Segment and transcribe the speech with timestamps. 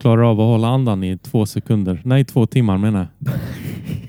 [0.00, 2.00] klarar av att hålla andan i två sekunder.
[2.04, 3.34] Nej, två timmar menar jag.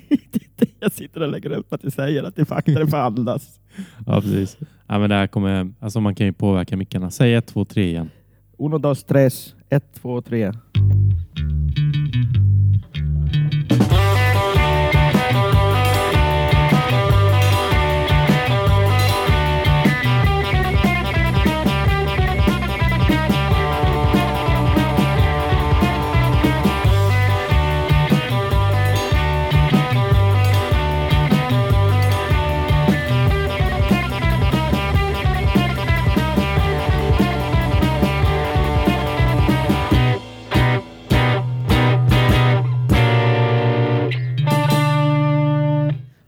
[0.80, 3.58] jag sitter och lägger upp att du säger att det fakta får andas.
[4.06, 4.58] Ja, precis.
[4.88, 7.12] Ja, men det här kommer, alltså man kan ju påverka mickarna.
[7.12, 8.10] Säg ett, två, tre igen.
[8.58, 9.56] Uno, dos, tres.
[9.70, 10.52] Ett, två, tre.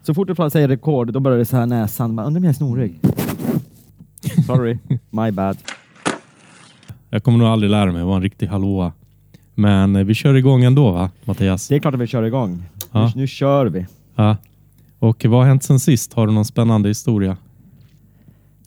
[0.04, 2.10] Så fort du säger rekord, då börjar det så här näsan.
[2.10, 3.00] Undrar om jag är snorig.
[4.48, 4.78] Sorry,
[5.10, 5.58] my bad.
[7.10, 8.92] Jag kommer nog aldrig lära mig vara en riktig hallåa.
[9.56, 11.68] Men eh, vi kör igång ändå va, Mattias?
[11.68, 12.64] Det är klart att vi kör igång.
[12.92, 13.06] Ja.
[13.06, 13.86] Nu, nu kör vi.
[14.16, 14.38] Ja.
[15.00, 16.14] Och vad har hänt sen sist?
[16.14, 17.38] Har du någon spännande historia?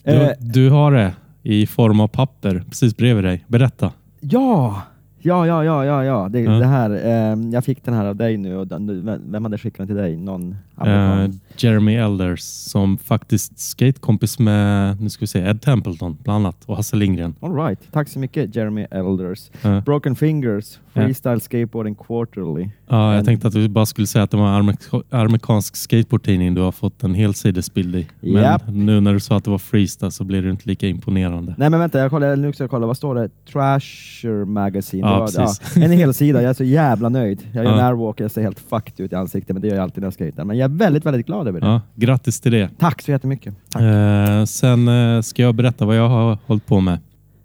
[0.05, 3.45] Du, Eh, du har det i form av papper precis bredvid dig.
[3.47, 3.93] Berätta.
[4.21, 4.83] ja!
[5.19, 6.29] Ja, ja, ja, ja, ja.
[6.29, 6.51] Det, Ja.
[6.53, 6.91] det här.
[6.91, 9.97] Eh, jag fick den här av dig nu och den, vem- hade skickat den till
[9.97, 10.17] dig?
[10.17, 10.57] Någon?
[10.85, 16.57] Eh, Jeremy Elders som faktiskt skatekompis med nu ska vi se, Ed Templeton bland annat
[16.67, 17.35] och Hasse Lindgren.
[17.41, 17.79] All right.
[17.93, 19.51] Tack så mycket Jeremy Elders.
[19.65, 21.03] Eh, Broken Fingers, Ja.
[21.03, 22.69] Freestyle Skateboarding Quarterly.
[22.89, 26.55] ja, jag tänkte att du bara skulle säga att det var en amerik- amerikansk skateboardtidning
[26.55, 28.07] du har fått en helsidesbild i.
[28.21, 28.63] Men Japp.
[28.69, 31.55] nu när du sa att det var freestyle så blir det inte lika imponerande.
[31.59, 33.29] Nej men vänta, jag kollar, nu ska jag kolla, vad står det?
[33.53, 35.07] Trasher Magazine.
[35.09, 35.77] Ja, var- precis.
[35.77, 37.43] en hel sida, jag är så jävla nöjd.
[37.53, 37.87] Jag gör Ja.
[37.87, 40.15] airwalk, jag ser helt fucked ut i ansiktet, men det gör jag alltid när jag
[40.19, 40.45] skejtar.
[40.45, 41.67] Men jag är väldigt, väldigt glad över det.
[41.67, 42.71] Ja, grattis till det.
[42.79, 43.55] Tack så jättemycket.
[43.71, 43.83] Tack.
[43.83, 46.99] Eh, sen eh, ska jag berätta vad jag har hållit på med.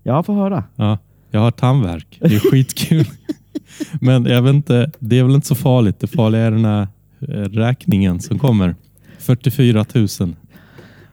[0.03, 0.63] Jag får höra.
[0.75, 0.97] Ja,
[1.31, 2.17] jag har tandvärk.
[2.19, 3.05] Det är skitkul.
[4.01, 5.99] Men jag vet inte, det är väl inte så farligt.
[5.99, 6.87] Det farliga är den här
[7.19, 8.75] eh, räkningen som kommer.
[9.19, 10.07] 44 000.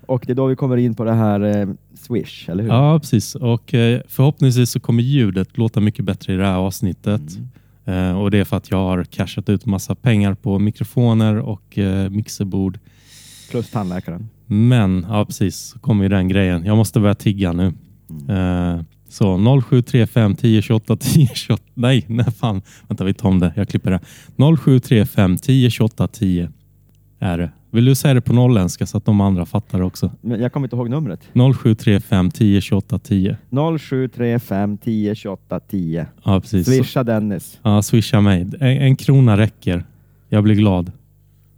[0.06, 2.70] Och det är då vi kommer in på det här eh, Swish, eller hur?
[2.70, 3.34] Ja, precis.
[3.34, 7.20] Och eh, förhoppningsvis så kommer ljudet låta mycket bättre i det här avsnittet.
[7.36, 7.44] Eh,
[7.92, 12.10] och det är för att jag har cashat ut massa pengar på mikrofoner och eh,
[12.10, 12.78] mixerbord.
[13.50, 14.28] Plus tandläkaren.
[14.46, 16.64] Men, ja precis, så kommer ju den grejen.
[16.64, 17.66] Jag måste börja tigga nu.
[18.28, 21.62] Eh, så 0735 10 28 10 28.
[21.74, 22.62] Nej, nej fan.
[22.88, 23.52] Vänta, vi tar om det.
[23.56, 24.00] Jag klipper det.
[24.56, 26.50] 0735 10 28 10
[27.18, 27.50] är det.
[27.70, 30.10] Vill du säga det på norrländska så att de andra fattar också?
[30.20, 31.20] Men jag kommer inte ihåg numret.
[31.32, 33.36] 0735 10 28 10.
[33.78, 36.06] 0735 10 28 10.
[36.24, 36.66] Ja, precis.
[36.66, 37.58] Swisha Dennis.
[37.62, 38.46] Ja, swisha mig.
[38.60, 39.84] En, en krona räcker.
[40.28, 40.92] Jag blir glad.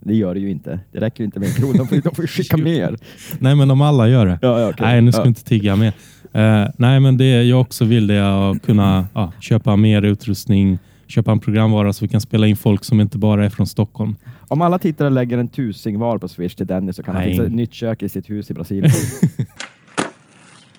[0.01, 0.81] Det gör det ju inte.
[0.93, 1.79] Det räcker inte med en krona.
[1.79, 2.97] De får, de får ju skicka mer.
[3.39, 4.39] Nej, men om alla gör det.
[4.43, 4.87] Ja, ja, okej.
[4.87, 5.27] Nej, nu ska ja.
[5.27, 5.93] inte tigga mer.
[6.33, 10.79] Eh, nej, men det jag också vill det är att kunna ja, köpa mer utrustning,
[11.11, 14.17] köpa en programvara så vi kan spela in folk som inte bara är från Stockholm.
[14.49, 17.33] Om alla tittare lägger en tusing var på Swish till Dennis så kan han Nej.
[17.33, 18.93] fixa ett nytt kök i sitt hus i Brasilien.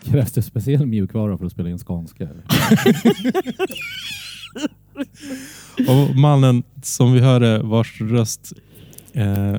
[0.03, 2.27] Krävs det speciell mjukvara för att spela in skånska?
[5.87, 8.53] Och mannen som vi hörde vars röst
[9.13, 9.55] eh,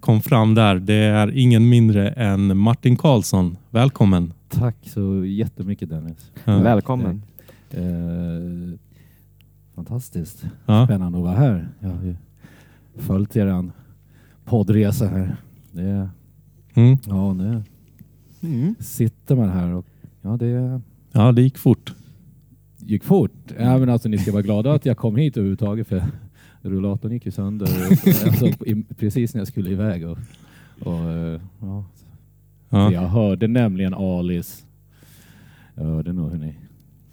[0.00, 3.56] kom fram där, det är ingen mindre än Martin Karlsson.
[3.70, 4.32] Välkommen!
[4.48, 6.30] Tack så jättemycket Dennis.
[6.44, 6.58] Ja.
[6.58, 7.22] Välkommen.
[7.70, 7.80] Eh,
[9.74, 10.44] fantastiskt.
[10.66, 10.84] Ja.
[10.86, 11.68] Spännande att vara här.
[11.80, 12.16] Jag har ju
[12.96, 13.70] följt er
[14.44, 15.36] poddresa här.
[15.72, 16.08] Det,
[16.74, 16.98] Mm.
[17.06, 17.62] ja, nu
[18.42, 18.74] Mm.
[18.80, 19.86] sitter man här och
[20.22, 20.80] ja, det
[21.12, 21.94] ja, det gick fort.
[22.78, 23.32] gick fort.
[23.58, 26.02] Ja, men alltså, ni ska vara glada att jag kom hit överhuvudtaget för
[26.62, 27.66] rullatorn gick ju sönder
[28.26, 30.06] alltså, i, precis när jag skulle iväg.
[30.06, 30.18] Och,
[30.80, 31.84] och, eh, ja.
[32.68, 32.92] Ja.
[32.92, 34.62] Jag hörde nämligen Alice.
[35.74, 36.54] Jag hörde nog hur ni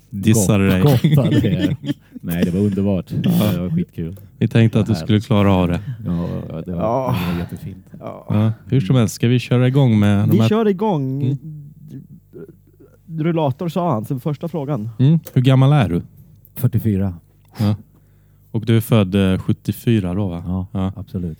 [0.09, 0.81] Dissade dig.
[0.81, 1.75] gottade.
[2.21, 3.05] Nej, det var underbart.
[3.09, 4.15] Det var skitkul.
[4.37, 5.79] Vi tänkte att du skulle klara av det.
[6.05, 6.11] Ja,
[6.65, 7.15] det var, Ja.
[7.27, 7.85] det var jättefint.
[7.99, 8.25] Ja.
[8.29, 8.51] Ja.
[8.65, 10.49] Hur som helst, ska vi köra igång med de Vi här...
[10.49, 11.21] kör igång.
[11.23, 11.37] Mm.
[13.17, 14.89] Rullator sa han, så första frågan.
[14.99, 15.19] Mm.
[15.33, 16.01] Hur gammal är du?
[16.55, 17.13] 44.
[17.59, 17.75] Ja.
[18.51, 20.43] Och du är född eh, 74 då va?
[20.47, 20.91] Ja, Ja.
[20.95, 21.37] absolut.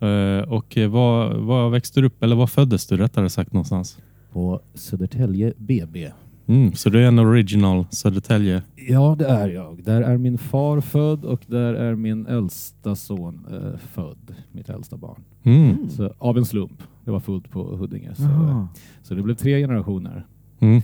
[0.00, 3.98] Eh, och eh, var, var växte du upp, eller var föddes du rättare sagt någonstans?
[4.32, 6.10] På Södertälje BB.
[6.46, 6.72] Mm.
[6.72, 8.62] Så du är en original Södertälje?
[8.88, 9.82] Ja, det är jag.
[9.84, 14.34] Där är min far född och där är min äldsta son eh, född.
[14.52, 15.22] Mitt äldsta barn.
[15.42, 15.88] Mm.
[15.90, 16.82] Så, av en slump.
[17.04, 18.14] Det var fullt på Huddinge.
[18.14, 18.68] Så, Jaha.
[19.02, 20.26] så det blev tre generationer.
[20.58, 20.82] Mm.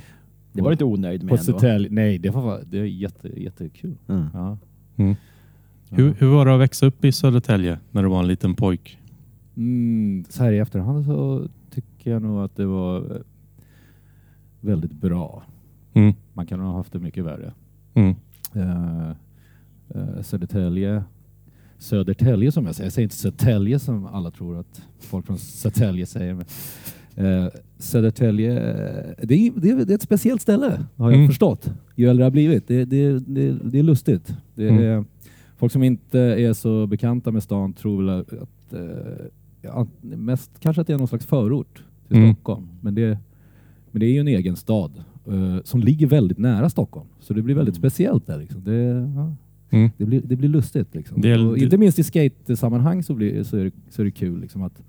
[0.53, 1.45] Det var du inte onöjd På med ändå.
[1.45, 1.89] Södertälje.
[1.91, 3.99] Nej, det var det är jätte, jättekul.
[4.09, 4.27] Mm.
[4.35, 4.59] Ja.
[4.97, 5.15] Mm.
[5.89, 5.97] Ja.
[5.97, 8.99] Hur, hur var det att växa upp i Södertälje när du var en liten pojk?
[9.57, 13.21] Mm, så här i efterhand så tycker jag nog att det var eh,
[14.61, 15.43] väldigt bra.
[15.93, 16.13] Mm.
[16.35, 17.53] Man kan ha haft det mycket värre.
[17.95, 18.15] Mm.
[18.55, 19.13] Eh,
[20.23, 21.05] Södertälje.
[21.79, 22.87] Södertälje som jag säger.
[22.87, 26.35] Jag säger inte Södertälje som alla tror att folk från Södertälje säger.
[26.35, 26.47] Men,
[27.45, 27.49] eh,
[27.79, 31.29] Södertälje, eh, det är, det, är, det är ett speciellt ställe har jag Mm.
[31.29, 32.69] förstått ju äldre jag har blivit.
[32.69, 34.35] Det, det, det, det är lustigt.
[34.55, 34.83] Det Mm.
[34.85, 35.05] är,
[35.57, 39.27] Folk som inte är så bekanta med stan tror väl att eh,
[39.63, 42.35] ja, mest kanske att det är någon slags förort till Mm.
[42.35, 42.69] Stockholm.
[42.81, 43.19] Men det,
[43.91, 45.05] men det är ju en egen stad
[45.65, 47.09] som ligger väldigt nära Stockholm.
[47.21, 48.39] Så det blir väldigt speciellt där.
[48.39, 48.65] Liksom.
[48.65, 49.35] Det, ja,
[49.71, 49.91] Mm.
[49.97, 50.95] det, blir, det blir lustigt.
[50.95, 51.21] Liksom.
[51.21, 54.11] Det är- och inte minst i skate-sammanhang så, blir, så, är det, så är det
[54.11, 54.41] kul.
[54.41, 54.83] Liksom, att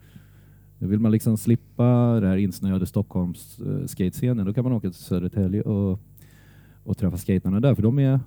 [0.77, 4.45] nu vill man liksom slippa det här insnöade Stockholms uh, skatescenen.
[4.45, 5.99] Då kan man åka till Södertälje och,
[6.83, 7.75] och träffa skaterna där.
[7.75, 8.19] För de är,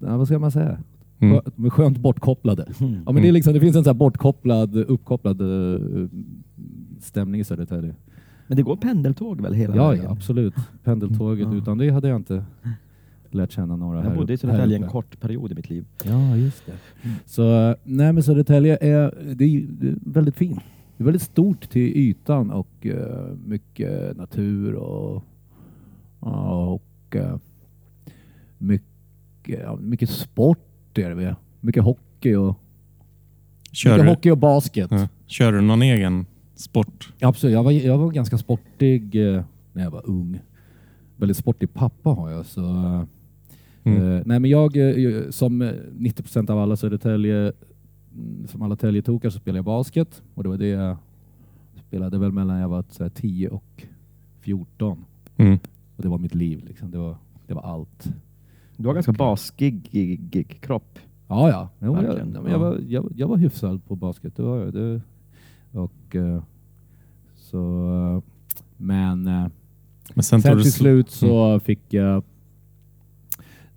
[0.00, 0.78] ja, vad ska man säga?
[1.18, 1.40] Mm.
[1.56, 2.66] De är skönt bortkopplade.
[3.06, 5.80] Ja, men det, är liksom, det finns en så bortkopplad, uppkopplad eh,
[7.00, 7.94] stämning i Södertälje.
[8.46, 10.04] Men det går pendeltåg väl hela Ja, vägen?
[10.04, 10.54] ja, absolut.
[10.84, 11.48] Pendeltåget.
[11.52, 12.44] Utan det hade jag inte
[13.30, 15.84] lärt känna några här Jag bodde i Södertälje en kort period i mitt liv.
[16.04, 16.72] Ja, just det.
[17.26, 20.60] Så nej, men Södertälje är, det är, det är väldigt fint.
[20.96, 25.24] Det är väldigt stort till ytan och eh, mycket natur och,
[26.20, 27.36] och eh,
[28.58, 31.36] mycket, ja, mycket sport är det.
[31.60, 32.60] Mycket hockey och,
[33.72, 34.90] Kör, mycket du, hockey och basket.
[34.90, 35.08] ja.
[35.26, 36.26] Kör du någon egen
[36.56, 37.12] sport?
[37.20, 40.40] Absolut, jag var, jag var ganska sportig eh, när jag var ung.
[41.16, 42.46] Väldigt sportig pappa har jag.
[42.46, 43.02] Så, eh,
[43.84, 44.02] Mm.
[44.12, 47.52] eh, nej, men jag, eh, som eh, 90 procent av alla Södertälje,
[48.14, 50.22] mm, som alla Täljetokar så spelade jag basket.
[50.34, 50.96] Och det var det jag
[51.86, 53.86] spelade väl mellan jag var så här, 10 och
[54.40, 55.04] 14.
[55.36, 55.58] Mm.
[55.96, 56.64] Och det var mitt liv.
[56.66, 56.90] Liksom.
[56.90, 57.16] Det, var,
[57.46, 58.08] det var allt.
[58.76, 60.98] Du har ganska baskig kropp.
[61.28, 61.68] Ja, ja.
[61.78, 62.58] Jo, jag, jag, ja.
[62.58, 64.36] var, jag, jag var hyfsad på basket.
[64.36, 64.72] Det var jag.
[64.72, 65.00] Det,
[65.76, 66.42] och, eh,
[67.36, 68.22] så,
[68.76, 69.46] men eh,
[70.14, 72.24] Men sen, Sen till sl- slut så fick jag,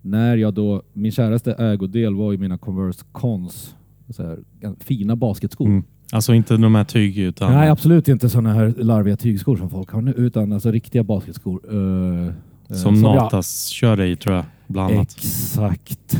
[0.02, 3.76] när jag då, min käraste ägodel var ju mina Converse Cons,
[4.10, 4.40] så här,
[4.80, 5.68] fina basketskor.
[5.68, 5.84] Mm.
[6.12, 7.54] Alltså inte de här tyg utan...
[7.54, 11.62] Nej, absolut inte sådana här larviga tygskor som folk har nu, utan alltså riktiga basketskor.
[11.66, 12.34] eh,
[12.76, 15.12] Som jag- Natas kör i tror jag, bland annat.
[15.18, 16.18] Exakt.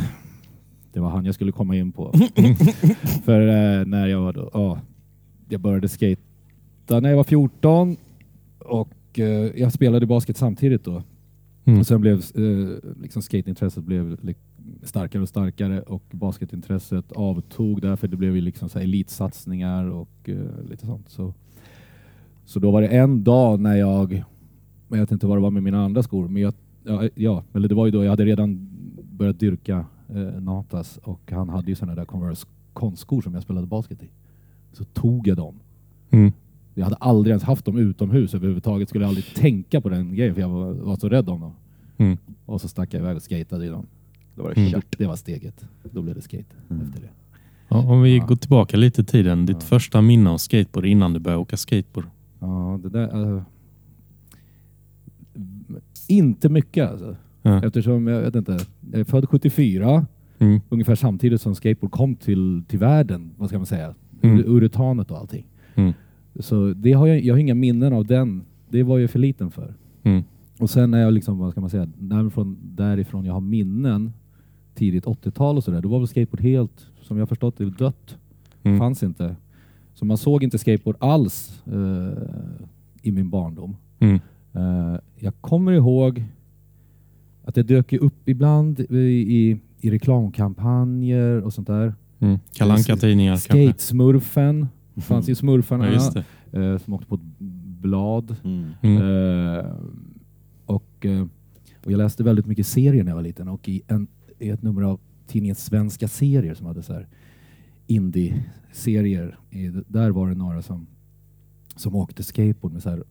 [0.94, 2.14] Det var han jag skulle komma in på.
[3.26, 4.80] För eh, när jag var då, ja,
[5.50, 7.98] jag började skata när jag var 14
[8.60, 9.26] och eh,
[9.60, 11.04] jag spelade basket samtidigt då.
[11.66, 11.80] Mm.
[11.80, 14.18] Och sen blev eh, liksom skateintresset blev
[14.84, 20.30] starkare och starkare och basketintresset avtog därför det blev ju liksom så här elitsatsningar och
[20.30, 21.10] eh, lite sånt.
[21.10, 21.34] Så,
[22.46, 24.24] så då var det en dag när jag,
[24.90, 26.54] jag vet inte vad det var med mina andra skor, men jag,
[26.84, 28.70] ja, ja, eller det var ju då jag hade redan
[29.12, 33.68] börjat dyrka eh, Natas och han hade ju sådana där Converse konstskor som jag spelade
[33.68, 34.10] basket i.
[34.72, 35.56] Så tog jag dem.
[36.12, 36.32] Mm.
[36.74, 38.90] Jag hade aldrig ens haft dem utomhus överhuvudtaget.
[38.90, 41.52] Skulle aldrig tänka på den grejen för jag var, var så rädd om dem.
[41.98, 42.18] Mm.
[42.46, 43.86] Och så stack jag iväg och skatade i dem.
[44.36, 44.72] Då var det Mm.
[44.72, 44.96] kört.
[44.98, 45.66] Det var steget.
[45.92, 47.10] Då blev det skate efter det.
[47.68, 48.26] Ja, om vi Ja.
[48.26, 49.46] går tillbaka lite i tiden.
[49.46, 49.62] Ditt Ja.
[49.68, 52.06] första minne av skateboard innan du började åka skateboard.
[52.40, 53.36] Ja, det där...
[53.38, 53.42] eh,
[56.08, 57.16] inte mycket alltså.
[57.42, 57.66] Ja.
[57.66, 58.60] Eftersom jag vet inte,
[58.92, 60.06] jag är född 74,
[60.42, 60.62] Mm.
[60.70, 64.40] ungefär samtidigt som skateboard kom till, till världen, vad ska man säga, Mm.
[64.40, 65.46] Ur- uretanet och allting.
[65.76, 65.94] Mm.
[66.40, 68.44] Så det har jag, jag har inga minnen av den.
[68.70, 69.74] Det var jag för liten för.
[70.04, 70.24] Mm.
[70.60, 74.14] Och sen när jag liksom, vad ska man säga, därifrån, därifrån jag har minnen,
[74.76, 78.18] tidigt 80-tal och sådär, då var väl skateboard helt, som jag förstått det, dött.
[78.64, 78.78] Mm.
[78.80, 79.36] Fanns inte.
[79.94, 82.24] Så man såg inte skateboard alls eh,
[83.02, 83.76] i min barndom.
[84.00, 84.20] Mm.
[84.54, 86.24] Eh, jag kommer ihåg
[87.44, 88.96] att det dök upp ibland i,
[89.38, 91.94] i, i reklamkampanjer och sånt där.
[92.20, 92.40] Mm.
[92.54, 93.36] Kalanka tidningar.
[93.36, 96.14] Skate-smurfen, fanns ju smurfarna Ja,
[96.52, 96.60] det.
[96.66, 97.40] eh, som åkte på ett
[97.82, 98.36] blad.
[98.44, 98.66] Mm.
[98.82, 98.98] Mm.
[99.02, 99.66] Eh,
[100.66, 101.26] och, eh,
[101.86, 104.08] och jag läste väldigt mycket serier när jag var liten och i, en,
[104.40, 107.08] i ett nummer av tidningen Svenska serier som hade så här
[107.88, 109.38] indie-serier,
[109.88, 110.88] där var det några som,
[111.76, 113.04] som åkte skateboard med så här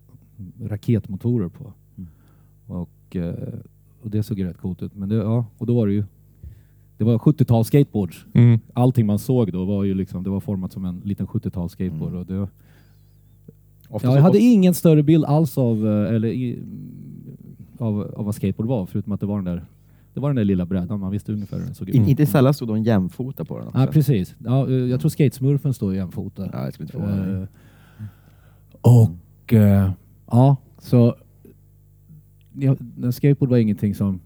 [0.60, 1.72] raketmotorer på.
[1.96, 2.10] Mm.
[2.66, 3.58] Och, eh,
[4.02, 4.94] och det såg rätt coolt ut.
[4.94, 6.04] Men det, ja, och då var det ju
[6.98, 8.26] det var 70-tals skateboards.
[8.32, 8.60] Mm.
[8.72, 12.10] Allting man såg då var ju liksom, det var format som en liten 70-tals skateboard.
[12.10, 12.20] Mm.
[12.20, 12.48] Och det,
[13.88, 16.58] Ofta Ja, jag hade ingen större bild alls av, eh, eller i,
[17.78, 19.64] av, av vad skateboard var, förutom att det var den där,
[20.14, 21.00] det var den där lilla brädan.
[21.00, 21.94] Man visste ungefär hur den såg ut.
[21.94, 23.80] In, inte sällan stod de jämfota på den också.
[23.80, 24.36] Ja, precis.
[24.44, 26.50] Ja, eh, jag tror skatesmurfen står jämfota.
[26.52, 27.40] Ja, jag skulle inte.
[27.40, 27.48] Eh,
[28.80, 29.52] och
[30.26, 31.16] ja, så
[32.52, 32.76] ja,
[33.12, 34.20] skateboard var ingenting som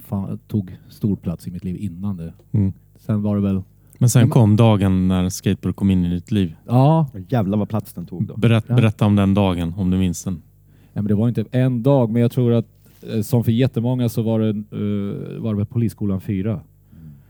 [0.00, 2.32] fan, tog stor plats i mitt liv innan det.
[2.52, 2.72] Mm.
[2.98, 3.62] Sen var det väl,
[3.98, 6.54] Men sen kom dagen när skateboard kom in i ditt liv.
[6.66, 8.36] ja, Jävlar vad plats den tog då.
[8.36, 10.42] Berätt, berätta om den dagen, om du minns den.
[10.92, 12.66] Ja, men det var inte en dag, men jag tror att
[13.12, 16.60] eh, som för jättemånga så var det, eh, var det Polisskolan 4.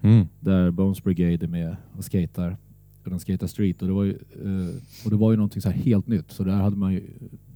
[0.02, 0.26] Mm.
[0.40, 2.56] där Bones Brigade är med och skatar.
[3.04, 5.70] Och den skatar street och det var ju, eh, och det var ju någonting så
[5.70, 6.30] här helt nytt.
[6.30, 7.02] Så där hade man ju,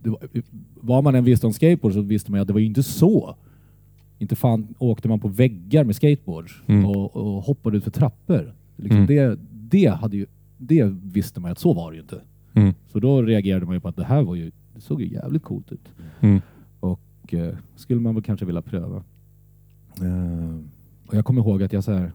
[0.03, 0.19] det var,
[0.75, 2.83] vad man än visste om skateboard så visste man ju att det var ju inte
[2.83, 3.37] så.
[4.19, 6.87] Inte fan åkte man på väggar med skateboards Mm.
[6.87, 8.55] och, och hoppade ut för trappor.
[8.77, 9.07] Liksom Mm.
[9.07, 10.27] det, det, hade ju,
[10.59, 12.21] det visste man att så var det ju inte.
[12.55, 12.75] Mm.
[12.87, 15.43] Så då reagerade man ju på att det här var ju, det såg ju jävligt
[15.43, 15.89] coolt ut.
[16.21, 16.41] Mm.
[16.81, 18.97] Och eh, skulle man väl kanske vilja pröva.
[20.03, 20.57] Eh,
[21.07, 22.13] och jag kommer ihåg att jag så här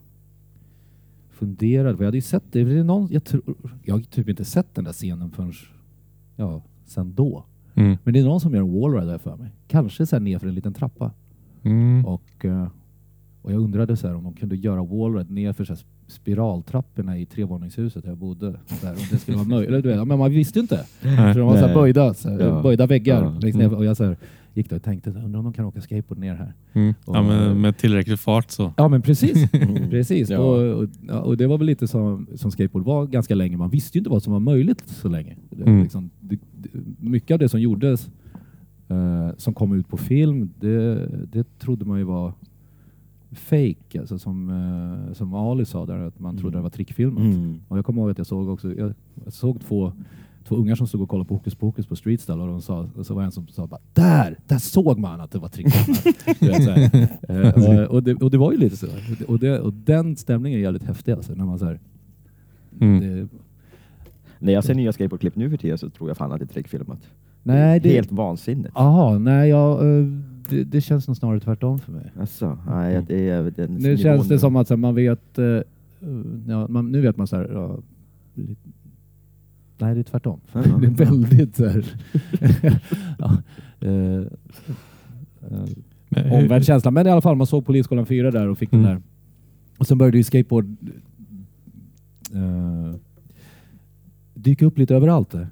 [1.31, 3.43] funderade, för jag hade ju sett det, det någon, jag, tror,
[3.83, 5.53] jag har typ inte sett den där scenen förrän
[6.35, 7.45] ja, sen då.
[7.75, 7.97] Mm.
[8.03, 9.49] Men det är någon som gör en wallride där för mig.
[9.67, 11.11] Kanske så här ner för en liten trappa.
[11.63, 12.05] Mm.
[12.05, 12.67] Och, eh,
[13.41, 17.17] och jag undrade så här om de kunde göra wallride ner för så här spiraltrapporna
[17.17, 18.59] i trevåningshuset där jag bodde.
[18.67, 19.83] Så här, om det skulle vara möjligt.
[19.83, 20.85] Du vet, Men man visste inte.
[21.01, 22.61] För de var så här böjda, så här, Ja.
[22.61, 23.23] böjda väggar.
[23.23, 23.39] Ja.
[23.39, 23.65] längst ner.
[23.65, 23.77] Mm.
[23.77, 24.17] Och jag så här,
[24.53, 26.53] gick där och tänkte, undrar om de kan åka skateboard ner här.
[26.73, 26.93] Mm.
[27.07, 28.73] Ja, med, med tillräcklig fart så.
[28.77, 29.53] Ja men precis.
[29.53, 29.89] Mm.
[29.89, 30.29] precis.
[30.29, 30.39] Ja.
[30.39, 33.57] Och, och, ja, och det var väl lite som, som skateboard var ganska länge.
[33.57, 35.35] Man visste ju inte vad som var möjligt så länge.
[35.65, 35.81] Mm.
[35.83, 36.37] liksom, det,
[36.99, 38.09] mycket av det som gjordes
[38.89, 42.33] eh, som kom ut på film, det, det trodde man ju var
[43.31, 43.99] fake.
[43.99, 47.23] Alltså som, eh, som Ali sa där, att man trodde det var trickfilmat.
[47.23, 47.59] Mm.
[47.67, 48.93] Och jag kommer ihåg att jag såg också, jag,
[49.23, 49.91] jag såg två,
[50.47, 53.05] två ungar som stod och kollade på Hokus Pokus på Streetstyle och, de sa, och
[53.05, 56.05] så var en som sa bara där, där såg man att det var trickfilmat.
[57.29, 58.87] Eh, och, och, det, och det var ju lite så.
[59.27, 61.35] Och, det, och den stämningen är jävligt häftig alltså.
[61.35, 61.79] När man så här,
[62.81, 62.99] Mm.
[62.99, 63.27] det,
[64.39, 66.47] När jag ser nya skateboardklipp nu för tiden så tror jag fan att det är
[66.47, 67.09] trickfilmat.
[67.43, 68.71] Nej, det, Helt vansinnigt.
[68.75, 70.05] Aha, nej, jag, eh,
[70.49, 72.11] det, det känns nog snarare tvärtom för mig.
[72.19, 75.45] Alltså, nej, det är den Nu känns det som att så här, man vet, eh,
[76.47, 77.77] ja, man, nu vet man så här, ja,
[78.33, 78.69] lite-
[79.77, 80.39] nej det är tvärtom.
[80.53, 80.61] Ja.
[80.81, 81.85] Det är väldigt så här,
[83.19, 83.37] ja,
[83.79, 84.23] eh, eh,
[86.09, 86.91] Men hur- omvänd känsla.
[86.91, 88.85] Men i alla fall, man såg Polisskolan 4 där och fick Mm.
[88.85, 89.01] den där.
[89.77, 90.75] Och sen började ju skateboard
[92.33, 92.95] eh,
[94.33, 95.31] dyka upp lite överallt.
[95.31, 95.47] Där.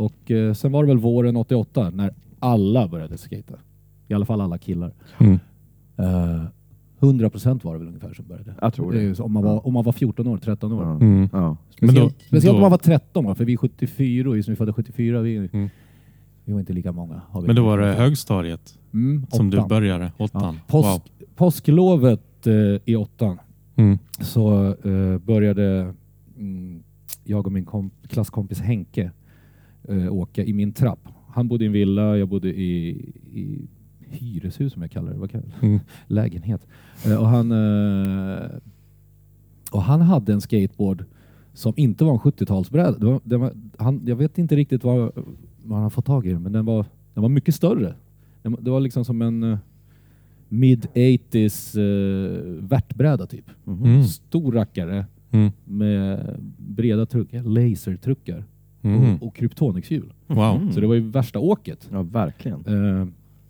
[0.00, 3.54] Och eh, sen var det väl våren 88 när alla började skata.
[4.08, 4.92] I alla fall alla killar.
[5.18, 5.38] Mm.
[5.96, 6.42] Eh,
[7.00, 8.54] 100% var det väl ungefär som började.
[8.60, 10.82] Jag tror Det om, man var, om man var 14 år, 13 år.
[10.82, 10.90] Ja.
[10.94, 11.28] Mm.
[11.32, 11.56] Ja.
[11.70, 14.36] Speciellt, Men då- speciellt om då- man var 13 år, för vi är 74 och
[14.36, 15.68] vi som är födda 74, vi, Mm.
[16.44, 17.20] vi var inte lika många.
[17.28, 19.68] Har vi Men då var det högstadiet mm, som du åttan.
[19.68, 20.12] började?
[20.18, 20.24] Ja.
[20.24, 20.58] Åttan?
[20.66, 21.00] Påsk, Wow.
[21.36, 22.54] Påsklovet eh,
[22.84, 23.38] i åttan
[23.76, 23.98] Mm.
[24.20, 25.94] så eh, började
[26.38, 26.82] mm,
[27.24, 29.10] jag och min komp klasskompis Henke
[29.88, 31.08] eh, åka i min trapp.
[31.28, 32.88] Han bodde i en villa, jag bodde i,
[33.32, 33.68] i
[34.00, 35.66] hyreshus som jag kallar det, vad kallar det?
[35.66, 35.80] Mm.
[36.06, 36.66] lägenhet.
[37.06, 38.50] Eh, och, han, eh,
[39.72, 41.04] och han hade en skateboard
[41.52, 42.98] som inte var en 70-talsbräda.
[42.98, 45.12] Det var, det var, han, jag vet inte riktigt vad,
[45.64, 47.94] vad han har fått tag i men den var, den var mycket större.
[48.42, 49.58] Den, det var liksom som en eh,
[50.48, 53.50] mid-80s uh, värtbräda typ.
[53.66, 54.04] Mm.
[54.04, 55.50] Stor rackare Mm.
[55.64, 58.44] med breda truckar, lasertruckar
[58.82, 59.14] Mm.
[59.14, 60.12] och, och kryptonixhjul.
[60.26, 60.56] Wow.
[60.56, 60.72] Mm.
[60.72, 61.88] Så det var ju värsta åket.
[61.92, 62.64] Ja, verkligen.
[62.66, 63.06] Eh,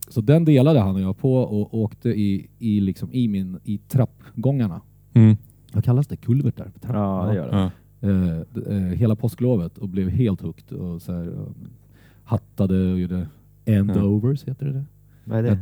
[0.09, 3.79] så den delade han och jag på och åkte i, i, liksom, i, min, i
[3.79, 4.81] trappgångarna.
[5.15, 5.37] Mm.
[5.73, 6.17] Vad kallas det?
[6.17, 6.73] Kulvertar?
[6.83, 7.57] Ja, det gör det.
[7.57, 7.71] Ja.
[8.03, 11.33] Eh, eh, hela påsklovet och blev helt hooked och så här,
[12.25, 13.29] hattade och gjorde
[13.65, 14.85] endovers, heter det det?
[15.25, 15.59] Vad är det?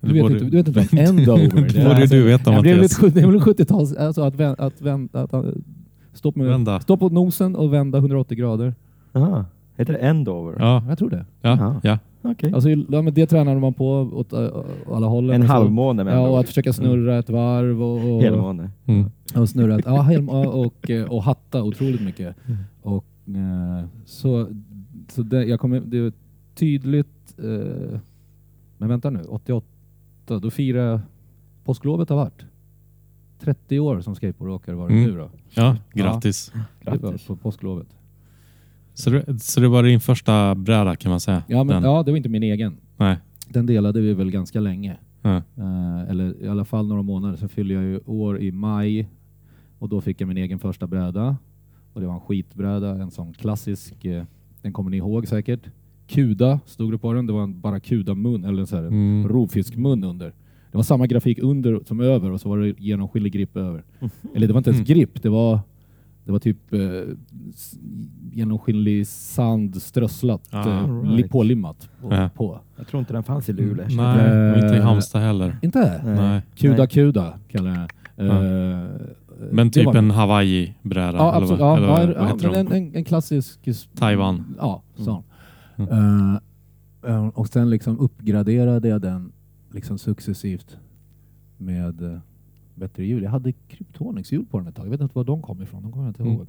[0.00, 2.98] Du vet, inte, du vet inte vad endover Det borde du veta Mattias.
[2.98, 5.54] det är väl 70-tals, alltså att, vän, att, vän, att, att
[6.12, 6.80] stå, med, Vända.
[6.80, 8.74] stå på nosen och vända 180 grader.
[9.12, 9.44] Aha.
[9.76, 10.56] Heter det Endover?
[10.58, 11.24] Ja, Jag tror det.
[11.40, 11.98] ja, ja.
[12.24, 12.52] Okej.
[12.52, 14.48] Alltså, ja, men det tränade man på åt äh,
[14.92, 15.40] alla hållen.
[15.42, 18.70] En så- halvmåne Ja, och att försöka snurra ett varv och, och, Helmåne.
[18.86, 19.10] Mm.
[19.36, 22.36] och snurra ett, ja, hel, och, och, och hatta otroligt mycket.
[22.46, 22.58] Mm.
[22.82, 24.48] Och, eh, så
[25.08, 26.12] så det, jag kommer, det är
[26.54, 27.98] tydligt, eh,
[28.78, 29.66] men vänta nu, 88,
[30.26, 31.00] då firar jag
[31.64, 32.44] påsklovet har varit.
[33.44, 35.10] 30 år som skateboardåkare var det Mm.
[35.10, 35.30] nu då.
[35.54, 36.52] ja, grattis.
[36.84, 37.26] Det var Grattis.
[37.26, 37.86] på påsklovet.
[38.94, 41.42] Så, det, så det var din första bräda kan man säga?
[41.48, 42.76] Ja, men, ja, det var inte min egen.
[42.96, 43.16] Nej.
[43.48, 44.96] Den delade vi väl ganska länge.
[45.22, 45.36] Ja.
[45.36, 47.36] Eh, eller i alla fall några månader.
[47.36, 49.08] Sen fyllde jag ju år i maj
[49.78, 51.36] och då fick jag min egen första bräda.
[51.92, 54.24] Och det var en skitbräda, en sån klassisk, eh,
[54.62, 55.60] den kommer ni ihåg säkert.
[56.06, 59.28] Kuda stod det på den, det var en barracuda-mun, eller så här, en Mm.
[59.28, 60.32] rovfiskmun under.
[60.72, 63.82] Det var samma grafik under som över och så var det genomskinlig grip över.
[64.34, 65.60] Eller det var inte ens grip, det var,
[66.24, 66.80] det var typ eh,
[68.32, 71.16] genomskinlig sand strösslat, Ah, eh, right.
[71.16, 72.14] li- pålimmat på.
[72.14, 72.30] Ja.
[72.34, 72.60] på.
[72.76, 73.86] Jag tror inte den fanns i Luleå.
[73.90, 75.56] Nej, och inte i Eh, Halmstad heller.
[75.62, 76.00] Inte?
[76.04, 76.16] Nej.
[76.16, 76.42] Nej.
[76.56, 76.86] Kuda Nej.
[76.88, 78.24] Kuda kallar jag det.
[78.24, 78.44] Ja.
[78.44, 78.88] Eh,
[79.52, 81.18] Men typ var- en Hawaii-bräda?
[81.18, 81.60] Ja, eller absolut.
[81.60, 83.68] vad- Ja, eller ja, vad- ja, en, en, en klassisk...
[83.98, 84.54] Taiwan.
[84.58, 85.22] Ja, sån.
[85.76, 85.90] Mm.
[85.90, 89.32] Eh, eh, och sen liksom uppgraderade jag den
[89.74, 90.76] liksom successivt
[91.58, 92.18] med, eh,
[92.74, 93.22] bättre hjul.
[93.22, 94.86] Jag hade Kryptonix-hjul på den ett tag.
[94.86, 95.82] Jag vet inte var de kom ifrån.
[95.82, 96.34] De kommer jag inte Mm.
[96.34, 96.46] ihåg.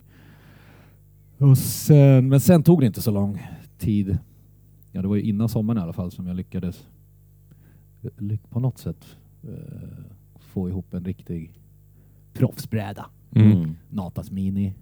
[1.37, 3.41] Och sen, men sen tog det inte så lång
[3.77, 4.17] tid.
[4.91, 6.87] Ja, det var ju innan sommaren i alla fall som jag lyckades
[8.03, 9.05] eh, ly- på något sätt
[9.43, 10.03] eh,
[10.39, 11.59] få ihop en riktig
[12.33, 13.05] proffsbräda.
[13.35, 13.75] Mm.
[13.89, 14.73] Natas Mini,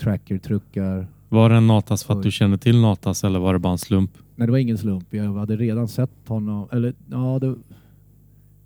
[0.00, 1.06] tracker-truckar.
[1.28, 3.78] Var det en Natas för att du kände till Natas eller var det bara en
[3.78, 4.10] slump?
[4.40, 5.14] Nej, det var ingen slump.
[5.14, 6.68] Jag hade redan sett honom.
[6.72, 7.46] Eller ja, det,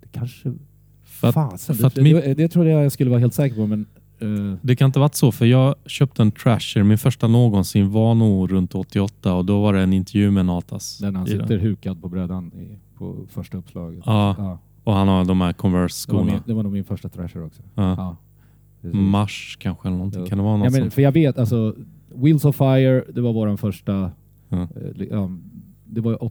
[0.00, 0.52] det kanske...
[1.04, 3.56] För att, Fasen, för att det, min- det, det trodde jag skulle vara helt säker
[3.56, 3.86] på, men...
[4.18, 6.82] eh, Det kan inte varit så, för jag köpte en Trasher.
[6.82, 10.98] Min första någonsin var nog runt 88 och då var det en intervju med Natas.
[10.98, 14.02] den han sitter hukad på brädan i, på första uppslaget.
[14.06, 16.24] Ja, Ja, och han har de här det, Converse-skorna.
[16.24, 17.62] min, det var nog min första thrasher också.
[17.74, 18.16] Ja.
[18.82, 18.88] Ja.
[18.92, 20.20] Mars kanske eller någonting.
[20.22, 20.26] Ja.
[20.26, 21.74] Kan det vara något Ja, men, för jag vet, alltså,
[22.14, 24.10] Wheels of Fire, det var vår första...
[24.48, 24.62] Ja.
[24.62, 25.30] eh, ja,
[25.84, 26.30] det var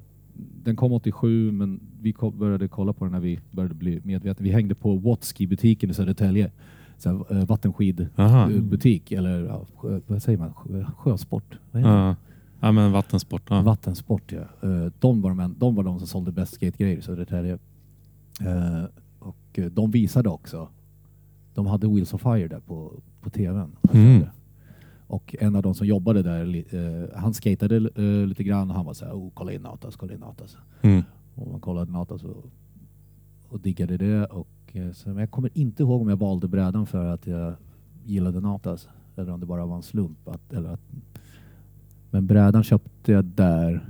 [0.63, 4.43] den kom 87, men vi började kolla på den när vi började bli medvetna.
[4.43, 6.51] Vi hängde på Wattski-butiken i Södertälje.
[6.97, 9.17] Så här, eh, vattenskidbutik, Aha.
[9.19, 9.65] eller ja,
[10.07, 10.53] vad säger man?
[10.53, 11.59] Sjö, sjösport?
[11.71, 11.81] Vad?
[11.83, 12.15] Ja.
[12.59, 13.41] ja, men vattensport.
[13.49, 13.61] Ja.
[13.61, 14.69] Vattensport, ja.
[14.69, 17.53] Eh, De var de, de var de som sålde bäst skategrejer i Södertälje.
[18.41, 18.83] Eh,
[19.19, 20.67] Och eh, de visade också.
[21.53, 23.71] De hade Wheels of Fire där på, på tvn.
[23.93, 24.25] Mm.
[25.07, 28.85] Och en av de som jobbade där, eh, han skatade eh, lite grann och han
[28.85, 30.57] var så här, oh, kolla in Natas, kolla in Natas.
[30.81, 31.03] Mm.
[31.35, 32.45] Och man kollade Natas och,
[33.49, 34.25] och diggade det.
[34.25, 37.53] Och, eh, så, men jag kommer inte ihåg om jag valde brädan för att jag
[38.05, 38.87] gillade Natas.
[39.15, 40.27] Eller om det bara var en slump.
[40.27, 40.81] Att, eller att,
[42.11, 43.89] men brädan köpte jag där.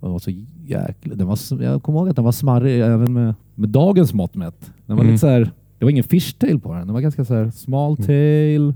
[0.00, 0.30] Och den var så
[0.64, 1.14] jäkla...
[1.14, 4.72] Den var, jag kommer ihåg att den var smarrig även med, med dagens mått mätt.
[4.86, 5.12] Den var Mm.
[5.12, 6.86] lite så här, det var ingen fishtail på den.
[6.86, 8.74] Den var ganska så här small tail.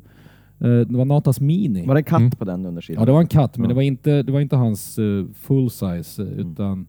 [0.64, 1.86] Eh, det var Natas Mini.
[1.86, 2.30] Var det katt Mm.
[2.30, 3.02] på den undersidan?
[3.02, 3.68] Ja, det var en katt, men Ja.
[3.68, 6.86] det var inte, det var inte hans eh, full size, eh, utan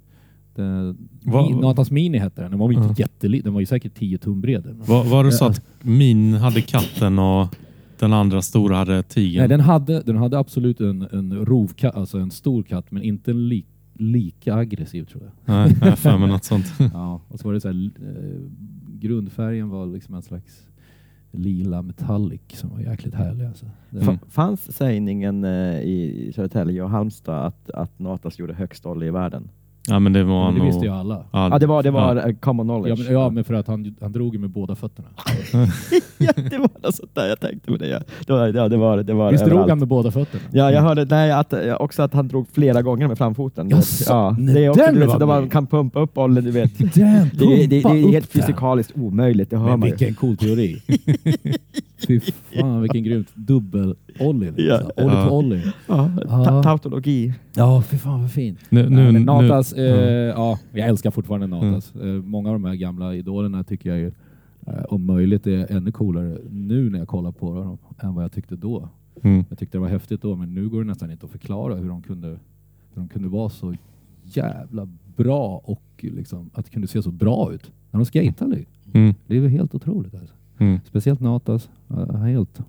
[0.55, 2.51] det, Vad- Mi- Natas Mini hette den.
[2.51, 2.95] Den var ju inte Ja.
[2.97, 4.75] jätteliten, den var ju säkert 10 tum bred.
[4.87, 7.55] Var, var det så att min hade katten och
[7.99, 9.49] den andra stora hade Nej, tigern?
[9.49, 13.47] den hade, den hade absolut en, en rovkatt, alltså en stor katt, men inte en
[13.49, 15.31] li, lika aggressiv tror jag.
[15.55, 16.65] Nej, jag har mig något sånt.
[16.93, 18.41] Ja, och så var det så här, eh,
[18.99, 20.67] grundfärgen var liksom en slags
[21.37, 23.45] lila metallic som var jäkligt härlig.
[23.45, 23.65] Alltså.
[23.91, 24.17] Mm.
[24.29, 29.49] Fanns sägningen eh, i Södertälje och Halmstad att, att Natas gjorde högst olje i världen?
[29.87, 30.67] Ja, men det var men det nog...
[30.67, 31.23] visste ju alla.
[31.31, 32.33] Ja, det var, det var Ja.
[32.39, 33.03] common Ja knowledge.
[33.03, 35.07] men, ja, men för att han, han drog ju med båda fötterna.
[36.17, 37.87] Ja, det var något sånt där jag tänkte på det.
[37.87, 38.77] Ja, det var ja, det.
[38.77, 39.69] Var, det var Visst drog överallt.
[39.69, 40.43] han med båda fötterna?
[40.51, 43.69] Ja, jag hörde nej, att, ja, också att han drog flera gånger med framfoten.
[43.69, 44.03] Jaså?
[44.13, 46.77] ja, det är också den du vet, man kan pumpa upp oljan, du vet.
[46.77, 49.95] Den, Det, är- det, det, är helt fysikaliskt omöjligt, det hör Men man ju.
[49.95, 50.81] vilken cool teori.
[52.07, 53.27] Fy fan vilken grymt.
[53.35, 54.53] Dubbel-ollie.
[54.57, 54.77] Ja.
[54.77, 54.91] Liksom.
[55.05, 55.27] Ollie Ja.
[55.29, 55.73] på ollie.
[55.87, 56.45] Ja, Ja.
[56.45, 57.33] ta- tautologi.
[57.55, 58.59] Ja, fy fan vad fint.
[58.69, 60.29] Nu, nu, men nu, Natas, eh, ja.
[60.35, 61.95] ja, jag älskar fortfarande Natas.
[61.95, 64.11] Eh, många av de här gamla idolerna tycker jag ju,
[64.67, 68.31] eh, om möjligt är ännu coolare nu när jag kollar på dem än vad jag
[68.31, 68.89] tyckte då.
[69.23, 69.45] Mm.
[69.49, 71.89] Jag tyckte det var häftigt då, men nu går det nästan inte att förklara hur
[71.89, 72.37] de kunde, hur
[72.95, 73.73] de kunde vara så
[74.23, 78.59] jävla bra och liksom, att det kunde se så bra ut när de skejtade.
[78.93, 79.13] Mm.
[79.27, 80.13] Det är väl helt otroligt.
[80.15, 80.35] Alltså.
[80.57, 80.79] Mm.
[80.87, 81.69] Speciellt Natas.
[81.91, 82.59] Uh, helt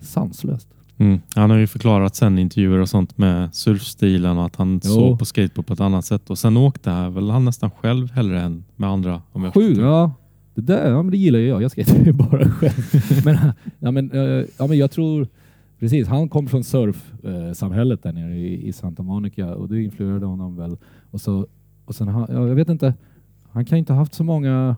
[0.00, 0.68] sanslöst.
[0.98, 1.20] Mm.
[1.34, 4.90] Han har ju förklarat sen intervjuer och sånt med surfstilen och att han Jo.
[4.90, 6.30] såg på skateboard på ett annat sätt.
[6.30, 9.22] Och sen åkte han väl han nästan själv hellre än med andra.
[9.32, 10.12] Om jag Sju, ja.
[10.54, 11.62] Det där, ja men det gillar ju jag.
[11.62, 13.24] Jag skejtar ju bara själv.
[13.24, 13.36] men,
[13.78, 15.28] ja, men, eh, ja, men jag tror,
[15.78, 20.56] precis, han kom från surfsamhället där nere i, i Santa Monica och det influerade honom
[20.56, 20.76] väl.
[21.10, 21.46] Och, så,
[21.84, 22.94] och sen, ha- ja, jag vet inte,
[23.52, 24.76] han kan inte ha haft så många,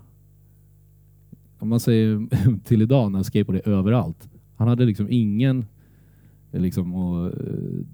[1.59, 2.27] om man säger
[2.65, 4.29] till idag när skateboard är överallt.
[4.57, 5.67] Han hade liksom ingen
[6.53, 7.41] liksom att, eh,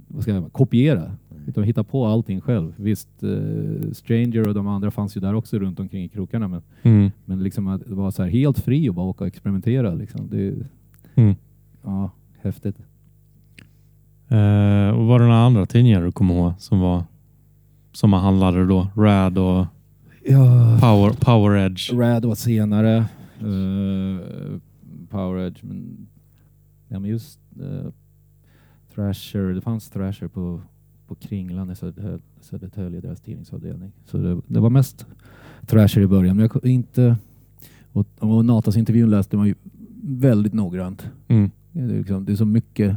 [0.09, 1.13] vad ska jag säga, kopiera.
[1.47, 2.73] Utan hitta på allting själv.
[2.77, 6.49] Visst, eh, Stranger och de andra fanns ju där också runt omkring i krokarna.
[6.49, 7.11] Men, Mm.
[7.25, 9.95] men liksom att vara så här helt fri och bara åka och experimentera.
[9.95, 10.29] Liksom.
[10.31, 10.55] Det,
[11.15, 11.35] Mm.
[11.83, 12.11] ja,
[12.43, 12.77] häftigt.
[14.29, 17.05] Eh, och var det några andra tidningar du kommer ihåg som var
[17.93, 18.87] som man handlade då?
[18.97, 19.67] Rad och
[20.27, 21.93] Ja, Power, Power Edge.
[21.93, 23.05] Rad var senare.
[23.43, 24.59] Uh,
[25.11, 25.59] Power Edge.
[25.63, 26.07] Men,
[26.89, 27.91] ja, men just uh,
[28.95, 29.55] Thrasher.
[29.55, 30.61] Det fanns Thrasher på,
[31.07, 33.93] på Kringlan i Södertälje, Södertälje deras tidningsavdelning.
[34.07, 35.07] Så det, det var mest
[35.67, 36.37] Thrasher i början.
[36.37, 37.17] Men jag inte...
[37.93, 39.55] Och, och Natas intervjun läste man ju
[40.03, 41.09] väldigt noggrant.
[41.29, 41.51] Mm.
[41.73, 42.97] Det är, liksom, det är så mycket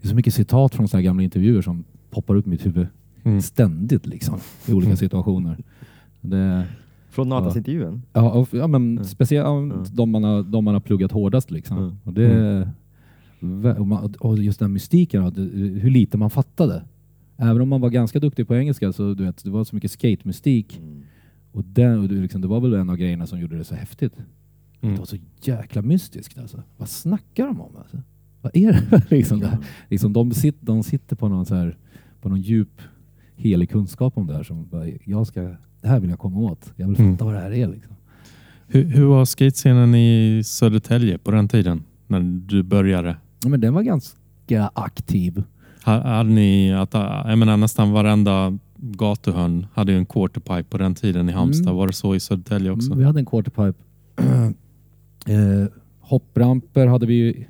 [0.00, 2.86] det är så mycket citat från här gamla intervjuer som poppar upp i mitt huvud
[3.24, 3.42] Mm.
[3.42, 4.96] ständigt liksom, i olika Mm.
[4.96, 5.58] situationer.
[6.20, 6.66] Det,
[7.10, 7.58] Från Natas Ja.
[7.58, 8.02] intervjun.
[8.12, 9.04] ja, och, ja, men Mm.
[9.04, 9.84] speciellt ja, Mm.
[9.92, 11.50] de, man har, de man har pluggat hårdast.
[11.50, 11.78] Liksom.
[11.78, 11.96] Mm.
[12.04, 12.68] Och, det,
[13.40, 15.42] vä- och, man, och just den mystiken, det-
[15.80, 16.82] hur lite man fattade.
[17.36, 19.90] Även om man var ganska duktig på engelska så du vet, det var så mycket
[19.90, 20.80] skate-mystik.
[21.52, 23.74] Och, den, och det, liksom, det var väl en av grejerna som gjorde det så
[23.74, 24.12] häftigt.
[24.80, 24.94] Mm.
[24.94, 26.62] Det var så jäkla mystiskt alltså.
[26.76, 27.76] Vad snackar de om?
[27.76, 27.96] Alltså?
[28.42, 29.10] Vad är det?
[29.16, 29.58] liksom det här?
[29.88, 31.76] Liksom de, sitter, de sitter på någon, så här,
[32.20, 32.80] på någon djup
[33.36, 34.42] helig kunskap om det här.
[34.42, 36.72] Som bara, jag ska, det här vill jag komma åt.
[36.76, 37.16] Jag vill fatta Mm.
[37.26, 37.68] vad det här är.
[37.68, 37.94] Liksom.
[38.66, 41.82] Hur, hur var skatescenen i Södertälje på den tiden?
[42.06, 43.16] När du började?
[43.42, 45.42] Ja, men den var ganska aktiv.
[45.84, 50.94] Ha- Hade ni, att, jag menar nästan varenda gatuhörn hade ju en quarterpipe på den
[50.94, 51.66] tiden i Halmstad.
[51.66, 51.76] Mm.
[51.76, 52.86] Var det så i Södertälje också?
[52.86, 53.78] Mm, Vi hade en quarterpipe.
[55.26, 55.68] eh,
[56.00, 57.46] hoppramper hade vi.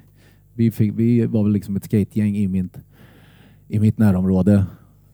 [0.54, 2.76] Vi, fick, vi var väl liksom ett skategäng i mitt,
[3.68, 4.64] i mitt närområde.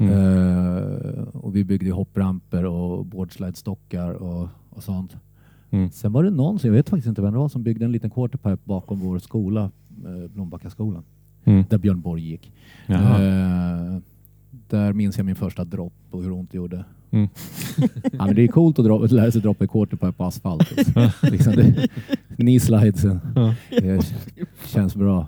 [0.09, 1.17] Mm.
[1.17, 5.17] Eh, och vi byggde hoppramper och boardslide-stockar och, och sånt.
[5.71, 5.91] Mm.
[5.91, 8.11] Sen var det någon, jag vet faktiskt inte vem det var, som byggde en liten
[8.11, 9.71] quarterpipe bakom vår skola,
[10.05, 11.03] eh, Blombackaskolan,
[11.45, 11.65] Mm.
[11.71, 12.53] där Björn Borg gick.
[12.87, 13.99] Eh,
[14.69, 16.85] där minns jag min första dropp och hur ont det gjorde.
[17.11, 17.29] Mm.
[18.13, 20.73] Ja, men det är coolt att, dra, att lära sig droppa i quarterpipe på asfalt.
[21.23, 21.89] liksom det,
[22.37, 23.21] knee slidesen.
[24.67, 25.27] Känns bra.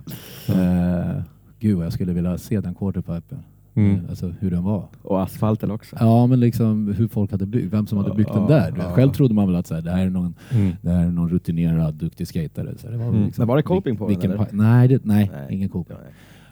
[0.51, 1.23] Uh,
[1.59, 3.39] gud vad jag skulle vilja se den quarterpipen.
[3.77, 3.95] Mm.
[3.95, 4.85] Eh, Alltså hur den var.
[5.03, 5.97] Och asfalten också.
[6.01, 8.73] Ja, men liksom hur folk hade byggt, vem som hade byggt den där.
[8.73, 10.73] Vet, Själv trodde man väl att så här, det här är någon, Mm.
[10.83, 12.75] det här är någon rutinerad, duktig skatare.
[12.79, 13.25] Så det var, Mm.
[13.25, 14.47] liksom, Men var det coping på den, vilken eller?
[14.51, 15.55] Nej, det, nej, Nej.
[15.57, 15.97] ingen coping.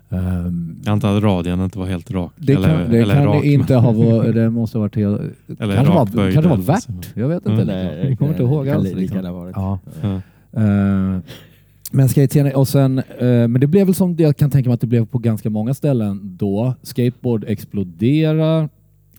[0.09, 2.33] Ja, Ehm, Jag antar att radien inte var helt rak.
[2.37, 4.35] det eller kan, det, eller kan rak, det inte ha varit.
[4.35, 5.21] Det måste ha varit helt...
[5.59, 6.83] Eller kanske, var, rakböjd kanske var eller värt.
[6.83, 6.93] så.
[7.15, 7.63] Jag vet inte.
[7.63, 7.67] Mm.
[7.67, 8.09] Liksom.
[8.09, 8.93] Jag kommer inte ihåg alls.
[8.95, 9.51] Liksom.
[9.55, 9.79] Ja.
[10.03, 10.21] Ja.
[10.63, 11.19] Eh,
[11.95, 14.81] men skatescenen och sen, eh, men det blev väl som jag kan tänka mig att
[14.81, 16.75] det blev på ganska många ställen då.
[16.83, 18.69] Skateboard explodera.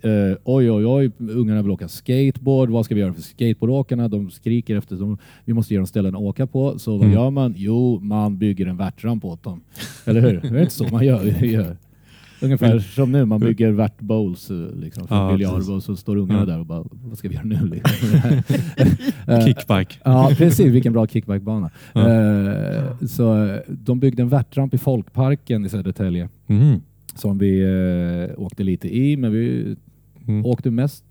[0.02, 2.70] Eh, oj, oj, oj, ungarna vill åka skateboard.
[2.70, 4.08] Vad ska vi göra för skateboardåkarna?
[4.08, 6.80] De skriker efter, de, vi måste ge dem ställen att åka på.
[6.80, 7.14] Så vad Mm.
[7.14, 7.54] gör man?
[7.58, 9.62] Jo, man bygger en värtramp åt dem.
[10.06, 10.42] Eller hur?
[10.42, 11.78] Det är inte så man gör.
[12.41, 16.39] Ungefär som nu, man bygger vert bowls eh, liksom, för Ja, och så står ungarna
[16.39, 16.45] Ja.
[16.45, 17.60] där och bara, vad ska vi göra nu?
[17.65, 18.19] Liksom?
[19.28, 19.95] Eh, Kickbike.
[20.04, 20.65] Ja, precis.
[20.65, 21.69] Vilken bra kickbackbana.
[21.93, 22.10] Ja.
[22.13, 26.82] Eh, så de byggde en värtramp i Folkparken i Södertälje Mm.
[27.15, 29.76] som vi eh, åkte lite i, men vi
[30.28, 30.45] Mm.
[30.45, 31.04] åkte mest...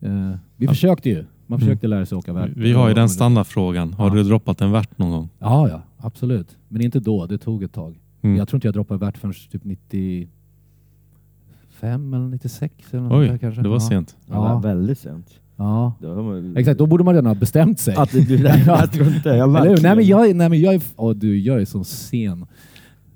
[0.00, 0.70] Eh, vi Ja.
[0.70, 1.24] försökte ju.
[1.46, 1.60] Man Mm.
[1.60, 2.50] försökte lära sig åka värt.
[2.56, 3.92] Vi har ju den standardfrågan.
[3.92, 5.28] Har du droppat en värt någon gång?
[5.38, 6.56] Ja, ja, absolut.
[6.68, 7.26] Men inte då.
[7.26, 7.98] Det tog ett tag.
[8.22, 8.36] Mm.
[8.36, 13.38] Jag tror inte jag droppade värt förrän typ 95 eller 96 eller något Oj, där
[13.38, 13.62] kanske.
[13.62, 13.80] det var ja.
[13.80, 14.16] sent.
[14.26, 14.34] Ja.
[14.34, 14.58] Ja.
[14.58, 15.40] Väldigt sent.
[15.56, 15.92] Ja.
[16.00, 17.94] Man- Exakt, då borde man redan ha bestämt sig.
[17.96, 21.14] Att du, jag tror inte, jag verkligen- Nej men jag, nej, men jag är, åh,
[21.14, 22.46] du, jag är så sen.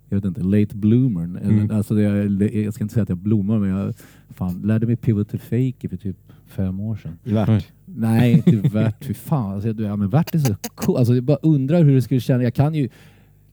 [0.08, 1.24] Jag vet inte, late bloomer.
[1.24, 1.70] Mm.
[1.70, 3.94] Alltså är- jag ska inte säga att jag blommar, men jag
[4.30, 7.18] fan, lärde mig pivot to fake för typ fem år sedan.
[7.48, 7.66] Oj.
[7.84, 9.04] Nej, inte värt.
[9.04, 9.52] Fy fan.
[9.52, 10.96] Alltså, jag- ja, men värt är så cool.
[10.96, 12.42] Alltså, jag bara undrar hur det skulle kännas.
[12.42, 12.88] Jag kan ju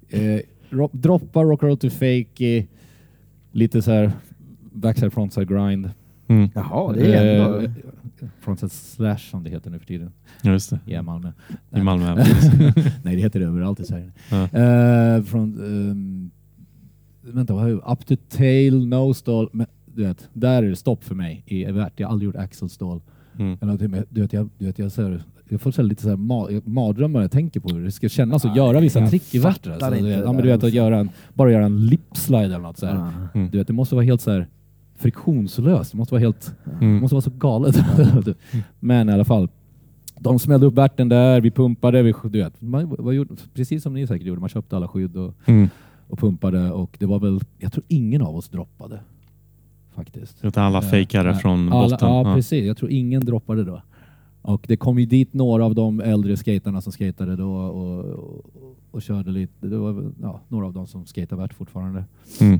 [0.09, 2.65] eh, ro- droppa rock roll to fake,
[3.51, 4.11] lite så här
[4.73, 5.89] backside frontside grind.
[6.27, 6.49] Mm.
[6.55, 7.59] Jaha, det är ändå...
[7.59, 7.71] Eh,
[8.41, 10.11] frontside slash som det heter nu för tiden.
[10.43, 10.79] Ja, just det.
[10.93, 11.31] I Malmö.
[11.75, 12.15] I Malmö.
[13.03, 14.11] Nej, det heter det överallt i Sverige.
[14.31, 14.43] Ja.
[14.43, 16.31] Eh, från, ehm,
[17.21, 17.91] vänta, vad har jag?
[17.91, 19.49] Up to tail, no stall.
[19.53, 21.99] Men, du vet, där är det stopp för mig i värt.
[21.99, 23.01] Jag har aldrig gjort axel stall.
[23.39, 23.57] Mm.
[23.61, 26.15] Eller, du vet, jag, du vet, jag, så här, jag får så lite så här,
[26.15, 29.35] ma- mardrömmar när jag tänker på hur det ska kännas att Nej, göra vissa trick
[29.35, 31.85] i fattar Alltså, du vet, ja, men du vet, att göra en, bara göra en
[31.85, 32.77] lipslide eller något.
[32.77, 32.95] Så här.
[32.95, 33.11] Ja.
[33.39, 33.51] Mm.
[33.51, 34.47] Du vet, det måste vara helt så här
[34.97, 35.91] friktionslöst.
[35.91, 37.01] Det måste vara helt det Mm.
[37.01, 37.75] måste vara så galet.
[38.79, 39.49] Men i alla fall.
[40.21, 43.93] De smällde upp värten där, vi pumpade, vi, du vet, man, vad gjorde, precis som
[43.93, 45.69] ni säkert gjorde, man köpte alla skydd och, Mm.
[46.07, 48.99] och pumpade och det var väl, jag tror ingen av oss droppade.
[49.95, 50.45] Faktiskt.
[50.45, 52.09] Utan alla Eh, fejkade från alla, botten.
[52.09, 52.35] Ja, Ja.
[52.35, 52.65] precis.
[52.65, 53.81] Jag tror ingen droppade då.
[54.41, 58.45] Och det kom ju dit några av de äldre skaterna som skatade då och, och,
[58.91, 59.67] och körde lite.
[59.67, 62.03] Det var ja, några av dem som skatar värt fortfarande.
[62.41, 62.59] Mm.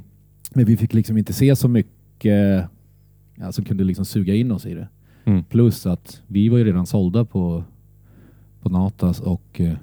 [0.54, 2.66] Men vi fick liksom inte se så mycket
[3.36, 4.88] ja, som kunde liksom suga in oss i det.
[5.26, 5.44] Mm.
[5.44, 7.64] Plus att vi var ju redan sålda på,
[8.62, 9.74] på Natas och eh,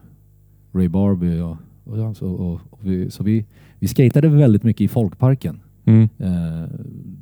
[0.73, 1.41] Ray Barbie.
[1.41, 3.45] Och, och, och, och vi, så vi,
[3.79, 6.09] vi skatade väldigt mycket i folkparken Mm.
[6.19, 6.69] eh,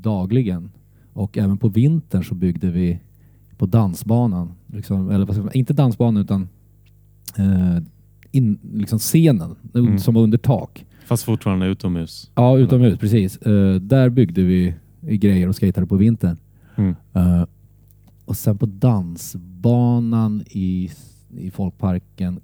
[0.00, 0.70] dagligen.
[1.12, 2.98] Och även på vintern så byggde vi
[3.58, 4.52] på dansbanan.
[4.66, 6.48] Liksom, eller vad ska man, inte dansbanan utan
[7.38, 7.76] eh,
[8.30, 9.98] in, liksom scenen Mm.
[9.98, 10.86] som var under tak.
[11.06, 12.30] Fast fortfarande utomhus.
[12.34, 13.36] Ja, utomhus, precis.
[13.36, 16.36] Eh, där byggde vi grejer och skatade på vintern.
[16.76, 16.94] Mm.
[17.12, 17.44] Eh,
[18.24, 20.90] och sen på dansbanan i,
[21.38, 22.40] i folkparken,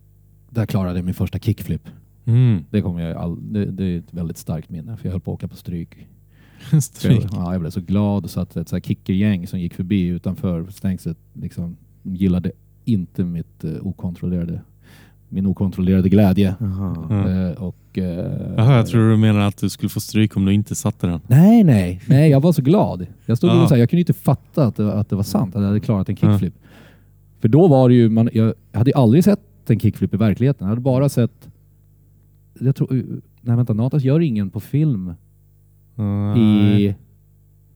[0.50, 1.88] där klarade jag min första kickflip.
[2.24, 2.64] Mm.
[2.70, 5.30] Det, kommer jag all, det, det är ett väldigt starkt minne, för jag höll på
[5.32, 6.06] att åka på stryk.
[6.82, 7.26] Stryk.
[7.32, 10.66] Ja, jag blev så glad så att ett så här kickergäng som gick förbi utanför
[10.70, 12.52] stängslet liksom, gillade
[12.84, 14.60] inte mitt eh, okontrollerade,
[15.28, 16.54] min okontrollerade glädje.
[16.60, 17.06] Jaha.
[17.10, 17.30] Ja.
[17.30, 20.52] Eh, och, eh, Jaha, jag tror du menar att du skulle få stryk om du
[20.52, 21.20] inte satte den.
[21.26, 23.06] Nej, nej, nej, jag var så glad.
[23.26, 23.62] Jag stod Ja.
[23.62, 25.68] och så här, jag kunde inte fatta att det, att det var sant, att jag
[25.68, 26.54] hade klarat en kickflip.
[27.40, 30.64] För då var det ju, man, jag hade aldrig sett sett en kickflip i verkligheten.
[30.64, 31.48] Jag hade bara sett...
[32.60, 32.88] Jag tror,
[33.40, 35.14] nej vänta, Natas gör ingen på film
[36.00, 36.94] Nej, i...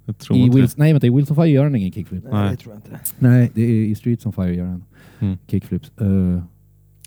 [0.04, 2.24] jag tror I inte Wheels, nej vänta, i Wheels on Fire gör han ingen kickflip.
[2.32, 2.50] Nej.
[2.50, 2.98] det tror jag inte.
[3.18, 4.84] Nej, det är i Streets on Fire gör han
[5.20, 5.38] Mm.
[5.46, 5.92] kickflips.
[6.00, 6.42] Eh, det.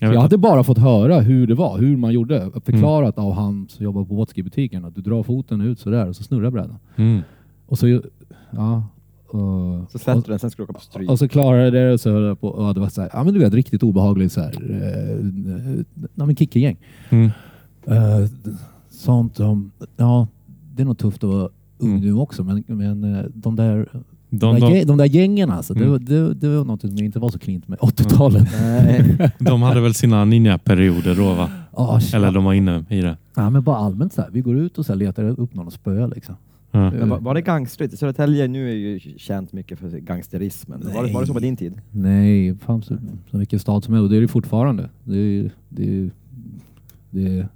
[0.00, 0.38] jag, vet hade inte.
[0.38, 2.50] bara fått höra hur det var, hur man gjorde.
[2.64, 4.84] Förklarat av han som jobbar på Wotski-butiken.
[4.84, 6.78] Att du drar foten ut sådär och så snurrar brädan.
[6.96, 7.20] Mm.
[7.66, 8.02] Och så...
[8.50, 8.86] Ja,
[9.28, 11.10] och, Så släppte du den, sen skulle du åka på stryk.
[11.10, 12.48] Och så klarade jag det och så höll jag på.
[12.48, 14.52] Och det var så här, ja men du vet riktigt obehagligt så här.
[14.70, 16.76] Eh, ja men kickegäng.
[17.10, 17.30] Mm.
[17.86, 18.28] Eh,
[18.90, 20.26] sånt som, ja
[20.78, 22.00] det är nog tufft att vara ung Mm.
[22.00, 23.88] nu också men, men eh, de där,
[24.30, 25.90] De, de, där, de, där gängen alltså, det, Mm.
[25.92, 28.48] var- det, det var något som inte var så klint med 80-talet.
[28.60, 29.30] Nej.
[29.38, 31.50] de hade väl sina ninja-perioder då va?
[32.00, 32.14] Shit.
[32.14, 33.16] Eller de var inne i det.
[33.34, 34.28] ja, men bara allmänt så här.
[34.32, 36.34] vi går ut och så här, letar upp någon och spöar liksom.
[36.70, 36.90] Ja.
[36.90, 37.98] Men var, var det gangsterigt?
[37.98, 40.80] Södertälje nu är ju känt mycket för gangsterismen.
[40.94, 41.80] Var det, var det så på din tid?
[41.92, 42.96] Nej, fan så,
[43.30, 44.88] så mycket stad som är och det är det fortfarande.
[45.04, 46.10] Det är, det är,
[47.10, 47.48] det är,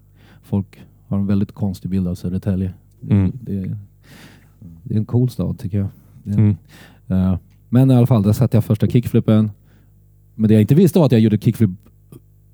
[0.43, 0.67] folk
[1.09, 2.73] har en väldigt konstig bild av Södertälje.
[3.11, 3.33] Mm.
[3.41, 3.77] Det, är,
[4.83, 5.88] det är en cool stad tycker jag.
[6.25, 6.57] Det Mm.
[7.07, 7.38] Ja.
[7.69, 9.51] men i alla fall, där satte jag första kickflippen.
[10.35, 11.71] Men det jag inte visste var att jag gjorde kickflip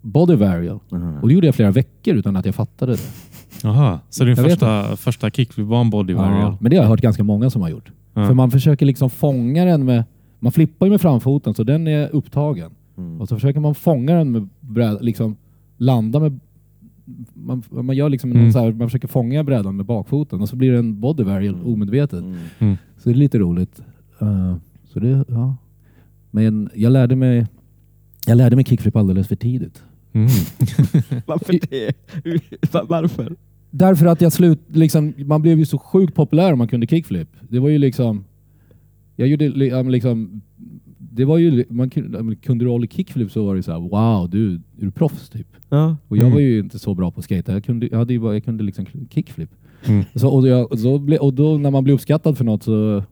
[0.00, 0.80] body varial.
[1.22, 3.02] Och det gjorde jag flera veckor utan att jag fattade det.
[3.62, 6.56] Jaha, så din Jag första, första kickflip var en body varial?
[6.60, 7.92] Men det har jag hört ganska många som har gjort.
[8.14, 8.26] Ja.
[8.26, 10.04] För man försöker liksom fånga den med...
[10.38, 12.70] Man flippar ju med framfoten så den är upptagen.
[12.96, 13.20] Mm.
[13.20, 15.36] Och så försöker man fånga den med brädan, liksom
[15.76, 16.40] landa med...
[17.34, 18.42] Man, man gör liksom Mm.
[18.42, 21.22] någon så här, man försöker fånga brädan med bakfoten och så blir det en body
[21.22, 21.66] varial Mm.
[21.66, 22.24] omedvetet.
[22.58, 22.76] Mm.
[22.96, 23.80] Så det är lite roligt.
[24.20, 25.56] Eh, så det, ja.
[26.30, 27.46] Men jag lärde mig
[28.26, 29.82] jag lärde mig kickflip alldeles för tidigt.
[30.12, 30.28] Mm.
[31.26, 31.92] Varför det?
[32.72, 33.36] Va- Varför?
[33.70, 37.28] Därför att jag slut, liksom, man blev ju så sjukt populär om man kunde kickflip.
[37.48, 38.24] Det var ju liksom...
[39.16, 39.48] Jag gjorde
[39.90, 40.40] liksom...
[41.10, 44.30] Det var ju, man kunde, kunde du hålla kickflip så var det så här, wow,
[44.30, 45.46] du, är du proffs typ?
[45.68, 45.96] Ja.
[46.08, 46.32] Och jag Mm.
[46.34, 47.52] var ju inte så bra på att skata.
[47.52, 49.50] Jag kunde, jag hade ju bara, jag kunde liksom kickflip.
[49.86, 50.04] Mm.
[50.14, 53.02] Så, och, jag, så ble, och då när man blir uppskattad för något så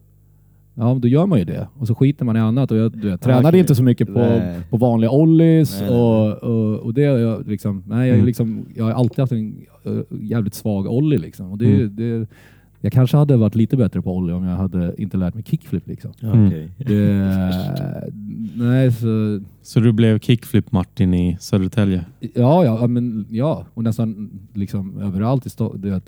[0.75, 1.67] ja, då gör man ju det.
[1.73, 2.71] Och så skiter man i annat.
[2.71, 3.59] Och jag, jag tränade okej.
[3.59, 4.59] inte så mycket på, Nej.
[4.69, 5.81] på vanliga ollies.
[5.81, 8.25] Nej, nej, och, och, och det jag liksom, nej, jag, Mm.
[8.25, 9.55] liksom, jag har alltid haft en
[9.85, 11.17] eh, jävligt svag ollie.
[11.17, 11.51] Liksom.
[11.51, 11.95] Och det, Mm.
[11.95, 12.27] det,
[12.81, 15.87] jag kanske hade varit lite bättre på ollie om jag hade inte lärt mig kickflip.
[15.87, 16.11] Liksom.
[16.21, 16.47] Mm.
[16.47, 16.71] okej.
[16.77, 18.11] Det,
[18.55, 22.05] nej, så, Så du blev kickflip-Martin i Södertälje?
[22.19, 23.65] Ja, ja, men, ja.
[23.73, 26.01] och nästan liksom överallt i Stockholm.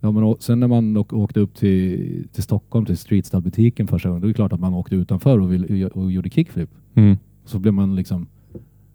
[0.00, 4.20] Ja, men, sen när man åk, åkte upp till, till Stockholm, till Streetstyle-butiken första gången,
[4.22, 6.70] då är det klart att man åkte utanför och, vill, och gjorde kickflip.
[6.94, 7.16] Mm.
[7.44, 8.26] Så blev man liksom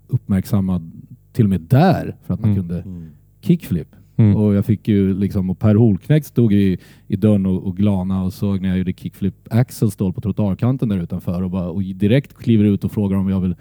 [0.08, 0.92] uppmärksammad
[1.34, 2.62] till och med där för att man Mm.
[2.64, 3.06] kunde Mm.
[3.42, 3.96] kickflip.
[4.18, 4.36] Mm.
[4.36, 8.24] Och jag fick ju liksom, och Per Holknekt stod i, i dörren och, och glana
[8.24, 11.84] och såg när jag gjorde kickflip Axel stå på trottoarkanten där utanför och, bara, och
[11.84, 13.56] direkt kliver ut och frågar om jag vill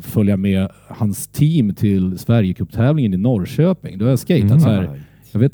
[0.00, 3.98] följa med hans team till Sverigecuptävlingen i Norrköping.
[3.98, 4.60] Då har jag skatat Mm.
[4.60, 5.00] så här,
[5.32, 5.52] jag vet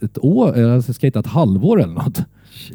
[0.00, 2.22] ett år, eller jag har skatat ett halvår eller något.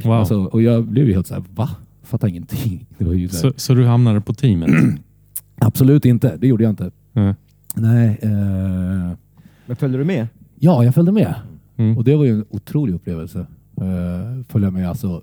[0.03, 0.13] Wow.
[0.13, 1.69] Alltså, och jag blev ju helt så här, va?
[2.03, 2.85] Fattar ingenting.
[2.97, 4.69] Det var ju så så, du hamnade på teamet?
[5.55, 6.91] Absolut inte, det gjorde jag inte.
[7.13, 7.35] Ja.
[7.75, 8.29] Nej, eh,
[9.65, 10.27] Men följde du med?
[10.63, 11.33] Ja, jag följde med.
[11.77, 11.97] Mm.
[11.97, 13.39] Och det var ju en otrolig upplevelse.
[13.81, 15.21] Uh, följa med, alltså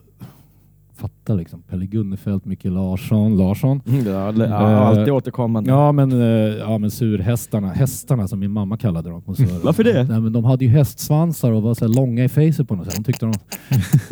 [0.94, 1.62] fatta liksom.
[1.62, 3.80] Pelle Gunnefelt, Micke Larsson, Larsson.
[3.86, 4.06] Mm,
[4.40, 5.70] Eh, alltid återkommande.
[5.70, 9.22] Ja men, uh, ja, men surhästarna, hästarna som min mamma kallade dem.
[9.36, 10.04] Så, Varför det?
[10.04, 12.86] Nej, men de hade ju hästsvansar och var så här långa i facet på något
[12.86, 12.96] sätt.
[12.96, 13.32] De tyckte de...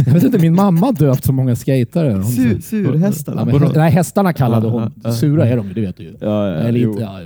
[0.07, 2.13] jag vet inte, min mamma döpt så många skatare.
[2.13, 3.47] Hon, Sur, surhästarna?
[3.53, 5.13] ja, men, nej, hästarna kallade hon.
[5.13, 6.17] Sura är de ju, det vet du ju.
[6.21, 7.21] Ja, ja, Eller jo, inte, ja,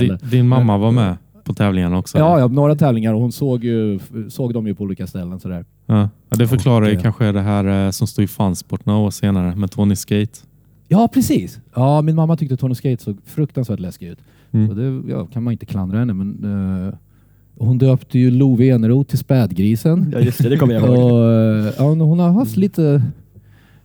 [0.00, 0.16] jo.
[0.30, 2.18] din mamma var med på tävlingen också?
[2.18, 5.40] Ja, ja, några tävlingar och hon såg, ju, såg dem ju på olika ställen.
[5.40, 5.64] Sådär.
[5.86, 6.08] Ja.
[6.30, 9.10] Ja, det förklarar ju Och, kanske det här eh, som stod i Fansport några år
[9.10, 10.38] senare med Tony Skate.
[10.88, 11.58] Ja, precis.
[11.74, 14.18] Ja, min mamma tyckte Tony Skate såg fruktansvärt läskig ut.
[14.52, 14.70] Mm.
[14.70, 16.44] Och det ja, kan man inte klandra henne, men
[16.88, 16.94] eh,
[17.58, 20.10] hon döpte ju Love Eneroth till Spädgrisen.
[20.12, 20.48] Ja, just det.
[20.48, 21.12] Det kommer jag ihåg.
[21.12, 23.02] och, eh, ja, hon har haft lite...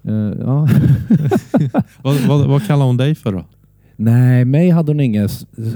[0.03, 0.67] eh, ja.
[2.01, 3.45] Vad, vad, vad kallar hon dig för då?
[4.01, 5.27] Nej, mig hade hon inga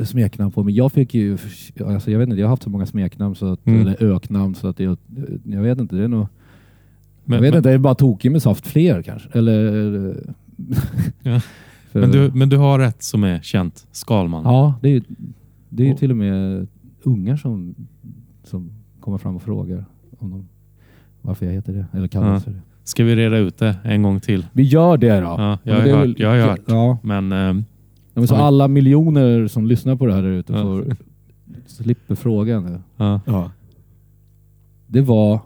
[0.06, 1.38] smeknamn på, men jag fick ju...
[1.86, 3.82] Alltså, jag vet inte, jag har haft så många smeknamn, så att, Mm.
[3.82, 4.98] eller öknamn, så att jag,
[5.44, 5.96] jag vet inte.
[5.96, 6.28] Det är nog...
[7.26, 9.30] Men, jag vet men, inte, det är bara tokig med saft fler kanske.
[9.34, 10.16] Eller...
[11.24, 11.40] Ja.
[11.92, 13.88] För- men, du, men du har rätt som är känt.
[13.92, 14.44] Skalman.
[14.46, 15.04] Ja, det är,
[15.70, 16.68] det är Och- till och med
[17.04, 17.76] ungar som,
[18.44, 19.86] som kommer fram och frågar
[20.20, 20.48] om de,
[21.22, 22.40] varför jag heter det, eller kallas Ja.
[22.40, 22.62] för det.
[22.84, 24.46] Ska vi reda ut det en gång till?
[24.54, 25.26] Vi gör det då.
[25.26, 26.60] Ja, jag har det hört, väl- jag har hört.
[26.68, 27.66] Ja, Men ehm,
[28.14, 30.96] men så alla miljoner som lyssnar på det här ute får
[31.68, 32.80] slipper frågan nu.
[32.98, 33.22] ja.
[33.26, 33.52] Ja.
[34.88, 35.40] Det var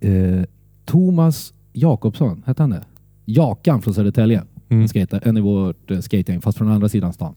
[0.00, 0.42] eh,
[0.84, 2.84] Thomas Jakobsson, hette han det?
[3.24, 4.42] Jakan från Södertälje.
[4.68, 4.88] Mm.
[4.88, 7.34] Skater, en i vårt eh, skategäng, fast från andra sidan stan.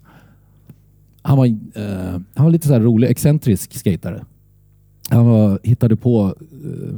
[1.22, 4.26] han, var, eh, han var lite så här rolig, excentrisk skatare.
[5.10, 6.96] Han var, hittade på, eh,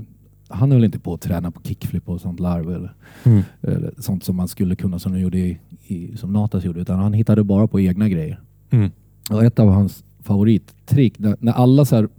[0.48, 3.44] han höll inte på att träna på kickflip och sånt larv eller, Mm.
[3.62, 7.00] eller sånt som man skulle kunna som de gjorde i, i, som Natas gjorde, utan
[7.00, 8.42] han hittade bara på egna grejer.
[8.70, 8.92] Mm.
[9.30, 12.10] Och ett av hans favorittrick, när, när alla så här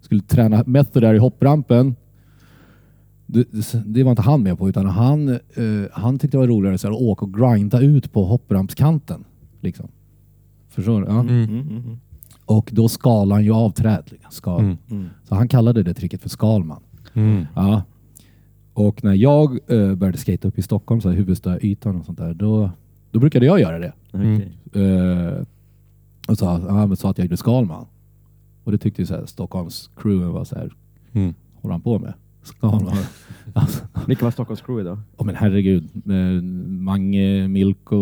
[0.00, 1.94] skulle träna method där i hopprampen,
[3.26, 3.46] det,
[3.86, 5.38] det var inte han med på, utan han, eh,
[5.92, 9.24] han tyckte det var roligare så här, att åka och grinda ut på hopprampskanten.
[9.60, 9.88] Liksom.
[10.68, 11.06] Förstår du?
[11.06, 11.20] Ja.
[11.20, 11.44] Mm.
[11.44, 11.98] Mm, mm, mm.
[12.44, 14.02] Och då skalar han ju av träd.
[14.06, 14.30] Liksom.
[14.30, 14.60] Skal.
[14.60, 15.08] Mm.
[15.24, 16.82] Så han kallade det tricket för skalman.
[17.14, 17.46] Mm.
[17.54, 17.82] Ja.
[18.72, 22.34] Och när jag eh, började skata upp i Stockholm, så här, huvudstadsytan och sånt där,
[22.34, 22.70] då,
[23.14, 23.92] då brukade jag göra det.
[24.12, 24.52] Okej.
[24.84, 25.42] Eh,
[26.28, 27.86] och sa, ja, men sa att jag gjorde Skalman.
[28.64, 30.72] Och det tyckte ju så här, Stockholms crewen var så här,
[31.12, 31.34] Mm.
[31.54, 32.12] håller han på med?
[32.42, 32.94] Skalman.
[33.54, 34.98] alltså, Vilka var Stockholms crew då?
[35.16, 35.88] oh, men herregud.
[36.06, 37.96] Eh, Mange, Milko,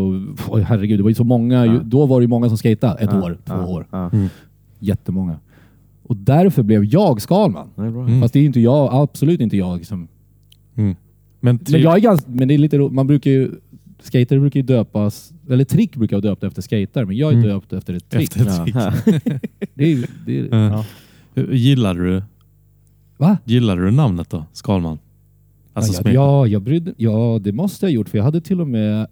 [0.48, 0.98] oj, herregud.
[0.98, 1.66] Det var ju så många.
[1.66, 1.72] Ja.
[1.72, 3.00] ju- Då var det ju många som skejtade.
[3.00, 3.86] Ett Ja, år, två ja, år.
[3.90, 4.10] Ja.
[4.10, 4.28] Mm.
[4.78, 5.36] Jättemånga.
[6.02, 7.68] Och därför blev jag Skalman.
[7.76, 8.20] Mm.
[8.20, 9.86] Fast det är ju inte jag, absolut inte jag.
[9.86, 10.08] Som,
[10.74, 10.96] Mm.
[11.40, 13.50] Men, men jag är ganska, men det är lite ro- man brukar ju,
[14.02, 17.48] skater brukar ju döpas, eller trick brukar vara döpt efter skater, men jag är Mm.
[17.48, 18.36] döpt efter ett trick.
[18.36, 18.92] Efter ett Ja.
[19.04, 19.24] trick.
[19.74, 20.84] Det är, det är, Ja.
[21.34, 21.42] ja.
[21.52, 22.22] Gillar du,
[23.16, 23.36] Va?
[23.44, 24.44] gillar du namnet då?
[24.52, 24.98] Skalman?
[25.72, 28.60] Alltså ja, ja, jag brydde, ja, det måste jag ha gjort, för jag hade till
[28.60, 29.06] och med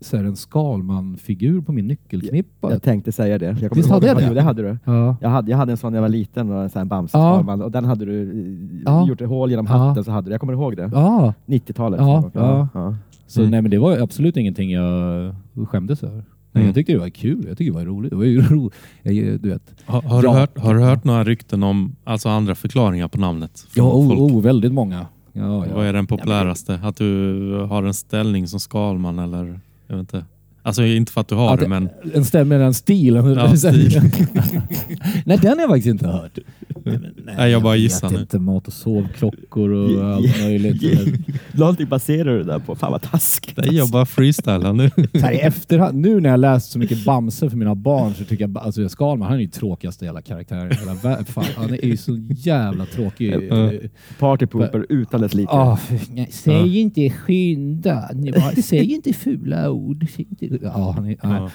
[0.00, 2.70] så här, en Skalman-figur på min nyckelknippa.
[2.72, 3.56] Jag tänkte säga det.
[3.60, 4.24] Jag Visst hade jag det?
[4.28, 4.78] Jo, det hade du.
[4.84, 5.16] Ja.
[5.20, 7.18] Jag hade, jag hade en sån när jag var liten, och en sån här bamse
[7.18, 7.54] Ja.
[7.64, 9.08] och den hade du eh, Ja.
[9.08, 9.72] gjort ett hål genom Ja.
[9.72, 10.30] hatten, så hade du.
[10.32, 10.90] Jag kommer ihåg det.
[10.92, 12.00] ja, 90-talet.
[12.00, 12.68] Ja, ja.
[12.74, 12.94] ja.
[13.28, 13.50] Så Mm.
[13.50, 15.34] nej, men det var absolut ingenting jag
[15.68, 16.14] skämdes över.
[16.16, 16.66] Nej, Mm.
[16.66, 17.44] Jag tyckte det var kul.
[17.48, 18.10] Jag tyckte det var roligt.
[18.10, 18.70] Det var ju ro,
[19.02, 19.62] jag, du vet.
[19.84, 23.66] Har, har, du hört, har du hört några rykten om alltså andra förklaringar på namnet?
[23.74, 25.06] Ja, oh, oh, väldigt många.
[25.32, 25.74] Ja, ja.
[25.74, 26.80] Vad är den populäraste?
[26.82, 29.60] Att du har en ställning som Skalman eller?
[29.86, 30.24] Jag vet inte.
[30.62, 33.26] Alltså inte för att du har Att det, men En stämma med den stilen.
[33.34, 34.00] Ja, stil.
[35.24, 36.38] Nej, den har jag faktiskt inte hört.
[36.84, 38.20] Nej, men Nej, jag bara gissar nu.
[38.20, 38.38] inte.
[38.38, 40.82] Mat och sovklockor och allt möjligt.
[41.52, 42.74] Någonting baserar du det där på.
[42.76, 43.56] Fan vad taskigt.
[43.56, 44.90] nej, jag bara freestylar nu.
[45.20, 48.44] Här i efterhand, nu när jag läst så mycket Bamse för mina barn så tycker
[48.48, 51.24] jag alltså Skalman, han är ju tråkigaste jävla karaktären i hela världen.
[51.24, 53.34] Fan, Han är ju så jävla tråkig.
[53.50, 53.70] Ja.
[54.18, 55.52] Partypooper utan dess like.
[55.52, 56.66] Ah, fy- nej, säg Ja.
[56.80, 58.10] inte skynda.
[58.64, 60.06] Säg inte fula ord.
[60.16, 61.16] Säg inte- Ja, han är.
[61.22, 61.50] Ja.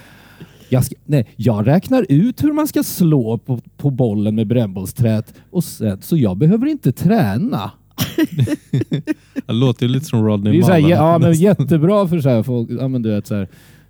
[0.69, 5.33] Jag, ska, nej, jag räknar ut hur man ska slå på, på bollen med brännbollsträt
[5.49, 7.71] och sen, så jag behöver inte träna.
[9.45, 10.89] Det låter lite som Rodney Mullen.
[10.89, 12.69] ja, men jättebra för så här, folk.
[12.71, 13.47] Ja, men du, vet, så här,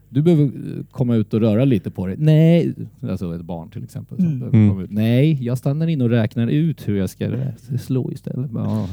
[0.09, 0.49] du behöver eh,
[0.91, 2.15] komma ut och röra lite på dig.
[2.19, 2.73] Nej,
[3.09, 4.19] alltså ett barn till exempel.
[4.19, 4.69] Mm.
[4.69, 4.91] komma ut.
[4.91, 7.31] Nej, jag stannar in och räknar ut hur jag ska
[7.79, 8.51] slå istället.
[8.53, 8.87] Ja,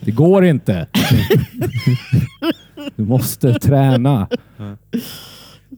[0.00, 0.86] det går inte.
[2.96, 4.28] du måste träna.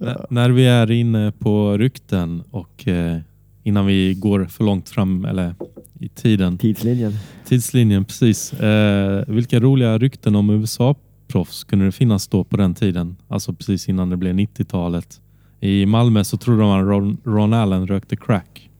[0.00, 3.18] N- när vi är inne på rykten och eh,
[3.62, 5.54] innan vi går för långt fram eller
[6.00, 7.12] i tiden, Tidslinjen.
[7.44, 8.52] tidslinjen precis.
[8.52, 13.16] Eh, vilka roliga rykten om USA-proffs kunde det finnas då på den tiden?
[13.28, 15.20] Alltså precis innan det blev 90-talet.
[15.60, 18.70] I Malmö så trodde man att Ron, Ron Allen rökte crack.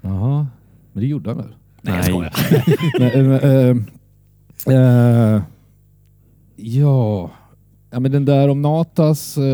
[0.00, 0.46] Jaha,
[0.92, 1.46] men det gjorde han väl?
[1.82, 1.94] Nej.
[1.96, 2.32] jag skojar.
[2.98, 3.76] Men, eh,
[4.66, 5.42] eh, eh,
[6.56, 7.30] ja.
[7.90, 9.44] Ja, men den där om Natas uh,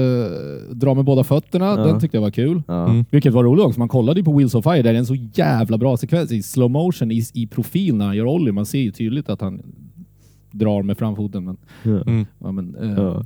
[0.74, 1.76] dra med båda fötterna, Ja.
[1.76, 2.62] den tyckte jag var kul.
[2.68, 2.88] Ja.
[2.88, 3.04] Mm.
[3.10, 3.78] Vilket var roligt också.
[3.78, 6.32] Man kollade ju på Wheels of Fire, där det är en så jävla bra sekvens
[6.32, 8.52] i slow motion i, i profil när han gör ollie.
[8.52, 9.62] Man ser ju tydligt att han
[10.50, 11.44] drar med framfoten.
[11.44, 11.56] Men.
[12.06, 12.26] Mm.
[12.38, 13.24] ja, men, eh, Ja.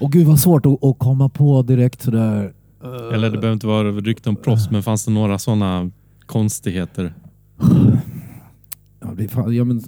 [0.00, 2.52] Och gud vad svårt att, att komma på direkt sådär.
[2.84, 5.90] Eh, Eller det behöver inte vara rykten om proffs, men fanns det några sådana
[6.26, 7.14] konstigheter?
[9.00, 9.82] Ja, det fan, ja, men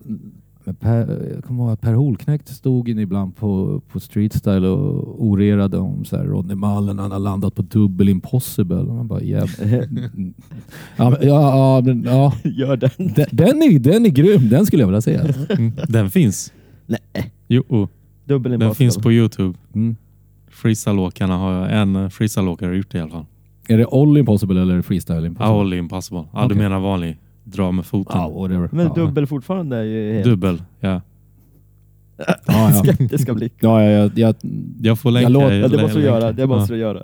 [0.80, 5.24] per, jag kommer ihåg att Per Holknekt stod in ibland på, på Street Style och
[5.24, 8.76] orerade om så här, Rodney Mullen, han har landat på dubbel impossible.
[8.76, 9.88] Och man bara, jävlar.
[10.96, 12.32] ja, ja, ja, men, ja.
[12.44, 12.90] Gör den.
[12.96, 15.24] Den, den, är, den är grym, den skulle jag vilja säga.
[15.48, 15.72] Mm.
[15.88, 16.52] Den finns.
[16.86, 17.32] Nej.
[17.48, 17.88] Jo, oh,
[18.24, 19.58] Dubbel den finns på Youtube.
[19.74, 19.96] Mm.
[20.50, 23.26] Freestyle-åkarna har en freestyle-åkare har gjort det i alla fall.
[23.68, 25.54] Är det All Impossible eller Freestyle Impossible?
[25.54, 26.24] Ja, Ollie Impossible.
[26.32, 26.56] Ja, du Okej.
[26.56, 27.18] menar vanlig.
[27.52, 28.20] Dra med foten.
[28.20, 28.68] Ja, whatever.
[28.72, 28.94] Men ja.
[28.94, 30.62] dubbel fortfarande är ju helt Dubbel.
[30.80, 31.00] Ja.
[32.26, 32.72] Ja, ja.
[32.84, 33.52] skeptiska blick.
[33.60, 34.34] Ja, ja, jag, jag,
[34.82, 35.28] Jag får länka.
[35.28, 36.32] låter- Ja, det måste du göra.
[36.32, 37.02] Det måste du göra.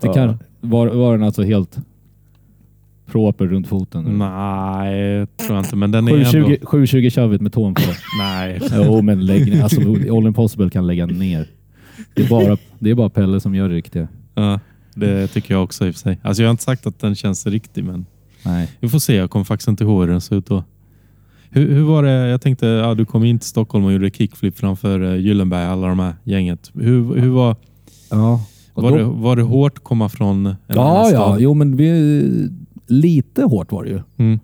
[0.00, 1.78] det kan, var, var den alltså helt
[3.06, 4.06] proper runt foten?
[4.06, 4.18] Mm.
[4.18, 5.76] Nej, tror jag inte.
[5.76, 6.24] Men den är ändå...
[6.24, 7.80] 720, 720 tjavigt med tån på.
[8.22, 8.60] Nej.
[8.72, 9.62] Jo, men lägg ner.
[9.62, 9.80] Alltså,
[10.16, 11.46] All Impossible kan lägga ner.
[12.14, 14.08] Det är, bara, det är bara Pelle som gör det riktiga.
[14.34, 14.60] Ja,
[14.94, 16.18] det tycker jag också i och för sig.
[16.22, 18.06] Alltså jag har inte sagt att den känns riktig, men
[18.44, 18.68] Nej.
[18.80, 19.14] vi får se.
[19.14, 20.64] Jag kommer faktiskt inte ihåg hur den ser ut då.
[21.50, 22.10] Hur, hur var det?
[22.28, 25.86] Jag tänkte, ja, du kom in till Stockholm och gjorde kickflip framför uh, Gyllenberg, alla
[25.86, 26.70] de här gänget.
[26.74, 27.56] Hur, hur var,
[28.10, 28.40] Ja.
[28.74, 31.08] Var, då- det, var det hårt att komma från en annan Ja, ja.
[31.10, 31.40] stad?
[31.40, 32.48] Jo, men vi,
[32.86, 34.00] lite hårt var det ju.
[34.16, 34.40] Mm.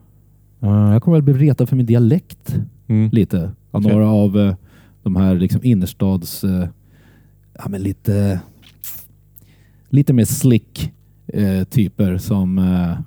[0.61, 2.57] Eh, jag kommer väl bli retad för min dialekt
[2.89, 3.11] Mm.
[3.13, 3.43] lite.
[3.71, 3.93] Av Okej.
[3.93, 4.55] några av eh,
[5.03, 6.45] de här liksom innerstads...
[6.45, 6.69] eh,
[7.59, 8.41] ja, men lite,
[9.91, 10.93] lite mer slick
[11.27, 12.99] eh, typer som eh,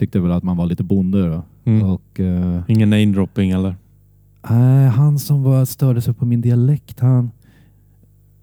[0.00, 1.28] tyckte väl att man var lite bonde.
[1.28, 1.42] Då.
[1.64, 1.90] Mm.
[1.90, 3.74] Och, eh, Ingen namedropping eller?
[4.50, 7.30] nej, han som var, störde sig på min dialekt, han,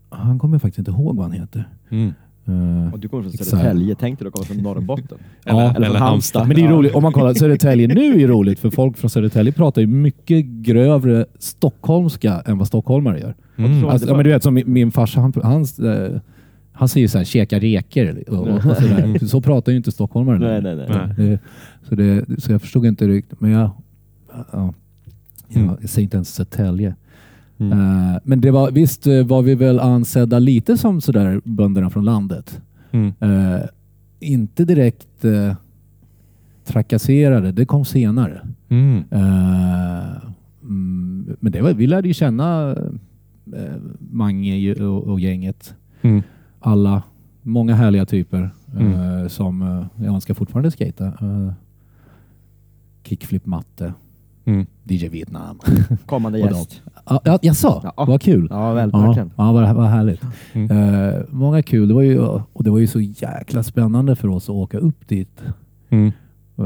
[0.10, 1.70] han kommer jag faktiskt inte ihåg vad han heter.
[1.90, 2.14] Mm.
[2.46, 3.32] Eh, Och du kommer från.
[3.32, 5.18] Södertälje, tänkte du komma från Norrbotten?
[5.46, 6.48] Eller, Ja, eller, från Halmstad.
[6.48, 9.10] Men det är roligt, om man kollar Södertälje nu är det roligt för folk från
[9.10, 13.36] Södertälje pratar ju mycket grövre stockholmska än vad stockholmare gör.
[13.58, 13.86] Mm.
[13.86, 16.22] Alltså, ja, men du vet som min, min farsa, han, han, eh,
[16.78, 19.26] han säger så här, käka reker och, och, sådär.
[19.28, 20.40] Så pratar ju inte stockholmare.
[20.40, 20.88] Nej, nej, nej.
[20.90, 21.16] Nej.
[21.18, 21.40] Det,
[21.90, 23.72] så, det, så jag förstod inte riktigt, men jag,
[24.52, 24.74] ja,
[25.56, 25.68] Mm.
[25.68, 26.96] jag, jag säger inte ens Södertälje.
[27.58, 27.72] Mm.
[27.72, 32.06] Eh, men det var, visst eh, var vi väl ansedda lite som sådär bönderna från
[32.06, 32.62] landet.
[32.92, 33.14] Mm.
[33.20, 33.62] Eh,
[34.20, 35.56] inte direkt eh,
[36.66, 38.48] trakasserade, det kom senare.
[38.70, 39.04] Mm.
[39.12, 40.08] Eh,
[40.64, 42.76] mm, men det var, vi lärde ju känna
[43.56, 43.76] eh,
[44.12, 45.74] Mange och, och gänget.
[46.68, 47.04] Alla,
[47.42, 48.94] många härliga typer Mm.
[49.22, 51.06] eh, som eh, jag önskar fortfarande skata.
[51.26, 51.52] Uh,
[53.04, 53.94] kickflip matte,
[54.46, 54.66] Mm.
[54.84, 55.60] DJ Vietnam.
[56.06, 56.82] Kommande gäst.
[57.06, 58.06] ja, ja, jag sa, Ja.
[58.06, 58.48] vad kul.
[58.52, 59.32] Ja, väl, verkligen.
[59.36, 60.22] ja vad, vad härligt.
[60.54, 60.72] Mm.
[60.72, 61.88] Eh, många kul.
[61.88, 62.20] Det var ju,
[62.54, 65.42] och det var ju så jäkla spännande för oss att åka upp dit.
[65.90, 66.12] Mm.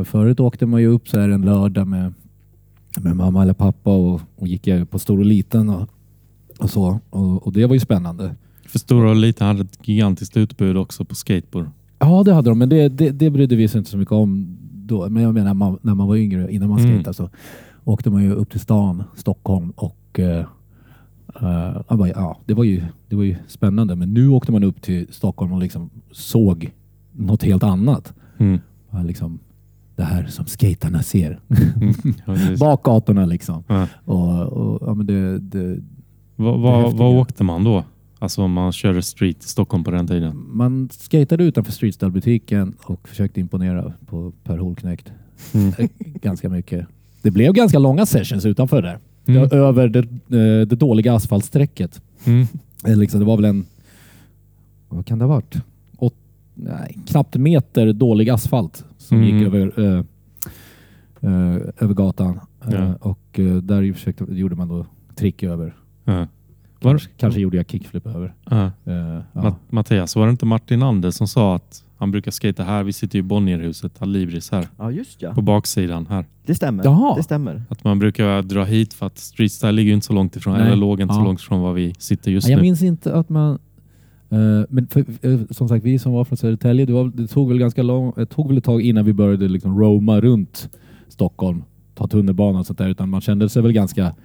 [0.05, 2.13] Förut åkte man ju upp så här en lördag med,
[3.01, 5.89] med mamma eller pappa och, och gick på stor och liten och,
[6.59, 6.99] och så.
[7.09, 8.35] Och, och det var ju spännande.
[8.71, 11.65] För Stora och Liten hade ett gigantiskt utbud också på skateboard.
[11.99, 14.57] Ja, det hade de, men det, det, det brydde vi oss inte så mycket om
[14.73, 15.09] då.
[15.09, 16.91] Men jag menar man, när man var yngre, innan man Mm.
[16.93, 17.29] skejtade så
[17.83, 20.19] åkte man ju upp till stan, Stockholm och
[21.89, 23.95] jag bara, ja, det, var ju, det var ju spännande.
[23.95, 26.71] Men nu åkte man upp till Stockholm och liksom såg
[27.11, 28.13] något helt annat.
[28.37, 28.59] Mm.
[29.05, 29.39] Liksom,
[29.95, 31.39] det här som skaterna ser.
[31.75, 31.93] Mm.
[32.25, 32.35] Ja.
[32.59, 33.63] Bakgatorna liksom.
[33.67, 33.87] Ja.
[34.05, 35.79] Och, och, ja, men det, det,
[36.35, 37.03] Vad, Det vad, häftiga.
[37.03, 37.83] vad åkte man då?
[38.21, 40.43] Alltså om man körde street i Stockholm på den tiden.
[40.51, 45.11] man skatade utanför streetstyle-butiken och försökte imponera på Per Holknekt
[45.53, 45.73] Mm.
[45.77, 45.87] Eh,
[46.21, 46.87] ganska mycket.
[47.21, 48.99] Det blev ganska långa sessions utanför där.
[49.25, 49.49] Mm.
[49.49, 52.01] Det- Över det, eh, det dåliga asfaltsträcket.
[52.25, 52.47] Mm.
[52.87, 53.65] Eh, Liksom, det var väl en...
[54.89, 55.55] Vad kan det ha varit?
[55.97, 56.13] Åt,
[56.55, 59.29] nej, knappt meter dålig asfalt som Mm.
[59.37, 60.03] gick över, eh,
[61.21, 62.39] eh, över gatan.
[62.71, 62.95] Ja.
[62.95, 65.75] och där försökte, gjorde man då trick över.
[66.03, 66.27] Ja.
[66.81, 68.33] Var, Kanske, kanske gjorde jag kickflip över.
[68.49, 68.65] ja.
[68.65, 69.21] Eh, ja.
[69.33, 72.83] Ma- Mattias, var det inte Martin Ander som sa att han brukar skata här?
[72.83, 74.67] Vi sitter ju i Bonnierhuset, Alibris här.
[74.77, 75.33] Ja, just ja.
[75.33, 76.25] På baksidan här.
[76.45, 76.83] Det stämmer.
[76.83, 77.15] Jaha.
[77.15, 77.63] Det stämmer.
[77.69, 80.67] Att man brukar dra hit för att streetstyle ligger ju inte så långt ifrån, Nej.
[80.67, 81.23] eller låg inte så Ja.
[81.23, 82.61] långt ifrån var vi sitter just Ja, jag nu.
[82.61, 83.59] minns inte att man...
[84.29, 84.37] eh,
[84.69, 87.57] men för, eh, som sagt, vi som var från Södertälje, det, var, det tog väl
[87.57, 90.69] ganska lång, det tog väl ett tag innan vi började liksom roama runt
[91.07, 91.63] Stockholm,
[91.95, 94.15] ta tunnelbanan och sånt där, utan man kände sig väl ganska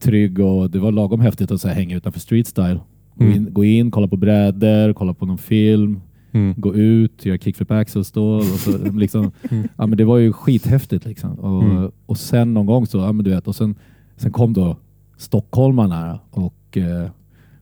[0.00, 2.80] trygg och det var lagom häftigt att så här, hänga utanför street style.
[3.14, 3.36] Gå, Mm.
[3.36, 6.00] in, gå in, kolla på brädor, kolla på någon film,
[6.32, 6.54] Mm.
[6.56, 8.38] gå ut, göra kickflip axel stål.
[8.40, 9.30] Och så, liksom,
[9.76, 11.04] ja, men det var ju skithäftigt.
[11.06, 11.30] Liksom.
[11.32, 11.90] Och, Mm.
[12.06, 13.74] och sen någon gång så, ja, men du vet, och sen,
[14.16, 14.76] sen kom då
[15.16, 17.10] stockholmarna och, eh,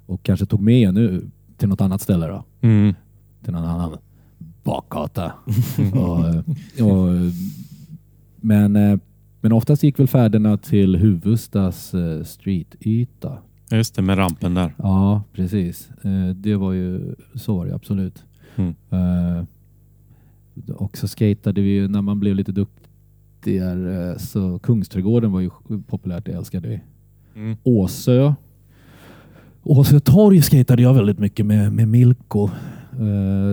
[0.06, 2.44] och kanske tog med er nu till något annat ställe då.
[2.60, 2.94] Mm.
[3.44, 3.96] Till någon annan
[4.64, 5.32] bakgata.
[5.92, 6.18] och,
[6.90, 7.08] och,
[8.40, 8.98] men, eh,
[9.40, 13.38] men oftast gick väl färderna till Huvudstads eh, streetyta.
[13.70, 14.74] Just det, med rampen där.
[14.78, 15.90] Ja, precis.
[16.02, 18.24] Eh, Det var ju, så var det absolut.
[18.56, 18.74] Mm.
[18.90, 19.44] Eh,
[20.76, 24.18] Och så skatade vi ju när man blev lite duktigare.
[24.18, 25.50] Så Kungsträdgården var ju
[25.86, 26.80] populärt, det älskade vi.
[27.40, 27.56] Mm.
[27.62, 28.34] Åsö.
[29.62, 32.50] Åsö torg skatade jag väldigt mycket med, med Milko.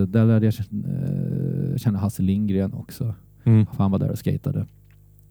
[0.07, 0.53] Där lärde jag
[1.81, 3.13] känna, Hasse Lindgren också.
[3.43, 3.65] Mm.
[3.77, 4.65] Han var där och skatade.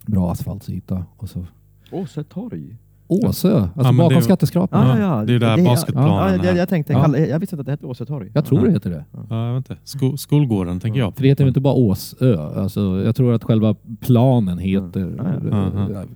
[0.07, 1.05] Bra asfaltsyta.
[1.17, 1.45] Och så
[1.91, 2.77] Åsö torg.
[3.07, 4.87] Åsö, alltså Ja, bakom skatteskrapan.
[4.89, 5.25] Ja, ja, ja.
[5.25, 7.03] det är där Det- basketplanen Ja, jag, jag tänkte, Ja.
[7.03, 8.31] kalla, jag visste inte att det hette Åsö torg.
[8.35, 9.05] Jag tror det heter det.
[9.31, 9.83] Ja, jag vet inte.
[9.85, 11.15] Sko skolgården tänker jag.
[11.15, 12.43] För det heter ju inte bara Åsö.
[12.43, 15.15] Alltså, jag tror att själva planen heter...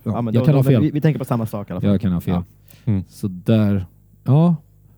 [0.03, 0.81] Ja, men jag då, kan då, ha fel.
[0.81, 1.89] Vi, vi tänker på samma sak i alla fall.
[1.89, 2.33] Jag kan ha fel.
[2.33, 2.43] Ja.
[2.91, 3.03] Mm.
[3.09, 3.85] Så där...
[4.23, 4.55] Ja.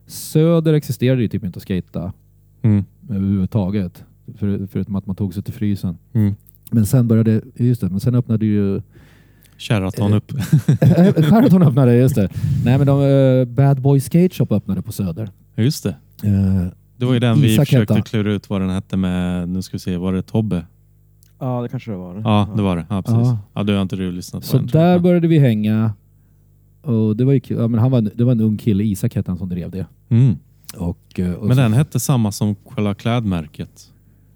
[0.07, 2.13] Söder existerade ju typ inte att skejta
[2.61, 2.83] Mm.
[3.09, 4.03] överhuvudtaget.
[4.37, 5.97] För, förutom att man tog sig till frysen.
[6.13, 6.35] Mm.
[6.71, 7.41] Men sen började...
[7.55, 8.81] Just det, men sen öppnade ju...
[9.57, 10.31] Sheraton Eh, upp.
[11.15, 12.29] Sheraton öppnade, just det.
[12.65, 15.29] Nej men de, eh, Bad Boy Skate Shop öppnade på Söder.
[15.55, 15.89] Just det.
[16.23, 16.67] Eh,
[16.97, 19.75] Det var ju den vi Isak försökte klura ut vad den hette med, nu ska
[19.75, 20.65] vi se, var det Tobbe?
[21.39, 22.21] Ja, det kanske det var.
[22.23, 22.85] Ja, det var det.
[22.89, 23.17] Ja, precis.
[23.27, 23.37] Ja.
[23.53, 25.93] Ja, det har inte du lyssnat på Så tror där började vi hänga.
[26.81, 27.57] Och det var ju kul.
[27.57, 29.85] Ja, men han var, det var en ung kille, Isak hette han, som drev det.
[30.09, 30.35] Mm.
[30.77, 33.91] Och, eh, och Men så- den hette samma som själva klädmärket.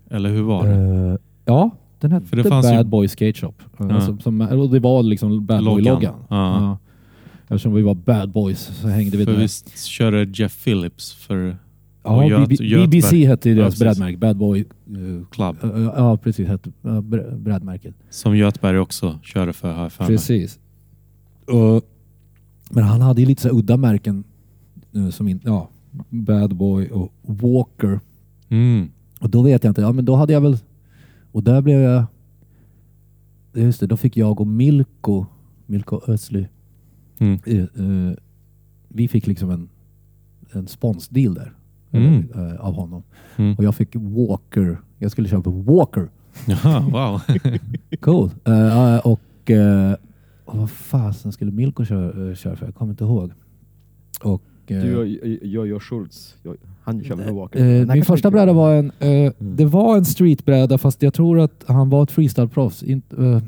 [0.09, 0.73] Eller hur var det?
[1.11, 1.71] Eh, ja,
[2.06, 3.53] Den hette För det fanns Bad ju- Boy Skate Shop.
[3.78, 3.91] Ja.
[3.93, 5.84] Alltså, som, och det var liksom Bad Loggan.
[5.84, 6.16] Boy-loggan.
[6.30, 6.78] Ja.
[7.43, 9.39] Eftersom vi var bad boys så hängde vi För där.
[9.39, 11.58] visst körde Jeff Phillips för
[12.03, 12.47] Ja, Göt-.
[12.82, 13.80] BBC hette Ja, deras precis.
[13.80, 14.18] brädmärke.
[14.18, 14.60] Bad Boy.
[14.60, 14.66] eh,
[15.32, 15.58] Club.
[15.64, 16.47] eh, ja, precis.
[16.47, 17.95] Hette uh, brä- brädmärket.
[18.10, 20.06] som Götberg också körde för jag för.
[20.06, 20.60] Precis.
[22.70, 24.24] Men han hade ju lite så här udda märken.
[24.95, 25.70] eh, som in, ja,
[26.10, 27.99] Bad Boy och Walker.
[28.49, 28.89] Mm.
[29.20, 29.82] Och då vet jag inte.
[29.82, 30.58] Ja, men då hade jag väl...
[31.36, 32.05] Och där blev jag...
[33.53, 35.25] Just det, då fick jag och Milko,
[35.65, 36.45] Milko Ösly,
[37.19, 37.39] Mm.
[37.45, 38.13] eh, eh,
[38.88, 39.69] vi fick liksom en,
[40.51, 41.53] en sponsdeal där.
[41.91, 42.29] Mm.
[42.36, 43.03] eh, av honom.
[43.36, 43.55] Mm.
[43.55, 44.77] Och jag fick Walker.
[44.99, 46.09] Jag skulle köpa Walker.
[46.47, 47.21] Jaha, wow.
[47.99, 48.29] Cool.
[48.45, 49.51] Eh, eh, och,
[50.45, 52.65] och vad fasen skulle Milko köra, köra för?
[52.65, 53.31] Jag kommer inte ihåg.
[54.23, 55.07] Och, eh, Du och
[55.47, 56.55] Jojo Schultz, Jo-
[56.86, 57.81] han kör med Walker.
[57.81, 59.33] eh, min första bräda var en, eh, Mm.
[59.39, 62.83] det var en streetbräda fast jag tror att han var ett freestyle-proffs.
[62.83, 63.41] Inte, eh,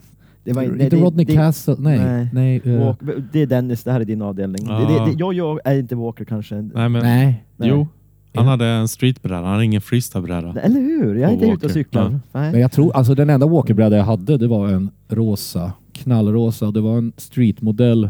[0.43, 1.75] Det var inte nej, det- Rodney det- Castle.
[1.79, 1.99] Nej.
[1.99, 2.29] nej.
[2.33, 2.61] nej.
[2.75, 2.99] eh, Walk,
[3.31, 4.65] det är Dennis, det här är din avdelning.
[4.67, 4.73] Ja.
[4.79, 6.55] Det, det, det, Jojo är inte Walker kanske.
[6.55, 7.43] Nej, men, nej.
[7.57, 7.87] Jo,
[8.33, 8.51] han Ja.
[8.51, 9.35] hade en streetbräda.
[9.41, 10.53] Han hade ingen freestylebräda.
[10.61, 11.15] Eller hur?
[11.15, 12.03] Jag är inte ute och cyklar.
[12.11, 12.19] Ja.
[12.39, 12.51] Nej.
[12.51, 16.71] Men jag tror, alltså den enda Walker-bräda jag hade det var en rosa, knallrosa.
[16.71, 18.09] Det var en streetmodell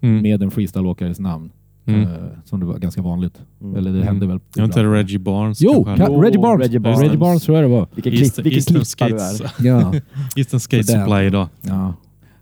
[0.00, 0.22] Mm.
[0.22, 1.50] med en freestyleåkares namn.
[1.86, 2.00] Mm.
[2.02, 2.08] eh,
[2.44, 3.42] som det var ganska vanligt.
[3.60, 3.76] Mm.
[3.76, 4.08] Eller det Mm.
[4.08, 4.40] hände väl.
[4.56, 4.84] Jag inte.
[4.84, 6.04] Reggie Barnes Jo, Ka- hade.
[6.04, 6.60] Reggie Barnes.
[6.66, 7.18] Reggie Reggie Barnes.
[7.20, 7.88] Barnes, tror jag det var.
[7.94, 9.18] Vilken, klipp, vilken klippa du är.
[9.28, 9.94] Skates, Ja.
[10.36, 10.84] Eastern Skate.
[10.84, 11.48] Supply idag.
[11.60, 11.94] ja.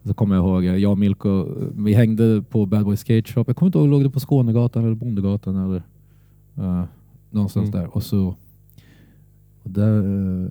[0.05, 3.45] Så kommer jag ihåg, jag och Milko, vi hängde på Bad Boy Skate Shop.
[3.47, 5.83] Jag kommer inte ihåg, låg det på Skånegatan eller Bondegatan eller
[6.59, 6.85] uh,
[7.31, 7.81] någonstans Mm.
[7.81, 7.97] där.
[7.97, 8.35] Och så,
[9.63, 10.51] och där, eh,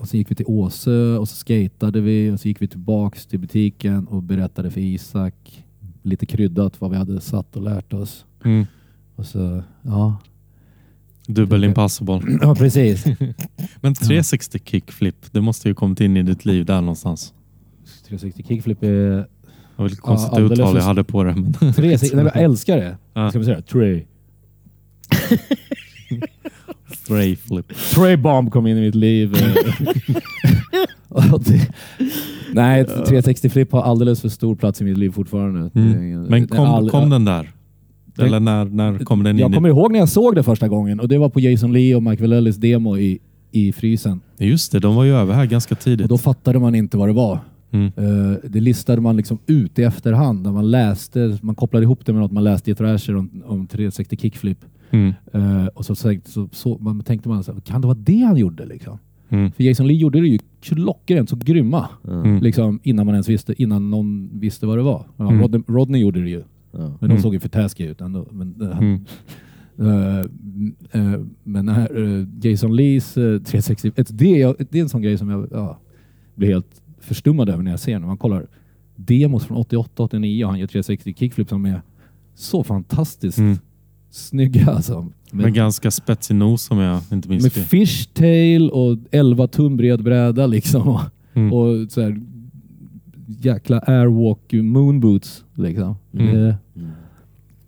[0.00, 3.26] och så gick vi till Åsö och så skatade vi och så gick vi tillbaks
[3.26, 5.64] till butiken och berättade för Isak
[6.02, 8.24] lite kryddat vad vi hade satt och lärt oss.
[8.44, 8.66] Mm.
[9.16, 10.16] Och så, ja.
[11.26, 12.20] Dubbel impossible.
[12.40, 13.04] Ja, precis.
[13.80, 17.34] Men 360 kickflip, det måste ju kommit in i ditt liv där någonstans.
[18.08, 19.26] 360 kickflip är...
[19.76, 21.34] Var lite konstigt alldeles uttal jag hade på det.
[21.34, 22.96] Men 360, nej, jag älskar det.
[23.14, 23.30] Ja.
[23.30, 24.04] Ska vi säga Trey?
[27.06, 27.72] Tray flip.
[27.94, 29.34] Trey Bomb kom in i mitt liv.
[32.52, 35.70] Nej, 360 flip har alldeles för stor plats i mitt liv fortfarande.
[35.74, 36.22] Mm.
[36.22, 37.50] Men kom, all- kom den där?
[38.18, 39.40] Eller när, när kom den in?
[39.40, 41.96] Jag kommer ihåg när jag såg det första gången och det var på Jason Lee
[41.96, 43.18] och Mike Vallellis demo i,
[43.50, 44.20] i frysen.
[44.38, 46.04] Just det, de var ju över här ganska tidigt.
[46.04, 47.38] Och då fattade man inte vad det var.
[47.70, 47.86] Mm.
[47.96, 52.12] Eh, det listade man liksom ut i efterhand när man läste, man kopplade ihop det
[52.12, 54.58] med något man läste i Thrasher om, om 360 kickflip.
[54.90, 55.14] Mm.
[55.32, 58.20] Eh, och så, så, så, så man tänkte man, så här, kan det vara det
[58.20, 58.66] han gjorde?
[58.66, 58.98] Liksom?
[59.32, 59.52] Mm.
[59.52, 61.88] För Jason Lee gjorde det ju klockrent så grymma.
[62.08, 62.42] Mm.
[62.42, 65.06] Liksom, innan man ens visste, innan någon visste vad det var.
[65.16, 65.40] Ja, Mm.
[65.42, 66.42] Rodney, Rodney gjorde det ju.
[66.72, 66.78] Ja.
[66.78, 67.18] Men de Mm.
[67.22, 68.26] såg ju för taskiga ut ändå.
[68.30, 69.04] Men, eh, Mm.
[69.78, 70.18] eh,
[71.02, 75.02] eh, men här, eh, Jason Lees eh, 360, ett, det, är, det är en sån
[75.02, 75.78] grej som jag ja,
[76.34, 78.46] blir helt förstummad över när jag ser när man kollar
[78.96, 81.82] demos från 88, 89 och han gör 360 kickflip som är
[82.34, 83.56] så fantastiskt Mm.
[84.10, 84.66] snygga.
[84.70, 85.06] Alltså.
[85.34, 90.46] Med ganska spetsig nos om jag inte minns med fishtail och 11 tum bred bräda
[90.46, 90.98] liksom.
[91.34, 91.52] Mm.
[91.52, 92.20] Och så här,
[93.26, 95.96] jäkla airwalk moonboots liksom.
[96.14, 96.34] Mm.
[96.36, 96.56] Det-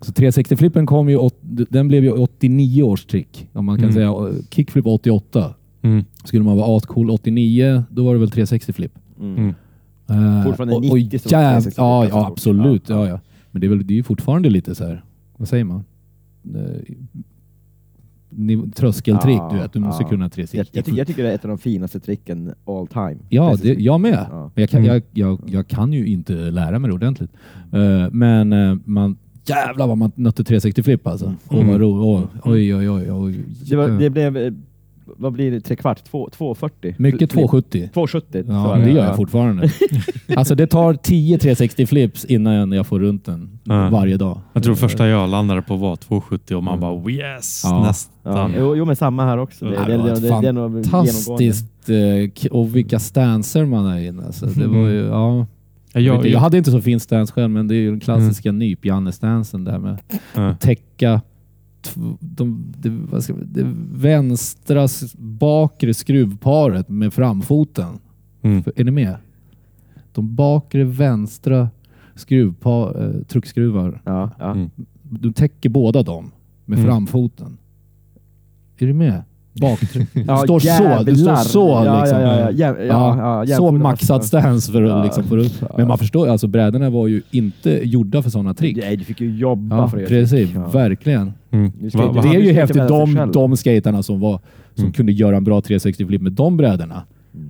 [0.01, 1.37] Så 360-flippen kom ju, åt,
[1.71, 3.49] den blev ju 89 års trick.
[3.53, 3.95] Om man kan Mm.
[3.95, 5.55] säga kickflip 88.
[5.83, 6.05] Mm.
[6.25, 8.93] Skulle man vara ascool 89, då var det väl 360-flip.
[9.21, 9.37] Mm.
[9.37, 9.55] Mm.
[10.11, 12.89] Uh, Fortfarande och, 90 och jäv, 360 ja, ja, absolut.
[12.89, 12.97] ja.
[13.05, 13.21] Ja, ja.
[13.51, 15.05] Men det är, väl, det är ju fortfarande lite så här,
[15.37, 15.85] vad säger man?
[18.77, 19.73] Tröskeltrick, Ja, du vet.
[19.73, 20.09] Du måste ja.
[20.09, 20.57] kunna Jag, 360.
[20.77, 23.17] jag, tycker, jag tycker det är ett av de finaste tricken all time.
[23.29, 24.27] Ja, det, jag med.
[24.31, 24.51] Ja.
[24.55, 24.93] Men jag, kan, Mm.
[24.95, 27.31] jag, jag, jag kan ju inte lära mig det ordentligt.
[27.73, 29.17] Eh, men uh, man,
[29.47, 31.27] jävlar vad man nötte 360 flip alltså.
[31.27, 31.37] Mm.
[31.49, 31.79] Åh, vad Mm.
[31.79, 32.29] roligt.
[32.45, 33.13] Oj, oj, oj.
[33.13, 33.45] oj.
[33.71, 34.53] Det, var, det blev, eh,
[35.07, 36.05] vad blir det, tre kvart?
[36.05, 36.95] Två- 240?
[36.99, 37.91] Mycket 270.
[37.95, 38.45] 270.
[38.49, 39.05] Ja, det gör ja.
[39.07, 39.71] jag fortfarande.
[40.37, 43.89] alltså det tar 10 360 flips innan jag får runt den Ja.
[43.91, 44.41] varje dag.
[44.53, 47.03] Jag tror första jag landade på var 270 och man Mm.
[47.03, 47.71] bara yes, Ja.
[47.71, 48.55] Ja, nästan.
[48.59, 49.65] jo, jo, men samma här också.
[49.65, 50.85] Det, Ja, det, det det.
[50.89, 51.89] Fantastiskt.
[51.89, 54.27] eh, Och vilka stanser man är inne.
[54.27, 55.47] Alltså, det var ju, ja.
[55.97, 59.65] Jag, Jag, hade inte så fin stance själv, men det är ju den klassiska nyp-Janne-stansen
[59.65, 59.99] där med
[60.35, 60.55] ja.
[60.61, 61.21] täcka
[62.21, 67.99] de, det, vad ska, det vänstra bakre skruvparet med framfoten.
[68.43, 68.63] Mm.
[68.63, 69.17] För- Är ni med?
[70.13, 71.69] De bakre vänstra
[72.15, 74.03] skruvpar, eh, truckskruvar.
[74.05, 74.53] Ja, ja.
[74.53, 74.71] Mm.
[75.03, 76.31] Du täcker båda dem
[76.65, 76.91] med Mm.
[76.91, 77.57] framfoten.
[78.79, 79.23] Är du med?
[79.61, 79.81] Bak,
[80.27, 81.03] Ja, står så.
[81.05, 81.37] Du står jävlar.
[81.37, 81.83] så.
[81.85, 82.21] Ja, liksom.
[82.21, 85.05] ja, ja, ja, ja, ja, ja, så maxad stance för att Ja.
[85.05, 85.53] liksom få upp.
[85.77, 88.77] Men man förstår, alltså brädorna var ju inte gjorda för sådana trick.
[88.77, 90.07] Nej, du fick ju jobba Ja, för det.
[90.07, 90.51] precis.
[90.55, 90.69] Ja.
[90.69, 91.33] Verkligen.
[91.51, 91.73] Mm.
[91.95, 94.41] Va- Det är ju häftigt, de, de skaterna som, var,
[94.75, 94.93] som Mm.
[94.93, 97.03] kunde göra en bra 360 flip med de brädorna.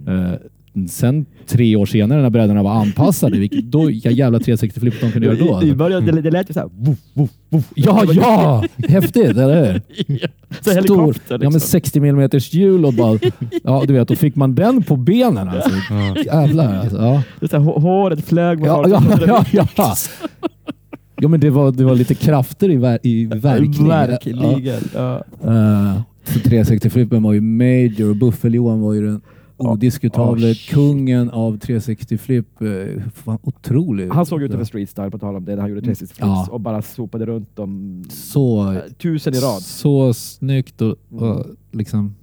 [0.06, 0.32] Mm.
[0.76, 5.10] Eh, sen tre år senare när brädorna var anpassade, vilket, då, vilka jävla 360-flip de
[5.12, 5.66] kunde göra då.
[5.66, 6.68] I, början det, det lät ju såhär...
[6.72, 7.64] Woof, woof, woof.
[7.74, 8.64] Ja, ja!
[8.88, 9.82] Häftigt, eller hur?
[10.60, 11.60] Så helikopter Ja, men liksom.
[11.60, 13.18] 60 mm hjul och bara...
[13.64, 15.70] Ja, du vet, då fick man den på benen alltså.
[15.90, 16.16] Ja.
[16.24, 16.96] Jävlar alltså.
[16.96, 17.22] Ja.
[17.40, 19.22] Det är så här, hå- håret flög mot Ja, folk.
[19.26, 19.94] ja, ja, ja.
[21.20, 23.88] ja, men det var, det var lite krafter i, ver i verkligen.
[23.88, 24.80] Verkligen.
[24.94, 25.22] Ja.
[25.44, 25.50] Ja.
[25.50, 29.20] Uh, så 360-flippen var ju major och Buffel-Johan var ju den
[29.56, 32.46] odiskutabla Oh, kungen av 360-flip.
[32.62, 34.08] Uh, fan, otrolig.
[34.08, 36.20] Han såg ut över street style på tal om det när han gjorde 360 flips
[36.28, 36.48] Ja.
[36.50, 39.62] och bara sopade runt dem Så, eh, tusen i rad.
[39.62, 42.14] så snyggt och, och liksom...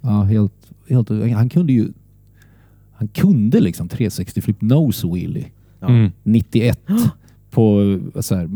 [0.00, 0.52] Ja, helt,
[0.88, 1.08] helt...
[1.10, 1.88] Han kunde ju...
[2.92, 5.46] Han kunde liksom 360-flip nose wheelie.
[5.80, 5.88] Ja.
[5.88, 6.10] Mm.
[6.22, 6.80] 91
[7.50, 8.50] på så här,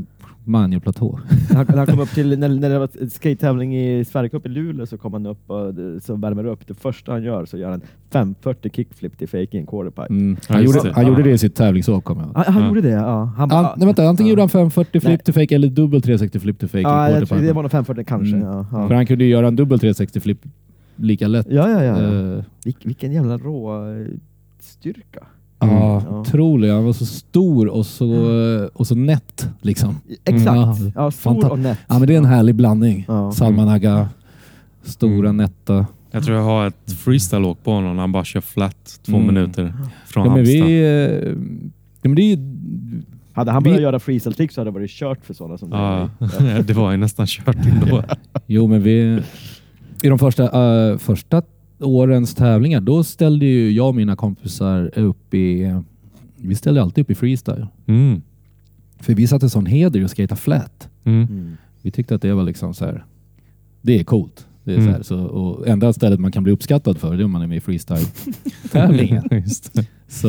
[0.45, 1.19] Manjo-platå.
[1.55, 4.99] Han, han kom upp till, när, när det var skate-tävling i Sverigecup i Luleå så
[4.99, 6.67] kom han upp och så värmer upp.
[6.67, 7.81] Det första han gör så gör han
[8.13, 10.07] 540 kickflip till fake in quarterpipe.
[10.11, 10.37] Mm.
[10.49, 10.95] Han, just gjorde, det.
[10.95, 12.33] han gjorde det i sitt tävlingsåk kommer jag.
[12.45, 12.69] Han, han Ja.
[12.69, 13.25] gjorde det, ja.
[13.37, 14.31] Han An, nej, vänta, antingen ja.
[14.31, 16.79] gjorde han 540 flip to fake eller dubbel 360 flip to fake.
[16.79, 17.47] i Ja, jag tror quarterpipe.
[17.47, 18.37] det var nog 540 kanske.
[18.37, 18.49] Mm.
[18.49, 18.95] Ja, För ja.
[18.95, 20.39] han kunde ju göra en dubbel 360 flip
[20.97, 21.47] lika lätt.
[21.51, 21.83] ja, ja.
[22.03, 22.43] ja.
[22.65, 23.85] Vilk, vilken jävla rå
[24.61, 25.21] styrka.
[25.61, 26.19] Ja, Ja.
[26.21, 26.71] otrolig.
[26.71, 28.09] Han var så stor och så,
[28.75, 29.49] och så nätt.
[29.61, 29.97] Liksom.
[30.25, 30.57] Exakt.
[30.57, 30.77] Ja.
[30.95, 31.79] Ja, stor och nätt.
[31.89, 33.05] Ja, men det är en härlig blandning.
[33.09, 33.33] Ja.
[33.33, 34.09] Salman Agha,
[34.83, 35.37] stora, Mm.
[35.37, 35.87] nätta.
[36.11, 39.27] Jag tror jag har ett freestyle-åk på honom han bara kör flat två Mm.
[39.27, 39.75] minuter
[40.07, 40.67] från Ja, men Halmstad.
[40.67, 41.29] vi, eh,
[42.03, 42.39] ja, men det är ju,
[43.33, 45.69] Hade han Vi- börjat göra freestyle tricks så hade det varit kört för sådana som
[45.73, 46.63] Ja, dig.
[46.67, 48.03] det var ju nästan kört ändå.
[48.47, 49.21] jo, men vi,
[50.03, 50.45] i de första,
[50.91, 51.43] eh, första
[51.81, 55.75] årens tävlingar, då ställde ju jag och mina kompisar upp i,
[56.37, 57.67] vi ställde alltid upp i freestyle.
[57.87, 58.23] Mm.
[59.01, 60.89] För vi satte sån heder i att skata flat.
[61.05, 61.23] Mm.
[61.23, 61.57] Mm.
[61.83, 63.05] Vi tyckte att det var liksom så här.
[63.83, 64.47] Det är coolt.
[64.65, 64.87] Det är Mm.
[64.89, 67.43] så här, så, och enda stället man kan bli uppskattad för det är om man
[67.43, 69.23] är med i freestyle-tävlingen.
[70.09, 70.29] Så,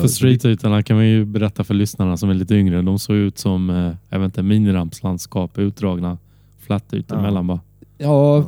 [0.00, 2.82] För streetytorna kan man ju berätta för lyssnarna som är lite yngre.
[2.82, 6.18] De såg ut som eh, jag vet inte, minirampslandskap, utdragna
[6.58, 7.22] flatytor Ja.
[7.22, 7.60] mellan bara.
[7.98, 8.46] Ja,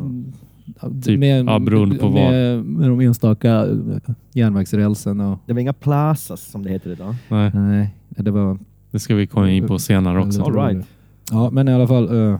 [1.05, 3.67] Typ, ja, beroende på med, med de enstaka
[4.33, 5.39] järnvägsrälsen och...
[5.47, 7.15] Det var inga plazas som det heter idag.
[7.29, 8.59] Nej, Nej, det var...
[8.91, 10.43] det ska vi komma in på senare också.
[10.43, 10.87] All right.
[11.31, 12.29] Ja, men i alla fall.
[12.31, 12.39] eh,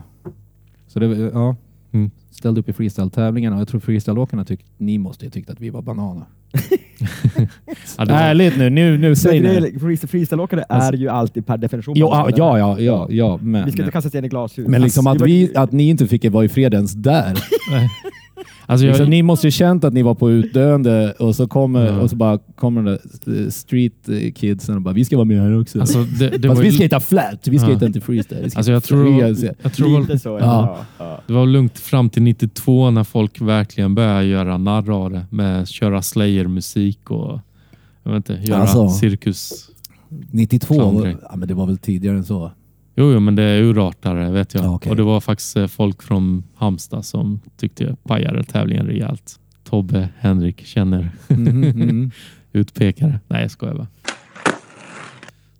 [0.87, 1.55] så det, var- ja,
[1.93, 2.11] Mm.
[2.31, 5.69] ställde upp i freestyle-tävlingarna och jag tror freestyleåkarna tyckte, ni måste ju tyckt att vi
[5.69, 6.23] var bananer.
[7.97, 9.49] Ja, det var, Ärligt nu, nu, nu säg det.
[9.57, 12.37] är, Freestyleåkare Alltså- är ju alltid per definition Jo, ja, bananer.
[12.37, 13.65] ja, ja, ja, ja, men...
[13.65, 14.67] Vi ska inte kasta sten i glashus.
[14.67, 17.33] Men liksom Alltså, att, vi, att ni inte fick vara i fred ens där.
[18.65, 21.85] alltså Liksom, jag, ni måste ju känt att ni var på utdöende och så kommer,
[21.85, 21.99] Ja.
[21.99, 25.41] och så bara kommer de där street eh, kidsen och bara vi ska vara med
[25.41, 25.79] här också.
[25.79, 27.63] alltså, det, det Fast var vi ju, skatar flat, vi Ja.
[27.63, 28.43] skatar inte freestyle.
[28.55, 29.19] Alltså jag tror,
[29.63, 30.29] jag tror Lite så.
[30.41, 30.77] Ja.
[30.97, 31.21] Ja.
[31.27, 35.67] Det var lugnt fram till 92 när folk verkligen började göra narr av det med
[35.67, 37.39] köra Slayer-musik och
[38.03, 38.89] jag vet inte, göra Alltså.
[38.89, 39.69] cirkus.
[40.31, 41.17] 92, Klandring.
[41.29, 42.51] ja, men det var väl tidigare än så.
[42.95, 44.63] Jo, jo, men det är urartare vet jag.
[44.63, 44.89] Ja, okej.
[44.89, 49.39] Och det var faktiskt eh, folk från Halmstad som tyckte jag pajade tävlingen rejält.
[49.63, 52.11] Tobbe, Henrik känner Mhm, mhm.
[52.53, 53.19] utpekare.
[53.27, 53.87] Nej, jag skojar bara.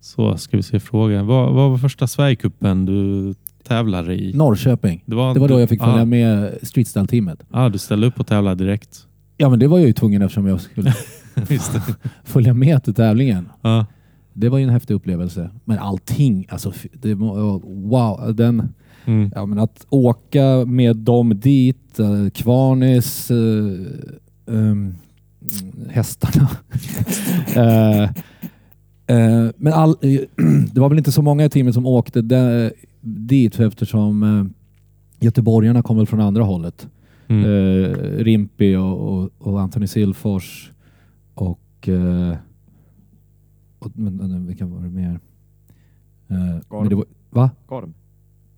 [0.01, 1.25] Så ska vi se frågan.
[1.27, 4.33] Vad, vad var första Sverigecupen du tävlade i?
[4.33, 5.03] Norrköping.
[5.05, 7.43] Det var, Det var då jag fick följa ah, med streetstyle-teamet.
[7.51, 9.07] Ah, du ställde upp och tävlade direkt.
[9.37, 10.93] Ja, men det var jag ju tvungen eftersom jag skulle
[12.23, 13.49] följa med till tävlingen.
[13.61, 13.85] Ja.
[14.33, 15.49] Det var ju en häftig upplevelse.
[15.65, 18.73] Men allting, alltså det wow, den,
[19.05, 19.31] Mm.
[19.35, 24.95] ja, men att åka med dem dit, eh, Kvarnis, eh, ehm,
[25.89, 26.49] hästarna.
[29.07, 29.95] Eh, men all,
[30.71, 34.45] det var väl inte så många i teamet som åkte där, dit eftersom eh,
[35.25, 36.87] göteborgarna kom väl från andra hållet.
[37.27, 37.45] Mm.
[38.17, 40.71] Rimpi och, och, och Anthony Silfors
[41.33, 41.89] och,
[43.85, 45.19] och men, men, vilka var det mer?
[46.27, 46.37] Eh,
[46.79, 47.51] men det var, va?
[47.67, 47.93] Gorm.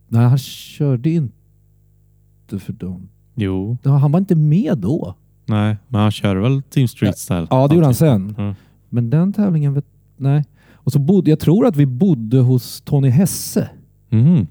[0.07, 3.09] Nej, han körde inte för dem.
[3.35, 5.15] Jo, Han var inte med då.
[5.45, 7.47] nej, men han kör väl Team Street Style?
[7.49, 8.35] Ja, det gjorde han sen.
[8.37, 8.55] Ja.
[8.89, 9.85] Men den tävlingen, vet,
[10.17, 10.43] nej.
[10.73, 13.69] Och så bodde, jag tror att vi bodde hos Tony Hesse.
[14.09, 14.47] Mhm.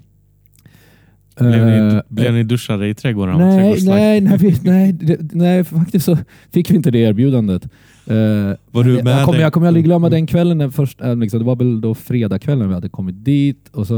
[1.39, 3.37] Blev, Eh, ni, blev ni duschade i trädgården?
[3.37, 4.97] Nej, nej, nej, vi, nej,
[5.33, 6.17] nej, faktiskt så
[6.51, 7.67] fick vi inte det erbjudandet.
[8.07, 10.57] Eh, Var du med jag, kommer, jag kommer aldrig glömma den kvällen.
[10.57, 13.97] När först, äh, liksom, det var väl då fredagskvällen vi hade kommit dit och så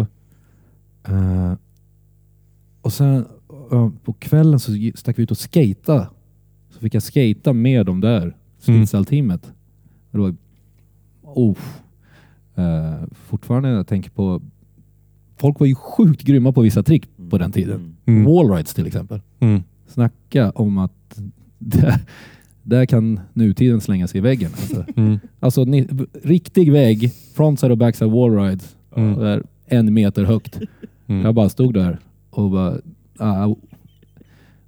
[1.07, 1.53] eh,
[2.81, 3.25] och sen
[3.71, 6.07] eh, på kvällen så stack vi ut och skata.
[6.69, 8.35] Så fick jag skata med dem där,
[8.67, 8.85] Mm.
[10.11, 10.35] Det var
[11.23, 11.57] oh,
[12.55, 14.41] eh, fortfarande jag tänker på
[15.37, 17.75] Folk var ju sjukt grymma på vissa trick på den tiden.
[17.75, 17.95] Mm.
[18.05, 18.25] Mm.
[18.25, 19.21] Wallrides till exempel.
[19.39, 19.63] Mm.
[19.87, 21.19] Snacka om att
[21.57, 21.99] det,
[22.68, 24.49] där kan nutiden slänga sig i väggen.
[24.53, 25.20] Alltså, Mm.
[25.39, 25.88] alltså ni,
[26.24, 28.63] riktig vägg, frontside och backside wallride,
[28.95, 29.20] Mm.
[29.20, 30.59] där, en meter högt.
[31.07, 31.26] Mm.
[31.26, 31.99] Jag bara stod där
[32.30, 32.74] och bara...
[33.18, 33.55] ah,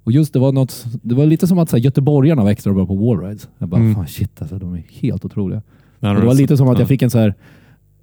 [0.04, 2.72] och just det var något, det var lite som att så här, göteborgarna var extra
[2.74, 3.48] bra på wallrides.
[3.58, 3.94] Jag bara, Mm.
[3.94, 5.62] fan shit alltså, de är helt otroliga.
[6.00, 6.80] Och det var lite som att ja.
[6.80, 7.34] jag fick en så här,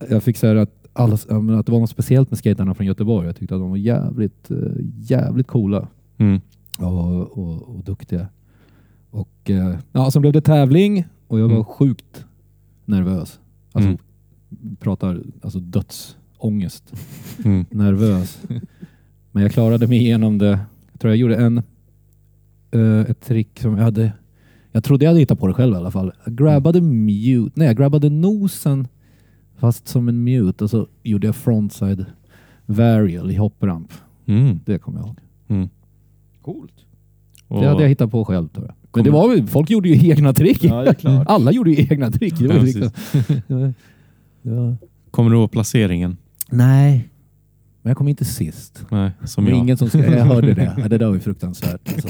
[0.09, 1.13] jag fick så här att, alla,
[1.59, 3.27] att det var något speciellt med skaterna från Göteborg.
[3.27, 4.57] Jag tyckte att de var jävligt, eh,
[4.97, 5.87] jävligt coola
[6.17, 6.41] Mm.
[6.79, 8.27] och, och, och duktiga.
[9.09, 11.65] Och eh, ja, sen blev det tävling och jag var Mm.
[11.65, 12.25] sjukt
[12.85, 13.39] nervös.
[13.71, 14.75] Alltså, Mm.
[14.79, 16.93] pratar alltså dödsångest.
[17.45, 17.65] Mm.
[17.69, 18.41] Nervös.
[19.31, 20.59] Men jag klarade mig igenom det.
[20.91, 21.57] Jag tror jag gjorde en,
[22.71, 24.11] eh, ett trick som jag hade,
[24.71, 26.11] jag trodde jag hade hittat på det själv i alla fall.
[26.25, 28.87] Jag grabbade mute, nej jag grabbade nosen
[29.57, 32.05] fast som en mute och så gjorde jag frontside
[32.65, 33.93] varial i hoppramp.
[34.25, 34.59] Mm.
[34.65, 35.17] Det kommer jag ihåg.
[35.47, 35.69] Mm.
[36.41, 36.73] Coolt.
[37.47, 38.75] Och, Det hade jag hittat på själv tror jag.
[38.95, 40.63] Men det var ju, folk gjorde ju egna trick.
[40.63, 40.93] Ja.
[41.27, 42.33] Alla gjorde ju egna trick.
[42.39, 42.55] Det var
[43.47, 43.73] Ja,
[44.51, 44.75] ja.
[45.11, 46.17] Kommer du ihåg placeringen?
[46.49, 47.09] Nej,
[47.81, 48.85] men jag kom inte sist.
[48.91, 49.59] Nej, som Det jag.
[49.59, 50.73] ingen som ska, jag hörde det.
[50.77, 51.81] Ja, det där var ju fruktansvärt.
[51.93, 52.09] Alltså.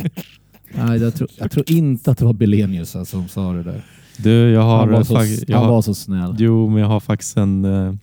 [0.76, 3.82] Nej, jag, tror, jag tror inte att det var Belenius alltså, som sa det där.
[4.18, 4.78] Du, jag har...
[4.80, 5.14] Han var så,
[5.48, 6.36] jag han har var så snäll.
[6.40, 7.66] Jo, men jag har faktiskt en...
[7.66, 7.94] eh,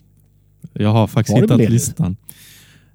[0.73, 2.17] Jag har faktiskt Var hittat listan.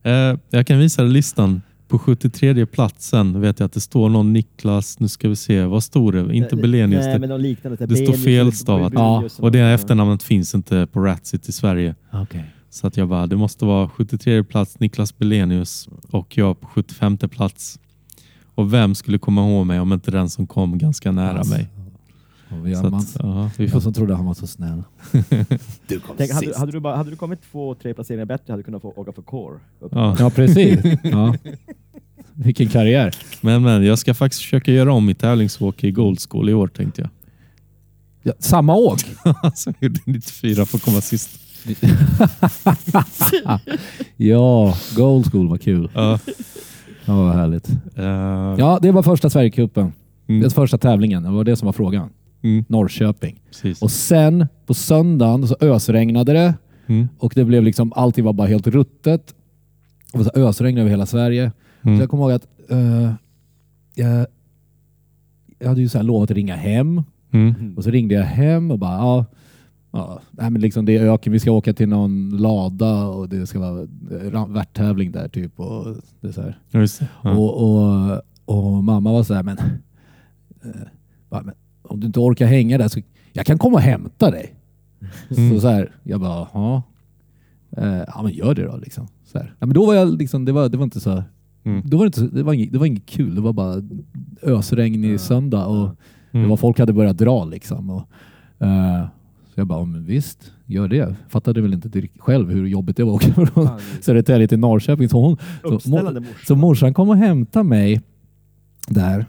[0.03, 1.61] Eh, jag kan visa dig listan.
[1.89, 5.83] På 73 platsen vet jag att det står någon Niklas, nu ska vi se, vad
[5.83, 6.35] står det?
[6.35, 7.05] Inte Belenius.
[7.05, 7.77] Nej, det, men något liknande.
[7.79, 8.93] här det står felstavat.
[8.93, 11.95] Benius och det efternamnet finns inte på Ratsit i Sverige.
[12.13, 12.45] Okej.
[12.69, 17.17] Så att jag bara, det måste vara 73 plats Niklas Belenius och jag på 75
[17.17, 17.79] plats.
[18.55, 21.67] Och vem skulle komma ihåg mig om inte den som kom ganska nära Alltså, mig?
[22.63, 24.83] Vi, Så man, att, ja, vi jag får, som trodde han var så snäll.
[25.87, 28.59] du kom Tänk, hade, hade, du bara, hade du kommit två, tre placeringar bättre hade
[28.59, 29.59] du kunnat få åka för core.
[29.91, 30.15] Ja.
[30.19, 30.79] Ja, precis.
[31.03, 31.35] Ja.
[32.33, 33.15] Vilken karriär.
[33.41, 36.67] Men, men jag ska faktiskt försöka göra om mitt tävlingsåk i Gold School i år
[36.67, 37.09] tänkte jag.
[38.23, 38.99] Ja, samma åk.
[39.23, 41.29] Jag gjorde 94 för att komma sist.
[44.17, 45.89] ja, Gold School var kul.
[45.93, 46.19] Ja,
[47.05, 47.69] Ja, vad härligt.
[47.95, 48.05] eh,
[48.57, 49.93] Ja, det var första Sverigecupen.
[50.27, 51.23] mm, Den första tävlingen.
[51.23, 52.09] Det var det som var frågan.
[52.41, 53.41] Mm, Norrköping.
[53.47, 53.81] precis.
[53.81, 56.53] Och sen på söndagen så ösregnade det
[56.89, 59.35] Mm, och det blev liksom, allting var bara helt ruttet.
[60.13, 61.51] Var så ösregn över hela Sverige.
[61.81, 63.13] Så mm, jag kommer ihåg att eh,
[63.95, 64.27] jag,
[65.59, 68.71] jag hade ju så här lovat att ringa hem mm, och så ringde jag hem
[68.71, 69.25] och bara ja,
[69.91, 73.47] ja nej, men liksom det är öken, vi ska åka till någon lada och det
[73.47, 73.87] ska vara
[74.45, 75.59] värttävling där typ.
[75.59, 76.59] Och det så här.
[77.23, 77.31] ja.
[77.31, 79.57] Och, och, och mamma var så här, men,
[80.63, 80.87] eh,
[81.29, 81.55] bara, men
[81.89, 82.99] om du inte orkar hänga där så
[83.33, 84.55] jag kan komma och hämta dig.
[85.37, 85.53] Mm.
[85.55, 86.83] Så, så här, jag bara, ja.
[87.77, 89.07] Eh, ja men gör det då liksom.
[89.25, 89.53] Så här.
[89.59, 91.23] Ja, men då var jag liksom, det var, det var inte så,
[91.63, 91.81] Mm.
[91.85, 93.35] då var det, inte, så- det, var inget, det var inget kul.
[93.35, 93.81] Det var bara
[94.43, 95.89] ösregn i söndag och
[96.31, 96.43] Mm.
[96.43, 97.89] det var, folk hade börjat dra liksom.
[97.89, 98.01] Och,
[98.65, 99.05] eh,
[99.53, 101.15] så jag bara, ja, men visst, gör det.
[101.29, 103.67] Fattade väl inte själv hur jobbigt det var att åka från
[104.01, 105.09] Södertälje till Norrköping.
[105.09, 106.33] Så hon, Uppställande morsa.
[106.47, 108.01] så morsan kom och hämtade mig
[108.87, 109.25] där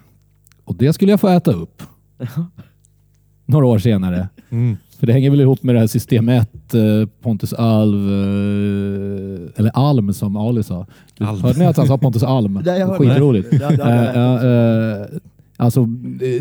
[0.65, 1.83] och det skulle jag få äta upp
[3.47, 4.29] några år senare.
[4.51, 4.77] Mm.
[4.99, 6.81] För det hänger väl ihop med det här system 1, eh,
[7.23, 10.87] Pontus Alv, eh, eller Alm som Ali sa.
[11.21, 11.41] Alm.
[11.43, 12.55] Hörde ni att han sa Pontus Alm?
[12.65, 13.51] Nej, jag hörde Skitroligt.
[13.51, 13.59] det.
[13.59, 15.19] Det- det- Eh,
[15.57, 15.87] alltså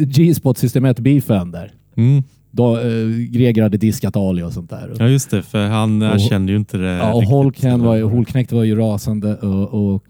[0.07, 1.71] G-spot system 1-beefen där.
[1.95, 2.23] Mm.
[2.51, 4.93] Då, eh, Greger hade diskat Ali och sånt där.
[4.99, 6.87] Ja just det, för han Och- erkände ju inte det.
[6.91, 7.23] Ja, och.
[7.23, 10.03] Holken var, ju- Holknekt var ju rasande och, och,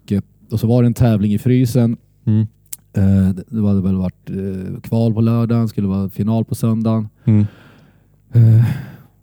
[0.52, 1.98] och så var det en tävling i frysen.
[2.26, 2.48] Mm.
[3.00, 7.08] Eh, det det hade väl varit eh, kval på lördagen, skulle vara final på söndagen.
[7.26, 7.46] Mm.
[8.34, 8.64] Eh,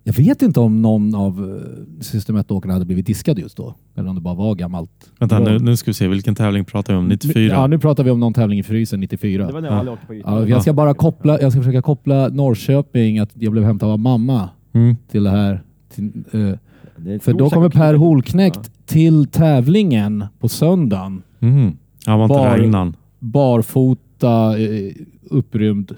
[0.04, 1.60] jag vet inte om någon av
[2.00, 3.74] System 1-åkarna hade blivit diskad just då.
[3.96, 4.90] Eller om det bara var gammalt.
[5.18, 6.08] Vänta, nu, nu ska vi se.
[6.08, 7.08] Vilken tävling pratar vi om?
[7.08, 7.54] 94?
[7.54, 9.46] Ja, nu pratar vi om någon tävling i frysen 94.
[9.46, 9.74] Det var när Ja.
[9.74, 10.14] alla åkte på.
[10.14, 13.98] Ja, jag ska bara koppla, jag ska försöka koppla Norrköping, att jag blev hämtad av
[13.98, 14.96] mamma Mm.
[15.10, 15.60] till det här.
[15.94, 16.50] Till, eh,
[16.96, 18.70] Det för då kommer Per Holknekt Ja.
[18.86, 21.22] till tävlingen på söndagen.
[21.40, 21.76] Mm.
[22.06, 22.96] Han var inte där innan.
[23.26, 24.92] Barfota, eh,
[25.30, 25.92] upprymd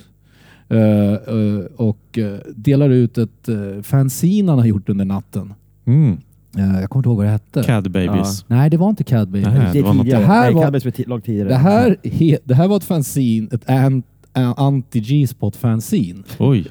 [0.69, 0.79] eh,
[1.13, 2.19] eh, och
[2.55, 5.55] delar ut ett uh, fanzine han har gjort under natten.
[5.85, 6.17] Mm.
[6.53, 7.63] Jag kommer inte ihåg vad det hette.
[7.63, 8.45] Cad Babies.
[8.49, 9.45] Nej, det var inte Cad Baby.
[9.45, 9.55] Nej.
[9.55, 10.21] Det det var är något- tidigare.
[10.21, 11.49] Det här var- Cadbury var långt tidigare.
[11.49, 14.03] Det här, he, det här var ett fanzine, ett an,
[14.33, 16.23] an, anti-G-spot fanzine.
[16.39, 16.67] Oj.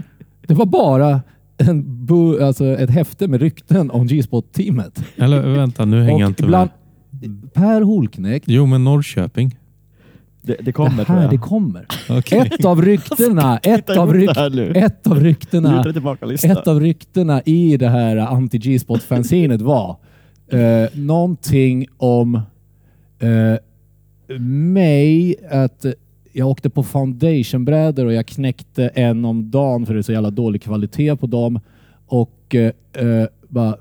[0.48, 1.22] Det var bara
[1.58, 5.04] en bu, alltså ett häfte med rykten om G-spot-teamet.
[5.16, 6.70] Eller vänta, nu hänger jag inte ibland,
[7.12, 7.54] med.
[7.54, 9.58] Per Holknekt, Jo, men Norrköping.
[10.48, 11.32] Det, det kommer det tror här jag.
[11.32, 11.86] det kommer.
[12.10, 12.40] Okej.
[12.40, 14.72] Ett av ryktena, ett av, ryk, det här nu.
[14.72, 15.86] ett av ryktena.
[16.44, 19.98] Ett av ryktena i det här anti-G-spot-fanzinet var
[20.48, 22.36] eh, någonting om
[23.20, 23.56] eh,
[24.40, 25.86] mig, att
[26.34, 30.30] jag åkte på foundationbrädor och jag knäckte en om dagen för det är så jävla
[30.30, 31.60] dålig kvalitet på dem.
[32.06, 33.78] Och eh, eh, bara,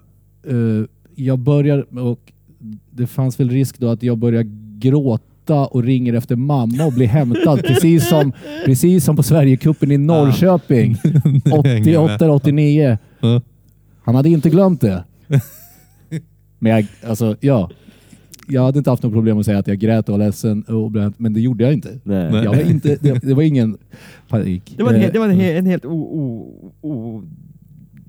[0.47, 2.33] eh, jag börjar och
[2.91, 4.45] det fanns väl risk då att jag börjar
[4.79, 5.25] gråta
[5.55, 8.33] och ringer efter mamma och blir hämtad precis som,
[8.65, 10.97] precis som på Sverigecupen i Norrköping.
[11.53, 12.99] 88 eller 89.
[13.21, 13.41] Ja.
[14.05, 15.05] Han hade inte glömt det.
[16.59, 17.71] Men jag, alltså, ja.
[18.49, 20.91] Jag hade inte haft något problem att säga att jag grät och var ledsen, och,
[20.91, 21.99] blev- men det gjorde jag inte.
[22.05, 22.35] Nej.
[22.35, 23.77] Jag var inte det, det var ingen
[24.29, 24.75] panik.
[24.77, 25.91] Det var en, Eh, det var en, he- en helt o,
[26.83, 27.23] o,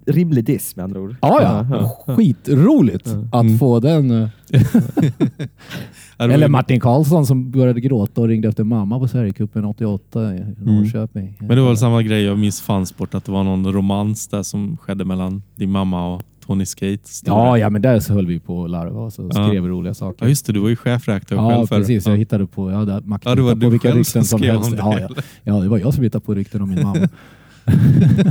[0.07, 1.15] orimlig diss med andra ord.
[1.21, 1.63] Ja,
[2.05, 2.13] ja.
[2.15, 3.59] Skitroligt att Mm.
[3.59, 4.09] få den.
[6.19, 9.65] eh, Ja, det Eller Martin Karlsson som började gråta och ringde efter mamma på Sverigecupen
[9.65, 11.37] 88 i Norrköping.
[11.39, 14.43] Men det var väl samma grej, jag minns fansport, att det var någon romans där
[14.43, 17.03] som skedde mellan din mamma och Tony Skate.
[17.25, 19.47] Ja, ja, men där så höll vi på att larva oss och Ja.
[19.47, 20.25] skrev roliga saker.
[20.25, 21.67] Ja, just det, du var ju chefredaktör Ja, själv.
[21.67, 22.05] för- precis.
[22.05, 22.11] Ja.
[22.11, 24.39] Jag hittade på, jag hade makt Ja, det var på du vilka själv rykten som
[24.39, 24.71] som helst.
[24.71, 25.09] det, Ja, ja.
[25.43, 27.07] ja, det var jag som hittade på rykten om min mamma.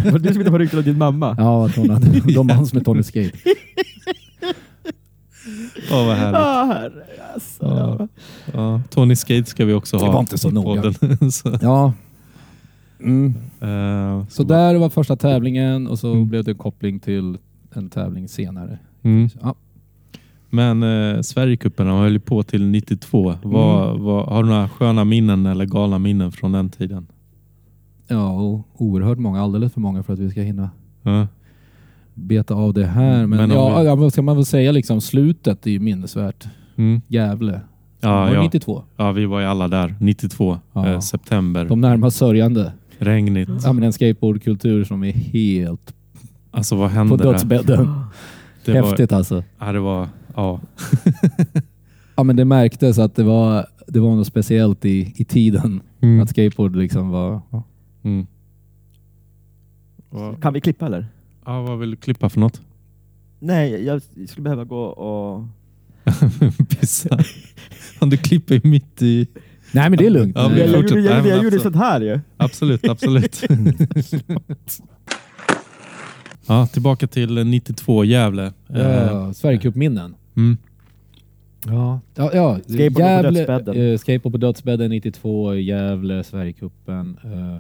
[0.05, 1.35] Det var du som inte har rykten om din mamma.
[1.39, 3.39] Ja, att hon hade, de vanns med Tony Skate.
[5.91, 6.41] Ja, vad härligt.
[6.41, 8.09] Ah, herre, alltså, Ja.
[8.53, 8.81] ja.
[8.91, 10.07] Tony Skate ska vi också ha.
[10.07, 10.93] Det var inte så noga.
[11.31, 11.93] så, Ja.
[13.01, 13.35] Mm.
[13.61, 16.29] eh, Så där var första tävlingen och så Mm.
[16.29, 17.39] blev det en koppling till
[17.75, 18.79] en tävling senare.
[19.03, 19.29] Mm.
[19.43, 19.55] Ja.
[20.51, 23.35] Men eh, Sverigecupen höll ju på till 92.
[23.43, 24.05] Vad, Mm.
[24.05, 27.07] vad, har du några sköna minnen eller galna minnen från den tiden?
[28.09, 29.43] ja, och oerhört många.
[29.43, 30.71] Alldeles för många för att vi ska hinna
[31.03, 31.27] Ja.
[32.17, 33.27] Beta av det här.
[33.27, 35.81] Men, Men om ja, vi- ja, vad ska man väl säga liksom, slutet är ju
[35.81, 36.47] minnesvärt.
[36.77, 37.01] Mm.
[37.09, 37.61] Gävle.
[38.01, 38.43] Ja, var det ja.
[38.43, 38.83] 92?
[38.97, 39.95] ja, vi var ju alla där.
[40.01, 40.87] 92, Ja.
[40.89, 41.65] eh, september.
[41.65, 42.73] De närmast sörjande.
[42.99, 43.51] Regnigt.
[43.65, 45.95] Ja, men en skateboardkultur som är helt
[46.51, 47.25] Alltså vad på hände där?
[47.25, 47.89] dödsbädden.
[48.65, 49.43] Det var, Häftigt alltså.
[49.59, 50.09] ja, det var...
[50.37, 50.61] Ja.
[52.19, 55.81] Ja, men det märktes att det var, det var något speciellt i, i tiden.
[56.01, 56.21] Mm.
[56.23, 57.41] Att skateboard liksom var...
[58.03, 58.27] Mm.
[60.43, 61.07] Kan vi klippa eller?
[61.47, 62.61] Ja, vad vill du klippa för något?
[63.39, 65.45] Nej, jag skulle behöva gå och...
[66.69, 67.19] Pissa.
[67.99, 69.27] Om du klipper ju mitt i...
[69.73, 70.37] Nej, men det är lugnt.
[70.37, 72.21] Ja, jag, jag, gjorde, jag, jag, men gjorde sånt här ju.
[72.37, 73.43] Absolut, absolut.
[76.47, 78.53] ja, tillbaka till 92 Gävle.
[78.69, 80.15] Eh, Ja, Sverigecupminnen.
[80.37, 80.57] Mm.
[81.67, 82.59] Ja, ja, ja.
[82.59, 83.77] Skateboard på Gävle, dödsbädden.
[83.93, 87.19] eh, skateboard på dödsbädden 92, Gävle, Sverigecupen.
[87.25, 87.57] Eh,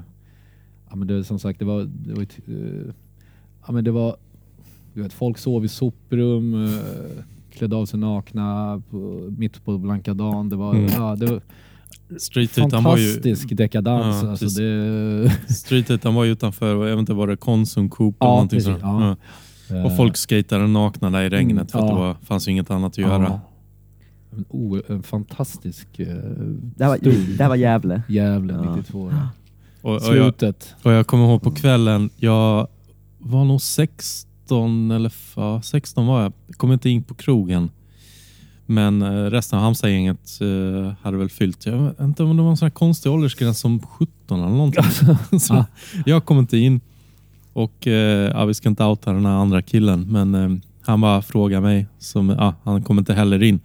[0.90, 1.82] ja, men det, som sagt, det var...
[1.84, 2.92] Det var, ett, eh,
[3.66, 4.16] ja, men det var
[4.94, 6.70] du vet, folk sov i soprum, eh,
[7.52, 10.48] klädde av sig nakna på, mitt på blanka dagen.
[10.48, 10.90] Det var, Mm.
[10.92, 11.40] ja, det var
[12.18, 14.22] Street Heat, han var ju, fantastisk dekadans.
[14.22, 17.36] Ja, alltså det, Street Heat, han var ju utanför, och jag vet inte, var det
[17.36, 18.82] Konsum Coop Ja, eller någonting precis, sånt.
[18.82, 19.16] ja.
[19.70, 19.84] Ja.
[19.84, 21.90] Och folk skatade nakna där i regnet för att ja.
[21.94, 23.22] det var, fanns ju inget annat att göra.
[23.22, 23.40] Ja.
[24.36, 26.06] En, o, en fantastisk eh,
[26.76, 26.98] Det här var,
[27.36, 28.02] det här var Gävle.
[28.08, 28.76] Gävle Ja.
[28.76, 28.98] 92.
[29.82, 30.74] Och, och, jag, Slutet.
[30.82, 32.68] och jag kommer ihåg på kvällen, jag
[33.26, 36.32] var nog 16 eller f- ja, 16 var jag.
[36.46, 37.70] Jag kom inte in på krogen.
[38.66, 41.66] Men eh, resten av Halmstad-gänget eh, hade väl fyllt.
[41.66, 44.10] Jag vet inte om det var en sån här konstig åldersgräns som 17
[44.40, 44.84] eller någonting.
[45.40, 45.64] Så Ja.
[46.06, 46.80] Jag kom inte in.
[47.52, 50.50] Och eh, ja, vi ska inte outa den här andra killen, men eh,
[50.82, 51.86] han bara frågade mig.
[51.98, 53.60] Som, ja, han kom inte heller in.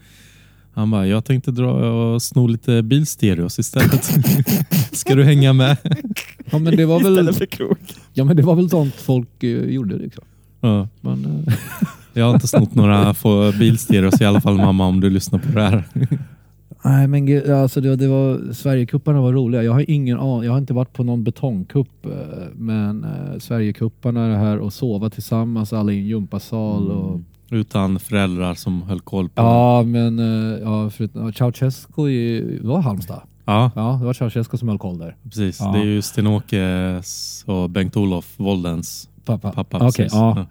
[0.73, 4.09] Han bara, jag tänkte dra och sno lite bilstereos istället.
[4.91, 5.77] ska du hänga med?
[6.51, 7.77] Ja, men det var väl, Istället för krog.
[8.13, 9.95] ja, men det var väl sånt folk eh, gjorde.
[9.95, 10.23] Liksom.
[10.61, 10.87] Ja.
[11.01, 11.53] Men, eh,
[12.13, 15.47] Jag har inte snott några få bilstereos i alla fall mamma om du lyssnar på
[15.51, 15.83] det här.
[16.83, 19.63] nej, men ge- alltså det, det var, Sverigekupparna var roliga.
[19.63, 22.11] Jag har ingen an, Jag har inte varit på någon betongkupp, eh,
[22.55, 26.91] men eh, Sverigekupparna är det här och sova tillsammans, alla i en gympasal.
[26.91, 27.19] Och,
[27.49, 30.89] Utan föräldrar som höll koll på Ja, men eh, ja,
[31.33, 33.21] Ceausescu var Halmstad.
[33.45, 35.15] Ja, Ja, det var Ceausescu som höll koll där.
[35.23, 35.59] precis.
[35.59, 35.71] Ja.
[35.71, 39.51] Det är ju Sten-Åkes och Bengt-Olof Woldens Pappa.
[39.51, 39.79] pappa.
[39.79, 40.13] Precis.
[40.13, 40.45] ja.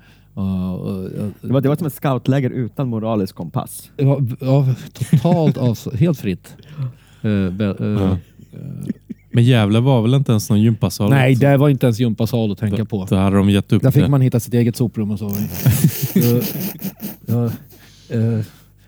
[1.41, 3.91] Det var, det var som ett scoutläger utan moralisk kompass.
[3.97, 6.57] Ja, ja, totalt av, helt fritt.
[7.22, 8.11] Eh, be, Ja.
[8.11, 8.16] eh,
[9.32, 11.11] Men Gävle var väl inte ens någon gympasal?
[11.11, 13.07] nej, det var inte ens gympasal att tänka på.
[13.11, 14.09] Då hade de gett upp Där fick det.
[14.09, 15.30] man hitta sitt eget soprum och så.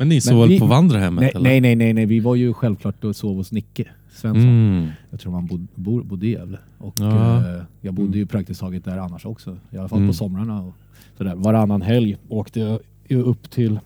[0.02, 1.20] Men ni sov väl på vandrarhemmet?
[1.22, 1.42] nej, eller?
[1.42, 4.42] nej, nej, nej, nej, vi var ju självklart och sov hos Nicke Svensson.
[4.48, 4.86] Mm.
[5.10, 6.58] Jag tror han bod, bor, bodde i Gävle.
[6.78, 7.36] Och, Ja.
[7.38, 9.56] eh, jag bodde ju praktiskt taget där annars också.
[9.70, 10.08] I alla fall Mm.
[10.08, 10.62] på somrarna.
[10.62, 10.72] Och
[11.18, 11.34] sådär.
[11.34, 13.78] Varannan helg åkte jag upp till,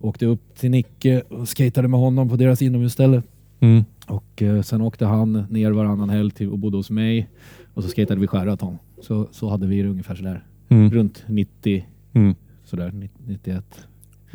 [0.00, 3.22] åkte upp till Nicke och skatade med honom på deras inomhusställe.
[3.60, 3.84] Mm.
[4.06, 7.28] Och eh, sen åkte han ner varannan helg till och bodde hos mig.
[7.74, 8.78] Och så skatade vi Sheraton.
[9.02, 10.44] Så, så hade vi det ungefär sådär.
[10.68, 10.90] Mm.
[10.90, 12.34] Runt 90, Mm.
[12.64, 13.86] sådär 90, 91.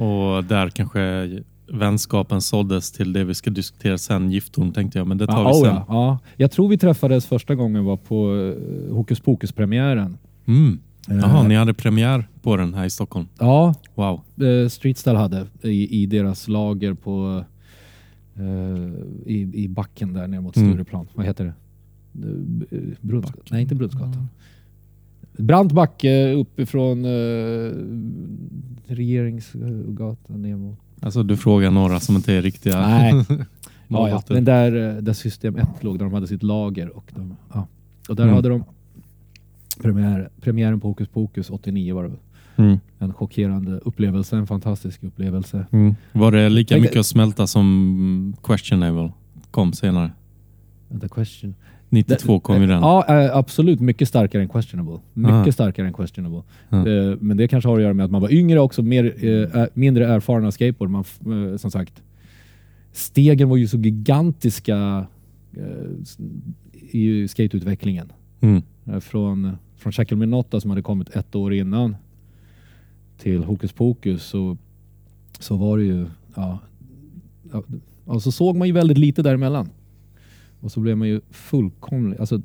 [0.05, 1.29] Och där kanske
[1.73, 5.47] vänskapen såddes till det vi ska diskutera sen, giftorn tänkte jag, men det tar Ja,
[5.47, 5.75] vi oh sen.
[5.75, 6.19] ja, ja.
[6.37, 10.17] Jag tror vi träffades första gången var på uh, Hokus Pokus-premiären.
[10.45, 10.79] Mm.
[11.07, 13.27] Jaha, Eh, ni hade premiär på den här i Stockholm.
[13.39, 14.21] Ja, Wow.
[14.41, 17.43] uh, Streetstyle hade i, i deras lager på
[18.35, 20.71] eh, i, i backen där ner mot Mm.
[20.71, 21.07] Stureplan.
[21.13, 21.53] Vad heter det?
[22.27, 23.43] Uh, Brunnsgatan?
[23.51, 24.27] Nej, inte Brunnsgatan.
[25.37, 27.73] Brant backe uppifrån uh,
[28.85, 30.79] Regeringsgatan ner mot...
[30.99, 32.87] Alltså du frågar några som inte är riktiga.
[32.87, 33.25] Nej.
[33.93, 34.23] Ja, ja.
[34.29, 36.97] Men där, eh, där System 1 låg, där de hade sitt lager.
[36.97, 37.67] Och, de, ja.
[38.09, 38.35] och där Mm.
[38.35, 38.63] hade de
[39.81, 42.11] premiär, premiären på Hokus Pokus 89 var det.
[42.63, 42.79] Mm.
[42.99, 45.65] En chockerande upplevelse, en fantastisk upplevelse.
[45.71, 45.95] Mm.
[46.11, 49.11] Var det lika mycket att smälta som Questionable
[49.51, 50.11] kom senare?
[51.01, 51.55] The question.
[51.91, 52.81] 92 kom ju den.
[52.81, 53.79] Ja, eh, absolut.
[53.79, 54.99] Mycket starkare än Questionable.
[55.13, 55.51] Mycket Ah.
[55.51, 56.41] starkare än Questionable.
[56.69, 56.87] Ja.
[56.87, 59.25] Eh, Men det kanske har att göra med att man var yngre också, mer,
[59.55, 60.89] eh, mindre erfaren av skateboard.
[60.89, 61.03] Man,
[61.57, 62.01] som sagt,
[62.91, 65.07] stegen var ju så gigantiska
[66.91, 68.11] i skateutvecklingen.
[68.41, 68.61] Mm.
[69.01, 71.95] Från, från Shackle Minotta som hade kommit ett år innan
[73.17, 74.57] till Hokus Pokus så,
[75.39, 76.59] så var det ju, ja,
[77.53, 77.63] ja,
[78.05, 79.69] ja, så såg man ju väldigt lite däremellan.
[80.61, 82.41] Och så blev man ju fullkomligt, alltså,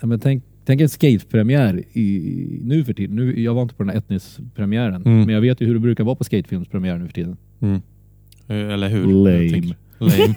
[0.00, 3.16] ja, men tänk, tänk en skatepremiär i, nu för tiden.
[3.16, 5.18] Nu, jag var inte på den här Etnis-premiären, Mm.
[5.18, 7.36] men jag vet ju hur det brukar vara på skatefilmspremiär nu för tiden.
[7.60, 7.80] Mm.
[8.48, 9.06] Eh, Eller hur?
[9.06, 9.74] Lame.
[9.98, 10.34] Lame.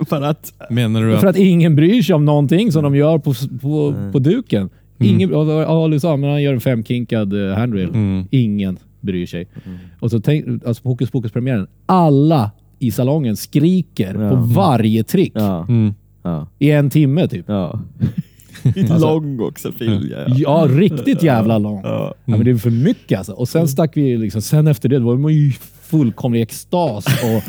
[0.08, 0.52] För att...
[0.70, 1.36] Menar du För att...
[1.36, 4.12] att ingen bryr sig om någonting som de gör på, på, Nej.
[4.12, 4.70] på duken.
[5.00, 5.14] Mm.
[5.14, 7.88] Ingen, ja, Ali sa, men han gör en femkinkad uh, handrail.
[7.88, 8.24] Mm.
[8.30, 9.48] Ingen bryr sig.
[9.66, 9.78] Mm.
[10.00, 14.30] Och så tänk, alltså på Hokus Pokus-premiären, alla i salongen skriker Ja.
[14.30, 15.66] på varje trick Ja.
[15.68, 15.94] Mm.
[16.22, 16.46] Ja.
[16.58, 17.44] i en timme typ.
[17.48, 17.80] ja.
[18.62, 20.14] Lite Alltså- lång också, Phil.
[20.28, 20.34] Ja.
[20.36, 21.80] Ja, riktigt jävla lång.
[21.84, 22.14] Ja.
[22.24, 23.32] Ja, men det är för mycket alltså.
[23.32, 25.52] Och sen stack vi liksom, sen efter det, då var man ju
[25.82, 27.42] fullkomlig extas och,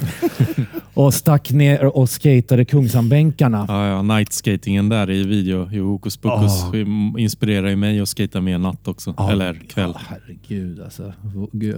[1.06, 3.66] och stack ner och skatade Kungsanbänkarna.
[3.68, 7.18] Ja, ja, nightskatingen där i video i Hokus Pokus Ah.
[7.20, 9.14] inspirerar ju mig att skata mer natt också.
[9.18, 9.92] Ja, Eller kväll.
[9.96, 11.14] Ja, herregud alltså.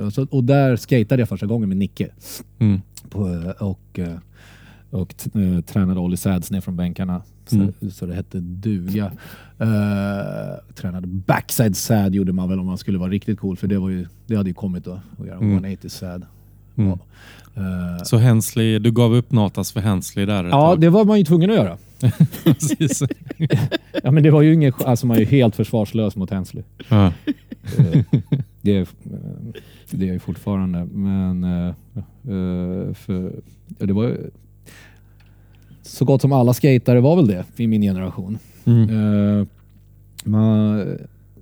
[0.04, 0.28] Alltså.
[0.32, 2.08] Och där skatade jag första gången med Nicke.
[2.60, 2.82] Mm.
[3.12, 4.18] På, och eh,
[4.90, 7.22] och eh, tränade Ollie Sads ner från bänkarna.
[7.46, 7.74] Så, Mm.
[7.92, 9.12] så det hette duga.
[9.60, 13.58] Eh, tränade backside sad gjorde man väl om man skulle vara riktigt cool.
[13.58, 15.00] För det, var ju, det hade ju kommit då.
[15.20, 15.52] Att göra Mm.
[15.54, 16.26] 180 sad.
[16.76, 16.92] Mm.
[16.92, 16.98] Eh,
[18.04, 21.50] Så Hensley, du gav upp Natas för Hensley där ja, det var man ju tvungen
[21.50, 21.78] att göra.
[24.04, 26.64] Ja, men det var ju ingen, alltså man är ju helt försvarslös mot Hensley.
[26.90, 27.14] Ja.
[28.62, 28.88] Det, är, eh,
[29.92, 30.86] det är jag ju fortfarande.
[30.86, 33.34] Men eh, eh, för,
[33.80, 34.30] ja, det var ju-
[35.82, 38.38] så gott som alla skatare var väl det i min generation.
[38.66, 39.48] Mm.
[40.24, 40.80] Man,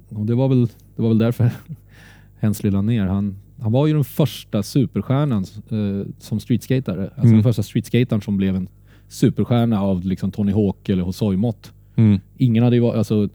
[0.09, 1.51] och det, var väl, det var väl därför
[2.39, 3.05] Hensley la ner.
[3.05, 7.03] Han, han var ju den första superstjärnan eh, som streetskatare.
[7.03, 7.33] Alltså Mm.
[7.33, 8.67] den första streetskataren som blev en
[9.07, 11.71] superstjärna av liksom Tony Hawk eller Hosoi-mått.
[11.95, 12.19] Mm.
[12.37, 13.29] Ingen hade ju varit, alltså,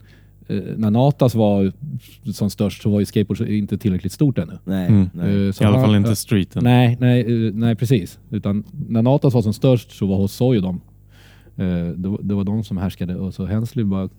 [0.77, 1.71] när Natas var
[2.33, 4.57] som störst så var ju skateboard inte tillräckligt stort ännu.
[4.63, 4.87] Nej.
[4.87, 5.09] Mm.
[5.13, 5.27] nej.
[5.49, 6.63] Eh, I alla fall inte streeten.
[6.63, 8.19] Nej, nej, eh, nej precis.
[8.29, 10.81] Utan när Natas var som störst så var Hosoi de.
[11.55, 14.09] Eh, det, var, det var de som härskade och så Hensley bara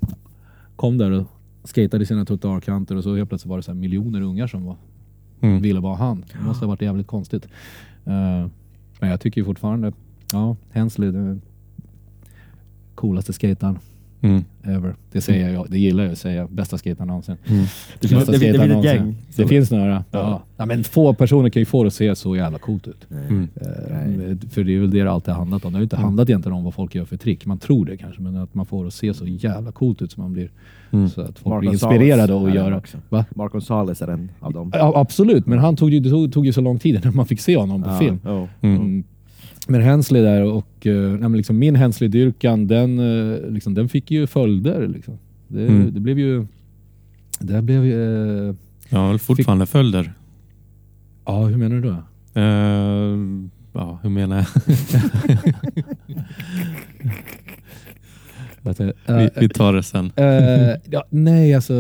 [0.77, 1.27] kom där och
[1.65, 4.65] skatade i sina trottoarkanter och så helt plötsligt var det så här miljoner ungar som
[4.65, 4.77] var,
[5.41, 5.63] Mm.
[5.63, 6.25] ville vara han.
[6.33, 7.45] Det måste ha varit jävligt konstigt.
[8.05, 8.47] Eh,
[9.01, 9.93] men jag tycker ju fortfarande,
[10.33, 11.41] ja, Hensley, den
[12.95, 13.79] coolaste skataren
[14.21, 14.45] Mm.
[14.65, 14.95] ever.
[15.13, 16.49] Det säger jag, det gillar jag att säga.
[16.51, 17.37] Bästa skataren någonsin.
[17.47, 17.65] Mm.
[18.01, 18.95] Det finns, Bästa det, det, det någonsin.
[18.95, 19.15] gäng.
[19.29, 20.05] Det som- finns några.
[20.11, 20.43] Ja.
[20.57, 20.67] Ja.
[20.67, 23.07] men få personer kan ju få det att se så jävla coolt ut.
[23.11, 23.49] Mm.
[23.55, 25.73] Eh, För det är väl det det alltid har handlat om.
[25.73, 27.47] Det har ju inte handlat egentligen om vad folk gör för trick.
[27.47, 30.13] Man tror det kanske, men att man får det att se så jävla coolt ut
[30.13, 30.51] så man blir
[30.91, 31.09] Mm.
[31.09, 32.77] så att folk Mark blir inspirerade att göra.
[32.77, 32.99] också.
[33.09, 33.25] Va?
[33.35, 34.71] Mark Gonzales är en av dem.
[34.75, 37.27] Ja, absolut, men han tog ju, det tog, tog ju så lång tid innan man
[37.27, 38.21] fick se honom på Ja, film.
[38.25, 38.49] jo.
[39.67, 44.27] Men Hensley där och uh, nej, liksom min Hensley-dyrkan, den, eh, liksom, den fick ju
[44.27, 44.89] följder.
[44.89, 45.19] Liksom.
[45.49, 45.95] Det, Mm.
[45.95, 46.47] det blev ju...
[47.41, 48.49] Det blev ju...
[48.49, 48.55] eh,
[48.91, 50.13] väl fortfarande följder.
[51.25, 51.97] ja, hur menar du då?
[52.41, 53.19] Eh,
[53.73, 54.47] ja, hur menar jag?
[59.07, 60.13] Eh, vi, vi tar det sen.
[60.17, 61.75] Eh, ja, nej, alltså...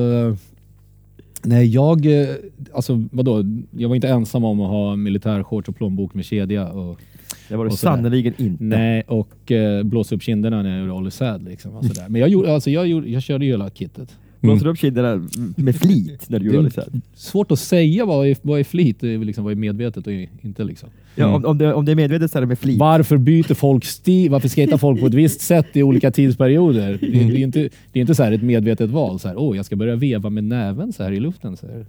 [1.42, 2.20] Nej, jag...
[2.20, 2.28] eh,
[2.74, 3.44] Alltså vadå?
[3.70, 6.68] Jag var inte ensam om att ha militärshorts och plånbok med kedja.
[6.68, 7.00] Och,
[7.48, 8.64] Det var det sannerligen inte.
[8.64, 11.44] nej, och eh, blåsa upp kinderna när jag gjorde Ollie Sad.
[11.44, 12.08] Liksom, och sådär.
[12.08, 14.16] Men jag, gjorde, alltså, jag, gjorde, jag körde ju hela kittet.
[14.46, 16.90] Blåser upp kinderna med flit när du gör Det- det så här.
[17.14, 20.12] Svårt att säga vad är, vad är flit, det är liksom, vad är medvetet och
[20.42, 20.64] inte.
[20.64, 20.88] Liksom.
[21.18, 22.78] Ja, om, om, det, om det är medvetet så är det med flit.
[22.78, 24.30] Varför byter folk stil?
[24.30, 26.98] Varför skater folk på ett visst sätt i olika tidsperioder?
[27.00, 27.58] Det, det är inte,
[27.92, 29.18] det är inte så här ett medvetet val.
[29.18, 31.56] Så här, oh, jag ska börja veva med näven så här i luften.
[31.56, 31.86] Så här.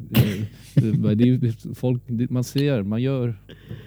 [0.74, 3.36] Det, det, det är folk, det, man ser, man gör,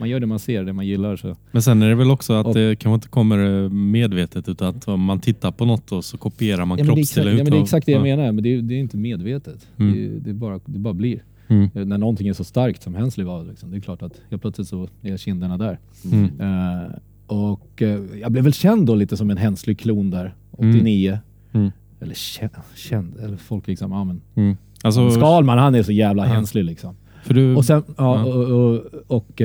[0.01, 1.17] man gör det man ser, det man gillar.
[1.17, 1.37] Så.
[1.53, 4.89] Men sen är det väl också att Och- det kanske inte kommer medvetet utan att
[4.89, 7.39] om man tittar på något och så kopierar man Ja, men det, är exakt, kroppsstilar
[7.39, 8.17] ja, men det är exakt det jag ja.
[8.17, 9.69] menar, men det är, det är inte medvetet.
[9.77, 9.93] Mm.
[9.95, 11.25] Det, det, bara, det bara blir.
[11.49, 11.71] Mm.
[11.75, 14.43] Eh, När någonting är så starkt som Hensley var, liksom, det är klart att helt
[14.43, 15.79] plötsligt så är kinderna där.
[16.13, 16.41] Mm.
[16.41, 16.91] Eh,
[17.27, 21.19] och eh, jag blev väl känd då lite som en Hensley-klon där, 89.
[21.53, 21.71] Mm.
[22.01, 24.21] Eller känd, känd, eller folk liksom, ja men.
[24.35, 24.57] Mm.
[24.83, 26.25] Alltså, Skalman han är så jävla.
[26.25, 26.97] Hensley liksom.
[27.25, 29.43] för du, Och, sen, ja, och, och, och,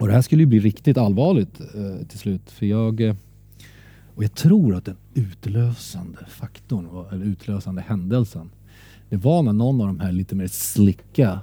[0.00, 1.60] och det här skulle ju bli riktigt allvarligt
[2.08, 2.50] till slut.
[2.50, 3.14] För jag,
[4.14, 8.50] och jag tror att den utlösande faktorn, eller utlösande händelsen,
[9.08, 11.40] det var när någon av de här lite mer slicka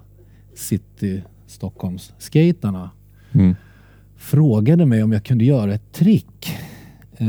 [0.53, 2.91] city Stockholms skaterna
[3.31, 3.55] mm.
[4.15, 6.49] frågade mig om jag kunde göra ett trick.
[7.17, 7.27] Eh,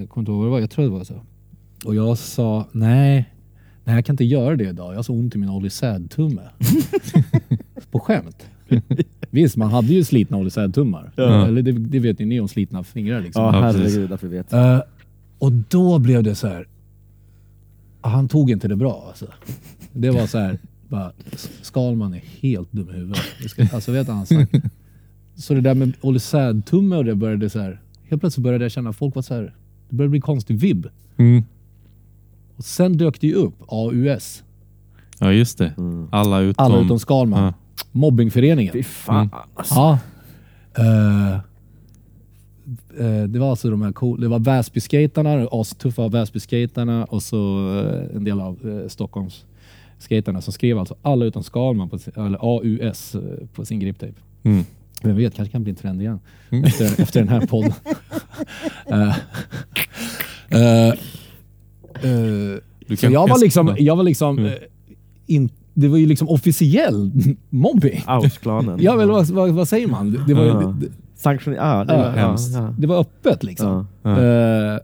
[0.00, 1.20] jag kommer inte ihåg vad det var, jag tror det var så.
[1.84, 3.34] Och jag sa nej,
[3.84, 4.92] nej jag kan inte göra det idag.
[4.92, 6.42] Jag har så ont i min Olli Säd-tumme.
[7.90, 8.50] På skämt.
[9.30, 11.12] Visst, man hade ju slitna Olli Säd-tummar.
[11.16, 11.46] Ja.
[11.46, 13.42] Eller det, det vet ju ni om slitna fingrar liksom.
[13.44, 14.52] Ja, herregud att vi vet.
[14.52, 14.80] Eh,
[15.38, 16.68] och då blev det så här.
[18.00, 19.26] Han tog inte det bra alltså.
[19.92, 20.58] Det var så här.
[20.88, 21.12] Bara,
[21.62, 23.72] Skalman är helt dum i huvudet.
[23.72, 24.52] Alltså vet han sagt?
[25.36, 27.80] Så det där med Olle Säd-tumme och det började så här.
[28.02, 29.54] Helt plötsligt började jag känna att folk var så här.
[29.88, 30.86] Det började bli konstig vibb.
[31.16, 31.44] Mm.
[32.56, 34.42] Och sen dök det ju upp AUS.
[35.18, 35.74] Ja, just det.
[35.78, 36.08] Mm.
[36.12, 36.64] Alla utom...
[36.64, 37.44] Alla utom Skalman.
[37.44, 37.54] Ja.
[37.92, 38.72] Mobbingföreningen.
[38.72, 39.30] Fy fan.
[39.54, 39.74] Alltså.
[39.74, 39.98] Ja.
[40.78, 41.34] Eh,
[43.06, 47.68] eh, det var alltså de här cool, det var Väsby-skatarna, de astuffa Väsby-skatarna och så
[47.78, 49.44] eh, en del av uh, Stockholms
[49.98, 53.16] skatarna som skrev alltså alla utom Skalman, på, eller AUS,
[53.54, 54.14] på sin griptape.
[54.42, 54.64] Mm.
[55.02, 56.20] Vem vet, kanske kan bli en trend igen
[56.50, 56.64] Mm.
[56.64, 57.72] efter, efter den här podden.
[62.88, 64.52] Du så kan- jag var liksom, jag var liksom Mm.
[65.26, 67.10] in, det var ju liksom officiell
[67.50, 68.02] mobbing.
[68.06, 68.78] Ausklanen.
[68.82, 70.10] Ja, men vad, vad, vad säger man?
[70.12, 70.76] Det, det, var, Ja.
[70.80, 71.54] det, Sanktion...
[71.54, 72.54] Ja, det, var- ja, hemskt.
[72.54, 72.74] ja.
[72.78, 73.86] det var öppet liksom.
[74.02, 74.20] Ja.
[74.20, 74.72] Ja.
[74.74, 74.78] Eh,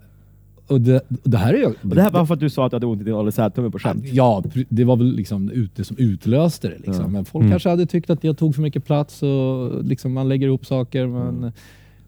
[0.66, 1.66] och det, det här är ju...
[1.66, 3.32] Och det här var för att du sa att du hade ont i din Olle
[3.32, 4.05] Säd-tumme på skämt.
[4.12, 6.76] Ja, det var väl liksom ut, det som utlöste det.
[6.76, 7.05] Liksom.
[7.05, 7.09] Ja.
[7.09, 7.51] Men folk Mm.
[7.53, 11.07] kanske hade tyckt att jag tog för mycket plats och liksom man lägger ihop saker.
[11.07, 11.53] Men Mm.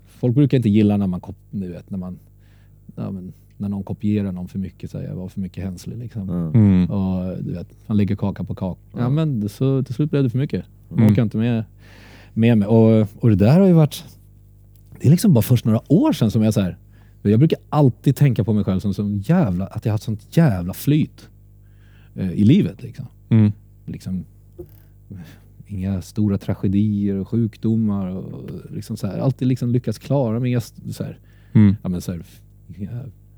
[0.06, 1.20] Folk brukar inte gilla när man,
[1.50, 2.18] vet, när man
[2.96, 3.32] ja, men,
[3.62, 4.90] när någon kopierar någon för mycket.
[4.90, 5.98] Så här, jag var för mycket hänslig.
[5.98, 6.30] Liksom.
[6.30, 6.90] Mm.
[6.90, 8.80] Och du vet, man lägger kaka på kaka.
[8.92, 9.08] Ja, Ja.
[9.08, 10.64] men så till slut blev det för mycket.
[10.88, 11.12] Man Mm.
[11.12, 11.64] orkar inte med,
[12.34, 12.68] med mig.
[12.68, 14.04] Och, och det där har ju varit...
[15.00, 16.76] Det är liksom bara först några år sedan som jag så här.
[17.22, 20.36] Jag brukar alltid tänka på mig själv som, som jävla, att jag har ett sånt
[20.36, 21.28] jävla flyt
[22.14, 22.82] eh, i livet.
[22.82, 23.06] Liksom.
[23.28, 23.52] Mm.
[23.86, 24.24] Liksom,
[25.66, 28.06] inga stora tragedier och sjukdomar.
[28.08, 30.52] Och liksom så här, alltid liksom lyckats klara mig.
[30.52, 31.18] Jag, så här,
[31.54, 31.76] Mm.
[31.82, 32.22] ja, men så här,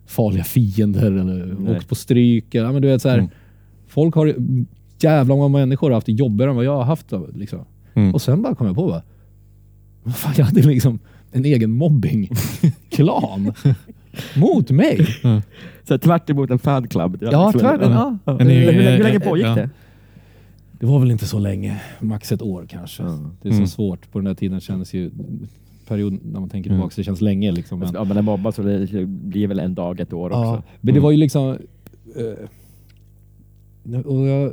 [0.07, 1.77] farliga fiender eller Nej.
[1.77, 2.45] åkt på stryk.
[2.51, 3.31] Ja, men du vet, så här, Mm.
[3.87, 4.35] Folk har
[4.99, 7.13] jävla många människor har haft det jobbigare än vad jag har haft.
[7.35, 7.65] Liksom.
[7.95, 8.15] Mm.
[8.15, 9.03] Och sen bara kom jag på bara,
[10.03, 10.99] vad fan, jag hade liksom
[11.33, 13.53] en egen mobbingklan
[14.37, 15.07] mot mig.
[15.85, 17.19] Så här, tvärt emot en fanclub.
[17.19, 17.93] Det är Ja, tvärtom.
[17.93, 18.19] Ja.
[18.25, 18.37] Ja.
[18.39, 19.55] Hur, hur, länge pågick ja.
[19.55, 19.71] det?
[20.81, 23.03] Det var väl inte så länge, max ett år kanske.
[23.03, 23.67] Det är så Mm.
[23.67, 24.13] svårt.
[24.13, 25.11] På den här tiden kändes ju
[25.87, 26.81] perioden när man tänker Mm.
[26.81, 27.53] tillbaka, det känns länge.
[27.53, 27.79] Liksom.
[27.79, 30.39] Men, Ja, men den mobbas så det blir väl en dag, ett år också.
[30.41, 31.59] Ja, men det var ju liksom...
[32.17, 32.49] eh,
[34.05, 34.53] och jag,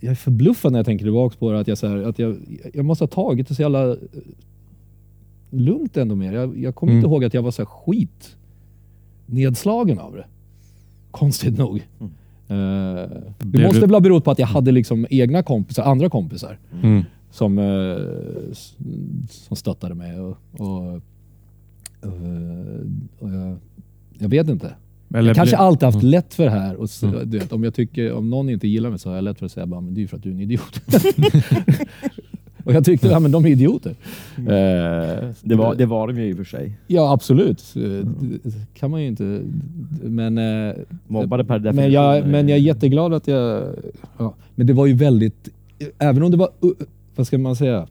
[0.00, 1.60] jag är förbluffad när jag tänker tillbaka på det.
[1.60, 2.36] Att jag, så här, att jag,
[2.74, 3.96] jag måste ha tagit det så jävla eh,
[5.50, 6.32] lugnt ändå mer.
[6.32, 6.98] Jag, jag kommer Mm.
[7.04, 8.36] inte ihåg att jag var så här skit
[9.26, 10.24] nedslagen av det.
[11.10, 11.82] Konstigt nog.
[12.00, 12.12] Mm.
[12.48, 13.08] Eh,
[13.38, 16.58] det måste du- väl ha berott på att jag hade liksom egna kompisar, andra kompisar
[16.82, 17.02] Mm.
[17.34, 17.96] Som, eh,
[19.28, 20.20] som stöttade mig.
[20.20, 20.92] Och, och,
[22.02, 22.10] eh,
[23.18, 23.56] och jag,
[24.18, 24.74] jag vet inte.
[25.14, 26.10] Eller Jag kanske alltid haft Mm.
[26.10, 26.76] lätt för det här.
[26.76, 27.30] Och så, Mm.
[27.30, 29.46] du vet, om, jag tycker, om någon inte gillar mig så har jag lätt för
[29.46, 30.80] att säga bara, men det är för att du är en idiot.
[32.64, 33.90] och jag tyckte, ja men de är idioter.
[34.38, 36.78] Eh, Det var, det var de ju i och för sig.
[36.86, 37.64] Ja absolut.
[37.74, 39.40] Det kan man ju inte.
[40.02, 40.74] Men, eh,
[41.06, 41.82] Mobbade per definition.
[41.84, 43.64] men, jag, men jag är jätteglad att jag...
[44.18, 45.48] Ja, men det var ju väldigt...
[45.98, 46.70] Även om det var, uh,
[47.16, 47.86] vad ska man säga,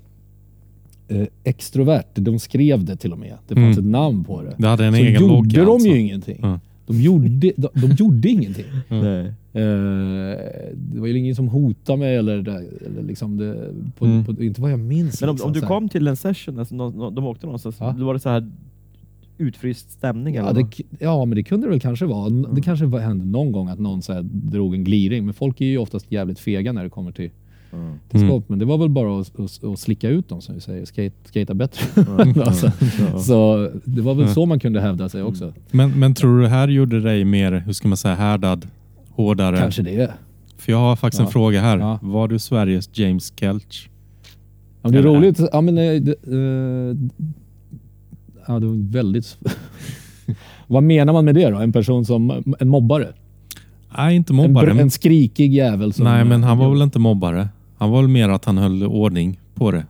[1.08, 2.04] eh, extrovert.
[2.14, 3.34] De skrev det till och med.
[3.48, 3.88] Det fanns Mm.
[3.90, 4.56] ett namn på det.
[4.58, 5.66] Det hade en så egen gjorde logga.
[5.66, 5.88] de alltså.
[5.88, 6.40] ju ingenting.
[6.42, 6.60] Ja.
[6.88, 8.66] De, gjorde, de, de gjorde ingenting.
[8.90, 9.34] Nej.
[9.56, 10.38] Eh,
[10.76, 14.26] det var ju ingen som hotade mig eller, det- eller liksom det, på, Mm.
[14.26, 15.22] på, inte vad jag minns.
[15.22, 15.74] Men om, liksom, om du så här.
[15.74, 17.96] kom till en session, alltså, nå- nå- de åkte någonstans, Ja.
[18.00, 18.52] då var det så här
[19.38, 20.36] utfryst stämning?
[20.36, 20.82] Ja, eller det, vad?
[21.00, 22.30] ja, men det kunde det väl kanske vara.
[22.30, 25.62] Det kanske var- hände någon gång att någon så här drog en gliring, men folk
[25.62, 27.30] är ju oftast jävligt fega när det kommer till,
[27.74, 27.94] Mm.
[28.10, 28.30] till Mm.
[28.32, 28.50] skott.
[28.50, 31.16] Men det var väl bara att, att, att slicka ut dem som vi säger, skate,
[31.26, 31.86] skata bättre.
[32.46, 32.72] alltså,
[33.14, 33.20] Ja.
[33.20, 35.54] Så det var väl så man kunde hävda sig också.
[35.72, 38.68] Men, men tror du det här gjorde dig mer, hur ska man säga, härdad?
[39.10, 39.58] Hårdare?
[39.58, 40.12] Kanske det.
[40.58, 41.32] För jag har faktiskt en Ja.
[41.32, 41.78] fråga här.
[41.78, 42.00] Ja.
[42.02, 43.90] Var du Sveriges James Kelch?
[44.82, 45.40] Ja, det är roligt.
[45.54, 46.98] Ja, men, eh, det, eh,
[48.48, 49.38] ja, det var väldigt...
[50.68, 51.58] Vad menar man med det då?
[51.58, 53.08] En person som en mobbare?
[53.98, 54.70] Nej, inte En, mobbare.
[54.74, 56.04] br- en skrikig jävel som...
[56.04, 57.48] Nej, men han var väl inte mobbare.
[57.84, 59.86] Han var väl mer att han höll ordning på det.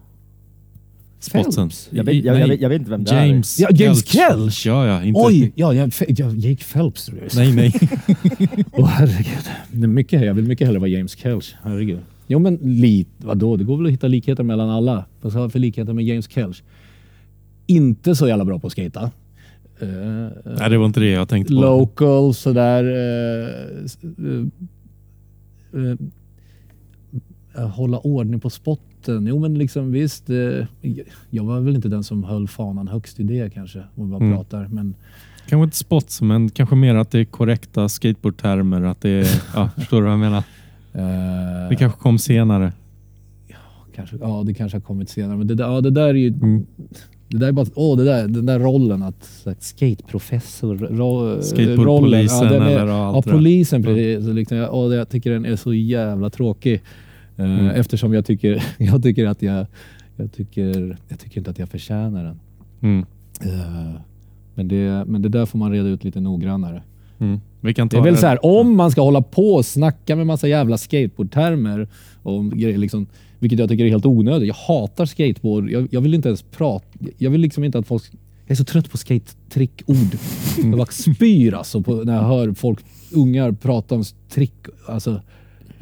[1.19, 1.69] Spotsen.
[1.89, 3.25] Jag vet, jag, jag, vet, jag vet inte vem det är.
[3.25, 4.65] James, Ja, James Kelch.
[4.65, 5.03] Ja, ja.
[5.03, 5.51] Inte, Oj!
[5.55, 7.05] Ja, jag, jag gick Phelps.
[7.05, 7.35] tror jag.
[7.35, 7.73] Nej, nej.
[8.71, 9.43] Åh herregud.
[9.71, 11.55] Det är mycket, jag vill mycket hellre vara James Kelch.
[11.63, 11.99] Herregud.
[12.27, 13.57] Jo men lit, vadå?
[13.57, 15.05] Det går väl att hitta likheter mellan alla.
[15.21, 16.61] Vad ska jag ha för likheter med James Kelch?
[17.67, 19.11] Inte så jävla bra på att skata.
[19.81, 21.61] Uh, nej, det var inte det jag tänkte på.
[21.61, 22.83] local sådär.
[22.83, 24.39] Uh,
[25.73, 25.95] uh,
[27.61, 29.27] hålla ordning på spotten.
[29.27, 30.29] Jo men liksom visst.
[30.29, 30.65] Uh,
[31.29, 33.79] jag var väl inte den som höll fanan högst i det kanske.
[33.95, 34.37] Om vi bara Mm.
[34.37, 34.67] pratar.
[34.71, 34.95] Men
[35.49, 38.81] Kanske inte spots, men kanske mer att det är korrekta skateboardtermer.
[38.81, 40.37] Att det är, ja, förstår du vad jag menar?
[40.95, 42.73] uh, Det kanske kom senare.
[43.95, 45.37] Kanske, ja, det kanske har kommit senare.
[45.37, 46.27] Men det där, ja, det där är ju...
[46.27, 46.65] Mm.
[47.27, 52.53] Det där är bara, åh, det där, den där rollen att skateprofessor, ro, Skateboardpolisen ja,
[52.53, 53.31] är- eller Ja, allt där.
[53.31, 54.27] polisen precis.
[54.27, 56.81] Liksom, jag, åh, jag tycker den är så jävla tråkig.
[57.37, 57.67] Eh, Mm.
[57.67, 59.65] Eftersom jag tycker, jag tycker att jag,
[60.15, 62.39] jag tycker, jag tycker inte att jag förtjänar den.
[62.81, 63.05] Mm.
[63.41, 64.01] Eh,
[64.55, 66.83] men, det, men det där får man reda ut lite noggrannare.
[67.19, 67.39] Mm.
[67.61, 70.15] Vi kan ta Det är väl så här, om man ska hålla på och snacka
[70.15, 71.87] med massa jävla skateboardtermer,
[72.23, 73.07] och grejer liksom,
[73.39, 74.47] vilket jag tycker är helt onödigt.
[74.47, 75.69] Jag hatar skateboard.
[75.69, 76.85] Jag, jag vill inte ens prata.
[77.17, 78.03] Jag vill liksom inte att folk...
[78.45, 80.17] Jag är så trött på skate-trick-ord.
[80.57, 82.79] Jag bara spyr alltså på, när jag hör folk,
[83.11, 84.53] ungar, prata om trick.
[84.87, 85.21] Alltså,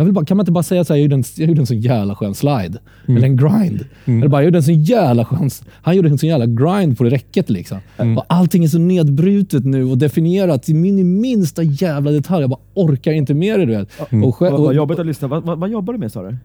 [0.01, 1.61] jag vill bara, kan man inte bara säga så här, jag gjorde en, jag gjorde
[1.61, 2.77] en så jävla skön slide.
[3.07, 3.85] Eller en grind.
[4.05, 5.49] Eller bara, jag gjorde en så jävla skön...
[5.71, 7.77] Han gjorde en så jävla grind på räcket liksom.
[8.17, 12.41] Och allting är så nedbrutet nu och definierat i min minsta jävla detalj.
[12.41, 13.89] Jag bara orkar inte med det du vet.
[14.23, 15.27] Och, själv- Vad, vad och, jobbigt att lyssna.
[15.27, 16.35] Vad, vad, vad jobbar du med sa du?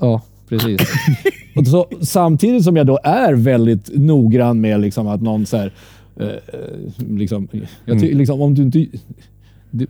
[0.00, 0.80] Ja, precis.
[1.56, 5.72] och så, samtidigt som jag då är väldigt noggrann med liksom att någon så här,
[6.20, 6.32] eh, eh,
[7.08, 7.48] liksom,
[7.84, 8.86] jag ty, liksom, om du inte...
[9.74, 9.86] Du,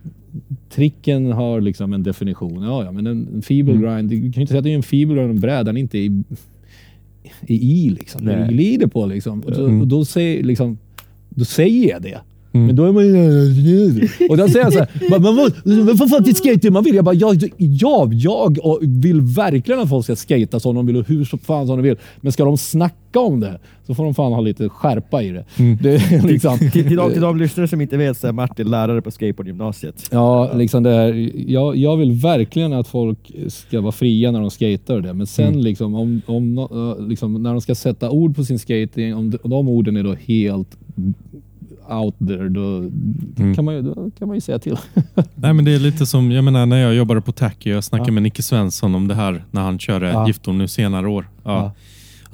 [0.70, 2.62] tricken har liksom en definition.
[2.62, 4.76] Ja, ja men en, en feeble grind, du kan ju inte säga att det är
[4.76, 6.22] en feeble grind om brädan inte är i,
[7.40, 8.24] är i liksom.
[8.24, 8.36] Nej.
[8.48, 9.40] Du glider på liksom.
[9.40, 9.80] Och, så, Mm.
[9.80, 10.78] och då, säger, liksom,
[11.28, 12.20] då säger jag det.
[12.54, 12.66] Mm.
[12.66, 14.08] Men då är man ju...
[14.30, 15.34] Och då säger jag så här, "Men vad,
[15.64, 16.94] vad, vad fan skate man vill?
[16.94, 21.08] Jag bara, ja, ja, jag vill verkligen att folk ska skata som de vill och
[21.08, 21.96] hur så fan som de vill.
[22.20, 25.44] Men ska de snacka om det så får de fan ha lite skärpa i det.
[25.58, 25.78] Mm.
[25.82, 29.02] det liksom, Till, till, de, till de lyssnare som inte vet så är Martin lärare
[29.02, 30.08] på skateboardgymnasiet.
[30.10, 33.18] Ja, liksom det här, jag, jag vill verkligen att folk
[33.48, 35.12] ska vara fria när de skater och det.
[35.14, 35.60] Men sen Mm.
[35.60, 39.38] liksom, om, om, eh, liksom, när de ska sätta ord på sin skating, om de,
[39.42, 40.68] om de orden är då helt
[42.00, 42.76] out there, då,
[43.38, 43.54] Mm.
[43.54, 44.76] kan, man ju, då kan man ju säga till.
[45.34, 48.08] Nej, men det är lite som, jag menar när jag jobbade på Tacky, jag snackade
[48.10, 48.12] Ja.
[48.12, 50.26] med Nicke Svensson om det här när han körde Ja.
[50.26, 51.28] Giftorn nu senare år.
[51.44, 51.50] Ja.
[51.52, 51.72] Ja.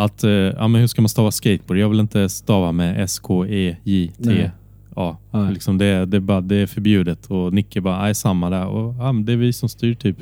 [0.04, 1.78] Att, eh, ja men hur ska man stava skateboard?
[1.78, 3.04] Jag vill inte stava med.
[3.04, 4.50] S-K-E-J-T.
[4.96, 5.52] Ja, Nej.
[5.52, 8.66] liksom det, det, är bara, det är förbjudet och Nicke bara, nej samma där.
[8.66, 10.16] Och, ja, men det är vi som styr typ.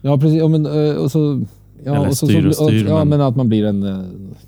[0.00, 0.38] Ja, precis.
[0.38, 1.42] Ja, men, eh, och så,
[1.84, 4.04] ja, Eller och så, styr och styr, ja, men- men att man blir en eh,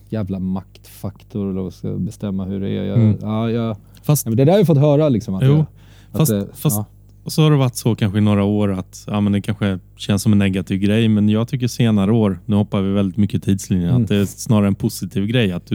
[0.09, 2.85] jävla maktfaktor och ska bestämma hur det är.
[2.85, 3.16] Jag, Mm.
[3.23, 3.77] ja, jag,
[4.07, 5.09] Fast, ja, men det där har jag fått höra.
[5.09, 5.65] Liksom, att Jo,
[6.12, 6.85] att, fast, eh, fast ja.
[7.24, 9.78] och så har det varit så kanske i några år att ja, men det kanske
[9.97, 11.09] känns som en negativ grej.
[11.09, 14.03] Men jag tycker senare år, nu hoppar vi väldigt mycket i tidslinjen, Mm.
[14.03, 15.53] att det är snarare en positiv grej.
[15.53, 15.74] Att du,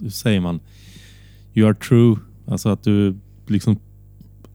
[0.00, 0.60] hur säger man,
[1.54, 2.16] you are true.
[2.46, 3.76] Alltså att du liksom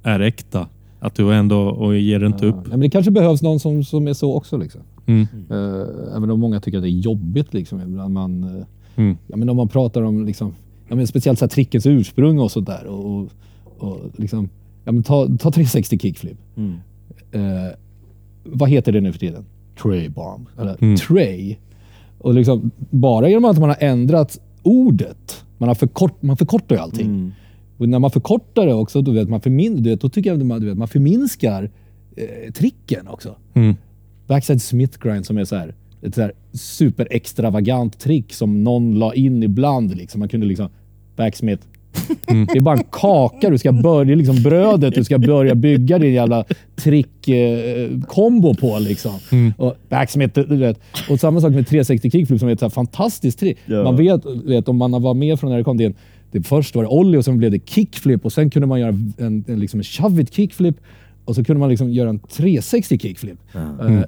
[0.04, 0.68] är äkta.
[1.00, 2.52] Att du ändå och ger inte Ja.
[2.52, 2.58] upp.
[2.64, 4.58] Ja, men det kanske behövs någon som, som är så också.
[4.58, 4.82] Liksom.
[5.06, 5.28] Mm.
[5.52, 7.54] Uh, även om många tycker att det är jobbigt.
[7.54, 9.18] Liksom, ibland man, eh, Mm.
[9.28, 10.54] ja, men om man pratar om liksom,
[10.94, 12.86] ja, men speciellt så här, trickens ursprung och sådär.
[12.86, 13.30] Och, och,
[13.78, 14.50] och liksom,
[14.86, 16.38] ja, men ta, ta 360 kickflip.
[16.58, 16.74] Mm.
[17.32, 17.72] Eh,
[18.44, 19.46] vad heter det nu för tiden?
[19.82, 20.48] Tray bomb.
[20.60, 20.96] Eller Mm.
[20.96, 21.56] tray.
[22.18, 25.46] Och liksom, bara genom att man har ändrat ordet.
[25.58, 27.06] Man, har förkort, man förkortar ju allting.
[27.06, 27.32] Mm.
[27.78, 30.40] Och när man förkortar det också, då, vet man förmin, du vet, då tycker jag
[30.40, 31.72] att man, du vet, man förminskar
[32.16, 33.36] eh, tricken också.
[33.54, 33.76] Mm.
[34.28, 39.14] Backside Smith grind som är så här, ett så här superextravagant trick som någon la
[39.14, 39.96] in ibland.
[39.96, 40.20] Liksom.
[40.20, 40.70] Man kunde liksom,
[41.16, 41.64] backsmith.
[42.28, 42.46] Mm.
[42.46, 45.56] Det är bara en kaka du ska börja, det är liksom brödet du ska börja
[45.56, 46.46] bygga din jävla
[46.76, 48.80] trick-kombo på.
[48.80, 49.20] Liksom.
[49.32, 49.54] Mm.
[49.58, 50.80] Och backsmith, du vet.
[51.10, 53.58] Och samma sak med 360 kickflip som är ett så här fantastiskt trick.
[53.66, 53.84] Ja.
[53.84, 55.96] Man vet, vet, om man har varit med från när det kom till en
[56.34, 58.90] det först var det ollie och sen blev det kickflip och sen kunde man göra
[59.18, 60.76] en, en, liksom en shove it kickflip
[61.26, 63.38] och så kunde man liksom göra en 360 kickflip.
[63.56, 64.02] Eh,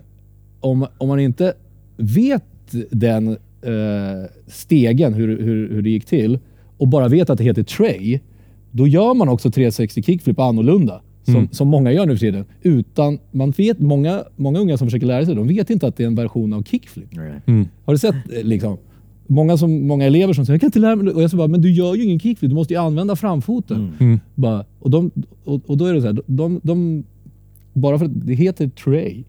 [0.59, 1.53] om, om man inte
[1.97, 2.43] vet
[2.89, 3.27] den
[3.61, 6.39] eh, stegen, hur, hur, hur det gick till,
[6.77, 8.19] och bara vet att det heter tray,
[8.71, 11.01] då gör man också 360 kickflip annorlunda.
[11.23, 12.45] Som, som många gör nu för tiden.
[12.61, 16.03] Utan, man vet, många, många unga som försöker lära sig, de vet inte att det
[16.03, 17.13] är en version av kickflip.
[17.45, 17.67] Mm.
[17.85, 18.77] Har du sett eh, liksom?
[19.27, 21.47] Många, som, många elever som säger jag kan inte lära mig Och jag säger bara,
[21.47, 22.49] men du gör ju ingen kickflip.
[22.49, 23.93] Du måste ju använda framfoten.
[23.99, 24.19] Mm.
[24.35, 25.11] Bara, och, de,
[25.43, 27.03] och, och då är det så här, de, de,
[27.73, 29.23] bara för att det heter tray,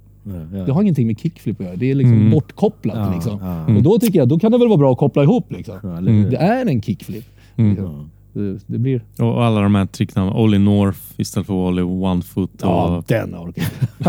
[0.66, 1.76] det har ingenting med kickflip att göra.
[1.76, 2.30] Det är liksom Mm.
[2.30, 2.96] bortkopplat.
[2.96, 3.38] Ja, liksom.
[3.40, 3.76] ja.
[3.76, 5.52] Och då tycker jag, då kan det väl vara bra att koppla ihop.
[5.52, 5.78] Liksom.
[5.82, 6.30] Ja, hur?
[6.30, 7.24] Det är en kickflip.
[7.56, 7.70] Mm.
[7.70, 8.10] Liksom.
[8.32, 9.04] Det, det blir...
[9.18, 10.34] Och alla de här tricknamnen.
[10.36, 12.50] Ollie North istället för Ollie One Foot.
[12.62, 13.64] Ja, Och, den orkar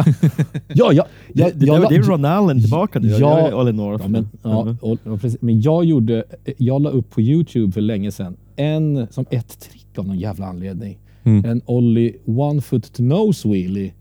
[0.68, 3.07] ja, ja, jag, Det, det, jag, det är Ron Allen tillbaka nu.
[3.07, 3.56] Ja.
[3.61, 4.03] Ollie North.
[4.03, 4.78] Ja, men, ja, Mm.
[4.82, 5.41] och, ja, precis.
[5.41, 6.24] men jag gjorde,
[6.57, 10.45] jag la upp på Youtube för länge sedan en, som ett trick av någon jävla
[10.45, 10.98] anledning.
[11.24, 11.45] Mm.
[11.45, 13.94] En Ollie one foot to nose wheelie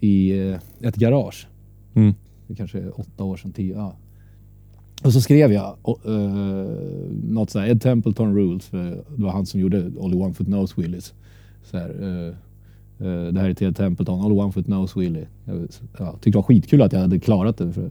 [0.00, 0.58] i eh,
[0.88, 1.46] ett garage.
[1.94, 2.14] Mm.
[2.46, 3.74] Det kanske är åtta år sedan, tio.
[3.74, 3.96] Ja.
[5.02, 6.14] Och så skrev jag uh,
[7.28, 8.84] något sånt här, Ed Templeton rules, för
[9.16, 11.14] det var han som gjorde Ollie one foot nose wheelies.
[11.70, 12.28] Så här, eh,
[13.06, 15.26] eh, det här är till Ed Templeton, Ollie one foot nose wheelie.
[15.44, 15.68] Jag
[15.98, 17.72] ja, tyckte det var skitkul att jag hade klarat det.
[17.72, 17.90] För,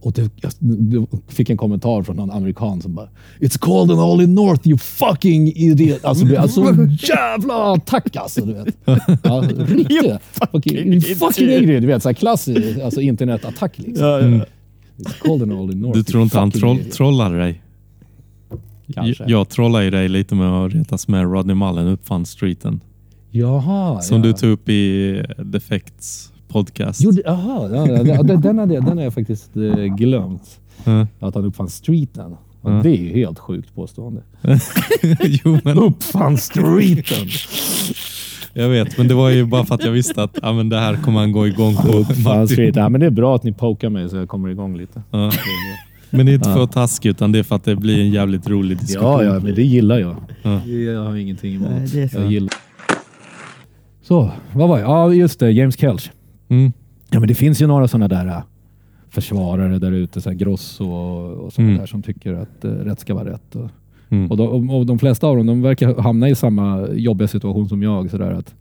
[0.00, 3.08] och det, jag det fick en kommentar från någon amerikan som bara
[3.40, 6.04] It's called an all in north you fucking idiot.
[6.04, 8.44] Alltså det är så jävla attack alltså.
[8.44, 8.76] Du vet.
[9.22, 10.20] Ja, riktigt.
[10.22, 11.80] Fucking, you fucking idiot.
[11.80, 14.06] Du vet, så här klassisk alltså, internetattack liksom.
[14.06, 14.44] Ja, ja.
[14.96, 17.62] It's called an all in north Du tror inte han troll, trollade dig?
[18.94, 19.22] Kanske.
[19.22, 22.80] Jag, jag trollar ju dig lite med att retas med Rodney Mullen uppfann streeten.
[23.30, 24.00] Jaha.
[24.00, 24.22] Som ja.
[24.22, 27.00] du tog upp i Defects podcast.
[27.00, 30.60] Gjorde, jaha, ja, ja, ja, den, den, hade jag, den har jag faktiskt eh, glömt.
[30.84, 31.06] Ja.
[31.20, 32.36] Att han uppfann streeten.
[32.62, 32.70] Ja.
[32.82, 34.22] Det är ju helt sjukt påstående.
[35.44, 37.28] jo, men Uppfann streeten!
[38.56, 38.98] jag vet.
[38.98, 41.20] Men det var ju bara för att jag visste att ja, men det här kommer
[41.20, 42.04] han gå igång på.
[42.48, 42.82] Streeten.
[42.82, 45.02] Ja, men det är bra att ni pokar mig så jag kommer igång lite.
[45.10, 45.32] Ja.
[46.10, 48.10] Men det är inte för att taska utan det är för att det blir en
[48.10, 49.10] jävligt rolig diskussion.
[49.10, 50.16] Ja, ja, men det gillar jag.
[50.42, 50.64] Ja.
[50.66, 51.70] Jag har ingenting emot.
[51.70, 52.18] Nej, det är så.
[52.18, 52.52] Jag gillar.
[54.02, 54.88] Så, vad var jag?
[54.90, 55.50] Ja, just det.
[55.50, 56.10] James Kelch.
[56.48, 56.72] Mm.
[57.10, 58.38] Ja, men det finns ju några sådana där äh,
[59.10, 61.80] försvarare där ute, så här Grosso och, och sådana Mm.
[61.80, 63.56] där som tycker att äh, rätt ska vara rätt.
[63.56, 63.70] Och,
[64.08, 64.30] Mm.
[64.30, 67.82] och, de, och de flesta av dem de verkar hamna i samma jobbiga situation som
[67.82, 68.10] jag.
[68.10, 68.54] Så där, att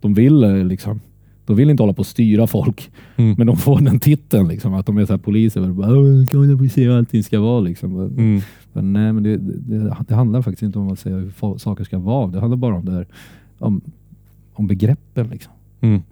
[0.00, 1.00] de vill äh, liksom
[1.46, 3.34] de vill inte hålla på och styra folk, Mm.
[3.38, 4.48] men de får den titeln.
[4.48, 5.60] Liksom, att de är så här poliser.
[5.68, 7.60] Och bara, "Åh, kan och säga hur allting ska vara.
[7.60, 8.00] Liksom.
[8.00, 8.40] Mm.
[8.72, 11.98] Men nej, men det, det, det handlar faktiskt inte om att säga hur saker ska
[11.98, 12.26] vara.
[12.26, 13.06] Det handlar bara om det här,
[13.58, 13.80] om,
[14.52, 15.28] om begreppen.
[15.28, 15.52] Liksom.
[15.82, 16.02] Mm.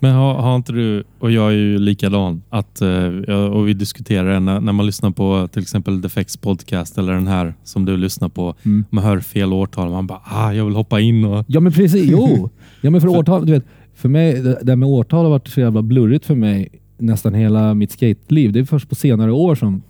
[0.00, 4.32] Men har, har inte du, och jag är ju likadan, att, eh, och vi diskuterar
[4.34, 7.96] det när, när man lyssnar på till exempel Defects podcast eller den här som du
[7.96, 8.54] lyssnar på.
[8.64, 8.84] Mm.
[8.90, 11.44] Man hör fel årtal man bara, ah, jag vill hoppa in och...
[11.48, 12.50] Ja men precis, jo.
[12.80, 15.60] Ja, men för årtal, du vet, för mig, det här med årtal har varit så
[15.60, 18.52] jävla blurrigt för mig nästan hela mitt skateliv.
[18.52, 19.82] Det är först på senare år som,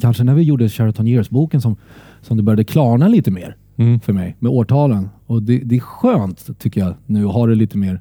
[0.00, 1.76] kanske när vi gjorde Sheraton Years-boken som,
[2.22, 4.00] som det började klarna lite mer Mm.
[4.00, 5.08] för mig med årtalen.
[5.26, 8.00] Och det, det är skönt tycker jag nu att ha det lite mer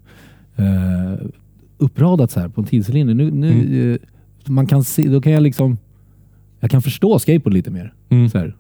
[0.56, 1.26] eh,
[1.78, 3.14] uppradat så här på en tidslinje.
[3.14, 4.00] Nu, nu, eh,
[4.52, 5.78] man kan se, då kan jag liksom,
[6.60, 7.94] jag kan förstå skateboard lite mer.
[8.10, 8.30] Mm.
[8.30, 8.56] Så här,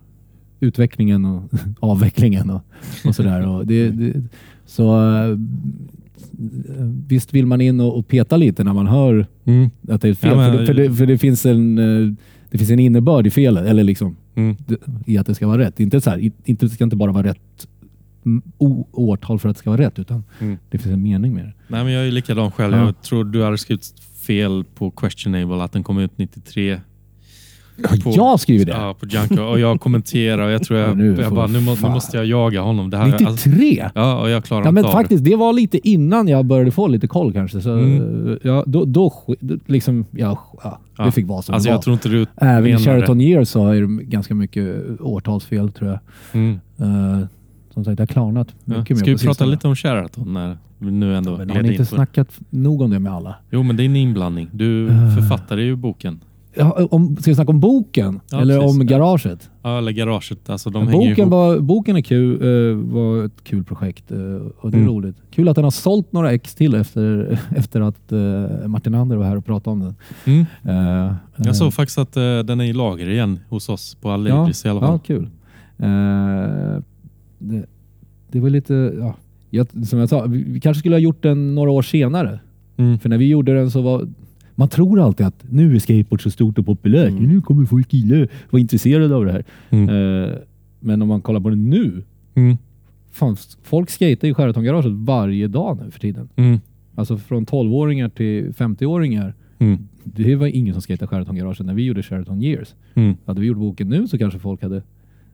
[0.60, 1.44] utvecklingen och
[1.80, 2.62] avvecklingen och,
[3.06, 3.64] och sådär.
[3.64, 4.22] Det, det,
[4.66, 5.38] så eh,
[7.08, 9.70] visst vill man in och, och peta lite när man hör Mm.
[9.90, 10.30] att det är fel.
[10.32, 11.76] Ja, men- för, det, för, det, för det finns en
[12.52, 14.56] det finns en innebörd i felet, eller liksom Mm.
[15.06, 15.80] i att det ska vara rätt.
[15.80, 17.73] Inte så här, inte, det ska inte bara vara rätt mm,
[18.92, 20.58] årtal för att det ska vara rätt, utan Mm.
[20.70, 21.54] det finns en mening med det.
[21.68, 22.74] Nej, men jag är likadan själv.
[22.76, 22.86] Ja.
[22.86, 23.94] Jag tror du hade skrivit
[24.28, 26.80] fel på Questionable, att den kom ut 93.
[28.04, 28.72] På- jag skriver det!
[28.72, 29.42] Ja, på Junker.
[29.42, 32.18] Och jag kommenterar och jag tror Ja, jag, nu jag bara, nu, må, nu måste
[32.18, 32.90] jag jaga honom.
[32.90, 33.90] Det här, alltså, 93!
[33.96, 36.72] ja, och jag klarar Ja, inte men av faktiskt, det var lite innan jag började
[36.72, 37.62] få lite koll kanske.
[37.62, 38.40] Så, Mm.
[38.44, 39.14] ja, då, då,
[39.66, 41.06] liksom, ja, ja, Ja.
[41.06, 41.76] det fick vara som Alltså, det var.
[41.78, 45.90] jag tror inte du Även i Sheraton Years så är det ganska mycket årtalsfel tror
[45.90, 46.00] jag.
[46.32, 46.60] Mm.
[46.82, 47.26] Uh,
[47.74, 48.78] som sagt, det har klarnat Ja.
[48.78, 51.62] mycket Ska mer vi prata lite om Sheraton när vi nu ändå Men gled har
[51.64, 53.36] ni in inte snackat nog om det med alla?
[53.52, 54.50] Jo, men det är en inblandning.
[54.52, 55.16] Du Ah.
[55.16, 56.20] författade ju boken.
[56.56, 58.20] Ja, om, ska vi snacka om boken?
[58.32, 58.80] Ja, eller precis.
[58.80, 59.50] om garaget?
[59.64, 60.50] Ja, eller garaget.
[60.50, 64.18] Alltså, de boken, var, boken är kul, eh, var ett kul projekt eh,
[64.60, 64.88] och det är Mm.
[64.94, 65.16] roligt.
[65.32, 69.26] Kul att den har sålt några ex till efter, efter att uh, Martin Ander var
[69.26, 69.96] här och pratade om den.
[70.26, 70.46] Mm.
[70.64, 74.12] Eh, Jag eh, såg faktiskt att eh, den är i lager igen hos oss på
[74.12, 75.00] Allegris i alla Ja, fall.
[75.00, 75.30] kul.
[77.44, 77.66] Det,
[78.32, 79.16] det var lite, ja,
[79.50, 82.40] jag, som jag sa, vi, vi kanske skulle ha gjort den några år senare.
[82.78, 83.00] Mm.
[83.00, 84.08] För när vi gjorde den så var
[84.56, 87.10] man tror alltid att nu är skateboard så stort och populärt.
[87.10, 87.24] Mm.
[87.24, 89.44] Nu kommer folk gilla vara intresserade av det här.
[89.70, 89.90] Mm.
[89.90, 90.30] Eh,
[90.80, 92.04] men om man kollar på det nu
[92.36, 92.58] Mm.
[93.12, 96.30] fan, folk skater i Sheraton-garaget varje dag nu för tiden.
[96.36, 96.60] Mm.
[96.96, 99.34] Alltså från 12-åringar till 50-åringar.
[99.60, 99.88] Mm.
[100.04, 102.76] Det var ingen som skatade Sheraton-garaget när vi gjorde Sheraton Years.
[102.96, 103.16] Mm.
[103.26, 104.84] Hade vi gjort boken nu så kanske folk hade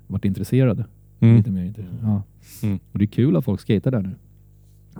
[0.07, 0.86] varit intresserade.
[1.19, 1.37] Mm.
[1.37, 1.73] Lite mer.
[2.03, 2.23] Ja.
[2.63, 2.79] Mm.
[2.91, 4.15] Och det är kul att folk skater där nu.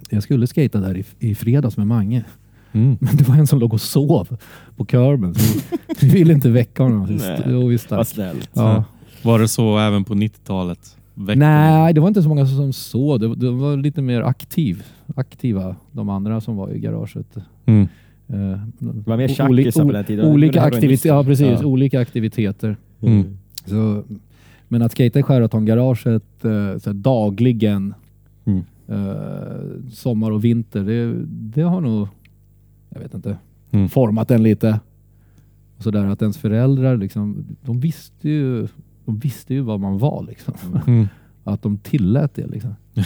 [0.10, 2.24] Jag skulle skata där i, i fredags med Mange.
[2.72, 2.98] Mm.
[3.02, 4.38] Men det var en som låg och sov
[4.78, 5.36] på körben.
[5.36, 5.60] Så
[6.02, 7.06] vi ville inte väcka honom.
[7.06, 7.34] Vi Nej.
[7.40, 7.98] st- och vi stack.
[7.98, 8.50] Vad snällt.
[8.54, 8.84] Ja.
[9.24, 10.96] Var det så även på 90-talet?
[11.14, 13.20] Väckte Nej, det var inte så många som såg.
[13.20, 14.84] Det, det var lite mer aktiv,
[15.16, 17.36] aktiva, de andra som var i garaget.
[17.66, 17.82] Mm.
[18.28, 20.26] Eh, Det var mer tjackisar på den tiden.
[20.26, 21.48] Olika aktiviteter, ja precis.
[21.62, 21.66] Ja.
[21.66, 22.78] Olika aktiviteter.
[23.02, 23.38] Mm.
[23.66, 24.04] Så,
[24.70, 27.94] men att skata i Sheraton-garaget eh, dagligen,
[28.46, 28.64] Mm.
[28.88, 32.08] eh, sommar och vinter, det, det har nog,
[32.90, 33.38] jag vet inte,
[33.72, 33.90] Mm.
[33.90, 34.80] format en lite.
[35.78, 38.68] Och så där att ens föräldrar, liksom, de visste ju
[39.06, 40.24] de visste ju vad man var.
[40.30, 40.54] Liksom.
[40.88, 41.08] Mm.
[41.44, 42.48] Att de tillät det.
[42.48, 42.76] Liksom.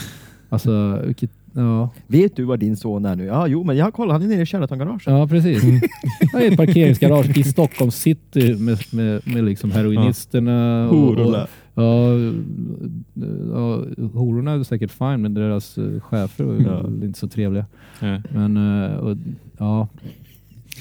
[0.50, 1.90] Alltså, vilket, ja.
[2.08, 3.26] Vet du vad din son är nu?
[3.26, 5.04] Ja, jo, men jag kollar, han är nere i Sheraton-garaget.
[5.06, 5.64] ja, precis.
[6.34, 10.90] Jag är i ett parkeringsgarage i Stockholm city med, med, med liksom heroinisterna.
[10.90, 11.48] och- Hororna.
[11.76, 12.10] Ja,
[13.54, 16.88] ja, hororna är säkert fine, men deras eh, chefer var Ja.
[17.06, 17.66] inte så trevliga.
[18.00, 18.22] Ja.
[18.30, 19.18] Men eh, och,
[19.58, 19.88] ja,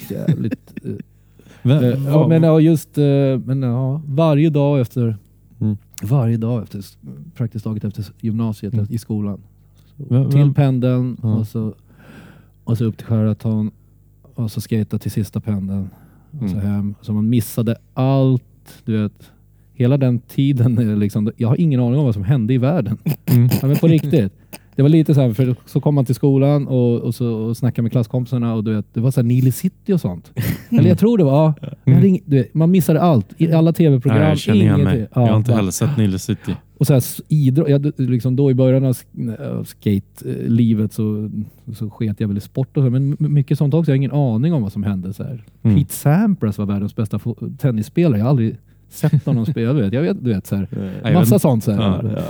[0.09, 0.73] jävligt.
[0.83, 0.91] eh,
[1.71, 2.97] eh, ja, men ja, just
[3.45, 5.17] men, ja, varje dag efter
[5.61, 5.77] Mm.
[6.01, 6.83] varje dag efter
[7.35, 8.85] praktiskt taget efter gymnasiet Mm.
[8.89, 9.41] i skolan.
[9.97, 11.33] Så, till pendeln Ja.
[11.35, 11.73] och, så,
[12.63, 13.71] och så upp till Sheraton
[14.35, 15.89] och så skata till sista pendeln
[16.41, 16.67] och så Mm.
[16.67, 16.95] hem.
[17.01, 18.43] Så man missade allt,
[18.85, 19.31] du vet.
[19.75, 22.97] Hela den tiden, liksom, jag har ingen aning om vad som hände i världen.
[23.25, 23.49] Mm.
[23.61, 24.33] Ja, men på riktigt.
[24.75, 27.57] Det var lite så här, för så kom man till skolan och, och, så, och
[27.57, 30.31] snackade med klasskompisarna och du vet, det var så här Nile City och sånt.
[30.69, 31.53] Eller jag tror det var,
[31.85, 31.93] ja.
[31.93, 33.27] Hade ing, du vet, man missade allt.
[33.37, 34.21] I alla tv-program.
[34.21, 34.95] Jag känner igen mig.
[34.95, 35.07] ingenting.
[35.23, 36.55] jag har inte bara- heller sett Nile City.
[36.77, 41.29] och så här, idrott, jag, liksom då i början av sk- av skate-livet så,
[41.75, 43.91] så sket jag väl i sport och så, men mycket sånt också.
[43.91, 45.13] Jag har ingen aning om vad som hände.
[45.13, 45.43] Så här.
[45.63, 45.77] Mm.
[45.77, 47.19] Pete Sampras var världens bästa
[47.57, 48.17] tennisspelare.
[48.17, 48.57] Jag har aldrig
[48.89, 49.67] sett honom spela.
[49.67, 50.67] Jag vet, jag vet, du vet så här.
[51.13, 51.63] Massa sånt.
[51.63, 51.81] Så här.
[51.81, 52.21] Ja, Ja.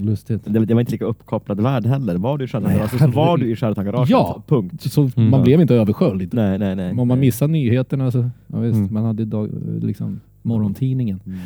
[0.00, 0.40] Lustigt.
[0.44, 2.16] Det, det var inte lika uppkopplad värld heller.
[2.16, 4.10] Var du i Sheraton-garaget så var du i Sheraton-garaget.
[4.10, 4.42] Ja.
[4.46, 4.92] Punkt.
[4.92, 5.30] Så Mm.
[5.30, 6.34] man blev inte översköljd.
[6.34, 6.98] Nej, nej, nej.
[6.98, 8.94] Om man missade nyheterna så, ja, visst, Mm.
[8.94, 9.50] man hade dag,
[9.82, 11.20] liksom morgontidningen.
[11.26, 11.38] Mm.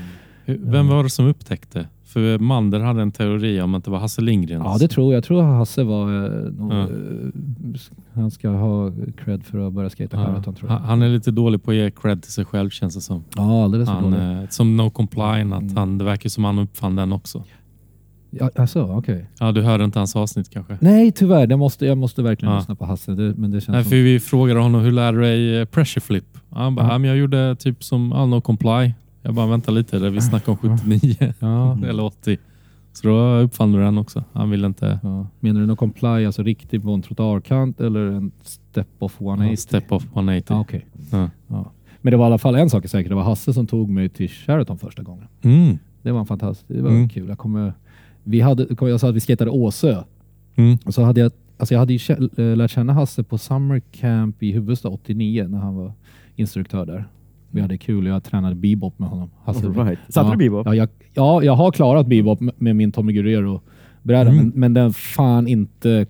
[0.71, 1.87] Vem var det som upptäckte?
[2.05, 4.62] För Mander hade en teori om att det var Hasse Lindgren.
[4.65, 5.17] Ja, det tror jag.
[5.17, 6.25] Jag tror Hasse var...
[6.25, 6.81] Eh, nog, Ja.
[6.83, 6.89] eh,
[8.15, 8.93] han ska ha
[9.25, 10.25] cred för att börja skata Ja.
[10.27, 10.79] Sheraton tror jag.
[10.79, 13.25] Han han är lite dålig på att ge cred till sig själv känns det som.
[13.37, 14.19] Ja, alldeles för dålig.
[14.43, 15.77] eh, som No Compline, att Mm.
[15.77, 17.45] han, det verkar som han uppfann den också.
[18.31, 19.27] Ja, alltså, okej.
[19.40, 20.78] Ja, du hörde inte hans avsnitt kanske?
[20.81, 21.47] Nej, tyvärr.
[21.47, 22.59] Det måste, jag måste verkligen Ja.
[22.59, 23.12] lyssna på Hasse.
[23.15, 23.90] Det, men det känns Nej, som...
[23.90, 26.24] för vi frågade honom hur lärde du dig eh, pressure flip?
[26.51, 26.98] Han bara, Ja.
[26.98, 28.93] men jag gjorde typ som all No Comply.
[29.23, 31.78] Jag bara, vänta lite, där vi snackar om 79 Ja.
[31.89, 32.39] eller 80.
[32.93, 34.24] Så då uppfann du den också.
[34.32, 35.27] Han ville inte Ja.
[35.40, 39.51] Menar du någon comply, alltså riktigt på en trottoarkant eller en step off 180?
[39.51, 40.44] ja, step off 180.
[40.55, 40.86] Ja, okej.
[41.12, 41.31] Ja.
[41.48, 41.73] Ja.
[42.02, 43.09] Men det var i alla fall en sak är säker.
[43.09, 45.24] Det var Hasse som tog mig till Sheraton första gången.
[45.43, 45.78] Mm.
[46.02, 46.69] Det var fantastiskt.
[46.69, 47.09] Det var Mm.
[47.09, 47.28] kul.
[47.28, 47.73] Jag, kommer,
[48.31, 50.02] vi hade, jag sa att vi skatade Åsö.
[50.57, 50.78] Mm.
[50.85, 54.43] Och så hade jag, alltså jag hade ju äh, lärt känna Hasse på Summer Camp
[54.43, 55.93] i Huvudsta 89 när han var
[56.36, 57.05] instruktör där.
[57.51, 59.31] Vi hade kul jag tränade bebop med honom.
[59.44, 59.66] Hasse.
[59.66, 59.98] All right.
[60.09, 60.66] Satte ja, du bebop?
[60.66, 64.36] Ja jag, ja, jag har klarat bebop med- min Tommy Guerrero-bräda, Mm.
[64.36, 66.07] men, men den fan inte,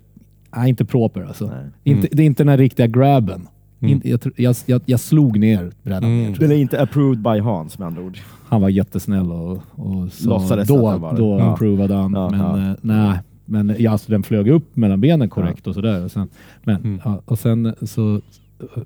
[0.55, 1.51] nej, inte proper alltså.
[1.83, 3.47] Inte, Det är inte den riktiga grabben.
[3.81, 3.93] Mm.
[3.93, 6.31] Inte, jag, jag, jag, jag slog ner brädan Mm.
[6.31, 6.39] ner.
[6.39, 8.17] Den är inte approved by Hans med andra ord.
[8.47, 11.17] Han var jättesnäll och, och så Låtsades då, att han var det.
[11.17, 11.53] då Ja.
[11.53, 12.13] approvade han.
[12.13, 12.69] Ja, men ja.
[12.71, 16.03] eh, nej, men ja, alltså, den flög upp mellan benen korrekt och sådär.
[16.05, 16.29] Och sen,
[16.63, 17.01] men, Mm.
[17.05, 18.21] ja, och sen så,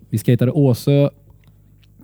[0.10, 1.10] vi skatade Åsö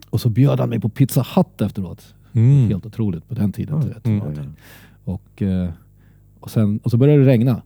[0.09, 2.13] och så bjöd han mig på Pizza Hut efteråt.
[2.33, 2.67] Mm.
[2.67, 3.81] Helt otroligt på den tiden.
[3.81, 4.05] du vet.
[4.07, 4.21] Mm.
[5.03, 5.69] Och, eh,
[6.39, 7.61] och, sen, och så började det regna.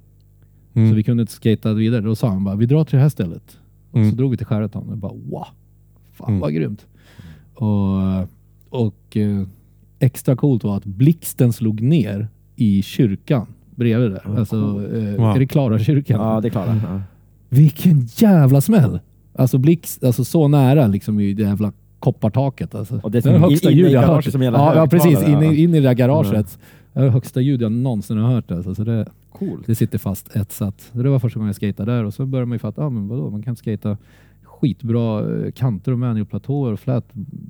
[0.73, 0.89] Mm.
[0.89, 2.01] Så vi kunde inte skata vidare.
[2.01, 3.57] Då sa han bara, vi drar till det här stället.
[3.95, 4.09] Och Mm.
[4.11, 5.45] så drog vi till Sheraton och bara wow,
[6.13, 6.39] fan Mm.
[6.39, 6.85] vad grymt.
[7.53, 8.27] Och,
[8.69, 9.41] och eh,
[9.99, 14.21] extra coolt var att blixten slog ner i kyrkan bredvid där.
[14.25, 15.35] Oh, alltså, eh, Wow.
[15.35, 16.21] är det Klara kyrkan?
[16.21, 16.67] Ja, det är klart.
[16.67, 17.01] Ja.
[17.49, 18.99] Vilken jävla smäll!
[19.35, 22.75] Alltså blixt, alltså så nära liksom i det jävla koppartaket.
[22.75, 22.99] Alltså.
[23.03, 24.25] Och det är det är som det högsta ljud jag hört.
[24.25, 25.23] som Ja, ja, precis.
[25.27, 26.59] Inne in i det där garaget.
[26.93, 28.51] Det är det högsta ljud jag någonsin har hört.
[28.51, 28.75] Alltså.
[28.75, 29.05] Så det,
[29.39, 29.67] Coolt.
[29.67, 30.89] det sitter fast etsat.
[30.93, 33.07] Det var första gången jag skejtade där och så började man ju fatta, ah, men
[33.07, 33.97] vadå, man kan skata
[34.43, 37.05] skitbra eh, kanter och manualplatåer och flät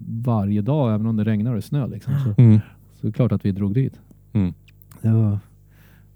[0.07, 1.87] varje dag även om det regnar och snö.
[1.87, 2.13] Liksom.
[2.23, 2.59] Så, Mm.
[2.93, 3.99] så det är klart att vi drog dit.
[4.33, 4.53] Mm.
[5.01, 5.39] Det var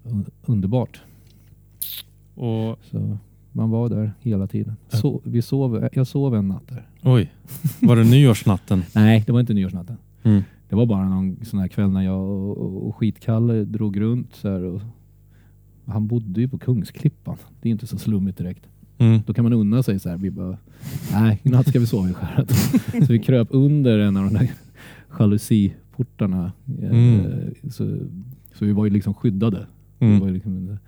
[0.04, 1.00] un- underbart.
[2.34, 3.18] Och, Så
[3.52, 4.76] man var där hela tiden.
[4.88, 6.86] Så, vi sov, jag sov en natt där.
[7.02, 7.32] oj,
[7.82, 8.82] var det nyårsnatten?
[8.94, 9.96] Nej, det var inte nyårsnatten.
[10.22, 10.42] Mm.
[10.68, 14.34] Det var bara någon sån här kväll när jag och, och, och Skitkalle drog runt
[14.34, 14.80] så här och
[15.90, 17.36] han bodde ju på Kungsklippan.
[17.62, 18.66] Det är inte så slummigt direkt.
[18.98, 19.20] Mm.
[19.26, 20.16] Då kan man unna sig så här.
[20.16, 20.58] Vi bara,
[21.12, 22.50] nej, i natt ska vi sova i skäret.
[23.06, 24.50] så vi kröp under en av de där
[25.18, 26.52] jalusiportarna.
[26.82, 27.54] Eh, Mm.
[27.70, 27.98] Så,
[28.54, 29.66] så vi var ju liksom skyddade.
[29.98, 30.26] Mm.
[30.28, 30.78] Ju liksom,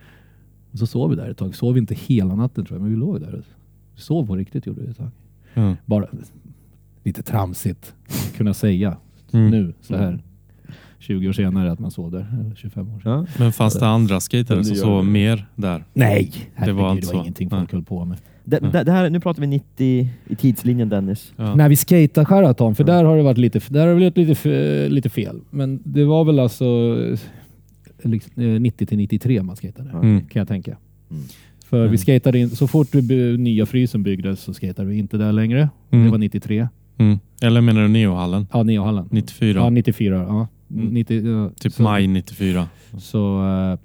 [0.73, 1.55] och så sov vi där ett tag.
[1.55, 3.43] Sov inte hela natten tror jag, men vi låg där.
[3.95, 5.77] Vi sov på riktigt gjorde vi ett tag.
[5.87, 6.07] Bara
[7.05, 7.95] lite tramsigt
[8.37, 8.97] kunna säga
[9.33, 9.51] Mm.
[9.51, 10.23] nu så här
[11.03, 12.27] 20 år senare att man sov där.
[12.41, 13.13] Eller 25 år sedan.
[13.13, 13.27] Ja.
[13.39, 15.85] Men fanns det andra skatare Men som sov mer där?
[15.95, 17.21] Nej, Det var det var, inte så.
[17.23, 17.61] ingenting Nej.
[17.61, 18.19] folk höll på med.
[18.45, 18.73] Det, Mm.
[18.73, 21.33] det, det här, nu pratar vi 90 i tidslinjen Dennis.
[21.37, 21.55] Ja.
[21.55, 22.87] När vi skejtar Sheraton, för Ja.
[22.95, 25.41] där har det varit lite, där har det blivit lite, lite fel.
[25.51, 26.65] Men det var väl alltså
[28.05, 30.21] eh, liksom, eh, 90 till 93 man skejtade, Mm.
[30.21, 30.77] kan jag tänka.
[31.11, 31.23] Mm.
[31.65, 31.91] För Mm.
[31.93, 35.69] vi skejtade in, så fort vi, nya frysen byggdes så skejtade vi inte där längre.
[35.91, 36.05] Mm.
[36.05, 36.69] Det var 93.
[36.99, 37.19] Mm.
[37.43, 38.47] Eller menar du Neohallen?
[38.53, 39.09] Ja, Neohallen.
[39.11, 39.59] 94?
[39.61, 40.17] Ja, 94.
[40.29, 40.49] Ja.
[40.73, 40.87] Mm.
[40.95, 42.69] 90, ja, typ så, maj 94?
[42.99, 43.79] Så eh,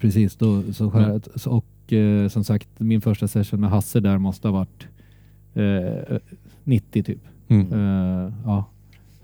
[0.00, 4.18] precis, då, så, skäret, så, och eh, som sagt min första session med Hasse där
[4.18, 4.86] måste ha varit
[5.54, 6.16] eh,
[6.64, 7.18] 90 typ.
[7.48, 7.72] Mm.
[7.72, 8.64] Eh, ja.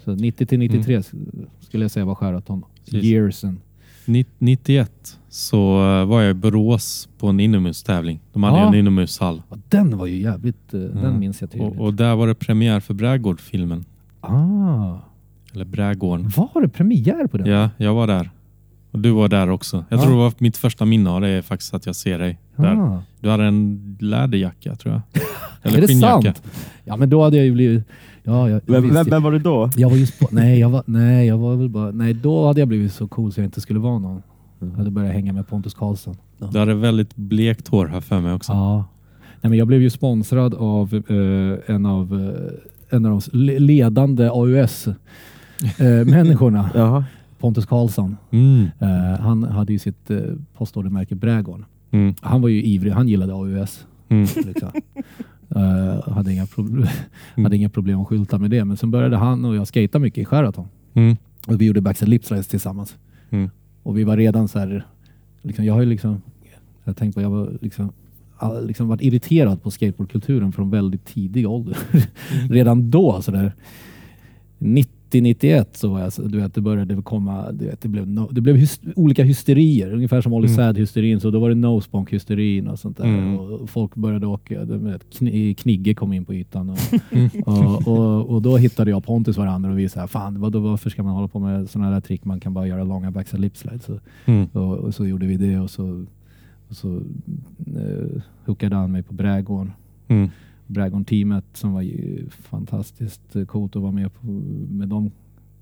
[0.04, 2.62] Så 90 till 93 sk- skulle jag säga var Sheraton.
[2.92, 3.60] Yearsen.
[4.06, 5.56] Ni- 91 så
[6.00, 8.20] eh, var jag i Borås på en inomhustävling.
[8.32, 8.68] De hade Ja.
[8.68, 9.42] en inomhushall.
[9.50, 11.18] Ja, den var ju jävligt, eh, den Ja.
[11.18, 11.78] minns jag tydligt.
[11.78, 13.84] Och, och där var det premiär för Brädgård-filmen.
[14.20, 14.98] ah,
[15.54, 16.30] Eller Brädgården.
[16.36, 17.46] var det premiär på den?
[17.46, 18.30] Ja, jag var där.
[18.90, 19.84] Och du var där också.
[19.88, 20.02] Jag Ja.
[20.02, 22.76] tror det var mitt första minne av det är faktiskt att jag ser dig där.
[22.76, 23.02] Ah.
[23.20, 25.02] Du hade en läderjacka tror jag.
[25.62, 26.22] Eller Är det skinnjacka.
[26.22, 26.42] sant?
[26.84, 27.84] Ja men då hade jag ju blivit...
[28.22, 29.70] Ja, jag, Vem, vem, vem var du då?
[29.76, 31.90] jag var ju spo- nej, jag var, nej, jag var väl bara...
[31.90, 34.22] Nej, då hade jag blivit så cool så jag inte skulle vara någon.
[34.58, 36.16] Jag hade börjat hänga med Pontus Karlsson.
[36.52, 38.52] Du hade väldigt blekt hår här för mig också.
[38.52, 38.84] Ja.
[39.40, 43.30] Nej, men jag blev ju sponsrad av eh, en av, eh, en av de s-
[43.32, 43.58] le-
[45.60, 47.04] ledande AUS-människorna, Jaha.
[47.38, 48.16] Pontus Karlsson.
[48.30, 48.68] Mm.
[48.78, 51.64] Eh, han hade ju sitt uh, postordermärke Brädgården.
[51.90, 52.14] Mm.
[52.20, 53.86] Han var ju ivrig, han gillade AUS.
[54.08, 54.22] Mm.
[54.46, 54.70] Liksom.
[55.56, 56.86] Eh, hade, inga problem,
[57.36, 58.64] hade inga problem att skylta med det.
[58.64, 60.68] Men sen började han och jag skata mycket i Sheraton.
[60.94, 61.16] Mm.
[61.46, 62.96] Och vi gjorde backside lip slides tillsammans.
[63.30, 63.50] Mm.
[63.82, 64.86] Och vi var redan så här,
[65.42, 66.22] liksom, jag har ju liksom,
[66.84, 67.92] jag tänkte på, jag var liksom,
[68.62, 71.78] liksom varit irriterad på skateboardkulturen från väldigt tidig ålder.
[72.48, 73.52] redan då så där
[75.10, 78.40] 90-91 så var jag, du vet, det började komma, du vet, det blev, no, det
[78.40, 80.56] blev hys, olika hysterier, ungefär som Olly Mm.
[80.56, 83.04] Sad-hysterin, så då var det nosebonk-hysterin och sånt där.
[83.04, 83.38] Mm.
[83.38, 86.70] Och folk började åka, du vet, kn, Knigge kom in på ytan.
[86.70, 86.78] Och,
[87.12, 87.30] Mm.
[87.46, 91.02] och, och, och då hittade jag Pontus varandra och vi sa, fan vadå, varför ska
[91.02, 92.24] man hålla på med sådana där trick?
[92.24, 93.84] Man kan bara göra långa backside lip slides.
[93.84, 94.46] Så, Mm.
[94.52, 96.04] och, och så gjorde vi det och så,
[96.68, 97.02] och så uh,
[98.46, 99.72] hookade han mig på Brädgården.
[100.08, 100.28] Mm.
[100.70, 104.26] Brädgården-teamet som var ju fantastiskt coolt att vara med på,
[104.70, 105.10] med dem.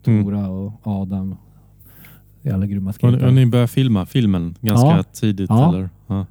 [0.05, 0.25] Mm.
[0.25, 1.35] Tora och Adam.
[2.43, 3.31] Jävla grymma Och, och skatare.
[3.31, 5.03] ni började filma filmen ganska Ja.
[5.03, 5.69] tidigt Ja.
[5.75, 5.91] eller?
[6.07, 6.27] Ja.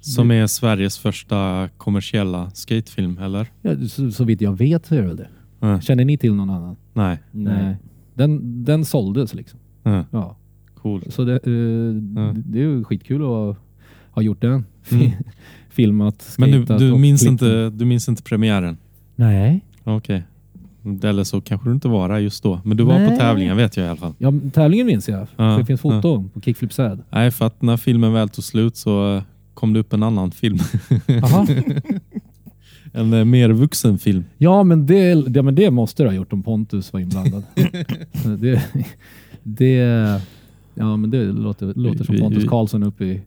[0.00, 3.46] Som är Sveriges första kommersiella skatefilm eller?
[3.62, 5.28] Ja, så, så vitt jag vet så är det väl det.
[5.60, 5.80] Ja.
[5.80, 6.76] Känner ni till någon annan?
[6.92, 7.18] Nej.
[7.30, 7.76] Nej.
[8.14, 9.60] Den, den såldes liksom.
[9.82, 10.04] Ja.
[10.10, 10.36] Ja.
[10.74, 11.02] Cool.
[11.10, 11.52] Så det, eh,
[12.22, 12.34] Ja.
[12.46, 13.56] det är ju skitkul att ha,
[14.10, 14.64] ha gjort den.
[14.90, 15.10] Mm.
[15.72, 18.76] Filmat, Men du, du, minns inte, du minns inte premiären?
[19.16, 19.60] Nej.
[19.84, 20.22] Okej.
[21.02, 22.60] Eller så kanske du inte var där just då.
[22.64, 23.10] Men du var Nej.
[23.10, 24.14] på tävlingen vet jag i alla fall.
[24.18, 25.26] Ja, tävlingen minns jag.
[25.36, 27.02] Ja, det finns foton på Kickflip Sad.
[27.10, 29.22] Nej, för att när filmen väl tog slut så eh,
[29.54, 30.58] kom det upp en annan film.
[32.94, 34.24] En eh, mer vuxen film.
[34.38, 37.42] Ja, men det, ja, men det måste du ha gjort om Pontus var inblandad.
[38.38, 38.62] det,
[39.42, 40.20] det,
[40.74, 43.20] ja, men det låter, låter som Pontus Karlsson uppe i,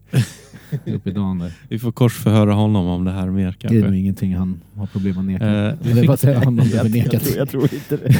[0.94, 1.38] uppe i dagen.
[1.38, 1.52] Där.
[1.68, 3.78] Vi får korsförhöra honom om det här mer Det är kanske.
[3.90, 5.46] nog ingenting han har problem att neka.
[5.46, 8.16] Eh, vi, Eller fick, vad säger han om det Jag, tror, jag tror inte det.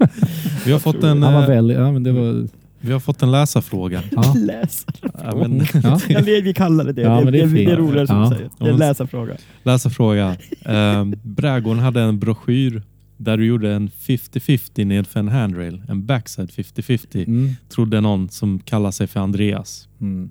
[0.66, 2.48] vi, har fått en, Han var eh, väl, ja, men det var,
[2.80, 4.02] vi har fått en läsarfråga.
[4.10, 4.34] ja.
[4.46, 4.86] Läs.
[5.02, 6.00] Ja, men, Ja.
[6.08, 7.02] Ja, det- vi kallar det det.
[7.02, 8.30] Ja, det, det är det, det är roligare som Ja.
[8.30, 8.50] säger.
[8.58, 9.34] Det är en läsarfråga.
[9.62, 10.36] läsarfråga.
[10.64, 12.82] Eh, Brädgården hade en broschyr
[13.24, 15.82] där du gjorde en 50-50 nedför en handrail.
[15.88, 17.26] En backside 50-50.
[17.26, 17.50] Mm.
[17.68, 19.88] Trodde någon som kallar sig för Andreas.
[20.00, 20.30] Mm.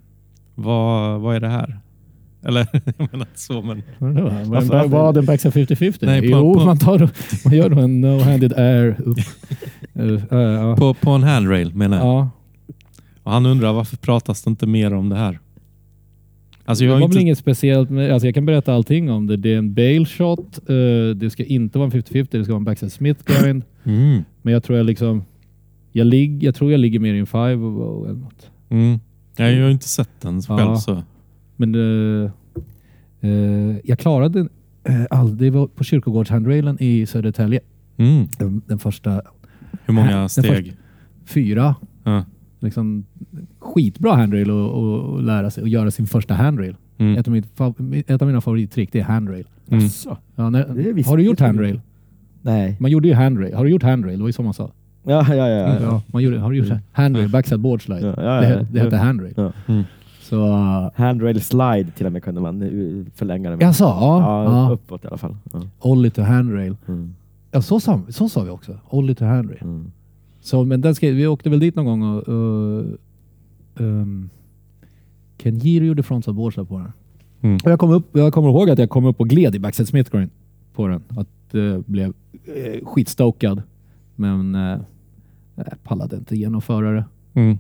[0.56, 1.80] Vad, vad är det här?
[2.44, 3.84] Eller, jag menar så men...
[3.98, 4.30] Vadå?
[4.46, 5.98] Varför- Vad den backside 50-50?
[6.02, 7.10] Nej, på- jo, på- Man, tar,
[7.46, 9.18] man gör då en no-handed air upp.
[10.00, 10.76] Uh, uh.
[10.76, 12.06] På, på en handrail menar jag.
[12.08, 12.30] ja.
[13.24, 15.40] Och han undrar varför pratas det inte mer om det här?
[16.66, 17.22] Alltså det jag var har väl inte...
[17.22, 17.90] inget speciellt.
[17.90, 19.38] Med, alltså jag kan berätta allting om det.
[19.38, 20.60] Det är en bail shot.
[20.70, 22.28] eh, det ska inte vara en 50-50.
[22.32, 23.64] Det ska vara en backside smith grind.
[23.84, 24.24] Mm.
[24.42, 25.24] Men jag tror jag liksom...
[25.92, 28.50] Jag, lig, jag tror jag ligger mer i en five och, eller något.
[28.70, 29.00] Mm.
[29.40, 30.76] Nej, Jag har inte sett den själv Ja.
[30.76, 31.04] så.
[31.56, 32.32] Men eh,
[33.22, 37.60] eh, jag klarade uh, Det var på kyrkogårdshandrailen i Södertälje.
[37.98, 38.28] Mm.
[38.40, 39.22] Den, den första
[39.86, 40.78] Hur många steg?
[41.26, 41.76] fyra.
[42.04, 42.26] Ja.
[42.60, 43.06] Liksom
[43.74, 46.76] skitbra handrail att att lära sig och göra sin första handrail.
[46.98, 47.18] Mm.
[47.18, 49.46] Ett, av mitt, ett av mina favorittrick det är handrail.
[49.70, 49.84] Mm.
[50.06, 51.82] Ja, Det när, har du gjort handrail?
[52.42, 52.78] Nej.
[52.80, 53.54] Man gjorde ju handrail.
[53.54, 54.18] Har du gjort handrail?
[54.18, 54.72] Det var ju så man sa.
[55.04, 55.48] Ja, ja, ja.
[55.48, 55.78] ja.
[55.82, 56.80] Ja, man gjorde, har du gjort Mm.
[56.92, 57.30] handrail?
[57.30, 58.08] Backside board slide.
[58.18, 59.34] Ja, ja, det, det hette handrail.
[59.38, 59.52] Ja.
[59.68, 59.84] Mm.
[60.22, 63.66] Så, uh, Handrail slide till och med kunde man eh, förlänga det med.
[63.68, 64.22] jag sa, ja.
[64.22, 64.72] Ja, ja.
[64.74, 65.36] uppåt i alla fall.
[65.54, 65.62] Ja.
[65.80, 66.76] Ollie to handrail.
[66.88, 67.14] Mm.
[67.52, 68.78] Ja, så sa, så sa vi också.
[68.90, 69.60] Ollie to handrail.
[69.62, 69.92] Mm.
[70.42, 72.28] Så, men den skrev, vi åkte väl dit någon gång och...
[72.30, 72.86] och
[73.76, 74.30] um,
[75.38, 76.92] Ken Giro gjorde frontside boardslide på den.
[77.42, 77.58] Mm.
[77.64, 79.88] Och jag, kom upp, jag kommer ihåg att jag kom upp och gled i backside
[79.88, 80.30] smith grind
[80.74, 81.04] på den.
[81.08, 83.62] Att uh, blev uh, skitstokad.
[84.16, 84.80] Men uh,
[85.84, 87.06] pallade inte genomföra det.
[87.34, 87.58] Mm.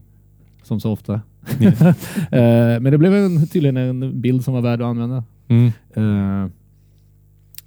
[0.64, 1.22] Som så ofta.
[2.32, 5.24] Eh, men det blev en, tydligen en bild som var värd att använda.
[5.48, 5.66] Mm.
[5.94, 6.50] Eh,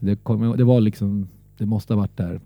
[0.00, 2.40] det, kom, det var liksom, det måste ha varit där.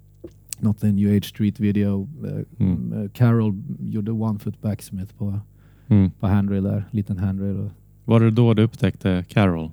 [0.61, 2.09] Något en New Age Street video.
[2.25, 2.93] Eh, Mm.
[2.93, 5.41] eh, Carol gjorde one foot backsmith på,
[5.89, 6.11] Mm.
[6.21, 6.85] på handrail där.
[6.91, 7.57] Liten handrail.
[7.57, 7.71] Och,
[8.05, 9.71] Var det då du upptäckte Carol?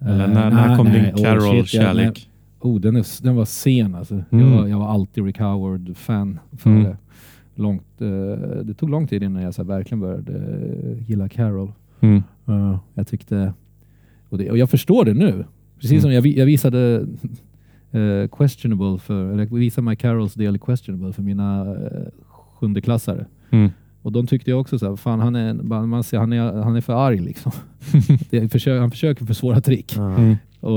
[0.00, 1.00] Eller Eh, när, nej, när kom nej.
[1.02, 2.28] din Oh, Carol-kärlek?
[2.60, 4.14] jag- Oh, den, är, den var sen alltså.
[4.30, 4.48] Mm.
[4.50, 6.38] Jag, var, jag var alltid Rick Howard-fan.
[6.56, 6.84] för Mm.
[6.84, 6.96] det.
[7.54, 8.08] Långt, eh,
[8.64, 11.72] det tog lång tid innan jag så här, verkligen började eh, gilla Carol.
[12.00, 12.22] Mm.
[12.44, 13.52] Ja, jag tyckte...
[14.28, 15.44] Och, det, och jag förstår det nu.
[15.76, 16.00] Precis Mm.
[16.02, 17.06] som jag, jag visade
[17.90, 21.76] eh, questionable för, eller jag visade My Carols del questionable för mina uh,
[22.28, 23.26] sjundeklassare.
[24.02, 25.54] Och de tyckte jag också så här, fan han är,
[25.86, 27.52] man ser, han är, han är för arg liksom.
[28.30, 29.96] det, försöker, han försöker försvåra trick.
[29.96, 30.36] Mm.
[30.60, 30.72] Och,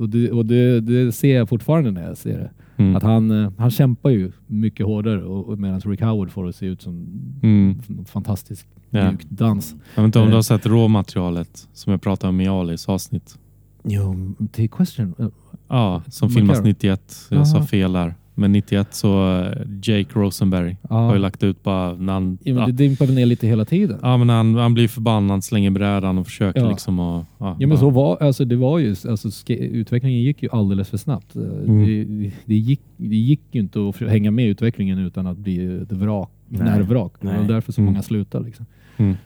[0.00, 2.50] och, det, och det, det ser jag fortfarande när jag ser det.
[2.82, 2.96] Mm.
[2.96, 6.52] Att han, eh, han kämpar ju mycket hårdare och, och medan Rick Howard får det
[6.52, 7.06] se ut som
[7.42, 7.80] Mm.
[7.98, 9.10] en fantastisk Ja.
[9.10, 9.74] mjuk dans.
[9.94, 10.34] Jag vet inte om du Eh.
[10.34, 13.38] har sett råmaterialet som jag pratade om i Alis avsnitt.
[13.84, 15.14] Jo, till question.
[15.18, 15.26] eh,
[15.68, 16.70] Ja, som filmas kan du?
[16.70, 17.26] 91.
[17.30, 17.66] Jag sa Aha.
[17.66, 18.14] fel där.
[18.38, 19.52] Men 91 så eh,
[19.82, 23.14] Jake Rosenberg har ju lagt ut bara när han, Ja, men ja, det dimpar väl
[23.14, 23.98] ner lite hela tiden.
[24.02, 26.70] ja, men han, han blir förbannad, slänger brädan och försöker Ja.
[26.70, 27.26] liksom att...
[27.38, 30.96] Ja, Ja men så var alltså det var ju, alltså utvecklingen gick ju alldeles för
[30.96, 31.36] snabbt.
[31.36, 31.86] Eh, Mm.
[31.86, 35.82] Det, det, gick, det gick ju inte att hänga med i utvecklingen utan att bli
[35.82, 36.62] ett vrak, Nej.
[36.62, 37.12] nervvrak.
[37.20, 37.46] Det var Nej.
[37.48, 37.92] därför så Mm.
[37.92, 38.44] många slutade.
[38.44, 38.66] Liksom.
[38.96, 39.16] Mm.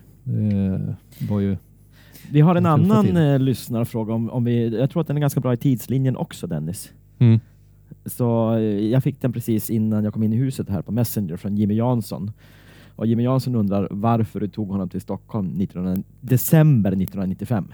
[1.18, 1.56] Det var ju...
[2.30, 4.14] Vi har en annan eh, lyssnarfråga.
[4.14, 6.92] Om, om vi, jag tror att den är ganska bra i tidslinjen också Dennis.
[7.18, 7.40] Mm.
[8.06, 11.36] Så eh, jag fick den precis innan jag kom in i huset här på Messenger
[11.36, 12.30] från Jimmy Jansson.
[12.96, 17.64] Och Jimmy Jansson undrar varför du tog honom till Stockholm 19, december 1995.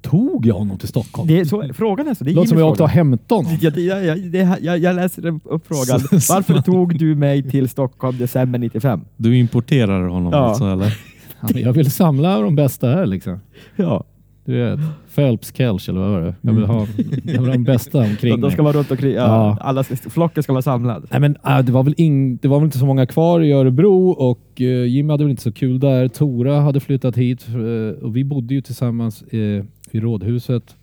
[0.00, 1.28] Tog jag honom till Stockholm?
[1.28, 2.24] Det är så, frågan är så.
[2.24, 3.58] Det är Låter som jag åkte och hämtade honom.
[3.60, 6.00] jag, jag, jag, jag, jag läser upp frågan.
[6.28, 9.00] Varför tog du mig till Stockholm december 95?
[9.16, 10.38] Du importerar honom Ja.
[10.38, 10.98] alltså eller?
[11.40, 13.40] Ja, Jag vill samla de bästa här liksom.
[13.76, 14.04] Ja,
[14.44, 14.80] Du vet,
[15.14, 16.34] Phelps, Kelch eller vad var det?
[16.40, 16.86] Jag vill ha,
[17.24, 19.12] jag vill ha de bästa omkring de, ska vara runt omkring.
[19.12, 19.58] Ja, Ja.
[19.60, 21.06] Alla, flocken ska vara samlad.
[21.10, 23.52] Nej, men, äh, det, var väl ing, det var väl inte så många kvar i
[23.52, 26.08] Örebro och uh, Jimmy hade väl inte så kul där.
[26.08, 30.76] Tora hade flyttat hit eh, och vi bodde ju tillsammans eh, i Rådhuset,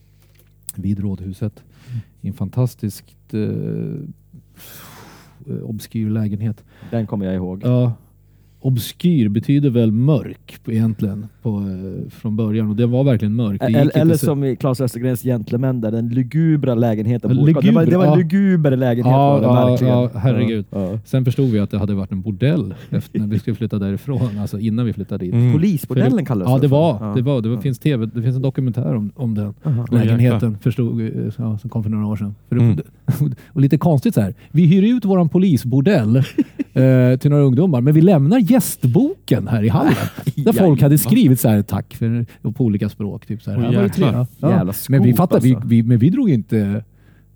[0.75, 1.63] vid Rådhuset,
[2.21, 3.95] i en fantastiskt uh,
[5.63, 6.63] obskyr lägenhet.
[6.91, 7.61] Den kommer jag ihåg.
[7.63, 7.93] Ja,
[8.61, 13.59] obskyr betyder väl mörk på- egentligen på, eh, från början och den var verkligen mörk.
[13.61, 17.29] Det gick Eller, eller som i Claes Östergrens Gentlemän där den lugubra lägenheten.
[17.31, 19.93] Ja, bor- det var, det var en luguber, luguber lägenhet Ja, var det ja, verkligen.
[19.93, 20.65] ja, herregud.
[20.69, 20.99] Ja.
[21.05, 24.37] Sen förstod vi att det hade varit en bordell efter när vi skulle flytta därifrån,
[24.41, 25.33] alltså innan vi flyttade dit.
[25.33, 25.53] Mm.
[25.53, 26.75] Polisbordellen kallades Ja, det för.
[26.75, 27.13] var, Ja.
[27.15, 27.41] det var.
[27.41, 29.85] Det var, finns TV, det finns en dokumentär om, om den Aha.
[29.91, 32.35] Lägenheten, förstod, vi, ja, som kom för några år sedan.
[32.49, 32.79] För det, Mm.
[33.47, 36.15] och lite konstigt så här, vi hyr ut våran polisbordell
[36.73, 39.93] eh, till några ungdomar, men vi lämnar gästboken här i hallen.
[40.35, 43.25] Där folk hade skrivit så här, tack för, på olika språk.
[43.25, 43.89] Typ så här, jäklar.
[43.89, 44.49] tre, ja.
[44.49, 45.67] Jävla Men vi skop, fattade, vi, alltså.
[45.67, 46.83] vi, men vi drog inte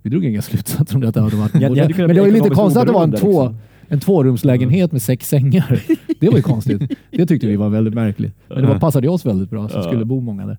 [0.02, 2.50] vi drog inga slutsatser om det att det hade varit Men det var ju lite
[2.50, 3.58] konstigt att det var en, två, liksom.
[3.88, 5.84] en tvårumslägenhet med sex sängar.
[6.20, 6.92] Det var ju konstigt.
[7.12, 8.36] Det tyckte vi var väldigt märkligt.
[8.48, 9.84] Men det var, passade oss väldigt bra Ja.
[9.84, 10.58] skulle bo många där.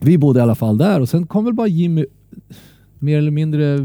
[0.00, 2.06] Vi bodde i alla fall där och sen kom väl bara Jimmy
[2.98, 3.78] mer eller mindre,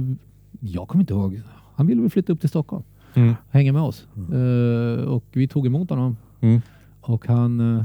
[0.60, 1.42] jag kommer inte ihåg,
[1.76, 2.84] han ville väl flytta upp till Stockholm
[3.14, 3.34] Mm.
[3.52, 4.06] hänga med oss.
[4.34, 6.62] Eh, och vi tog emot honom Mm.
[7.02, 7.84] och han uh,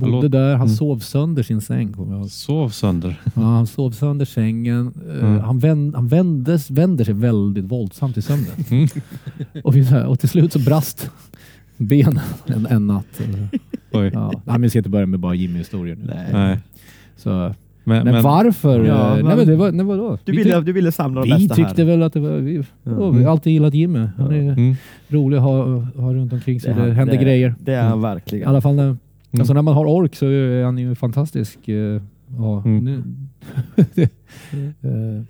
[0.00, 0.50] bodde Låt- där.
[0.52, 0.76] Han Mm.
[0.76, 1.94] sov sönder sin säng.
[2.30, 3.20] Sov sönder.
[3.34, 4.92] Ja, han sov sönder sängen.
[5.20, 5.40] Mm.
[5.40, 8.46] Han, vänd, han vändes, vänder sig väldigt våldsamt i sömnen.
[8.70, 8.88] Mm.
[9.64, 11.10] och, vi, och till slut så brast
[11.76, 13.20] benen en, en natt.
[13.92, 14.10] Oj.
[14.14, 14.30] Ja.
[14.34, 16.04] Nej, men vi ska inte börja med bara Jimmy-historier nu.
[16.06, 16.28] Nej.
[16.32, 16.58] Nej.
[17.16, 18.84] Så, Men, men, men, varför?
[18.84, 20.18] Ja, eh, men- nej, men det var, nej, vadå?
[20.24, 21.84] Du Vi ville, du ville samla de vi bästa tyckte här.
[21.90, 22.30] väl att det var...
[22.36, 23.10] Vi, Ja.
[23.10, 23.98] vi har alltid gillat Jimmy.
[23.98, 24.32] Han Ja.
[24.36, 24.74] är mm.
[25.08, 26.74] rolig att ha, ha runt omkring sig.
[26.74, 27.54] Det, han- händer det, grejer.
[27.58, 28.48] Det är han I verkligen.
[28.48, 28.96] alla fall när,
[29.38, 31.68] alltså när man har ork så är han ju fantastisk.
[31.68, 32.02] eh,
[32.38, 32.84] Ja, Mm.
[32.84, 33.02] nu,
[34.82, 35.22] Eh,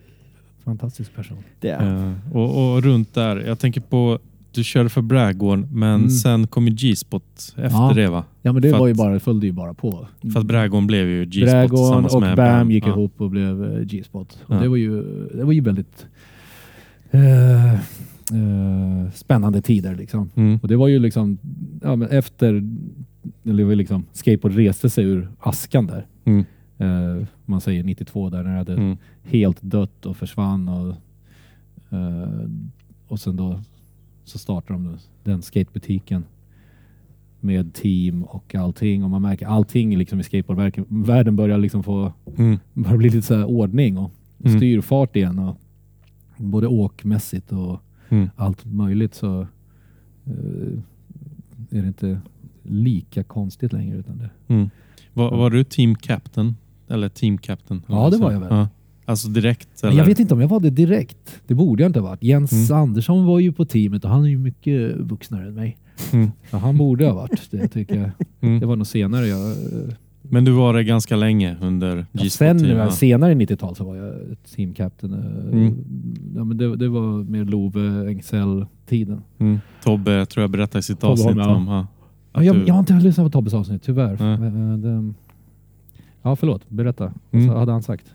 [0.64, 1.36] fantastisk person.
[1.60, 2.06] Det är.
[2.06, 4.18] Eh, och, och runt där, jag tänker på
[4.54, 6.10] du körde för Brädgården, men Mm.
[6.10, 7.92] sen kom ju G-spot efter Ja.
[7.94, 8.24] det va?
[8.42, 10.06] Ja, men det För var ju bara, följde ju bara på.
[10.32, 12.88] För att Brädgården blev ju G-spot tillsammans och med Bam gick ja.
[12.88, 14.38] ihop och blev eh, G-spot.
[14.48, 14.54] Ja.
[14.54, 15.02] det, var ju,
[15.34, 16.06] det var ju väldigt
[17.10, 20.30] eh, eh, spännande tider liksom.
[20.34, 20.58] Mm.
[20.62, 21.38] Och det var ju liksom,
[21.82, 22.62] ja, men efter,
[23.44, 26.06] eller liksom, skateboard reste sig ur askan där.
[26.24, 26.44] Mm.
[26.78, 28.96] Eh, man säger 92 där när det hade Mm.
[29.22, 30.68] helt dött och försvann.
[30.68, 30.88] Och,
[31.98, 32.48] eh,
[33.08, 33.60] och sen då
[34.24, 36.24] så startade de den skatebutiken
[37.40, 39.05] med team och allting.
[39.05, 42.59] Och man märker allting liksom i skateboardvärlden börjar liksom få Mm.
[42.74, 44.12] börjar bli lite så ordning och
[44.44, 44.57] Mm.
[44.59, 45.39] styrfart igen.
[45.39, 45.57] Och
[46.36, 48.31] både åkmässigt och Mm.
[48.36, 49.40] allt möjligt så
[50.27, 50.78] eh,
[51.70, 52.20] är det inte
[52.62, 53.97] lika konstigt längre.
[53.97, 54.31] Utan det.
[54.49, 54.70] Mm.
[55.12, 56.57] Var, var du team captain?
[56.89, 57.82] Eller team captain?
[57.89, 58.49] Ja, det var jag väl.
[58.51, 58.69] Ja.
[59.04, 59.84] Alltså direkt?
[59.84, 59.96] Eller?
[59.98, 61.40] jag vet inte om jag var det direkt.
[61.46, 62.22] Det borde jag inte ha varit.
[62.22, 62.82] Jens Mm.
[62.82, 65.76] Andersson var ju på teamet och han är ju mycket vuxnare än mig.
[66.12, 66.30] Mm.
[66.50, 68.10] Så han borde ha varit det tycker jag.
[68.40, 68.60] Mm.
[68.60, 69.50] Det var nog senare jag...
[69.50, 72.90] eh, Men du var det ganska länge under Ja, sen team, ja.
[72.90, 74.14] senare i 90-tal så var jag
[74.56, 75.12] team captain.
[75.12, 75.74] eh, Mm.
[76.36, 79.20] Ja, men det, det var mer Love Engsell-tiden.
[79.38, 79.60] Mm.
[79.84, 81.54] Tobbe tror jag berättade i sitt avsnitt Holm, ja.
[81.56, 81.66] om...
[81.66, 81.86] Ja,
[82.34, 84.36] Ja, jag, du- jag har inte lyssnat på Tobbes avsnitt, tyvärr.
[84.38, 84.92] Nej.
[84.94, 85.02] Eh,
[86.22, 86.68] ja, förlåt.
[86.70, 87.12] Berätta.
[87.30, 87.54] Vad Mm.
[87.56, 88.06] hade han sagt?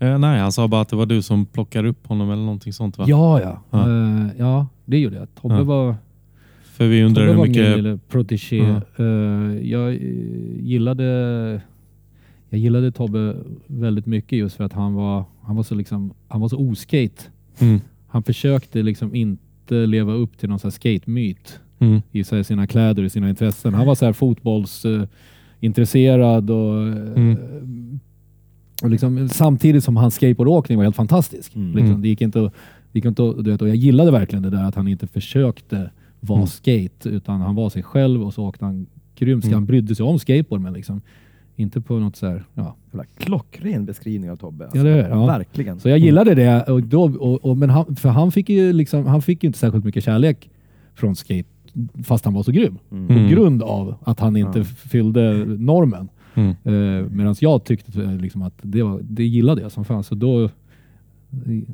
[0.00, 2.72] Eh, nej, han sa bara att det var du som plockade upp honom eller någonting
[2.72, 3.04] sånt va?
[3.08, 3.62] Ja, ja.
[3.70, 3.88] Ja.
[3.90, 5.34] Ja, ja det gjorde jag.
[5.34, 5.62] Tobbe Ja.
[5.64, 5.94] var,
[6.62, 7.76] För vi undrar Tobbe hur min mycket...
[7.76, 8.56] lille protégé.
[8.58, 8.80] Ja.
[9.04, 9.98] Eh, jag eh,
[10.60, 11.04] gillade
[12.50, 13.34] jag gillade Tobbe
[13.66, 17.22] väldigt mycket just för att han var, han var så liksom, han var så oskate.
[17.58, 17.80] Mm.
[18.08, 22.02] Han försökte liksom inte leva upp till någon sån skate-myt Mm.
[22.12, 23.74] i så sina kläder och sina intressen.
[23.74, 25.08] Han var så här fotbollsintresserad
[25.60, 28.00] intresserad och, eh, Mm.
[28.82, 31.56] Och liksom, samtidigt som hans skateboardåkning var helt fantastisk.
[31.56, 31.68] Mm.
[31.68, 32.02] Liksom, Mm.
[32.02, 32.52] det gick inte att,
[32.92, 35.06] det gick inte att, du vet, och jag gillade verkligen det där att han inte
[35.06, 35.90] försökte
[36.20, 36.46] vara Mm.
[36.46, 38.86] skate utan han var sig själv och så åkte han
[39.16, 39.44] grymt.
[39.44, 39.54] Mm.
[39.54, 41.00] Han brydde sig om skateboard men liksom
[41.56, 42.76] inte på något så här, ja.
[43.18, 44.64] Klockren beskrivning av Tobbe.
[44.64, 44.88] alltså.
[44.88, 45.26] Ja, ja.
[45.26, 45.80] Verkligen.
[45.80, 49.06] Så jag gillade det, och då, och, och, men han, för han fick, ju liksom,
[49.06, 50.50] han fick ju inte särskilt mycket kärlek
[50.94, 51.48] från skate
[52.04, 52.78] fast han var så grym.
[52.90, 53.06] Mm.
[53.06, 53.28] På Mm.
[53.30, 54.64] grund av att han inte Ja.
[54.64, 56.08] fyllde normen.
[56.38, 56.50] Mm.
[57.02, 60.04] Eh, Medan jag tyckte eh, liksom att det, var, det gillade jag som fan.
[60.04, 60.50] Så då,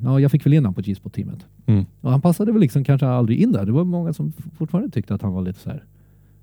[0.02, 1.46] ja, jag fick väl in honom på G-spot-teamet.
[1.66, 1.84] Mm.
[2.00, 3.66] Och han passade väl liksom kanske aldrig in där.
[3.66, 5.84] Det var många som fortfarande tyckte att han var lite så här,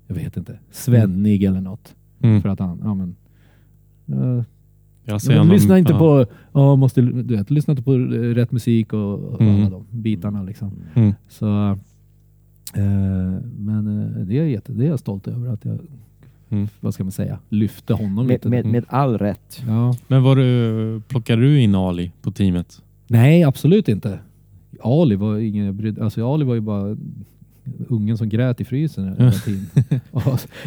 [0.06, 1.94] jag vet inte, svennig eller något.
[2.20, 2.42] Mm.
[2.42, 3.16] För att han, ja men,
[4.06, 4.44] eh,
[5.04, 5.98] Jag men lyssna inte ja.
[5.98, 9.60] på, ja, måste, du vet, lyssna inte på rätt musik och, och Mm.
[9.60, 10.42] alla de bitarna.
[10.42, 10.72] Liksom.
[10.94, 11.14] Mm.
[11.28, 11.70] Så,
[12.74, 15.78] eh, men eh, det är, jätte, det är jag stolt över att jag,
[16.52, 16.68] Mm.
[16.80, 18.48] vad ska man säga, lyfte honom Med, lite.
[18.48, 19.62] med, med all rätt.
[19.66, 19.94] Ja.
[20.08, 22.82] Men var du, plockade du in Ali på teamet?
[23.06, 24.18] Nej, absolut inte.
[24.82, 26.96] Ali var ingen jag brydde, alltså Ali var ju bara
[27.88, 29.66] ungen som grät i frysen hela tiden.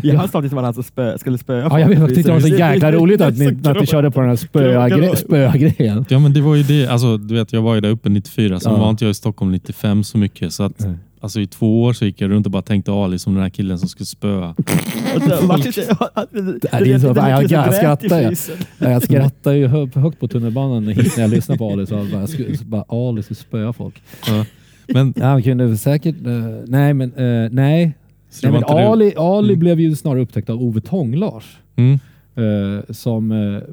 [0.02, 2.34] Jag har samtidigt som han alltså spö, skulle spöa Ja, jag vet, jag tyckte det
[2.34, 4.36] var så jäkla roligt att ni, att ni körde på den här
[5.16, 6.06] spöa-grejen.
[6.10, 8.60] Ja men det var ju det, alltså du vet jag var ju där uppe 94,
[8.60, 8.80] sen Ja.
[8.80, 10.96] var inte jag i Stockholm 95 så mycket så att Nej.
[11.26, 13.50] Alltså i två år så gick jag runt och bara tänkte Ali som den här
[13.50, 14.56] killen som skulle spöa.
[15.14, 15.74] Jag-
[17.74, 18.22] skrattar.
[18.80, 21.86] Ja, Jag skrattar ju hö högt på tunnelbanan när jag lyssnar på Ali.
[21.86, 24.02] Så jag bara, så bara Ali skulle spöa folk.
[24.28, 24.46] Ja.
[24.88, 26.16] Men, Ja, han kunde säkert...
[26.26, 26.34] eh,
[26.68, 27.94] nej, men eh, nej.
[28.44, 29.60] nej men Ali, Ali Mm.
[29.60, 31.58] blev ju snarare upptäckt av Ove Tånglars.
[31.76, 32.00] Mm.
[32.36, 33.32] eh, som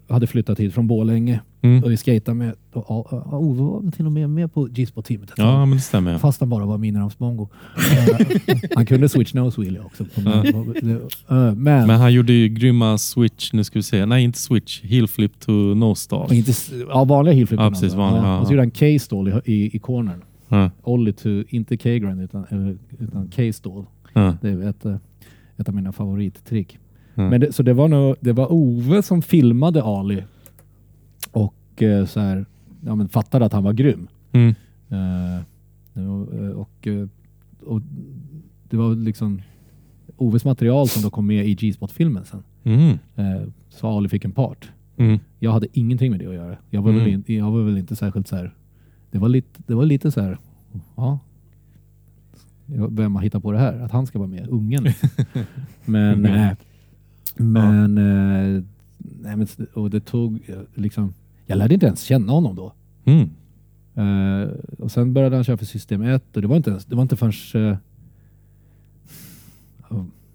[0.09, 1.85] hade flyttat hit från Borlänge Mm.
[1.85, 2.55] och vi skejtade med.
[2.73, 5.31] Ove var väl till och med med på G-spot-teamet.
[5.31, 5.47] ett tag.
[5.47, 6.19] Ja men det stämmer.
[6.19, 7.49] Fast han bara var miniramsmongo.
[7.77, 8.27] Eh,
[8.75, 10.05] han kunde switch nose wheelie också.
[10.17, 11.55] Eh, men,
[11.87, 15.41] Men han gjorde ju grymma switch, nu ska vi se, nej inte switch, heel flip
[15.41, 16.19] to no star.
[16.19, 19.29] och inte, s- ja, vanliga heel Ja, precis, vanliga, ja, Och så gjorde han K-stall
[19.29, 20.23] i, i, i cornern.
[20.49, 20.71] Ja.
[20.83, 23.85] Ollie to, inte K-grind utan, eller- utan K-stall.
[24.13, 24.35] Ja.
[24.43, 24.97] Det är ett, eh,
[25.57, 26.79] ett av mina favorittrick.
[27.15, 27.31] Ja.
[27.31, 30.23] Men det, så det var, nog, det var Ove som filmade Ali
[31.83, 32.47] och eh, så här,
[32.81, 34.09] ja, men fattade att han var grym.
[34.33, 34.55] Mm.
[34.89, 35.41] Eh,
[36.57, 36.89] och,
[37.67, 37.83] och,
[38.69, 39.43] det var liksom
[40.17, 42.43] Oves material som då kom med i G-spot-filmen sen.
[42.65, 42.99] Mm.
[43.17, 44.71] Eh, så Ali fick en part.
[44.97, 45.19] Mm.
[45.39, 46.57] Jag hade ingenting med det att göra.
[46.71, 47.25] Jag var, väl, Mm.
[47.27, 48.55] in, jag var väl inte särskilt så här.
[49.11, 50.39] Det var lite, det var lite så här.
[50.97, 51.19] Ja.
[52.91, 53.81] Vem har hittat på det här?
[53.81, 54.49] Att han ska vara med?
[54.49, 54.87] Ungen.
[55.85, 56.57] men, Mm.
[57.37, 58.63] men, eh,
[58.99, 60.41] nej, men och det tog
[60.75, 61.15] liksom.
[61.47, 62.73] Jag lärde inte ens känna honom då.
[63.05, 63.31] Mm.
[63.95, 64.49] Eh,
[64.79, 67.03] och sen började han köra för system 1 och det var inte ens, det var
[67.03, 67.77] inte förrän uh,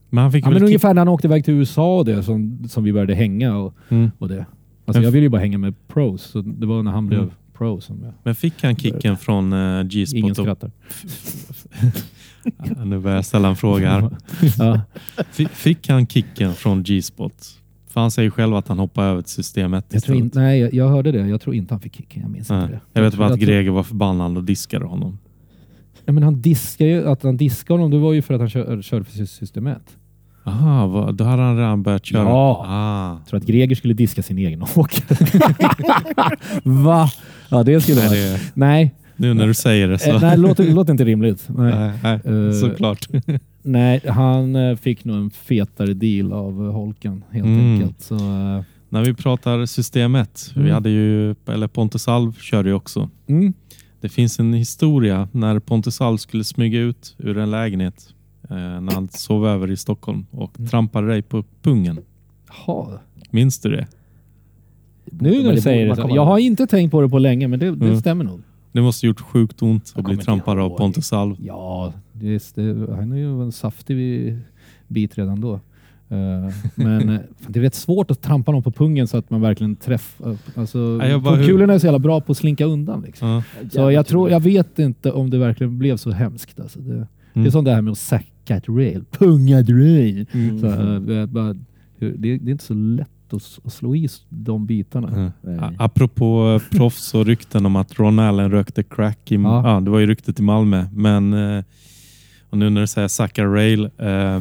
[0.09, 2.23] Men han fick ja, men kick- ungefär när han åkte iväg till USA och det
[2.23, 4.11] som, som vi började hänga och, Mm.
[4.17, 4.45] och det.
[4.85, 7.31] Alltså jag ville ju bara hänga med pros så det var när han blev Mm.
[7.53, 8.13] Pro som jag...
[8.23, 10.29] Men fick han kicken från uh, Ingen G-spot?
[10.31, 10.71] och- skrattar.
[12.75, 14.09] Ja, nu börjar jag ställa en fråga här.
[14.57, 14.81] ja.
[15.31, 17.33] Fi- Fick han kicken från G-spot?
[17.97, 20.73] För han säger själv att han hoppade över till systemet jag, tror inte, nej, jag,
[20.73, 21.27] jag hörde det.
[21.27, 22.21] Jag tror inte han fick kicken.
[22.21, 22.69] Jag minns inte Nej.
[22.71, 22.79] det.
[22.93, 25.17] Jag vet tror- bara att tror- Greger var förbannad och diskade honom.
[26.05, 28.49] Ja, men han diskade ju, att han diskade honom, det var ju för att han
[28.49, 29.77] kör, körde för system 1.
[30.45, 32.23] Aha, vad, då hade han redan börjat köra?
[32.23, 32.65] Ja.
[32.67, 33.17] Ah.
[33.17, 35.17] Jag tror att Greger skulle diska sin egen åkare.
[36.63, 37.09] Va?
[37.49, 40.09] Ja, det skulle det, Nej, nu när du säger det så.
[40.09, 41.45] eh, nej det låter inte rimligt.
[41.49, 41.73] Nej.
[42.03, 43.07] nej, nej, Eh, såklart.
[43.67, 47.73] Nej, han eh, fick nog en fetare deal av eh, Holken helt Mm.
[47.73, 48.01] enkelt.
[48.01, 50.73] Så, eh, När vi pratar system 1, vi Mm.
[50.73, 53.09] hade ju, eller Pontus Alv körde ju också.
[53.27, 53.53] mm.
[54.01, 58.13] Det finns en historia när Pontus Alv skulle smyga ut ur en lägenhet
[58.49, 60.69] eh, när han sov över i Stockholm och Mm.
[60.69, 61.99] trampade dig på pungen.
[62.67, 62.99] Jaha.
[63.31, 63.87] Minns du det?
[65.05, 67.71] Nu när du säger det Jag har inte tänkt på det på länge, men det,
[67.75, 67.99] det Mm.
[67.99, 68.41] stämmer nog.
[68.71, 70.77] Det måste gjort sjukt ont att bli trampad av.
[70.77, 71.35] Pontus Alv.
[71.39, 73.97] Ja, just det, han är ju en saftig
[74.87, 75.53] bit redan då.
[76.09, 77.07] Eh, men
[77.47, 80.37] det är rätt svårt att trampa någon på pungen så att man verkligen träffar.
[80.55, 80.99] Alltså,
[81.45, 83.01] kulorna är så jävla bra på att slinka undan.
[83.01, 83.27] Liksom.
[83.27, 83.43] Ja.
[83.71, 86.59] Så jag, tror, jag vet inte om det verkligen blev så hemskt.
[86.59, 87.07] Alltså det, det är
[87.41, 87.51] Mm.
[87.51, 89.03] som det här med att sacka ett rail.
[89.11, 90.25] Punga ett rail.
[90.31, 90.59] Mm.
[90.59, 91.53] Så, eh, det, är bara,
[91.99, 93.09] det, det är inte så lätt
[93.63, 95.31] att, slå i de bitarna.
[95.59, 99.31] A- Apropå eh, proffs och rykten om att Ron Allen rökte crack.
[99.31, 99.69] I, Ja.
[99.73, 99.79] ja.
[99.79, 100.85] det var ju ryktet i Malmö.
[100.93, 101.33] Men
[102.49, 103.89] och nu när du säger Zacka Rail.
[103.97, 104.39] Eh,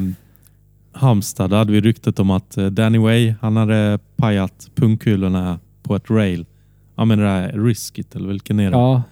[0.93, 5.97] Halmstad där hade vi ryktet om att eh, Danny Way han hade pajat pungkulorna på
[5.97, 6.47] ett rail.
[6.97, 8.77] Ja men det där Riskit eller vilken är det?
[8.77, 9.03] Ja,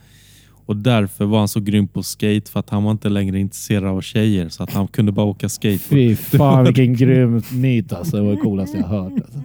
[0.67, 3.85] Och därför var han så grym på skate för att han var inte längre intresserad
[3.85, 5.89] av tjejer så att han kunde bara åka skateboard.
[5.91, 8.17] fy fan vilken grym myt alltså.
[8.17, 9.13] Det var det coolaste jag hört.
[9.13, 9.39] Alltså.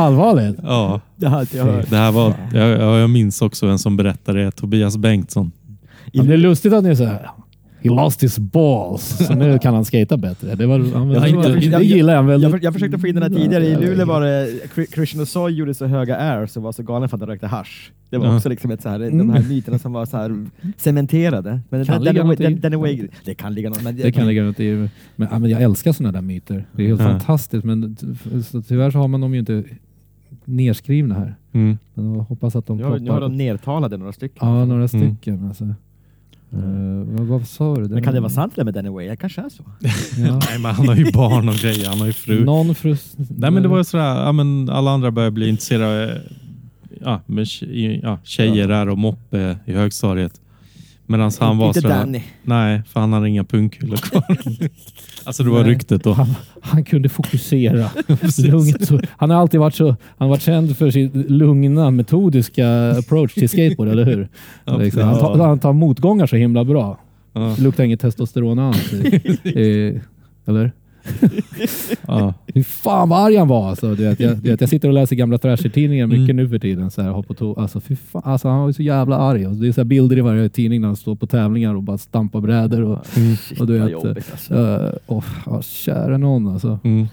[0.00, 0.56] Allvarligt?
[0.62, 1.90] Ja, Det har inte jag hört.
[1.90, 5.52] det här var, jag, jag jag minns också en som berättade det, Tobias Bengtsson.
[6.12, 7.30] Ja, det är lustigt att ni är så här.
[7.88, 9.26] He lost his balls.
[9.26, 10.54] Så nu kan han skata bättre.
[10.54, 12.50] Det, var, men Jag det, var, det jag- gillar jag väldigt.
[12.50, 13.66] Jag, jag försökte få in den här tidigare.
[13.66, 17.08] I Luleå var det Chri- Christian Osoy gjorde så höga airs och var så galen
[17.08, 17.92] för att han rökte hasch.
[18.10, 18.36] Det var Ja.
[18.36, 19.30] också liksom ett så här, de Mm.
[19.30, 20.46] här myterna som var så här
[20.76, 21.60] cementerade.
[21.68, 22.54] Men Kan den, den, något den, i.
[22.54, 23.82] den är way, det kan ligga något.
[23.82, 24.88] Men Det kan ligga runt i.
[25.16, 26.64] Men, ja, men jag älskar sådana där myter.
[26.72, 27.06] Det är helt Ja.
[27.06, 27.64] fantastiskt.
[27.64, 27.96] Men
[28.50, 29.64] så tyvärr så har man dem ju inte
[30.44, 31.34] nerskrivna här.
[31.52, 31.78] Mm.
[31.94, 34.48] Men jag hoppas att de nu har, nu har de nertalade några stycken.
[34.48, 34.88] Ja, några Mm.
[34.88, 35.46] stycken.
[35.48, 35.74] Alltså.
[36.52, 36.58] Eh,
[37.04, 37.88] vad, vad sa du?
[37.88, 39.08] Men kan det vara sant det med Danny Way?
[39.08, 39.64] Det kanske är så.
[39.80, 40.40] Ja.
[40.50, 42.44] Nej, men han har ju barn och grejer, han har ju fru.
[42.44, 43.14] Någon frus...
[43.16, 46.22] Nej men det var ju sådär, ja, men alla andra började bli intresserade
[47.00, 47.20] ja,
[48.02, 50.40] ja, tjejer där och moppe i högstadiet.
[51.06, 52.22] Medan han var Inte sådär, Danny.
[52.42, 54.24] nej för han hade inga pungkulor kvar.
[55.24, 55.70] alltså det var Nej.
[55.70, 56.12] ryktet då.
[56.12, 57.90] Han, han kunde fokusera.
[58.38, 58.90] Lugnt.
[59.16, 63.48] Han har alltid varit så, han har varit känd för sin lugna, metodiska approach till
[63.48, 64.28] skateboard, eller hur?
[64.64, 65.02] Ja, liksom.
[65.02, 66.98] han, tar, han tar motgångar så himla bra.
[67.32, 68.92] Ja, Det luktar inget testosteron alls.
[68.92, 70.00] Eh,
[70.46, 70.72] eller?
[72.08, 72.34] Ja.
[72.54, 73.68] Fy fan vad arg han var.
[73.68, 76.36] Alltså, du vet, jag, du vet, jag sitter och läser gamla Thrasher-tidningar mycket Mm.
[76.36, 76.90] nu för tiden.
[76.90, 79.46] Så här, har på alltså, fy fan, alltså, han var så jävla arg.
[79.46, 81.98] Och det är så bilder i varje tidning när han står på tävlingar och bara
[81.98, 82.82] stampar brädor.
[82.82, 84.54] Och, Shit, och du vad vet, jobbigt alltså.
[84.54, 86.78] uh, oh, ja, kära någon alltså.
[86.84, 87.06] Mm.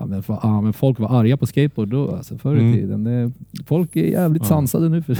[0.00, 2.72] Ja, men, fa- ja, men folk var arga på skateboard då, alltså, förr i Mm.
[2.72, 3.04] tiden.
[3.04, 3.32] Det,
[3.66, 4.48] folk är jävligt Ja.
[4.48, 5.02] sansade nu.
[5.02, 5.16] För,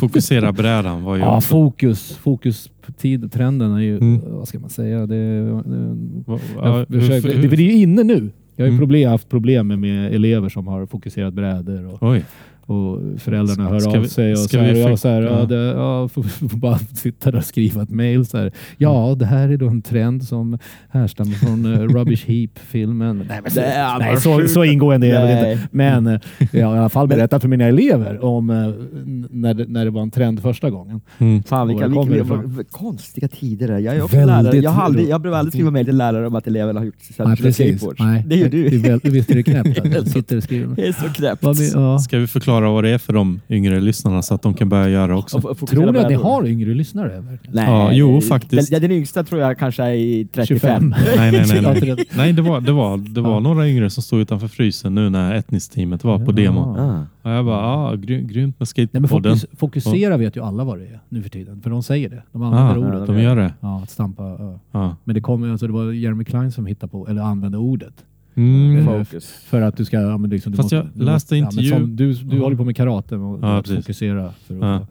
[0.00, 2.12] Fokusera brädan var ju ja, fokus.
[2.16, 4.20] Fokus tid, trenden är ju, Mm.
[4.26, 8.30] vad ska man säga, det, det, jag försöker, det, det är ju inne nu.
[8.56, 8.78] Jag har ju Mm.
[8.78, 12.24] problem, haft problem med, med elever som har fokuserat brädor och, Oj.
[12.70, 15.22] Och föräldrarna hör Ska av vi- sig och ska så här, vi och så här,
[15.22, 15.38] ja.
[15.38, 15.44] ja.
[15.46, 18.52] det, ja, får, får bara sitta där och skriva ett mail så här.
[18.78, 20.58] Ja, det här är då en trend som
[20.90, 23.24] härstammar från uh, Rubbish Heap-filmen.
[23.28, 25.52] Nej, men så, Det är nej, så, så ingående är Nej.
[25.52, 25.68] inte.
[25.70, 26.20] Men eh,
[26.52, 28.56] jag har i alla fall berättat för mina elever om eh,
[29.30, 31.00] när, det, när det var en trend första gången.
[31.18, 31.42] Mm.
[31.42, 33.78] Fan vilka, det konstiga tider det är.
[33.78, 34.56] Jag är också Väldigt lärare.
[34.56, 36.94] Jag, har aldrig, jag behöver aldrig skriva mejl till lärare om att eleverna har gjort
[37.18, 37.54] Nej, precis.
[37.78, 38.00] skateboards.
[38.00, 38.78] Nej, Det Det är du.
[38.78, 40.76] väl, visst är det knäppt att jag sitter och skriver.
[40.76, 42.02] Det är så knäppt.
[42.04, 44.88] Ska vi förklara vad det är för de yngre lyssnarna så att de kan börja
[44.88, 45.40] göra också?
[45.54, 47.24] Tror ni att ni har yngre lyssnare?
[47.48, 47.64] Nej.
[47.66, 48.70] Ja, jo, faktiskt.
[48.70, 50.58] Den, den yngsta tror jag kanske är i 35.
[50.60, 50.94] 25.
[51.16, 51.62] Nej, nej, nej.
[51.62, 51.80] Ja, nej.
[51.96, 53.40] det- nej det var, det var, det var Ja.
[53.40, 56.32] några yngre som stod utanför frysen nu när Etnisteamet var på Ja.
[56.36, 56.60] demo.
[56.60, 57.06] Ah.
[57.22, 59.36] Och jag bara, ah, gry, grymt med Nej, men skateboarden.
[59.38, 61.60] fokus, fokusera vet ju alla vad det är nu för tiden.
[61.62, 62.22] För de säger det.
[62.32, 63.06] De använder Ah, ordet.
[63.06, 63.52] de gör det?
[63.60, 64.22] Ja, att stampa.
[64.38, 64.58] Ja.
[64.72, 64.96] Ja.
[65.04, 67.94] Men det, kom, alltså, det var Jeremy Klein som hittade på, eller använde ordet.
[68.34, 68.86] Mm.
[68.86, 69.30] Fokus.
[69.30, 70.00] För att du ska...
[70.00, 72.42] Ja, men liksom, du Fast jag du läste ja, intervju- som, du du Ja.
[72.42, 73.84] håller på med karate och Ja, att precis.
[73.84, 74.32] fokusera.
[74.46, 74.86] För att, Ja.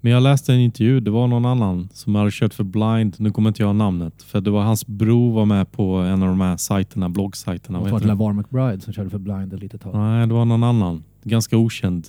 [0.00, 3.30] Men jag läste en intervju, det var någon annan som hade kört för blind, nu
[3.30, 6.28] kommer inte jag ihåg namnet, för det var hans bror var med på en av
[6.28, 7.84] de här sajterna, bloggsajterna.
[7.84, 8.00] Det var?
[8.00, 9.94] LaVar McBride som körde för Blind ett litet tag.
[9.94, 12.06] Nej, det var någon annan, ganska okänd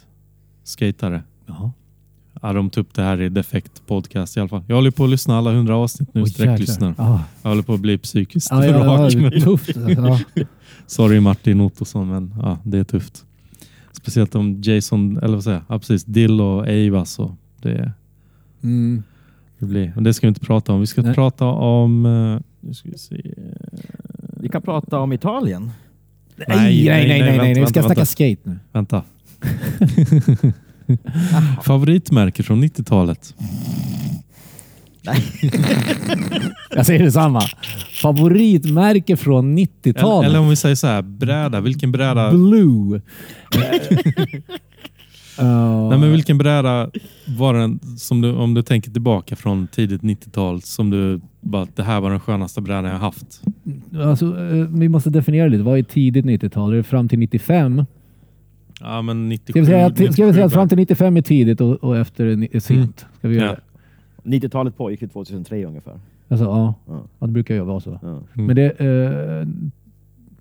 [0.64, 1.24] skatare.
[1.46, 1.72] Jaha.
[2.42, 4.64] Ja, de tog upp det här i Defekt podcast i alla fall.
[4.68, 6.26] Jag håller på att lyssna alla hundra avsnitt nu.
[6.26, 6.88] Sträcklyssnar.
[6.90, 7.06] jäklar.
[7.16, 7.20] Ah.
[7.42, 9.70] Jag håller på att bli psykiskt Ja, ja, ja, tufft.
[9.98, 10.20] Ja.
[10.88, 13.26] Sorry Martin Ottosson, men ja, det är tufft.
[13.92, 15.76] Speciellt om Jason, eller vad säger jag?
[15.76, 16.04] Ja, precis.
[16.06, 17.92] Dill och Ava så det,
[18.64, 19.04] Mm.
[19.60, 19.92] det blir.
[19.96, 20.80] Men det ska vi inte prata om.
[20.80, 21.14] Vi ska Nej.
[21.16, 22.06] prata om...
[22.06, 23.22] eh, Nu ska vi se.
[24.42, 25.72] Vi kan prata om Italien.
[26.36, 27.54] Nej, nej, nej, nej, nej, nej.
[27.54, 28.60] Vi ska vänta, snacka skate nu.
[28.72, 29.04] Vänta.
[31.64, 33.36] Favoritmärke från 90-talet?
[36.76, 37.42] Jag säger detsamma.
[38.02, 40.30] Favoritmärke från Eller, 90-talet.
[40.30, 41.62] eller om vi säger så här, bräda.
[41.62, 42.32] Vilken bräda?
[42.32, 42.96] Blue.
[42.96, 43.02] Uh,
[45.90, 46.90] Nej, men vilken bräda
[47.38, 51.84] var den som du, om du tänker tillbaka från tidigt 90-tal som du bara, det
[51.84, 53.42] här var den skönaste brädan jag haft?
[54.04, 55.64] alltså, eh, vi måste definiera lite.
[55.64, 56.74] Vad är tidigt 90-tal?
[56.74, 57.86] Är det fram till 95?
[58.80, 59.52] Ja, men 97.
[59.52, 61.76] Ska vi säga, att- ska vi säga 97 att fram till 95 är tidigt och,
[61.76, 62.26] och efter
[62.56, 63.06] är sent?
[63.18, 63.56] Ska vi göra Ja.
[64.24, 64.30] det?
[64.40, 66.00] 90-talet pågick till 2003 ungefär.
[66.28, 66.74] Alltså, ja.
[66.88, 67.02] Ja.
[67.20, 68.00] ja, det brukar ju vara så.
[68.02, 68.08] Ja.
[68.10, 68.24] Mm.
[68.34, 69.48] Men det är eh,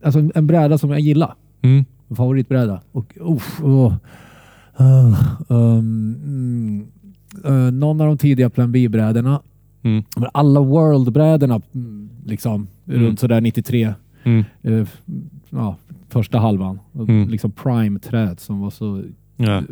[0.03, 1.35] alltså en bräda som jag gillar.
[1.63, 1.85] Mm.
[2.09, 2.81] Favoritbräda.
[2.93, 3.95] Och, åh.
[4.81, 5.15] Uh,
[5.49, 6.87] um, mm,
[7.49, 9.43] uh, någon av de tidiga Plan B-brädorna.
[9.83, 10.03] Mm.
[10.17, 13.03] Men alla World-brädorna mm, liksom Mm.
[13.03, 13.95] runt sådär 93.
[14.25, 14.45] Mm.
[14.63, 15.01] f-
[15.51, 15.77] ja,
[16.09, 16.79] första halvan.
[16.95, 17.29] Mm.
[17.29, 19.05] Liksom prime-träd som var så
[19.37, 19.63] Ja.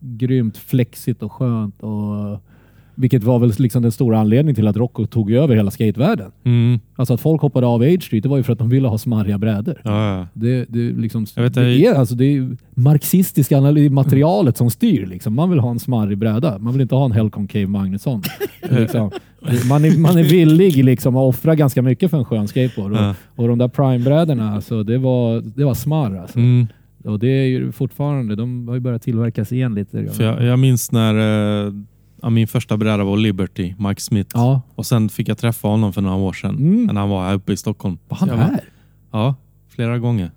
[0.00, 1.82] grymt flexigt och skönt.
[1.82, 2.40] Och,
[3.00, 6.30] vilket var väl liksom den stora anledningen till att Rocco tog över hela skatevärlden.
[6.44, 6.80] Mm.
[6.96, 8.98] Alltså att folk hoppade av Age Street, det var ju för att de ville ha
[8.98, 9.80] smarriga brädor.
[9.84, 10.26] Ja, ja.
[10.34, 13.60] Det, det, är liksom, Jag vet det, det- är, alltså, det är marxistiska
[13.90, 15.06] materialet som styr.
[15.06, 15.34] Liksom.
[15.34, 16.58] Man vill ha en smarrig bräda.
[16.58, 18.22] Man vill inte ha en Helcom Cave Magnusson.
[18.70, 19.10] liksom.
[19.68, 22.92] Man, är, man är villig liksom, att offra ganska mycket för en skön skateboard.
[22.92, 23.14] Och, Ja.
[23.36, 26.16] och de där Prime-brädorna, alltså, det, var, det var smarr.
[26.16, 26.38] Alltså.
[26.38, 26.66] Mm.
[27.04, 30.06] Och det är ju fortfarande, de har ju börjat tillverkas igen lite.
[30.06, 31.14] För jag, jag minns när
[31.66, 31.72] eh,
[32.22, 34.30] ja, min första bräda var Liberty, Mike Smith.
[34.34, 36.84] Ja, Och sen fick jag träffa honom för några år sedan Mm.
[36.84, 37.98] när han var här uppe i Stockholm.
[38.08, 38.64] var han Jag var- här?
[39.10, 39.34] Ja,
[39.68, 40.30] flera gånger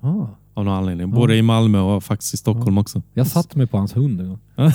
[0.00, 0.08] Ah.
[0.54, 1.10] av någon anledning.
[1.10, 3.02] Både i Malmö och faktiskt i Stockholm också.
[3.14, 4.38] Jag satt mig på hans hund en gång.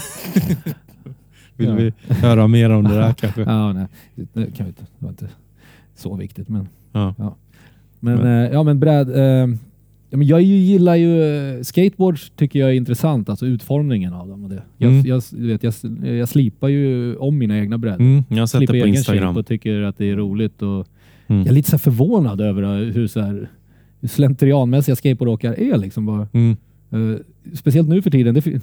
[1.55, 1.75] Vill Ja.
[1.75, 3.41] vi höra mer om det där kanske?
[3.41, 3.87] Ja, nej.
[4.15, 4.81] Det, kan vi inte.
[4.99, 5.29] det var inte
[5.95, 6.49] så viktigt.
[6.49, 7.13] Men, Ja.
[7.17, 7.35] men,
[7.99, 9.47] Men- eh, ja, men bräd, eh,
[10.17, 13.29] men jag gillar ju eh, skateboards tycker jag är intressant.
[13.29, 14.43] Alltså utformningen av dem.
[14.43, 14.63] Och det.
[14.77, 15.05] Jag, Mm.
[15.05, 15.73] jag, vet, jag,
[16.17, 17.99] jag slipar ju om mina egna brädor.
[18.01, 19.37] Mm, jag har sett Slipar det på Instagram.
[19.37, 20.61] och tycker att det är roligt.
[20.61, 20.87] Och
[21.27, 21.41] Mm.
[21.41, 23.49] Jag är lite så förvånad över hur, så här,
[23.99, 25.77] hur slentrianmässiga skateboardåkare är.
[25.77, 26.27] Liksom bara.
[26.33, 26.57] Mm.
[26.91, 27.17] Eh,
[27.53, 28.33] speciellt nu för tiden.
[28.35, 28.61] Det,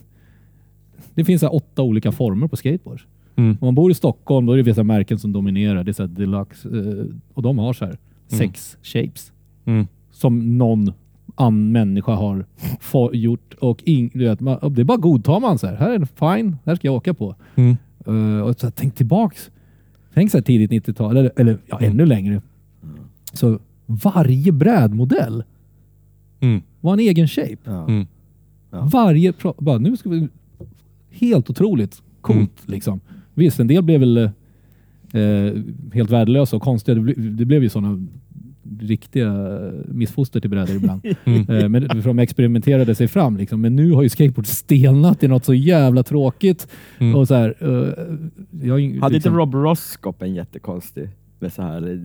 [1.14, 3.04] det finns så åtta olika former på skateboards.
[3.36, 3.50] Mm.
[3.60, 5.84] Om man bor i Stockholm då är det vissa märken som dominerar.
[5.84, 7.04] Det är så deluxe eh,
[7.34, 9.32] och de har så här sex shapes
[9.64, 9.86] Mm.
[10.12, 10.92] som någon
[11.38, 12.44] annan människa har
[13.12, 15.76] gjort och ing, du vet, man, det är bara godtar man så här.
[15.76, 17.34] Här är det fine, här ska jag åka på.
[17.54, 17.76] Mm.
[18.06, 19.50] Eh, och så här, tänk tillbaks.
[20.14, 22.42] Tänk så här tidigt 90-tal eller, eller ja, ännu längre.
[23.32, 25.44] Så varje brädmodell
[26.40, 26.62] Mm.
[26.80, 27.56] var en egen shape.
[27.64, 27.84] Ja.
[27.88, 28.06] Mm.
[28.70, 28.88] Ja.
[28.92, 30.28] Varje bara, nu ska vi
[31.10, 32.48] helt otroligt coolt Mm.
[32.66, 33.00] liksom.
[33.34, 34.16] Visst, en del blev väl
[35.12, 35.62] eh,
[35.92, 36.94] helt värdelösa och konstiga.
[36.94, 38.06] Det, ble, det blev ju sådana
[38.80, 39.58] riktiga
[39.88, 41.00] missfoster till brädor ibland.
[41.24, 41.50] Mm.
[41.50, 43.60] eh, men för de experimenterade sig fram liksom.
[43.60, 46.68] Men nu har ju skateboard stelnat i något så jävla tråkigt.
[46.98, 47.14] Mm.
[47.14, 51.08] Och så här, eh, jag, ju Hade liksom, inte Rob Roscop en jättekonstig
[51.38, 51.98] med så här eh,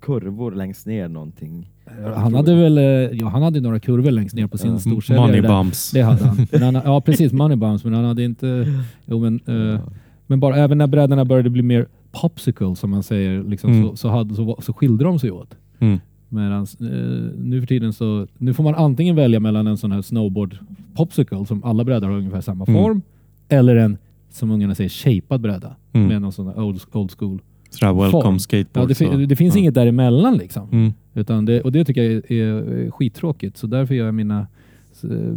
[0.00, 1.70] kurvor längst ner någonting?
[2.16, 2.76] han hade väl
[3.18, 4.78] ja, han hade några kurvor längst ner på sin Ja.
[4.78, 5.26] storsäljare.
[5.26, 5.90] Money bumps.
[5.90, 6.46] Det hade han.
[6.52, 6.74] Men han.
[6.84, 7.84] Ja precis, money bumps.
[7.84, 8.66] Men han hade inte...
[9.06, 9.80] Jo, men, Ja.
[10.26, 13.88] Men bara även när brädorna började bli mer popsicle som man säger, liksom, Mm.
[13.88, 15.54] så, så, hade, så, så skilde de sig åt.
[15.78, 15.98] Mm.
[16.28, 20.02] Medan eh, nu för tiden så nu får man antingen välja mellan en sån här
[20.02, 20.58] snowboard
[20.94, 22.82] popsicle som alla brädor har ungefär samma Mm.
[22.82, 23.02] form
[23.48, 23.98] eller en
[24.30, 26.08] som ungarna säger shapad bräda Mm.
[26.08, 27.40] med någon sån här old, old school.
[27.70, 28.38] Sådär welcome Form.
[28.38, 28.84] skateboard.
[28.84, 29.16] Ja, det, så.
[29.16, 29.60] det finns ja.
[29.60, 30.68] inget däremellan liksom.
[30.72, 30.92] Mm.
[31.14, 33.56] Utan det, och det tycker jag är, är skittråkigt.
[33.56, 34.46] Så därför gör jag mina
[35.04, 35.34] eh,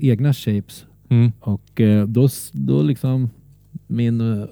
[0.00, 1.32] egna shapes Mm.
[1.40, 3.30] och eh, då, då liksom
[3.86, 4.44] min eh,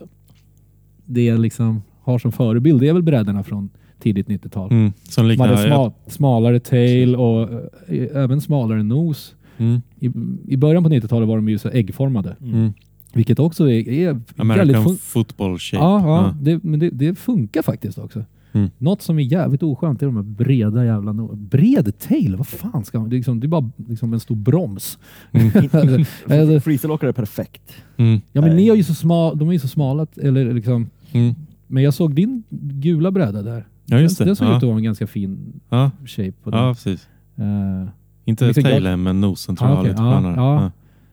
[1.04, 3.68] det jag liksom har som förebild det är väl brädorna från
[3.98, 4.70] tidigt 90-tal.
[4.70, 4.92] Mm.
[5.02, 5.48] Som liknar...
[5.48, 7.42] hade smal, smalare tail och
[7.86, 9.34] eh, även smalare nos.
[9.58, 9.82] Mm.
[9.98, 10.06] I,
[10.54, 12.36] I början på 90-talet var de ju så äggformade.
[12.42, 12.72] Mm.
[13.12, 14.20] Vilket också är, är.
[14.36, 15.82] American football shape.
[15.84, 18.24] ja, ja, Det, men det, det funkar faktiskt också.
[18.52, 18.70] Mm.
[18.78, 22.36] Något som är jävligt oskönt är de här breda jävla Bred tail?
[22.36, 23.08] Vad fan ska man...
[23.08, 24.98] Det är, liksom, det är bara liksom en stor broms.
[25.32, 25.50] Mm.
[26.24, 27.74] Alltså, Freezelåkare är perfekt.
[27.96, 28.20] Mm.
[28.32, 30.90] ja men ni har ju så smal, de är ju så smala, eller liksom...
[31.12, 31.34] Mm.
[31.66, 33.66] Men jag såg din gula bräda där.
[33.90, 34.24] Ja, just det.
[34.24, 34.56] Den såg ut ja.
[34.56, 35.90] att vara en ganska fin Ja.
[36.06, 36.60] shape på den.
[36.60, 37.08] ja, precis.
[37.36, 37.88] Eh,
[38.24, 40.70] Inte Liksom jag- tailen, men nosen tror Ah, jag lite Ja, ja.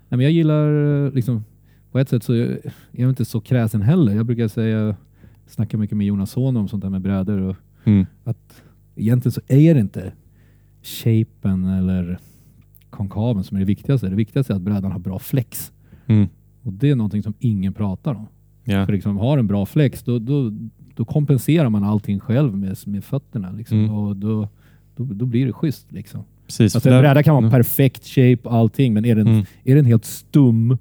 [0.10, 0.18] Ja.
[0.18, 1.44] men jag gillar eh, liksom,
[1.92, 2.60] på ett sätt så är
[2.92, 4.16] jag inte så kräsen heller.
[4.16, 4.96] Jag brukar säga,
[5.48, 8.06] snacka mycket med Jonas Son om sånt där med brädor och Mm.
[8.24, 8.64] att
[8.96, 10.12] egentligen så är det inte
[10.84, 12.20] shapen eller
[12.90, 14.10] konkaven som är det viktigaste.
[14.10, 15.72] Det viktigaste är att brädan har bra flex.
[16.08, 16.28] Mm.
[16.62, 18.28] Och det är någonting som ingen pratar om.
[18.64, 18.86] Ja.
[18.86, 20.52] För liksom, har en bra flex då, då,
[20.96, 23.52] då kompenserar man allting själv med, med fötterna.
[23.52, 23.80] Liksom.
[23.80, 23.92] Mm.
[23.94, 24.48] Och då,
[24.96, 25.92] då, då blir det schysst.
[25.92, 26.24] Liksom.
[26.46, 26.76] Precis.
[26.76, 27.52] Alltså, en bräda kan vara Mm.
[27.52, 29.46] perfekt shape allting, men är den, Mm.
[29.64, 30.78] är den helt stum,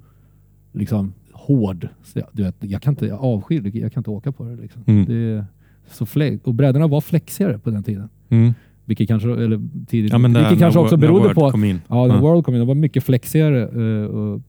[0.71, 4.31] liksom, hård, så jag, du vet, jag kan inte jag avskyr jag kan inte åka
[4.31, 4.55] på det.
[4.55, 4.83] Liksom.
[4.87, 5.05] Mm.
[5.05, 5.45] det
[5.91, 6.05] så
[6.47, 8.09] och brädorna var flexigare på den tiden.
[8.29, 8.53] Mm.
[8.85, 11.63] Vilket kanske, eller tidigt, Ja, vilket kanske när också Word- när berodde Word på Kom
[11.63, 11.81] in.
[11.87, 12.21] Ja, när Ja.
[12.21, 13.61] World kom in, det var mycket flexigare.
[13.61, 14.41] eh, och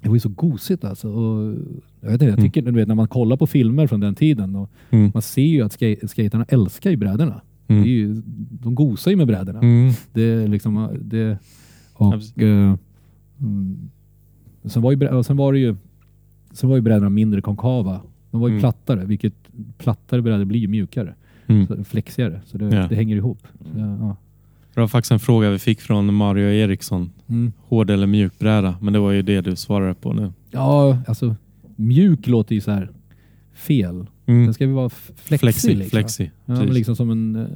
[0.00, 1.08] det var ju så gosigt alltså.
[1.08, 1.54] Och
[2.00, 2.44] jag, vet inte, jag Mm.
[2.44, 5.10] tycker, du vet, när man kollar på filmer från den tiden, och Mm.
[5.14, 7.40] man ser ju att ska, skaterna älskar ju brädorna.
[7.68, 7.82] Mm.
[7.82, 9.58] Det är ju, de gosar ju med brädorna.
[9.60, 9.92] Mm.
[10.12, 11.38] Det är liksom, det,
[11.94, 12.74] och, eh,
[13.40, 13.90] mm,
[14.64, 15.76] sen, var ju, sen var det ju
[16.52, 18.00] sen var ju brädorna mindre konkava.
[18.30, 18.60] De var ju Mm.
[18.60, 19.34] plattare, vilket
[19.78, 21.14] plattare brädor blir ju mjukare.
[21.46, 21.66] Mm.
[21.66, 22.86] Så, flexigare, så det, Ja.
[22.88, 23.38] det hänger ihop.
[23.72, 24.16] Så, ja.
[24.76, 27.10] Det var faktiskt en fråga vi fick från Mario Eriksson.
[27.28, 27.52] Mm.
[27.58, 28.76] Hård eller mjuk bräda?
[28.80, 30.32] Men det var ju det du svarade på nu.
[30.50, 31.36] Ja, alltså
[31.76, 32.90] mjuk låter ju så här
[33.54, 34.06] fel.
[34.26, 34.44] Mm.
[34.44, 35.38] Den ska ju vara flexig.
[35.40, 35.68] Flexi.
[35.74, 35.90] liksom.
[35.90, 36.30] flexi.
[36.44, 37.36] Ja, men liksom som en...
[37.36, 37.46] eh,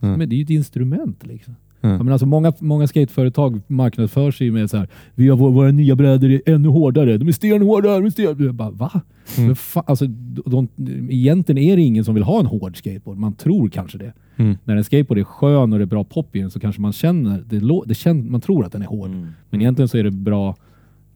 [0.00, 0.16] Ja.
[0.16, 1.56] Men det är ju ett instrument liksom.
[1.80, 5.70] Ja, men alltså många, många skateföretag marknadsför sig med så här, vi har våra, våra
[5.70, 8.36] nya brädor är ännu hårdare, de är stenhårda, de är sten...
[8.38, 8.90] Jag bara, va?
[9.36, 9.46] Mm.
[9.46, 13.18] Men fa- alltså, de, de, egentligen är det ingen som vill ha en hård skateboard.
[13.18, 14.12] Man tror kanske det.
[14.36, 14.56] Mm.
[14.64, 16.92] När en skateboard är skön och det är bra pop i den så kanske man
[16.92, 19.10] känner, det, det känner, man tror att den är hård.
[19.10, 19.26] Mm.
[19.50, 20.56] Men egentligen så är det bra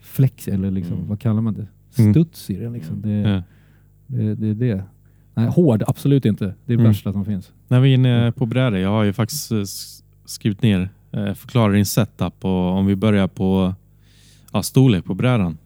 [0.01, 1.09] flex, eller liksom, Mm.
[1.09, 1.67] vad kallar man det?
[1.99, 2.13] Mm.
[2.15, 3.03] Studs i den liksom.
[3.03, 3.43] Det, Ja.
[4.07, 4.85] det, det är det.
[5.35, 6.45] Nej, hård, absolut inte.
[6.45, 6.87] Det är det Mm.
[6.87, 7.53] värsta som finns.
[7.69, 9.59] När vi är inne på brädor, jag har ju faktiskt eh,
[10.33, 13.75] skrivit ner, eh, förklara din setup och om vi börjar på
[14.53, 15.59] ja, storlek på brädan.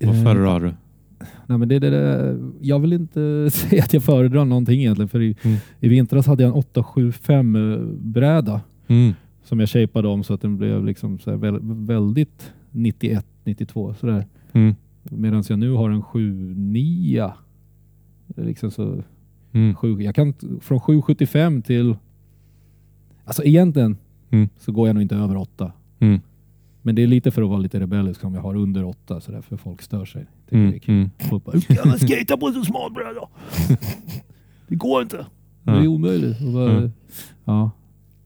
[0.00, 0.74] Vad Eh, föredrar du?
[1.46, 5.08] Nej, men det, det, det, jag vill inte säga att jag föredrar någonting egentligen.
[5.08, 5.56] För i, Mm.
[5.80, 9.12] i vintras hade jag en 875 eh, bräda Mm.
[9.44, 11.36] som jag shapeade om så att den blev liksom så
[11.86, 14.26] väldigt 91, 92 sådär.
[14.52, 14.74] Mm.
[15.02, 17.32] Medan jag nu har en 79.
[18.36, 19.02] Liksom så,
[19.52, 19.74] Mm.
[19.74, 21.96] sju, jag kan från 775 till...
[23.24, 23.96] Alltså egentligen
[24.30, 24.48] Mm.
[24.58, 25.72] så går jag nog inte över 8.
[25.98, 26.20] Mm.
[26.82, 29.32] Men det är lite för att vara lite rebellisk om jag har under 8 så
[29.32, 30.26] därför folk stör sig.
[30.50, 30.70] Mm.
[30.70, 30.94] det är kul.
[30.94, 31.10] Mm.
[31.18, 33.28] Folk bara, kan man skata på en så smal bräda?
[34.68, 35.26] det går inte.
[35.62, 35.88] Det är Ja.
[35.88, 36.40] omöjligt.
[36.54, 36.92] Bara, Mm.
[37.44, 37.70] Ja,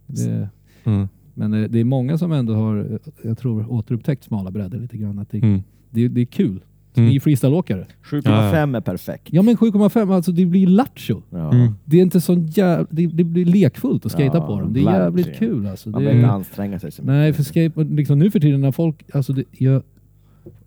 [0.06, 0.48] det,
[0.84, 1.08] Mm.
[1.34, 4.96] men eh, det är många som ändå har, eh, jag tror, återupptäckt smala brädor lite
[4.96, 5.18] grann.
[5.18, 6.60] Att det, det, det är kul.
[6.94, 7.08] Mm.
[7.08, 7.86] Ni är freestyleåkare.
[8.04, 9.28] 7,5 är perfekt.
[9.30, 11.22] Ja men 7,5, alltså det blir lattjo.
[11.30, 11.52] Ja.
[11.54, 11.72] Mm.
[11.84, 14.72] Det är inte sån jävla, det, det blir lekfullt att skata Ja, på dem.
[14.72, 15.54] Det är jävligt verkligen.
[15.54, 15.88] kul alltså.
[15.88, 17.12] Man Det, behöver inte anstränga sig så mycket.
[17.14, 19.82] nej, för skate, liksom nu för tiden när folk, alltså det gör,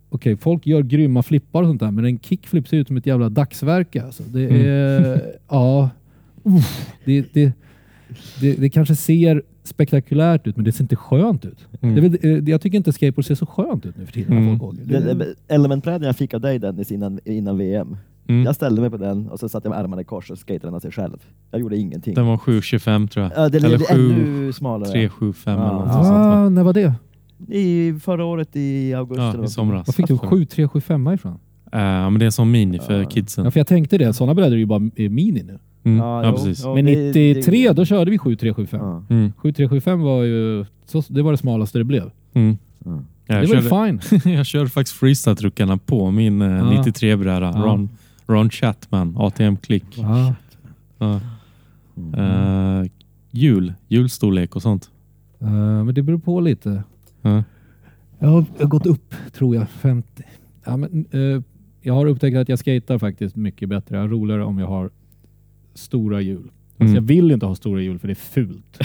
[0.09, 3.05] okej, folk gör grymma flippar och sånt där, men en kickflip ser ut som ett
[3.05, 4.23] jävla dagsverke alltså.
[4.23, 4.61] Det Mm.
[4.65, 5.89] är, ja,
[6.43, 7.51] uff, det, det,
[8.41, 11.67] det, det kanske ser spektakulärt ut, men det ser inte skönt ut.
[11.81, 11.95] Mm.
[11.95, 15.21] Väl, eh, jag tycker inte skateboard ser så skönt ut nu för tiden Mm.
[15.47, 17.97] elementbrädan jag fick av dig Dennis innan, innan VM.
[18.27, 18.45] Mm.
[18.45, 20.73] Jag ställde mig på den och så satte jag med armarna i kors och skejtade
[20.73, 21.17] den sig själv.
[21.51, 22.13] Jag gjorde ingenting.
[22.13, 23.31] Den var 7,25 tror jag.
[23.45, 24.91] Ja, det Eller blev 7, ännu smalare.
[24.91, 25.51] 3,75 Ja.
[25.69, 26.07] eller något sånt.
[26.07, 26.33] va?
[26.33, 26.93] ah, när var det?
[27.47, 29.21] I förra året i augusti.
[29.37, 29.87] Ja, i somras.
[29.87, 31.39] Vad fick du 7, 3, 7, 5 ifrån?
[31.71, 33.09] Ja, men det är som mini för Ja.
[33.09, 33.45] kidsen.
[33.45, 35.59] Ja, för jag tänkte det, sådana brädor är ju bara mini nu.
[35.83, 35.97] Mm.
[35.97, 36.65] Ja, Ja, precis.
[36.65, 38.79] Men det- 93 det- då körde vi 7375.
[38.81, 39.03] Ja.
[39.09, 39.31] Mm.
[39.41, 42.11] 7375 var ju, så, det var det smalaste det blev.
[42.33, 42.57] Mm.
[42.85, 42.91] Ja.
[43.25, 44.33] Ja, det Jag, var ju körde, fine.
[44.35, 46.63] jag körde faktiskt freestyle-truckarna på min eh, Ja.
[46.83, 47.51] 93-bräda.
[47.55, 47.61] Ja.
[47.61, 47.89] Ron,
[48.27, 49.85] Ron Chatman, ATM Click.
[49.97, 50.33] Ja.
[50.97, 51.19] Ja.
[51.97, 52.81] Mm.
[52.83, 52.89] Eh,
[53.31, 54.89] hjul, hjulstorlek och sånt.
[55.39, 55.49] Eh,
[55.83, 56.83] men det beror på lite.
[57.21, 57.43] Ja.
[58.19, 60.23] Jag har, jag har gått upp, tror jag, 50.
[60.65, 61.41] Ja, men, eh,
[61.81, 63.95] jag har upptäckt att jag skater faktiskt mycket bättre.
[63.95, 64.89] Jag har roligare om jag har
[65.73, 66.37] stora hjul.
[66.37, 66.95] Alltså Mm.
[66.95, 68.77] Jag vill inte ha stora hjul för det är fult.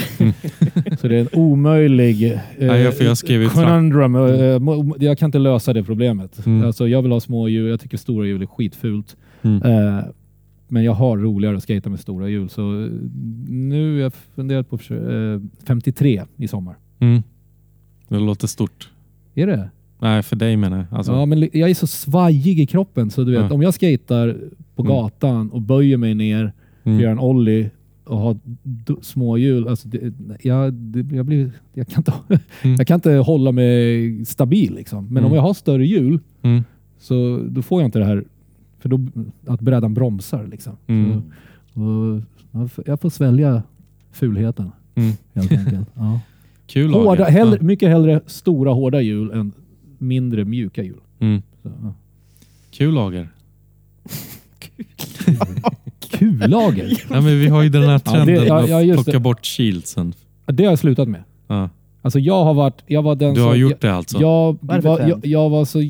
[1.00, 4.14] så det är en omöjlig eh, Ja, jag- för jag skrev ju tra- conundrum.
[4.14, 4.20] Eh,
[4.58, 6.46] mo- Jag kan inte lösa det problemet.
[6.46, 6.66] Mm.
[6.66, 7.68] Alltså, jag vill ha små hjul.
[7.70, 9.16] Jag tycker stora hjul är skitfult.
[9.42, 9.62] Mm.
[9.62, 10.04] Eh,
[10.68, 12.48] men jag har roligare att skata med stora hjul.
[12.48, 12.88] Så eh,
[13.48, 16.74] nu jag funderat på eh, 53 i sommar.
[16.98, 17.22] Mm.
[18.08, 18.90] Det låter stort.
[19.34, 19.70] Är det?
[20.00, 20.86] Nej, för dig menar jag.
[20.98, 24.36] Alltså, Ja, men jag är så svajig i kroppen så du vet, om jag skatar
[24.74, 24.92] på Mm.
[24.96, 26.52] gatan och böjer mig ner
[26.86, 27.18] för att göra mm.
[27.24, 27.70] en ollie
[28.04, 28.36] och ha
[29.02, 32.12] små hjul, alltså det, jag, det, jag, blir, jag, kan inte,
[32.62, 32.76] Mm.
[32.76, 34.74] jag kan inte hålla mig stabil.
[34.74, 35.04] Liksom.
[35.04, 35.24] Men Mm.
[35.30, 36.64] om jag har större hjul Mm.
[36.98, 38.24] så då får jag inte det här,
[38.78, 39.00] för då,
[39.46, 40.46] att brädan bromsar.
[40.46, 40.76] Liksom.
[40.86, 41.22] Mm.
[41.74, 42.22] Så, och,
[42.86, 43.62] jag får- svälja
[44.12, 45.12] fulheten Mm.
[45.34, 45.88] helt enkelt.
[45.94, 46.20] Ja.
[46.66, 49.52] Kul Hårda, hellre, mycket hellre stora hårda hjul än
[49.98, 51.00] mindre mjuka hjul.
[51.18, 51.42] Mm.
[51.62, 51.94] Så, ja.
[52.70, 53.28] Kul lager.
[56.10, 57.02] Kullager!
[57.10, 59.12] Ja, men vi har ju den här Ja, trenden det- ja, ja, att just plocka
[59.12, 59.20] det.
[59.20, 60.14] bort shieldsen.
[60.46, 61.22] det har jag slutat med.
[61.48, 61.70] Ja.
[62.02, 63.60] Alltså jag har varit, jag var den Du har som...
[63.60, 64.20] gjort jag, det alltså?
[64.20, 65.10] Jag, Vad är det för var, trend?
[65.10, 65.82] jag, jag var så...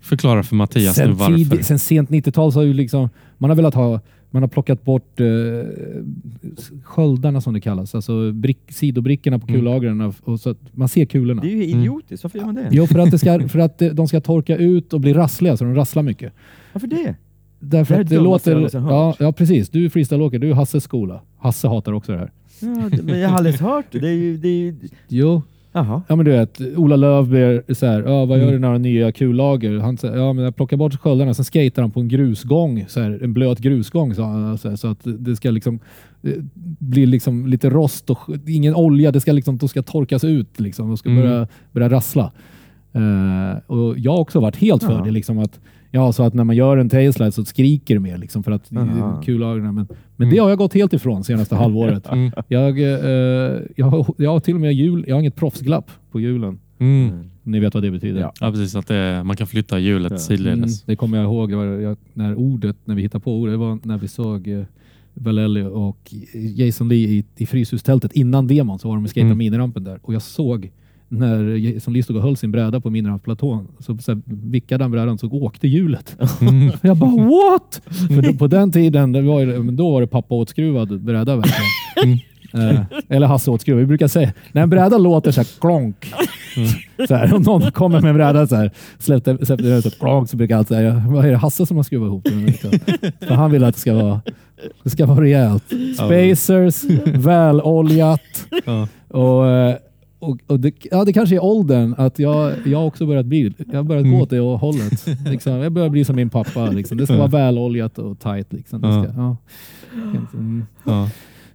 [0.00, 1.36] Förklara för Mattias nu sen, varför.
[1.36, 3.08] tid, sen sent 90-tal så har ju liksom,
[3.38, 5.26] man har velat ha, man har plockat bort eh,
[6.84, 9.60] sköldarna som det kallas, alltså brick, sidobrickorna på Mm.
[9.60, 11.42] kullagren och, och så att man ser kulorna.
[11.42, 11.80] Det är ju Mm.
[11.80, 12.24] idiotiskt.
[12.24, 12.68] Varför gör man det?
[12.70, 15.64] Jo, för att, det ska, för att de ska torka ut och bli rassliga, så
[15.64, 16.32] de rasslar mycket.
[16.72, 17.14] Varför det?
[17.64, 18.70] Därför Det att det låter...
[18.74, 19.70] Ja, ja, precis.
[19.70, 21.20] Du är freestyleåkare, du är Hasses skola.
[21.38, 22.30] Hasse hatar också det här.
[22.60, 23.98] Ja, men jag har aldrig hört det.
[23.98, 24.36] Är ju...
[24.36, 24.74] Det är ju...
[25.08, 25.42] Jo.
[25.74, 26.02] Jaha.
[26.08, 28.72] Ja men du vet, Ola Löv blir så här, ja vad gör du när du
[28.72, 29.78] har nya kullager?
[29.78, 33.00] Han säger, ja men jag plockar bort sköldarna, sen skater han på en grusgång, så
[33.00, 35.78] här, en blöt grusgång så, han, så, här, så att det ska liksom
[36.22, 36.32] eh,
[36.78, 40.88] bli liksom lite rost och ingen olja, det ska liksom, de ska torkas ut liksom,
[40.88, 41.22] de ska Mm.
[41.22, 42.32] börja, börja rassla.
[42.92, 45.04] Eh, och jag har också varit helt för Ja.
[45.04, 45.60] det, liksom att
[45.94, 48.76] Ja, så att när man gör en tailslide så skriker det mer liksom för att
[48.76, 49.22] Aha.
[49.24, 49.64] kullagren.
[49.74, 49.74] Men,
[50.16, 50.34] men Mm.
[50.34, 52.06] det har jag gått helt ifrån senaste halvåret.
[52.12, 52.30] Mm.
[52.48, 56.20] Jag, eh, jag, har, jag har till och med hjul, jag har inget proffsglapp på
[56.20, 56.58] hjulen.
[56.78, 57.10] Mm.
[57.42, 58.20] Ni vet vad det betyder?
[58.20, 58.32] Ja.
[58.40, 58.76] Ja, precis.
[58.76, 60.16] Att det, man kan flytta hjulet Ja.
[60.16, 60.82] Mm, sidledes.
[60.82, 61.50] det kommer jag ihåg.
[61.50, 64.48] Det var, jag, när ordet, när vi hittade på ordet, det var när vi såg
[64.48, 64.62] eh,
[65.14, 69.38] Valelli och Jason Lee i, i Fryshustältet innan demon så var de och skejtade Mm.
[69.38, 70.70] minirampen där och jag såg
[71.12, 75.28] när stod och höll sin bräda på minirampsplatån så, så här, vickade han brädan så
[75.28, 76.16] åkte hjulet.
[76.40, 76.72] Mm.
[76.82, 77.80] Jag bara what?
[78.08, 82.18] För då, på den tiden, det var, då var det pappa åtskruvad bräda verkligen.
[82.54, 83.80] Eh, eller Hasse åtskruvad.
[83.80, 86.12] Vi brukar säga, när en bräda låter så här klonk.
[87.08, 89.90] Så här, om någon kommer med en bräda så här, släppte, släppte den ut så
[89.90, 92.24] här, klonk så brukar jag alltid säga, vad är det Hasse som har skruvat ihop
[92.24, 92.52] den?
[93.28, 94.20] För han vill att det ska vara,
[94.82, 95.64] det ska vara rejält.
[95.96, 98.88] Spacers, väloljat Ja.
[99.08, 99.76] och eh,
[100.22, 103.54] och, och det, ja, det kanske är åldern att jag, jag har också börjat bli,
[103.70, 104.22] jag har börjat gå Mm.
[104.22, 105.06] åt det hållet.
[105.30, 106.70] Liksom, jag börjar bli som min pappa.
[106.70, 106.96] Liksom.
[106.98, 108.52] Det ska vara väloljat och tight.
[108.52, 108.80] Liksom.
[108.80, 109.36] Det ska, ja.
[110.34, 110.64] Mm.
[110.84, 111.08] Ja.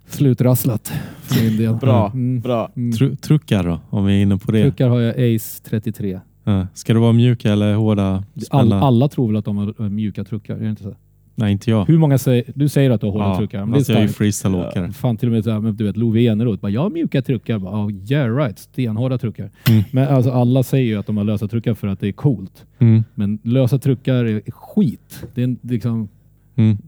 [0.06, 0.92] Slutrasslat
[1.22, 1.74] för min del.
[1.74, 2.06] Bra.
[2.14, 2.40] Mm.
[2.40, 2.70] Bra.
[2.76, 2.90] Mm.
[2.92, 4.62] Tru- truckar då, om vi är inne på det.
[4.62, 6.20] Truckar har jag Ace 33.
[6.44, 6.66] Ja.
[6.74, 8.24] Ska det vara mjuka eller hårda?
[8.50, 10.56] All, alla tror väl att de har mjuka truckar?
[10.56, 10.94] Är det inte så?
[11.38, 11.84] Nej, inte jag.
[11.84, 13.88] Hur många säger, du säger att du har hårda Ja, truckar, men det är fast
[13.88, 14.92] jag är ju freestyleåkare.
[14.92, 17.22] Fan till och med så här, men du vet Love Eneroth bara, jag har mjuka
[17.22, 17.58] truckar.
[17.58, 19.50] Bara, oh, yeah right, stenhårda truckar.
[19.68, 19.82] Mm.
[19.92, 22.64] Men alltså, alla säger ju att de har lösa truckar för att det är coolt.
[22.78, 23.04] Mm.
[23.14, 25.24] Men lösa truckar är skit.
[25.34, 26.08] Det är liksom,
[26.56, 26.78] Mm.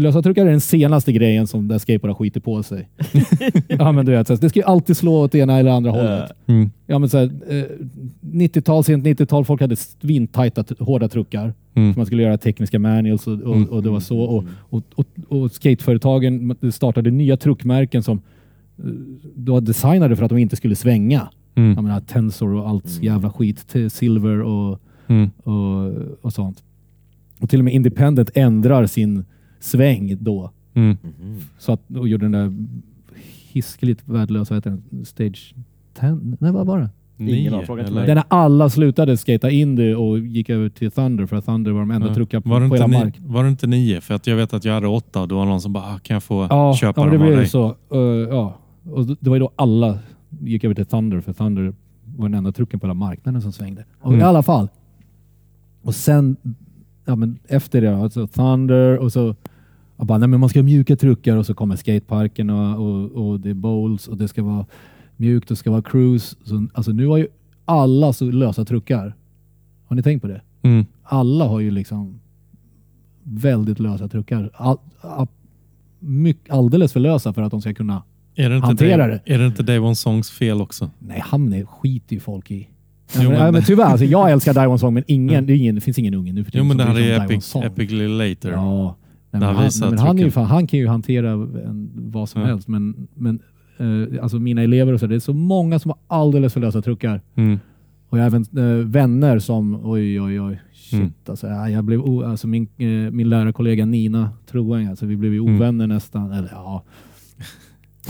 [0.00, 2.88] Lösa truckar är den senaste grejen som där skateboardar skiter på sig.
[3.68, 6.30] ja, men du vet, så det ska ju alltid slå åt ena eller andra hållet.
[6.46, 6.70] Mm.
[6.86, 7.64] Ja, men så här, eh,
[8.20, 11.54] 90-tal, sent 90-tal, folk hade svintajta t- hårda truckar.
[11.74, 11.94] Mm.
[11.96, 13.68] Man skulle göra tekniska manuals och, och, Mm.
[13.68, 14.20] och det var så.
[14.20, 18.16] Och, och, och, och skateföretagen startade nya truckmärken som
[18.78, 18.84] eh,
[19.34, 21.28] då designade för att de inte skulle svänga.
[21.54, 21.72] Mm.
[21.74, 23.04] Jag menar Tensor och allt Mm.
[23.04, 23.68] jävla skit.
[23.68, 25.30] till Silver och, Mm.
[25.42, 26.62] och, och sånt.
[27.40, 29.24] Och till och med Independent ändrar sin
[29.60, 30.50] sväng då.
[30.74, 30.96] Mm.
[31.02, 31.38] Mhm.
[31.58, 32.52] Så att, och gjorde den där
[33.52, 35.04] hiskeligt värdelösa, vad heter den?
[35.04, 35.54] Stage
[36.00, 36.20] 10?
[36.38, 36.88] Nej, vad var det?
[37.18, 37.94] Ingen har Nio, frågat eller?
[38.00, 38.06] mig.
[38.06, 41.80] Den när alla slutade skata Indy och gick över till Thunder för att Thunder var
[41.80, 42.14] de enda Ja.
[42.14, 43.14] truckar på, var, det på inte hela ni, mark.
[43.20, 44.00] var det inte nio?
[44.00, 45.98] För att jag vet att jag hade åtta och då var någon som bara, ah,
[45.98, 47.48] kan jag få Ja, köpa ja det dem av blev ju dig?
[47.48, 47.76] så.
[47.94, 48.56] Uh, ja.
[48.90, 49.98] Och det det var ju då alla
[50.40, 51.72] gick över till Thunder för Thunder
[52.16, 53.84] var den enda trucken på hela marknaden som svängde.
[54.00, 54.20] Och Mm.
[54.20, 54.68] I alla fall.
[55.82, 56.36] Och sen
[57.04, 59.34] ja, men efter det, alltså Thunder och så
[60.00, 63.10] jag bara, nej men man ska ha mjuka truckar och så kommer skateparken och, och,
[63.30, 64.66] och det är bowls och det ska vara
[65.16, 66.36] mjukt och det ska vara cruise.
[66.44, 67.26] Så, alltså nu har ju
[67.64, 69.14] alla så lösa truckar.
[69.86, 70.40] Har ni tänkt på det?
[70.62, 70.86] Mm.
[71.02, 72.20] alla har ju liksom
[73.22, 74.50] väldigt lösa truckar.
[74.54, 75.26] All, all,
[75.98, 78.02] mycket, alldeles för lösa för att de ska kunna...
[78.34, 80.90] Är det inte Hantera Dave, Är det inte Dave On Songs fel också?
[80.98, 82.68] Nej, han är, skiter ju folk i.
[83.16, 85.40] Jo, men, men- men tyvärr, alltså, jag älskar Diamond Song men ingen, Ja.
[85.40, 87.56] det, ingen, det finns ingen unge nu för Jo, tiden men det här är Epic.
[87.56, 88.50] Epically Later.
[88.52, 88.96] Ja.
[89.30, 92.46] Nej, men han, men han, ju fan, han kan ju hantera en, vad som Ja.
[92.48, 93.40] helst men, men
[93.78, 96.82] eh, alltså mina elever och så, det är så många som har alldeles för lösa
[96.82, 97.20] truckar.
[97.34, 97.58] Mm.
[98.08, 98.42] Och jag har även
[98.80, 101.12] eh, vänner som, oj oj oj, shit Mm.
[101.28, 105.40] alltså, ja, jag blev alltså min, eh, min lärarkollega Nina Troeng, alltså vi blev ju
[105.40, 105.54] Mm.
[105.56, 106.82] ovänner nästan, eller ja.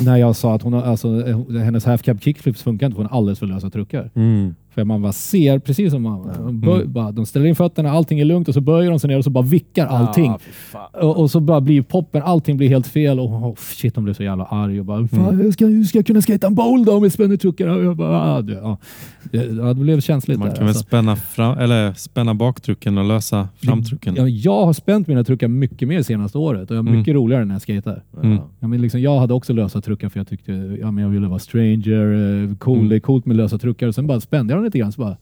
[0.04, 3.10] När jag sa att hon alltså, eh, hennes half cab kickflips funkar inte för hon
[3.10, 4.10] har alldeles för lösa truckar.
[4.14, 4.54] Mm.
[4.74, 6.92] För man bara ser, precis som man, de, böj, Mm.
[6.92, 9.24] bara, de ställer in fötterna, allting är lugnt och så böjer de sig ner och
[9.24, 10.30] så bara vickar allting.
[10.30, 10.38] Ah.
[11.06, 14.14] Och, och så bara blir poppen, allting blir helt fel och oh, shit, de blev
[14.14, 15.38] så jävla arg och bara Mm.
[15.40, 17.66] hur, ska, hur ska jag kunna skata en bowl då med spänner truckar?
[17.68, 18.78] Och jag bara, ah, det, ja.
[19.32, 20.56] Det, ja, det blev känsligt Man där.
[20.56, 20.82] kan väl alltså.
[20.86, 24.14] spänna, fram, eller spänna baktrucken och lösa framtrucken.
[24.16, 26.98] Ja, jag har spänt mina truckar mycket mer senaste året och jag har Mm.
[26.98, 28.02] mycket roligare när jag skater.
[28.22, 28.32] Mm.
[28.36, 28.48] Ja.
[28.60, 31.26] Ja, men liksom, jag hade också lösa truckar för jag tyckte ja, men jag ville
[31.28, 32.88] vara stranger, eh, cool, Mm.
[32.88, 33.86] det är coolt med lösa truckar.
[33.88, 35.16] Och sen bara spände jag dem lite grann så bara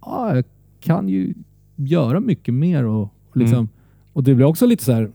[0.00, 0.44] ja, jag
[0.80, 1.34] kan ju
[1.76, 3.68] göra mycket mer och, och liksom,
[4.12, 5.10] och det blir också lite så här.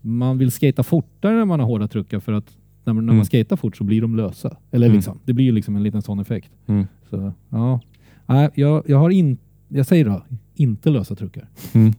[0.00, 3.16] Man vill skata fortare när man har hårda truckar för att när man, när man
[3.16, 3.24] Mm.
[3.24, 4.56] skatar fort så blir de lösa.
[4.70, 4.96] Eller Mm.
[4.96, 6.50] liksom, det blir ju liksom en liten sån effekt.
[6.66, 6.86] Mm.
[7.10, 7.80] Så ja,
[8.26, 10.22] Nej, jag, jag har inte, jag säger då,
[10.54, 11.48] inte lösa truckar.
[11.72, 11.92] Mm.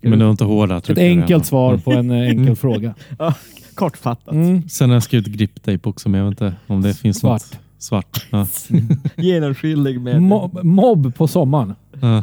[0.00, 1.20] Men du har inte hårda Ett truckar fall.
[1.20, 2.94] enkelt svar på en eh, enkel fråga.
[3.74, 4.34] Kortfattat.
[4.34, 4.68] Mm.
[4.68, 7.42] Sen har jag skrivit griptape också, men jag vet inte om det finns Svart.
[7.42, 7.60] något.
[7.84, 8.26] Svart.
[8.30, 8.46] Ja.
[9.16, 10.22] Genomskinlig med...
[10.22, 11.74] Mobb, mobb på sommaren.
[12.00, 12.22] Ja.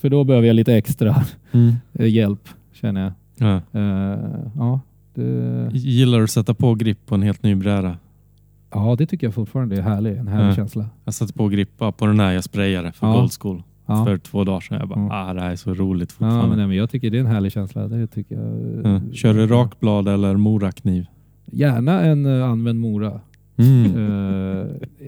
[0.00, 1.74] För då behöver jag lite extra Mm.
[2.08, 3.12] hjälp, känner jag.
[3.48, 3.80] Ja.
[3.80, 4.18] Eh,
[4.56, 4.80] ja,
[5.14, 7.96] det, Gillar du att sätta på grip på en helt ny bräda?
[8.72, 10.54] ja, det tycker jag fortfarande är härlig, en härlig Ja.
[10.54, 10.86] känsla.
[11.04, 13.12] Jag satte på grippa på den här jag sprayade för Ja.
[13.16, 14.04] Gold School Ja.
[14.04, 14.78] för två dagar sedan.
[14.78, 15.10] Jag bara, Mm.
[15.12, 16.48] ah, det här är så roligt Ja, fortfarande.
[16.48, 17.88] men, nej, men jag tycker det är en härlig känsla.
[17.88, 18.92] Det tycker jag.
[18.94, 19.00] Ja.
[19.14, 21.06] Kör du rakblad eller morakniv?
[21.46, 23.20] Gärna en uh, använd mora.
[23.60, 24.60] Mm.
[24.60, 24.66] Eh,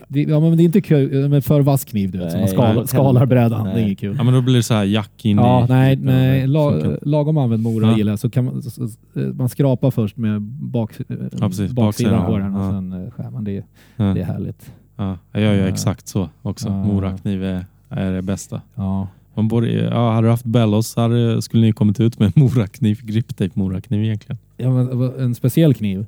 [0.08, 2.44] det, ja, men det är inte kul med för vass kniv du vet, som man
[2.46, 2.86] Nej, skalar, nej.
[2.86, 3.64] skalar brädan.
[3.64, 3.82] Det är Nej.
[3.84, 4.14] inget kul.
[4.18, 5.68] Ja, men då blir det så här jack in Ja, i...
[5.68, 7.96] nej, nej la, lagom använd mora Ja.
[7.96, 8.16] gillar.
[8.16, 8.88] Så kan man, så, eh,
[9.34, 11.72] man skrapar först med bak, eh, precis.
[11.72, 12.70] baksidan på den och ja.
[12.70, 13.44] sen eh, skär man.
[13.44, 13.64] Det,
[13.96, 14.04] Ja.
[14.04, 14.72] det är härligt.
[14.96, 15.66] Ja, jag gör Ja.
[15.68, 16.68] exakt så också.
[16.68, 16.84] Ja.
[16.84, 18.60] Morakniv är, är det bästa.
[18.74, 19.08] Ja.
[19.34, 23.00] Man borde, ja, hade du haft Bellos hade, skulle ni kommit ut med en morakniv,
[23.02, 24.38] griptape morakniv egentligen.
[24.56, 26.06] Ja, men, en speciell kniv.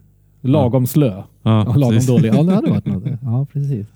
[0.49, 1.07] Lagom slö.
[1.09, 2.07] Ja, Ja, lagom precis.
[2.09, 2.35] dålig.
[2.35, 3.05] Ja, det hade varit något.
[3.23, 3.87] Ja, precis.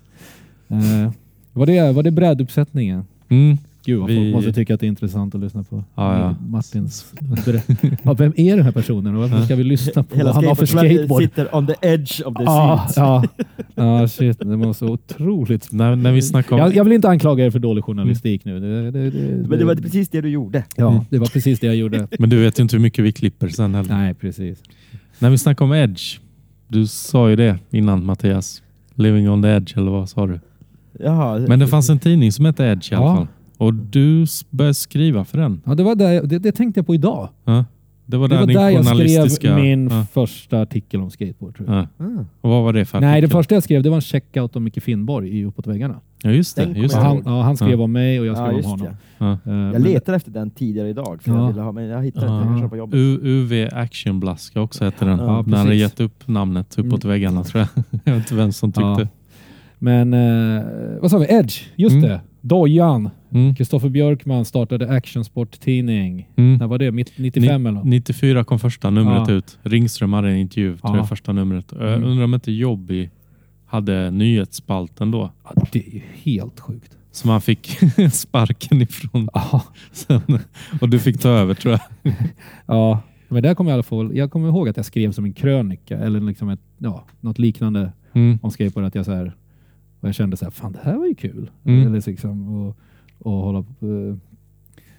[0.69, 1.11] Eh,
[1.53, 3.03] var, det, var det bräduppsättningen?
[3.29, 3.57] Mm.
[3.85, 5.83] Gud vad Vi- folk måste tycka att det är intressant att lyssna på.
[5.95, 6.35] Ja, ja.
[6.47, 7.13] Martins
[8.03, 10.45] ja, Vem är den här personen och varför ska vi lyssna på Hela vad han
[10.45, 12.97] har för skateboard sitter on the edge of the Ja, seat.
[12.97, 13.43] ja.
[14.01, 14.39] ja, shit.
[14.39, 15.71] Det var så otroligt.
[15.71, 16.21] När, när vi
[16.51, 16.57] om...
[16.57, 18.59] Jag, jag vill inte anklaga er för dålig journalistik nu.
[18.59, 20.63] Det, det, det, Men det var precis det du gjorde.
[20.75, 22.07] Ja, det var precis det jag gjorde.
[22.19, 23.93] Men du vet ju inte hur mycket vi klipper sen heller.
[23.97, 24.59] Nej, precis.
[25.19, 26.19] När vi snackar om Edge.
[26.69, 28.61] Du sa ju det innan Mattias.
[28.95, 30.39] Living on the edge eller vad sa du?
[30.99, 31.39] Jaha.
[31.47, 33.15] Men det fanns en tidning som hette Edge i alla Ja.
[33.15, 33.27] fall.
[33.57, 35.61] Och du började skriva för den.
[35.65, 37.29] Ja, det, var där, jag- det, det tänkte jag på idag.
[37.45, 37.65] Ja.
[38.09, 38.69] Det var Det där var din där
[39.15, 40.05] jag skrev min Ja.
[40.13, 41.55] första artikel om skateboard.
[41.57, 41.77] Tror jag.
[41.97, 42.05] Ja.
[42.05, 42.25] Ah.
[42.41, 43.29] Och vad var det för Nej, det artikel?
[43.37, 45.95] första jag skrev det var en checkout om Micke Finnborg i Uppåt väggarna.
[46.23, 46.63] Ja, just det.
[46.75, 47.01] Just det.
[47.01, 47.83] han, ja, han skrev Ja.
[47.83, 48.87] om mig och jag skrev Ja, om honom.
[48.87, 48.95] det.
[49.17, 49.37] Ja.
[49.51, 51.37] Eh, Jag letade efter den tidigare idag, för Ja.
[51.41, 52.35] jag, ville ha, men jag hittade Ja.
[52.37, 52.45] inte.
[52.47, 52.95] Jag kanske på jobbet.
[52.97, 55.19] U- UV Action Blaska också hette den.
[55.19, 57.13] Ja, När hade gett upp namnet uppåt Mm.
[57.13, 57.83] väggarna tror jag.
[58.03, 58.81] jag vet inte vem som tyckte.
[59.01, 59.07] Ja.
[59.79, 60.63] Men eh,
[61.01, 61.25] vad sa vi?
[61.29, 62.09] Edge, just Mm.
[62.09, 62.21] det.
[62.41, 63.09] Dojan.
[63.31, 63.55] Mm.
[63.55, 66.29] Kristoffer Björkman startade Actionsport-tidning.
[66.35, 66.57] Mm.
[66.57, 66.91] När var det?
[66.91, 67.85] Mitt- 95 eller något?
[67.85, 69.33] 94 kom första numret Ja.
[69.33, 69.59] ut.
[69.63, 70.97] Ringström hade en intervju, tror Ja.
[70.97, 71.65] jag, första numret.
[71.71, 72.09] Jag Mm.
[72.09, 73.09] undrar om inte Jobby
[73.65, 75.31] hade nyhetsspalten då.
[75.43, 76.97] Ja, det är ju helt sjukt.
[77.11, 77.77] Som han fick
[78.11, 79.63] sparken ifrån Ja.
[79.91, 80.21] sen.
[80.81, 81.71] Och du fick ta över tror
[82.03, 82.13] jag.
[82.65, 83.01] ja.
[83.27, 85.33] Men där kommer jag i alla fall, jag kommer ihåg att jag skrev som en
[85.33, 88.39] krönika eller liksom ett, ja, något liknande Mm.
[88.41, 88.85] om skateboard.
[88.87, 89.35] Att jag, så här,
[89.99, 91.49] och jag kände så här, fan det här var ju kul.
[91.65, 91.87] Mm.
[91.87, 92.77] Eller liksom, och,
[93.19, 94.15] och hålla på, eh,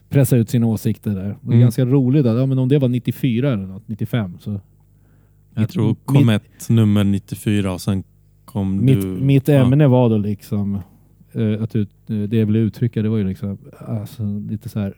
[0.09, 1.23] pressa ut sina åsikter där.
[1.23, 1.61] Det är Mm.
[1.61, 2.27] ganska roligt.
[2.27, 4.61] Att, ja, men om det var 94 eller något, 95 så
[5.55, 8.03] Jag tror Mitt- kom ett nummer 94 och sen
[8.45, 9.07] kom Mitt, du...
[9.09, 9.55] mitt Ja.
[9.55, 10.79] ämne var då liksom,
[11.33, 14.79] eh, att ut, eh, det jag ville uttrycka det var ju liksom, alltså, lite så
[14.81, 14.95] här,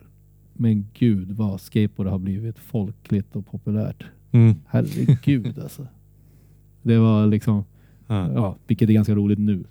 [0.53, 4.03] men gud vad skateboard har blivit folkligt och populärt.
[4.31, 4.55] Mm.
[4.67, 5.87] Herregud alltså.
[6.81, 7.63] Det var liksom,
[8.07, 8.31] Ja.
[8.33, 9.63] ja, vilket är ganska roligt nu.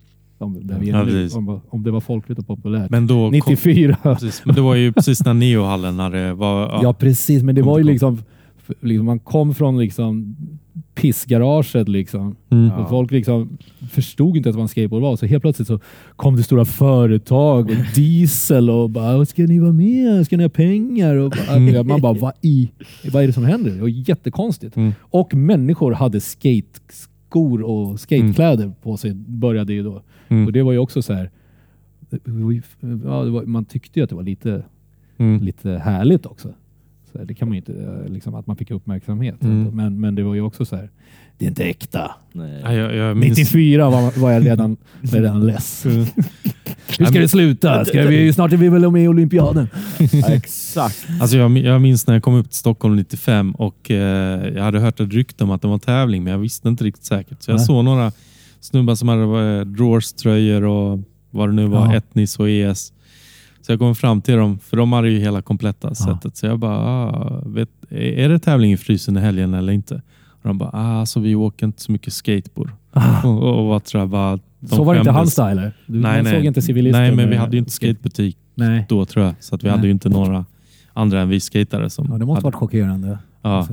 [0.45, 1.29] Om, är Ja, nu.
[1.35, 2.91] om, om det var folkligt och populärt.
[2.91, 3.15] Men då...
[3.15, 3.97] Kom, 94.
[4.03, 6.35] precis, men det var ju precis när Neohallen hade...
[6.35, 6.93] Var, Ja, ja.
[6.93, 8.19] precis, men det Kom var ju liksom,
[8.81, 10.37] liksom, man kom från liksom
[10.95, 12.37] pissgaraget liksom.
[12.51, 12.67] Mm.
[12.67, 12.77] Ja.
[12.77, 13.59] Och folk liksom
[13.91, 15.17] förstod inte att vad en skateboard var.
[15.17, 15.81] Så helt plötsligt så
[16.17, 20.27] kom det stora företag och diesel och bara “Ska ni vara med?
[20.27, 22.71] Ska ni ha pengar?” och bara, Man bara vad, i,
[23.13, 24.77] “Vad är det som händer?” Det var jättekonstigt.
[24.77, 24.93] Mm.
[25.01, 30.03] Och människor hade skateskor och skatekläder på sig, började ju då.
[30.33, 30.47] Mm.
[30.47, 31.31] Och det var ju också så här.
[33.05, 34.65] Ja, det var, man tyckte ju att det var lite,
[35.19, 35.43] Mm.
[35.43, 36.49] lite härligt också.
[37.13, 39.43] Så här, det kan man ju inte, liksom, att man fick uppmärksamhet.
[39.43, 39.77] Mm.
[39.77, 40.91] Men, men det var ju också så här.
[41.39, 42.11] Det är inte äkta.
[42.33, 42.61] Nej.
[42.65, 43.39] Ja, jag, jag minns...
[43.39, 45.87] 94 var, var jag redan, redan less.
[46.99, 47.85] Hur ska det sluta?
[47.85, 49.69] Ska vi, snart är vi väl med i olympiaden?
[50.13, 51.07] Ja, exakt.
[51.21, 54.81] Alltså jag, jag minns när jag kom upp till Stockholm 95 och eh, jag hade
[54.81, 57.43] hört ett rykte om att det var tävling men jag visste inte riktigt säkert.
[57.43, 57.67] Så jag Nej.
[57.67, 58.13] såg några
[58.63, 59.23] snubbar som hade
[59.59, 61.95] eh, drawers-tröjor och vad det nu var, Ja.
[61.95, 62.93] Etnis och ES.
[63.61, 66.37] Så jag kom fram till dem, för de hade ju hela kompletta setet.
[66.37, 69.95] Så jag bara, ah, vet, är det tävling i frysen i helgen eller inte?
[70.25, 72.71] Och de bara, ah, alltså vi åker inte så mycket skateboard.
[73.25, 74.39] Och, och, och vad tror jag bara,
[74.71, 75.51] så var det inte style?
[75.51, 75.77] eller?
[75.87, 76.33] Du, Nej, nej.
[76.35, 77.01] såg inte civilister?
[77.01, 78.87] Nej, men vi hade ju inte skate- skatebutik Nej.
[78.89, 79.35] då tror jag.
[79.41, 79.77] Så att vi Nej.
[79.77, 80.45] hade ju inte några
[80.93, 83.19] andra än vi skatare som Ja, det måste hade, varit chockerande.
[83.43, 83.73] ja, Alltså.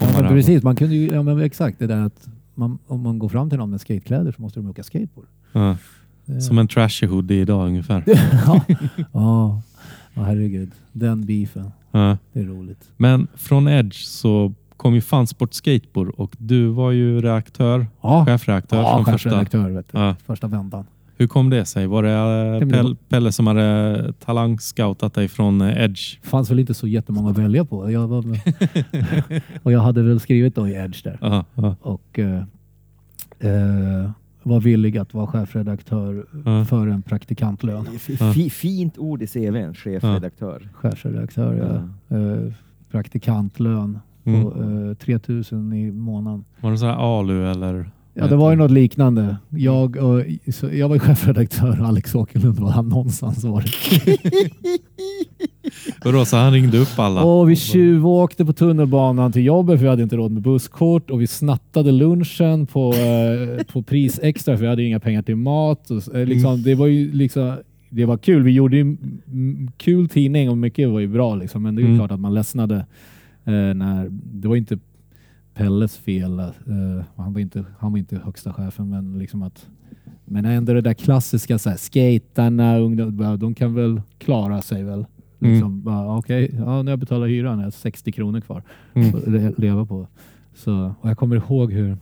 [0.00, 2.28] Ja, precis, man kunde ju, ja, men exakt det där att
[2.58, 5.26] man, om man går fram till någon med skatekläder så måste de åka skateboard.
[5.52, 5.76] Ja.
[6.24, 8.02] Det- Som en trashy hoodie idag ungefär.
[8.46, 8.64] ja.
[9.12, 10.70] ja, herregud.
[10.92, 11.70] Den beefen.
[11.90, 12.16] Ja.
[12.32, 12.90] Det är roligt.
[12.96, 18.76] Men från Edge så kom ju Fansport Skateboard och du var ju redaktör, Ja, chefredaktör
[18.82, 19.30] ja från första.
[19.30, 19.98] chefredaktör vet du.
[19.98, 20.16] Ja.
[20.26, 20.84] Första vändan.
[21.18, 21.86] Hur kom det sig?
[21.86, 26.18] Var det det Pelle, Pelle som hade talangscoutat dig från Edge?
[26.22, 27.90] fanns väl inte så jättemånga att välja på.
[27.90, 28.24] Jag var,
[29.62, 31.18] och jag hade väl skrivit då i Edge där.
[31.20, 32.42] Ja, ja, Och eh,
[33.38, 34.10] eh,
[34.42, 36.64] var villig att vara chefredaktör Ja.
[36.64, 37.86] för en praktikantlön.
[37.94, 40.68] F- Fint ord i CVn, chefredaktör.
[40.74, 41.54] Chefredaktör,
[42.10, 42.16] ja.
[42.16, 42.52] Eh,
[42.90, 44.42] praktikantlön Mm.
[44.42, 46.44] på eh, 3000 i månaden.
[46.60, 47.90] Var det så här ALU eller?
[48.20, 49.36] Ja, det var ju något liknande.
[49.48, 50.22] Jag, och,
[50.72, 53.70] jag var chefredaktör, Alex Åkerlund var annonsansvarig.
[56.04, 57.24] Och då så han ringde upp alla?
[57.24, 61.20] Och vi tjuvåkte på tunnelbanan till jobbet för vi hade inte råd med busskort och
[61.20, 62.92] vi snattade lunchen på,
[63.58, 65.90] eh, på pris extra för vi hade inga pengar till mat.
[65.90, 67.56] Och, eh, liksom, Det var ju liksom
[67.90, 68.42] det var kul.
[68.42, 71.62] Vi gjorde ju mm, kul tidning och mycket var ju bra liksom.
[71.62, 71.98] Men det är Mm.
[71.98, 72.76] klart att man ledsnade
[73.44, 74.78] eh, när det var inte
[75.58, 76.38] Pelles fel.
[76.38, 76.46] Eh,
[77.16, 79.66] han, var inte, han var inte högsta chefen men liksom att
[80.24, 85.06] men ändå det där klassiska så här, skatarna, ungdom, de kan väl klara sig väl.
[85.40, 85.52] Mm.
[85.52, 88.62] Liksom, bara, Okej, ja, när jag betalar hyran är det 60 kronor kvar
[88.94, 89.14] Mm.
[89.14, 90.06] att le- leva på.
[90.54, 91.96] Så, och jag kommer ihåg hur,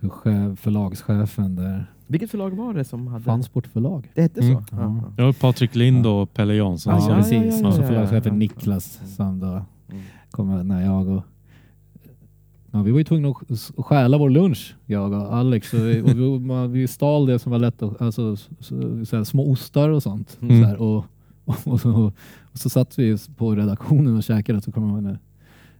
[0.00, 3.24] hur chef, förlagschefen där, Vilket förlag var det som hade...
[3.24, 4.10] Fansport förlag.
[4.14, 4.54] Det hette Mm.
[4.54, 4.64] så?
[4.76, 5.02] Ja.
[5.16, 5.24] Ja.
[5.26, 6.94] Ja, Patrik Lind och Pelle Jansson.
[6.94, 7.32] Ja, ja, precis.
[7.32, 8.38] ja, ja, och så ja, förlagschefen ja.
[8.38, 10.04] Niklas som då Mm.
[10.30, 11.22] kom när jag och
[12.72, 15.74] Ja, vi var ju tvungna att stjäla vår lunch, jag och Alex.
[15.74, 19.16] Och vi, och vi, man, vi stal det som var lätt, att, alltså så, så
[19.16, 20.38] här, små ostar och sånt.
[20.42, 20.62] Mm.
[20.62, 21.04] Så här, och,
[21.44, 25.18] och, och, så, och så satt vi på redaktionen och käkade så kom ihåg när,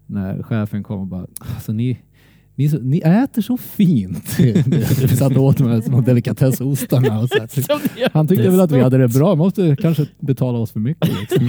[0.07, 1.99] när chefen kom och bara, alltså ni,
[2.61, 4.37] ni, så, ni äter så fint.
[4.39, 7.29] vi satt åt de här små delikatessostarna.
[8.13, 11.11] Han tyckte väl att vi hade det bra, måste kanske betala oss för mycket.
[11.21, 11.49] Liksom.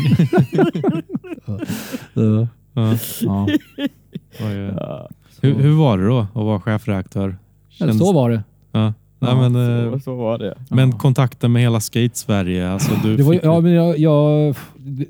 [2.73, 2.97] ja.
[3.19, 3.47] Ja.
[4.39, 5.09] ja.
[5.41, 7.38] Hur, hur var det då att vara chefredaktör?
[7.69, 8.43] Känns- så var det.
[8.71, 8.93] Ja.
[9.23, 10.56] Nej, Ja, men, eh, Så, så var det.
[10.69, 10.98] men Ja.
[10.98, 12.69] kontakten med hela skate-Sverige.
[12.69, 14.56] Alltså, du Det var, ju, ja, men jag, jag,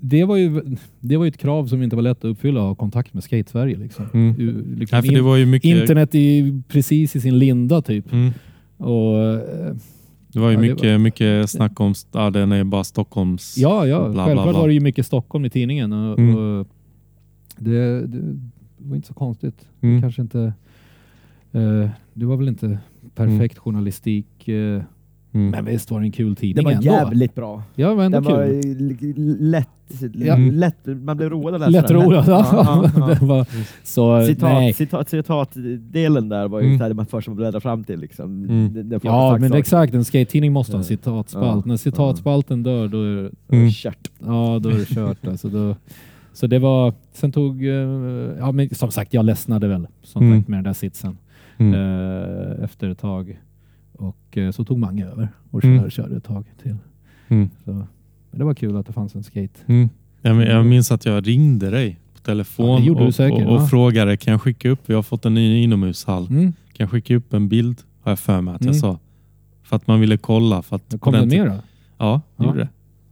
[0.02, 0.62] det, var ju,
[1.00, 3.24] det var ju ett krav som inte var lätt att uppfylla att ha kontakt med
[3.24, 3.78] Skate-Sverige.
[3.78, 4.06] Liksom.
[4.14, 4.36] Mm.
[4.38, 8.12] Liksom Nej, för det in- var ju mycket, Internet är precis i sin linda typ.
[8.14, 8.32] mm,
[8.78, 9.76] Och, eh,
[10.34, 13.58] det var ju Ja, mycket, mycket snack om, ja, den är bara Stockholms...
[13.58, 14.60] ja, ja bla, bla, självklart bla.
[14.60, 15.94] var det ju mycket Stockholm i tidningen.
[15.94, 16.36] Och, Mm.
[16.36, 16.68] och
[17.58, 18.36] det, det
[18.78, 19.66] var inte så konstigt.
[19.82, 20.02] Mm.
[20.02, 20.54] Kanske inte...
[21.52, 22.78] Eh, det var väl inte
[23.16, 24.48] perfekt journalistik.
[24.48, 24.82] Eh,
[25.34, 25.50] Mm.
[25.52, 26.84] men visst var det en kul Det tidning var ändå.
[26.84, 27.64] jävligt bra.
[27.76, 29.68] Ja, men Det ändå var lätt,
[30.54, 31.02] lätt.
[31.04, 31.98] Man blev road att läsa Lätt den.
[32.02, 32.28] roligt.
[32.28, 33.16] Ja, ja, ja.
[33.22, 33.48] Var,
[33.84, 34.74] så, Citat, nej.
[34.74, 36.90] citat, citatdelen där var ju Mm.
[36.90, 38.00] det man först får bläddra fram till.
[38.00, 38.44] Liksom.
[38.44, 38.74] Mm.
[38.74, 39.60] Det, det får Ja, sagt men saker.
[39.60, 39.94] exakt.
[39.94, 41.66] En skate-tidning måste ha en citatspalt.
[41.66, 41.70] Ja.
[41.70, 43.16] När citatspalten dör, då är,
[43.48, 43.70] det- Mm.
[43.72, 44.12] kört.
[44.26, 45.28] ja, då är det kört.
[45.28, 45.76] Alltså, då,
[46.34, 46.94] så det var...
[47.14, 47.66] Sen tog...
[47.66, 47.72] eh,
[48.40, 50.44] Ja, men som sagt, jag ledsnade väl som Mm.
[50.48, 51.18] med den där sitsen
[51.62, 51.74] Mm.
[51.74, 53.40] eh, efter ett tag.
[53.94, 55.78] Och eh, så tog Mange över och Mm.
[55.80, 56.76] körde, körde ett tag till.
[57.28, 57.50] Mm.
[57.66, 59.60] Så, men det var kul att det fanns en skate.
[59.66, 59.90] Mm.
[60.22, 63.70] Jag, men- jag minns att jag ringde dig på telefon Ja, och, säkert, och, och
[63.70, 66.44] frågade kan jag skicka upp, vi har fått en ny inomhushall, Mm.
[66.52, 67.82] kan jag skicka upp en bild?
[68.02, 68.80] Har jag för mig att jag Mm.
[68.82, 69.00] sa.
[69.64, 70.62] För att man ville kolla.
[70.62, 71.54] För att Kom den med då?
[71.98, 72.46] Ja, det Ja.
[72.46, 72.70] gjorde det.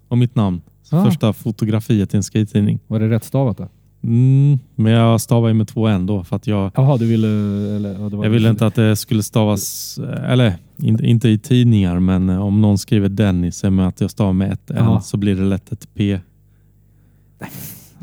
[0.07, 0.61] Och mitt namn.
[0.91, 1.05] Ja.
[1.05, 2.79] Första fotografiet i en skate-tidning.
[2.87, 3.67] Var det rätt stavat då?
[4.03, 7.27] Mm, men jag stavar ju med två n då för att jag, Jaha, du ville...
[7.75, 11.37] Eller, ja, det var jag ville inte att det skulle stavas, eller in, inte i
[11.37, 15.01] tidningar, men eh, om någon skriver Dennis med att jag stavar med ett n Ja.
[15.01, 16.19] så blir det lätt ett p.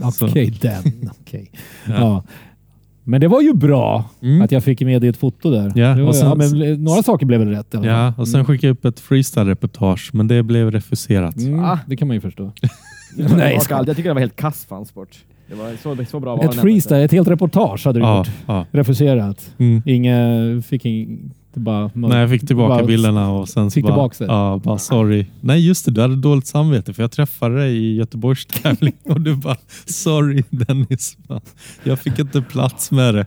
[0.23, 1.11] Okej, den.
[1.21, 1.51] Okej.
[1.87, 1.95] Ja.
[1.99, 2.23] Ja.
[3.09, 4.43] Men det var ju bra Mm.
[4.43, 5.73] att jag fick med i ett foto där.
[5.77, 7.85] Ja, var, och sen- ja, men, några saker blev väl rätt fall.
[7.87, 11.37] Ja, och sen skickade jag upp ett freestyle-reportage, men det blev refuserat.
[11.37, 11.79] Mm, Ah.
[11.87, 12.53] Det kan man ju förstå.
[13.17, 15.19] Nej, jag, jag tycker det var helt kass fansport.
[15.49, 18.29] Det var så, så bra var Ett freestyle, ett helt reportage hade du Ja, gjort.
[18.47, 18.67] ja.
[18.71, 19.51] Refuserat.
[19.59, 19.83] Mm.
[19.87, 20.83] Inga, fick
[21.55, 24.33] det bara, Nej, jag fick tillbaka bara- bilderna och sen så Fick bara, tillbaka det?
[24.33, 25.27] ja, bara sorry.
[25.41, 29.21] Nej, just det, du hade dåligt samvete för jag träffade dig i Göteborgs tävling och
[29.21, 29.57] du bara
[29.87, 31.17] sorry Dennis.
[31.85, 33.27] Jag fick inte plats med det.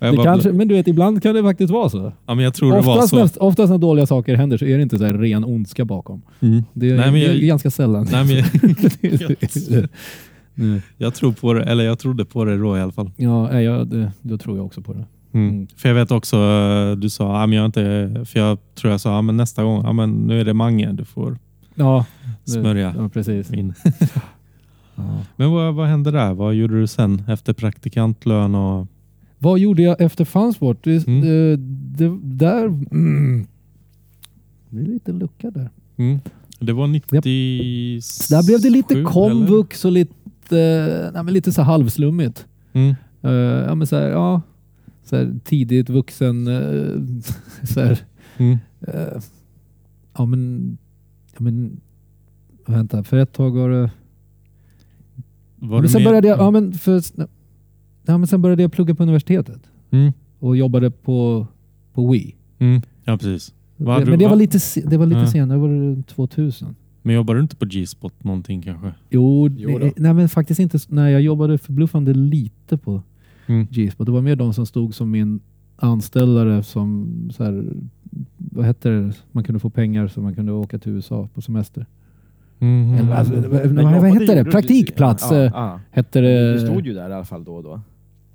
[0.00, 2.12] Jag Det bara, kanske, men du vet, ibland kan det faktiskt vara så.
[2.26, 3.16] ja, men jag tror det var Oftast, så.
[3.16, 6.22] när, oftast när dåliga saker händer så är det inte så här ren ondska bakom.
[6.40, 6.64] Mm.
[6.72, 8.08] Det, är- Nej, men det är jag- ganska sällan.
[8.12, 9.36] Nej, men jag,
[10.58, 10.82] Nej.
[10.96, 13.10] jag tror på det, eller jag trodde på det då i alla fall.
[13.16, 15.04] Ja, nej, jag, det, då tror jag också på det.
[15.32, 15.48] Mm.
[15.48, 15.66] Mm.
[15.76, 17.80] För jag vet också, eh, du sa, ja, men jag inte,
[18.28, 20.92] för jag tror jag sa, ja, men nästa gång, ja, men nu är det Mange,
[20.92, 21.38] du får
[21.74, 22.06] Ja,
[22.44, 23.52] det- smörja Ja, precis.
[23.52, 23.74] in.
[24.98, 25.20] Ja.
[25.36, 26.34] Men vad, vad hände där?
[26.34, 28.54] Vad gjorde du sen efter praktikantlön?
[28.54, 28.86] Och,
[29.38, 30.84] Vad gjorde jag efter Fansport?
[30.84, 31.20] Det, Mm.
[31.20, 31.56] det,
[32.06, 32.64] det, där...
[32.66, 33.46] Mm.
[34.70, 35.70] Det är lite lucka där.
[35.96, 36.18] Mm.
[36.60, 38.00] Det var 90...
[38.02, 40.14] Så där blev det lite komvux och lite,
[40.52, 42.46] eh, nej, lite så halvslummigt.
[42.72, 42.94] Mm.
[43.22, 44.42] Eh, ja, men så här, ja,
[45.04, 46.46] så här, tidigt vuxen.
[46.46, 47.00] eh,
[47.62, 47.98] så här,
[48.38, 48.58] Mm.
[48.80, 49.20] eh,
[50.18, 50.78] ja, men,
[51.32, 51.80] ja, men
[52.66, 53.90] vänta, för ett tag var det...
[55.56, 56.10] Var men du sen med?
[56.10, 57.02] började jag, ja, men för,
[58.06, 59.60] ja, men sen började jag plugga på universitetet
[59.90, 60.12] Mm.
[60.38, 61.46] och jobbade på,
[61.92, 62.34] på Wii.
[62.58, 62.82] Mm.
[63.04, 63.54] Ja, precis.
[63.78, 66.76] Hade men du- det var lite, det var lite senare, var det 2000?
[67.06, 68.92] Men jobbar du inte på G-spot någonting kanske?
[69.10, 69.86] Jo, Jo då.
[69.86, 70.78] eh, nej men faktiskt inte.
[70.88, 73.02] Nej, jag jobbade förbluffande lite på
[73.48, 73.66] Mm.
[73.70, 74.06] G-spot.
[74.06, 75.40] Det var mer de som stod som min
[75.76, 77.64] anställare som så här,
[78.36, 79.12] vad hette det?
[79.32, 81.86] Man kunde få pengar så man kunde åka till USA på semester.
[82.58, 82.94] Mhm.
[82.94, 84.42] Eller, alltså, vad, Men vad, hette det?
[84.42, 85.80] du- Praktikplats Ja, eh, ja.
[85.90, 86.60] hette Du det.
[86.60, 87.80] stod ju där i alla fall då och då.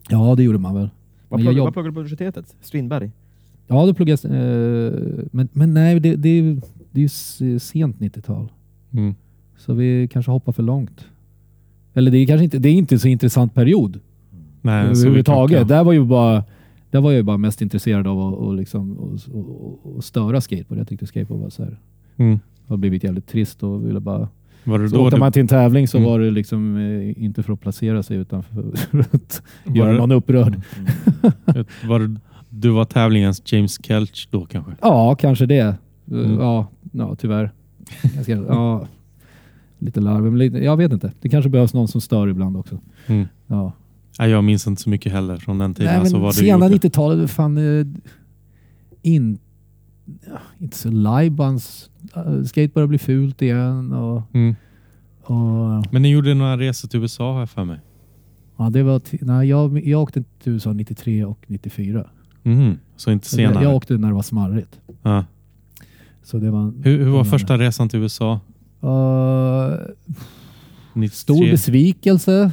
[0.09, 0.89] Ja, det gjorde man väl.
[1.29, 2.55] Vad jag pluggade, jobb- pluggade du på universitetet?
[2.61, 3.11] Strindberg?
[3.67, 4.25] Ja, det pluggades.
[4.25, 4.93] Eh,
[5.31, 6.61] men, men nej, det, det, är ju-
[6.91, 8.51] det är ju sent 90-tal.
[8.93, 9.15] Mm.
[9.57, 11.05] Så vi kanske hoppar för långt.
[11.93, 13.99] Eller det är kanske inte, det är inte så intressant period.
[14.61, 15.67] Nej, så vi överhuvudtaget.
[15.67, 16.43] Där var ju bara,
[16.91, 20.41] där var jag ju bara mest intresserad av att och liksom, och, och, och störa
[20.41, 20.79] skateboard.
[20.79, 21.79] Jag tyckte skateboard var så här,
[22.17, 22.39] Mm.
[22.67, 24.29] har blivit jävligt trist och ville bara...
[24.63, 26.09] Var det Så då åkte du, man till en tävling så Mm.
[26.09, 28.59] var det liksom eh, inte för att placera sig utan för
[29.13, 29.41] att
[29.75, 30.61] göra det, någon upprörd.
[31.87, 32.19] var det,
[32.49, 34.71] du var tävlingens James Kelch då kanske?
[34.81, 35.75] Ja, kanske det.
[36.11, 36.39] Mm.
[36.39, 37.51] Ja, ja, tyvärr.
[38.15, 38.87] Jag ska, ja,
[39.79, 41.13] lite larvig, men lite, jag vet inte.
[41.21, 42.79] Det kanske behövs någon som stör ibland också.
[43.07, 43.27] Mm.
[43.47, 43.71] Ja.
[44.19, 45.91] Nej, jag minns inte så mycket heller från den tiden.
[45.91, 46.87] Nej, alltså men vad du sena gjorde.
[46.87, 47.85] 90-talet, fan, eh,
[49.01, 49.37] in,
[50.59, 51.89] inte så lajbans.
[52.17, 54.55] Uh, skate börjar bli fult igen och, Mm.
[55.23, 57.79] och Men ni gjorde några resor till USA har jag för mig.
[58.57, 62.07] ja, det var, nej, jag, jag åkte till USA 93 och 94.
[62.43, 62.77] Mhm.
[62.95, 63.63] Så inte senare?
[63.63, 64.79] Jag åkte när det var smarrigt.
[65.01, 65.25] ja.
[66.23, 68.39] Så det var, hur, hur var första resan till USA?
[68.83, 69.75] Uh,
[70.93, 71.15] 93?
[71.15, 72.51] stor besvikelse.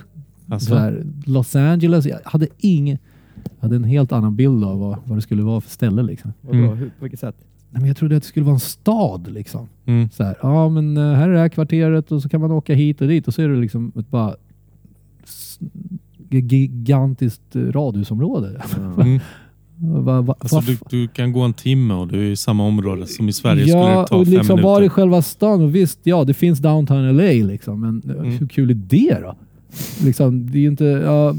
[0.48, 0.68] Alltså?
[0.68, 2.98] Så här, Los Angeles, jag hade ingen,
[3.44, 6.02] jag hade en helt annan bild av vad, vad det skulle vara för ställe.
[6.02, 6.32] Liksom.
[6.52, 6.76] Mm.
[6.76, 7.36] Hur, på vilket sätt?
[7.70, 9.32] Nej, men jag trodde att det skulle vara en stad.
[9.32, 9.68] Liksom.
[9.86, 10.10] Mm.
[10.10, 12.74] Så här, ja men eh, här är det här kvarteret och så kan man åka
[12.74, 14.34] hit och dit och så är det liksom ett bara
[16.30, 18.62] gigantiskt eh, radhusområde.
[18.76, 19.20] Mm.
[19.80, 23.06] Va, va, Alltså, du, du kan gå en timme och du är i samma område
[23.06, 24.68] som i Sverige skulle ja, det ta och fem liksom minuter.
[24.68, 25.62] var i själva stan.
[25.62, 28.38] Och visst, ja det finns downtown LA liksom, men eh, Mm.
[28.38, 29.36] hur kul är det då?
[30.04, 30.84] Liksom, det är ju inte...
[30.84, 31.34] Ja, eh,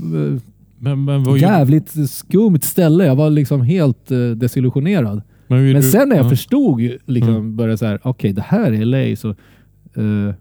[0.80, 3.06] Men, men, jävligt skumt ställe.
[3.06, 5.22] Jag var liksom helt uh, desillusionerad.
[5.48, 6.30] men, Men du- sen när jag ja.
[6.30, 7.56] förstod, ju, liksom, Mm.
[7.56, 9.16] började så här, okej det här är LA.
[9.16, 10.36] Så, eh,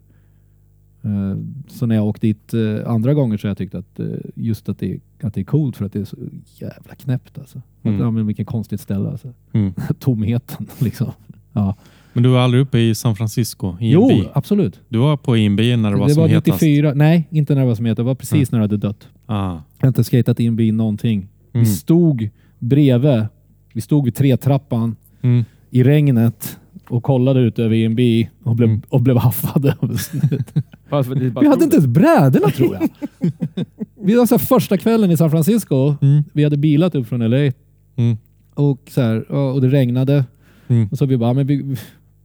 [1.69, 4.69] så när jag åkte dit eh, andra gånger så har jag tyckt att eh, just
[4.69, 6.16] att det, att det är coolt för att det är så
[6.57, 7.39] jävla knäppt.
[7.39, 7.62] Alltså.
[7.83, 7.97] Mm.
[7.97, 9.09] Att, ja, men vilken konstigt ställe.
[9.09, 9.33] Alltså.
[9.53, 9.73] Mm.
[9.99, 11.12] Tomheten liksom.
[11.53, 11.75] Ja.
[12.12, 13.69] Men du var aldrig uppe i San Francisco?
[13.81, 13.93] INB?
[13.93, 14.81] Jo, absolut.
[14.89, 16.61] Du var på INB när det var det som var hetast?
[16.62, 16.93] 94.
[16.95, 17.97] Nej, inte när det var som hetast.
[17.97, 19.09] Det var precis när det hade dött.
[19.27, 19.51] Ah.
[19.53, 21.19] Jag har inte skatat in bil någonting.
[21.19, 21.29] Mm.
[21.53, 23.27] Vi stod bredvid.
[23.73, 25.45] Vi stod vid tretrappan Mm.
[25.70, 26.59] i regnet
[26.90, 28.82] och kollade ut över INB och blev, Mm.
[28.89, 29.77] och blev haffade.
[31.40, 32.89] Vi hade inte ens brädorna tror jag.
[34.02, 35.94] Vi var så här, första kvällen i San Francisco.
[36.02, 36.23] Mm.
[36.32, 37.52] Vi hade bilat upp från LA
[37.97, 38.16] Mm.
[38.55, 40.24] och, så här, och det regnade.
[40.69, 40.89] Mm.
[40.90, 41.77] Och så vi bara, men vi,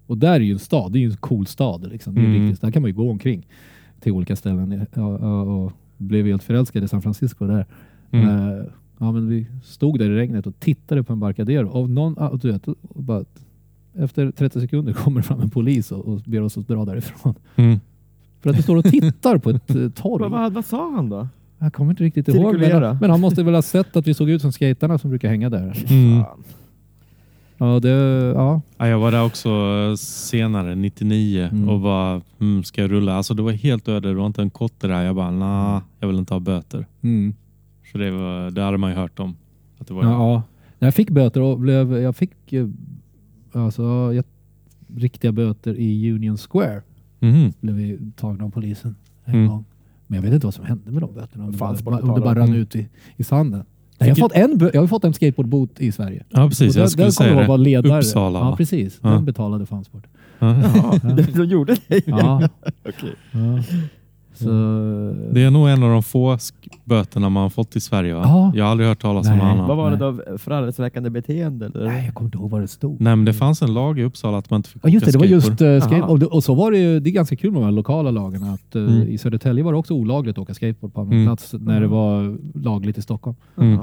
[0.08, 0.92] och där är ju en stad.
[0.92, 1.88] Det är ju en cool stad.
[1.92, 2.16] Liksom.
[2.16, 2.42] Det är Mm.
[2.48, 3.48] riktigt, där kan man ju gå omkring
[4.00, 4.86] till olika ställen.
[4.94, 7.66] Ja, ja, och blev helt förälskad i San Francisco där.
[8.12, 8.28] Mm.
[8.30, 8.64] Eh,
[9.00, 11.68] ja, men vi stod där i regnet och tittade på en Barcadero.
[11.70, 13.26] Och någon, ah, du vet, och bara,
[14.00, 17.36] efter 30 sekunder kommer det fram en polis och, och ber oss att dra därifrån.
[17.56, 17.80] Mm.
[18.42, 20.22] För att du står och tittar på ett eh, torg.
[20.22, 21.28] Vad, vad, vad sa han då?
[21.60, 22.60] Jag kommer inte riktigt ihåg.
[22.60, 25.30] Men, men han måste väl ha sett att vi såg ut som skaterna som brukar
[25.30, 25.84] hänga där.
[25.90, 26.24] Mm.
[27.58, 27.90] Ja, det,
[28.36, 28.62] ja.
[28.78, 31.70] Ja, jag var där också eh, senare, 99 Mm.
[31.70, 33.16] och var mm, ska jag rulla?
[33.16, 35.04] Alltså det var helt öde, det var inte en kotte där.
[35.04, 36.88] Jag bara, nah, jag vill inte ha böter.
[37.02, 37.34] Mm.
[37.92, 39.36] För det, var, det hade man ju hört om.
[39.80, 40.44] Att det var Ja, ja.
[40.80, 42.68] Jag fick böter och blev, jag fick eh,
[43.56, 44.24] alltså, jag,
[44.96, 46.82] riktiga böter i Union Square.
[47.20, 47.54] Mhm.
[47.60, 49.48] Blev vi tagna av polisen en Mm.
[49.48, 49.66] gång.
[50.08, 51.46] Men jag vet inte vad som hände med de böterna.
[51.46, 52.60] Om det bara, om det bara rann Mm.
[52.62, 53.64] ut i, i sanden.
[54.00, 56.24] Nej, jag, har fått en, jag har fått en skateboardbot i Sverige.
[56.30, 56.74] Ja, precis.
[56.74, 57.48] Där- jag skulle säga det.
[57.48, 57.98] vara ledare.
[57.98, 59.00] Uppsala, Ja, precis.
[59.04, 59.10] Ja.
[59.10, 60.08] Den betalade fansport.
[60.40, 60.56] Ja.
[60.76, 62.08] Ja, de, de gjorde det.
[62.08, 62.50] Ja.
[62.90, 63.16] Okej.
[63.32, 63.64] ja.
[64.36, 64.46] Så,
[65.32, 66.38] Det är nog en av de få
[66.84, 68.14] böterna man har fått i Sverige.
[68.14, 68.22] Va?
[68.26, 68.52] Ja.
[68.56, 69.42] Jag har aldrig hört talas om Nej.
[69.48, 69.68] annan.
[69.68, 70.38] Vad var det då?
[70.38, 71.66] Förargelseväckande beteende?
[71.66, 71.86] Eller?
[71.88, 73.02] Nej, jag kommer inte ihåg vad det stod.
[73.02, 75.12] Nej, men det fanns en lag i Uppsala att man inte fick Ja just det,
[75.12, 75.74] det var just skateboard.
[75.76, 76.12] uh, skate Aha.
[76.14, 78.54] och, och så var det ju, det är ganska kul med de här lokala lagarna
[78.54, 79.08] att eh, Mm.
[79.08, 81.26] i Södertälje var det också olagligt att åka skateboard på allmän Mm.
[81.28, 83.36] plats när det var lagligt i Stockholm.
[83.58, 83.78] Mm.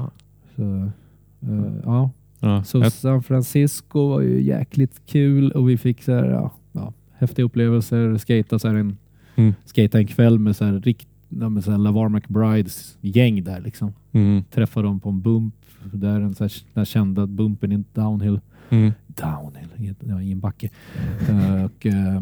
[0.55, 2.09] Så, eh, ja.
[2.39, 2.63] Ja.
[2.63, 6.93] Så Jag- San Francisco var ju jäkligt kul och vi fick så här, ja, ja,
[7.17, 8.17] häftiga upplevelser.
[8.17, 8.97] Skata så här en,
[9.35, 9.53] Mm.
[9.65, 13.93] skata en kväll med så här, rikt, med så här Lavar McBrides gäng där liksom.
[14.11, 14.43] Mm.
[14.43, 15.53] Träffade dem på en bump.
[15.93, 18.39] Där den, så här, den här kända bumpen i downhill.
[18.69, 18.91] Mm.
[19.07, 20.69] Downhill, ja, i en backe.
[21.29, 22.21] Eh, och, eh,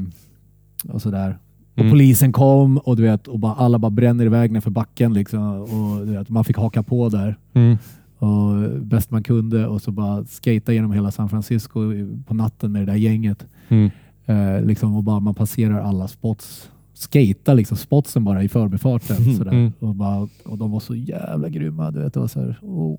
[0.89, 1.37] och sådär.
[1.73, 1.91] Och Mm.
[1.91, 5.41] polisen kom och du vet, och bara, alla bara bränner iväg nerför backen liksom.
[5.61, 7.77] Och du vet, man fick haka på där Mm.
[8.17, 11.79] och bäst man kunde och så bara skata genom hela San Francisco
[12.27, 13.45] på natten med det där gänget.
[13.69, 13.89] Mm.
[14.25, 16.69] Eh, liksom, och bara man passerar alla spots.
[16.99, 19.35] Skata liksom spotsen bara i förbifarten.
[19.37, 19.51] Sådär.
[19.51, 19.71] Mm.
[19.79, 21.91] Och, bara, och de var så jävla grymma.
[21.91, 22.97] Du vet, det var så här, oh,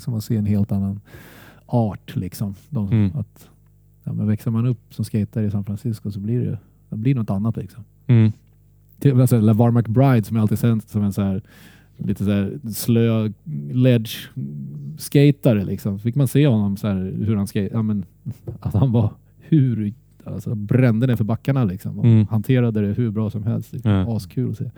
[0.00, 1.00] som man ser en helt annan
[1.66, 2.16] art.
[2.16, 2.54] Liksom.
[2.70, 3.10] De, Mm.
[3.16, 3.48] att,
[4.04, 6.58] ja, men växer man upp som skater i San Francisco så blir det,
[6.88, 7.56] det blir något annat.
[7.56, 7.84] Liksom.
[8.06, 8.32] Mm.
[8.98, 11.42] Till, alltså, LeVar McBride som jag alltid sett som en så här,
[11.96, 13.32] lite så här slö
[13.72, 14.10] ledge
[14.98, 15.98] skatare liksom.
[15.98, 18.04] Fick man se honom så här, hur han skate, ja, men,
[18.60, 19.92] att han var hur
[20.32, 22.26] alltså, brände ner för backarna liksom och Mm.
[22.26, 23.72] hanterade det hur bra som helst.
[23.72, 23.90] Liksom.
[23.90, 24.16] Ja.
[24.16, 24.70] Askul att se.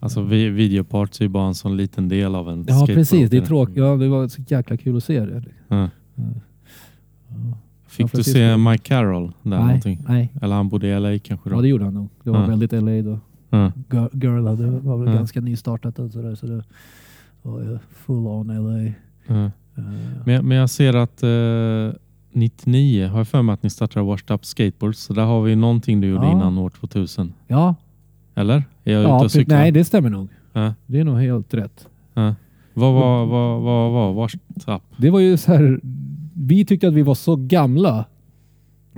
[0.00, 3.36] Alltså vi, videoparts är ju bara en sån liten del av en Ja precis, det
[3.36, 3.76] är tråkigt.
[3.76, 5.42] Ja, det var så jäkla kul att se det.
[5.68, 5.88] Ja.
[6.14, 6.24] Ja.
[7.86, 10.04] Fick du se Mike Carroll där Nej, någonting?
[10.08, 10.32] nej.
[10.42, 11.56] Eller han bodde i LA kanske då?
[11.56, 12.08] Ja det gjorde han nog.
[12.22, 13.18] Det var väldigt LA då.
[13.90, 16.34] Girl, Girl hade, var väl ganska nystartat och sådär.
[16.34, 16.62] Så det
[17.42, 18.84] var full on LA.
[18.84, 18.92] Eh,
[20.24, 22.00] Men, jag- men jag ser att eh,
[22.34, 24.98] 99 har jag för mig att ni startade Washed Up Skateboards.
[25.00, 26.32] Så där har vi någonting du gjorde Ja.
[26.32, 27.32] innan år 2000.
[27.46, 27.74] ja,
[28.34, 28.62] Eller?
[28.84, 29.56] Är jag ja ute och cyklar?
[29.56, 30.28] nej det stämmer nog.
[30.52, 30.74] Ja.
[30.86, 31.88] Det är nog helt rätt.
[32.14, 32.34] Ja.
[32.74, 34.82] Vad var, vad, vad var Washed Up?
[34.96, 35.80] Det var ju så här,
[36.34, 38.04] vi tyckte att vi var så gamla.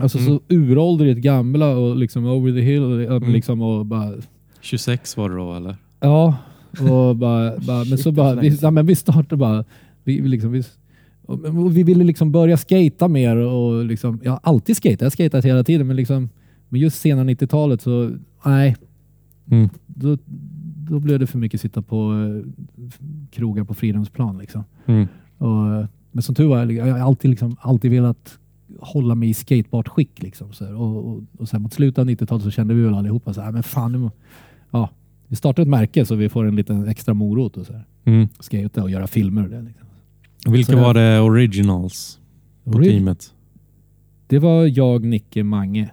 [0.00, 0.30] Alltså Mm.
[0.30, 3.32] så uråldrigt gamla och liksom over the hill och, Mm.
[3.32, 4.12] liksom och bara
[4.60, 5.76] 26 var det då eller?
[6.00, 6.34] Ja,
[6.80, 9.64] och bara, bara, men så bara, vi, ja, men vi startade bara,
[10.04, 10.62] vi, liksom, vi,
[11.26, 15.10] och, vi ville liksom börja skata mer och liksom, jag har alltid skatat, jag har
[15.10, 16.28] skatat hela tiden men liksom,
[16.68, 18.10] men just sena 90-talet så,
[18.44, 18.76] nej,
[19.50, 19.68] Mm.
[19.86, 20.18] då,
[20.90, 22.50] då blev det för mycket sitta på eh,
[23.30, 24.64] krogar på Fridhemsplan liksom.
[24.86, 25.06] Mm.
[25.38, 28.38] Och, men som tur var, jag har alltid, liksom, alltid velat
[28.80, 30.22] hålla mig i skateboardskick.
[30.22, 30.76] Liksom, så.
[30.76, 33.52] Och, och, och sen mot slutet av 90-talet så kände vi väl allihopa så här,
[33.52, 34.10] men fan, nu
[34.70, 34.90] ja,
[35.28, 37.84] vi startar ett märke så vi får en liten extra morot och så här.
[38.04, 38.28] Mm.
[38.40, 39.44] skata och göra filmer.
[39.44, 39.86] och Det, liksom.
[40.52, 42.20] Vilka Så det- var det originals
[42.64, 43.34] på Ori- teamet?
[44.26, 45.90] det var jag, Nicke, Mange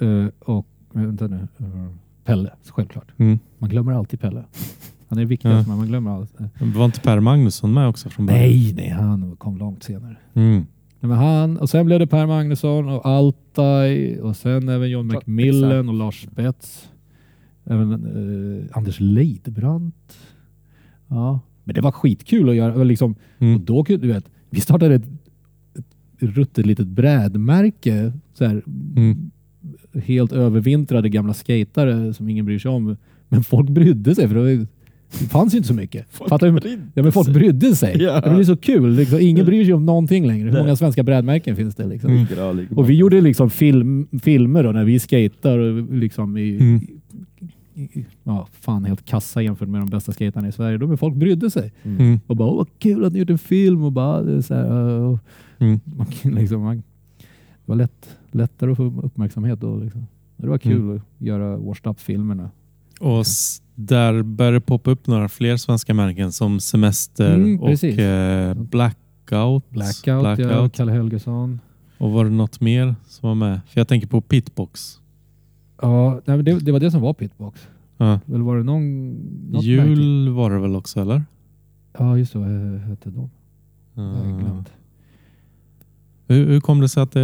[0.00, 1.66] eh, och vänta nu, eh,
[2.24, 3.12] Pelle, självklart.
[3.16, 3.38] Mm.
[3.58, 4.44] Man glömmer alltid Pelle.
[5.08, 5.70] Han är viktigast, Ja.
[5.70, 6.40] men man glömmer allt.
[6.40, 8.42] Eh, Var inte Per Magnusson med också från början?
[8.42, 10.16] Nej, nej, han kom långt senare.
[10.34, 10.54] Mm.
[11.00, 15.06] Nej, men han, och sen blev det Per Magnusson och Altaj och sen även John
[15.06, 16.88] McMillan och Lars Spets.
[17.64, 20.18] Även eh, Anders Leidbrant.
[21.08, 22.74] Ja, men det var skitkul att göra.
[22.74, 23.64] Och Liksom, och Mm.
[23.64, 25.04] då kunde du vet, vi startade ett,
[25.74, 25.84] ett
[26.18, 28.12] ruttet litet brädmärke.
[28.34, 28.62] Så här,
[28.96, 29.30] Mm.
[30.04, 32.96] Helt övervintrade gamla skatare som ingen bryr sig om.
[33.28, 34.66] Men folk brydde sig för det, var det
[35.30, 36.06] fanns ju inte så mycket.
[36.10, 36.78] Fattar du?
[36.94, 38.02] Ja, men folk brydde sig.
[38.02, 38.20] Ja.
[38.20, 38.94] Det blir så kul.
[38.94, 40.50] Liksom, ingen bryr sig om någonting längre.
[40.50, 41.86] Hur många svenska brädmärken finns det?
[41.86, 42.10] Liksom?
[42.10, 42.66] Mm.
[42.76, 46.80] Och vi gjorde liksom film, filmer då när vi skater och liksom i, Mm.
[48.24, 50.78] Ja, fan helt kassa jämfört med de bästa skaterna i Sverige.
[50.78, 52.20] Då men folk brydde sig Mm.
[52.26, 54.70] och bara, vad kul att ni gjort en film och bara det är så här,
[55.00, 55.18] och,
[55.58, 55.80] Mm.
[55.84, 56.84] man, kan liksom, man, det
[57.64, 59.76] var lätt, lättare att få uppmärksamhet då.
[59.76, 60.06] Liksom.
[60.36, 60.96] Det var kul Mm.
[60.96, 62.50] att göra washed up-filmerna.
[63.00, 67.66] Och s- där började det poppa upp några fler svenska märken som Semester Mm, och
[67.68, 67.98] precis.
[67.98, 69.70] eh, Blackout.
[69.70, 71.60] Blackout, ja, Kalle Helgesson.
[71.98, 73.60] Och var det något mer som var med?
[73.68, 75.00] För jag tänker på Pitbox.
[75.82, 77.68] Ja, nej, det, det var det som var Pitbox.
[77.96, 78.20] Ja.
[78.28, 79.16] Eller var det någon...
[79.60, 81.22] Jul var det väl också eller?
[81.98, 82.38] Ja, just det.
[82.38, 82.48] Vad
[82.80, 83.30] hette de?
[83.94, 84.38] Ja.
[84.40, 84.72] glömt.
[86.28, 87.22] Hur, hur kom det sig att eh,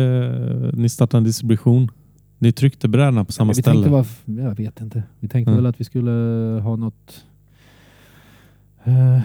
[0.72, 1.90] ni startade en distribution?
[2.38, 3.74] Ni tryckte brädorna på samma vi ställe?
[3.74, 5.02] Tänkte, vad, jag vet inte.
[5.20, 6.10] Vi tänkte väl att vi skulle
[6.62, 7.24] ha något...
[8.84, 9.20] Eh,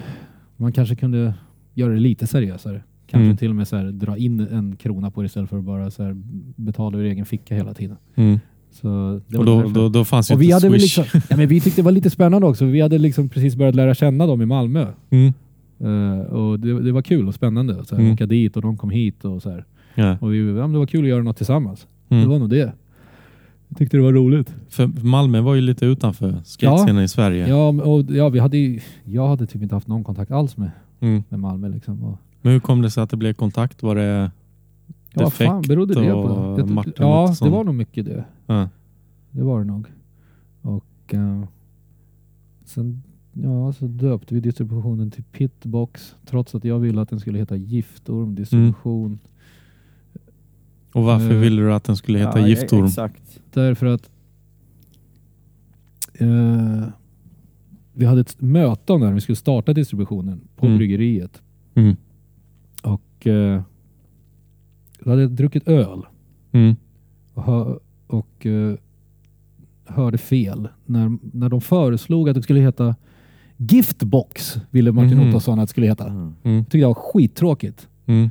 [0.56, 1.34] man kanske kunde
[1.74, 2.82] göra det lite seriösare.
[3.06, 3.36] Kanske Mm.
[3.36, 5.90] till och med så här, dra in en krona på det istället för att bara
[5.90, 6.16] så här,
[6.56, 7.96] betala ur egen ficka hela tiden.
[8.14, 8.38] Mm.
[8.80, 11.60] Så det Och då, då, då fanns ju och vi, hade liksom, ja, men vi
[11.60, 12.64] tyckte det var lite spännande också.
[12.64, 14.86] Vi hade liksom precis börjat lära känna dem i Malmö.
[15.10, 15.32] Mm.
[15.80, 17.84] Eh, och det, det var kul och spännande.
[17.84, 18.14] Så här, Mm.
[18.14, 19.24] Åka dit och de kom hit.
[19.24, 19.64] Och så här.
[19.94, 20.16] Ja.
[20.20, 21.86] Och vi, ja, det var kul att göra något tillsammans.
[22.08, 22.28] Det Mm.
[22.28, 22.72] var nog det.
[23.68, 24.54] Jag tyckte det var roligt.
[24.68, 27.48] För Malmö var ju lite utanför skatescenen i Sverige.
[27.48, 30.70] Ja, och, ja vi hade, ju- jag hade typ inte haft någon kontakt alls med,
[31.00, 31.22] Mm.
[31.28, 31.68] med Malmö.
[31.68, 32.04] Liksom.
[32.04, 33.82] Och, Men hur kom det sig att det blev kontakt?
[33.82, 34.30] Var det
[35.14, 36.16] ja, fan berodde det på?
[36.18, 38.24] och Jag, Martin ja, det var nog mycket det.
[38.46, 38.68] ja.
[39.30, 39.86] Det var det nog.
[40.62, 41.44] Och eh,
[42.64, 43.02] sen,
[43.32, 47.56] ja, så döpte vi distributionen till Pitbox trots att jag ville att den skulle heta
[47.56, 49.18] Giftorm distribution.
[50.92, 52.84] Och varför Eh, ville du att den skulle heta Ja, Giftorm?
[52.84, 53.40] Exakt.
[53.52, 54.10] Därför att
[56.14, 56.84] eh,
[57.92, 59.14] vi hade ett möte om det här.
[59.14, 60.78] Vi skulle starta distributionen på Mm.
[60.78, 61.42] bryggeriet.
[61.74, 61.96] Mm.
[62.82, 63.62] Och eh,
[65.04, 66.02] jag hade druckit öl
[66.52, 66.76] Mm.
[67.34, 67.76] och, hö-
[68.06, 68.74] och eh,
[69.86, 70.68] hörde fel.
[70.86, 72.94] När, när de föreslog att det skulle heta
[73.56, 75.28] Giftbox ville Martin Mhm.
[75.28, 76.08] Ottosson att det skulle heta.
[76.08, 76.34] Mm.
[76.42, 76.64] Mm.
[76.64, 77.88] tyckte jag var skittråkigt.
[78.06, 78.30] Mm.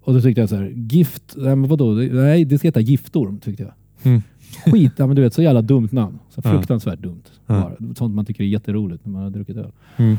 [0.00, 3.38] Och då tyckte jag så här, gift, nej men vadå, nej det ska heta giftorm
[3.38, 3.72] tyckte jag.
[4.02, 4.22] Mm.
[4.66, 6.18] Skit, ja men du vet så jävla dumt namn.
[6.30, 6.50] Så Ja.
[6.50, 7.22] fruktansvärt dumt.
[7.46, 7.54] Ja.
[7.80, 7.94] Bara.
[7.94, 9.72] Sånt man tycker är jätteroligt när man har druckit öl.
[9.96, 10.16] Mm.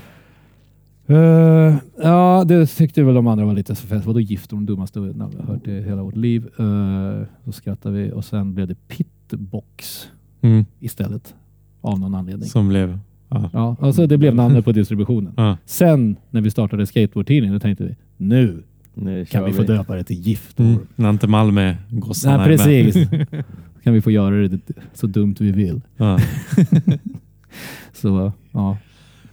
[1.10, 4.06] Eh, ja, det tyckte väl de andra var lite så fett.
[4.06, 4.66] Vadå giftorm?
[4.66, 6.48] Dummaste namn jag har hört i hela vårt liv.
[6.60, 10.08] Uh, så skrattade vi och sen blev det pitbox
[10.42, 10.66] Mm.
[10.80, 11.36] istället.
[11.82, 12.50] Av någon anledning.
[12.50, 13.00] Som blev...
[13.30, 13.50] Ja.
[13.54, 15.34] Ja, alltså det blev namnet på distributionen.
[15.38, 15.58] Ja.
[15.66, 18.64] Sen när vi startade skateboardtidningen, då tänkte vi nu
[18.94, 20.68] Nu kan vi få döpa det till Giftorm.
[20.68, 20.88] Mm.
[20.96, 22.58] När inte Malmö-gossarna är med.
[22.58, 23.10] precis.
[23.84, 24.60] kan vi få göra det
[24.94, 25.82] så dumt vi vill.
[25.98, 26.20] Ja.
[27.94, 28.78] Så ja,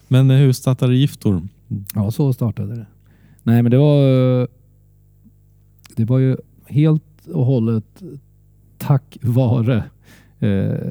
[0.08, 1.48] Men eh, hur startade Giftorm?
[1.94, 2.86] Ja så startade det.
[3.42, 4.48] Nej, men det var
[5.96, 6.36] det var ju
[6.66, 8.02] helt och hållet
[8.78, 9.84] tack vare
[10.38, 10.88] eh,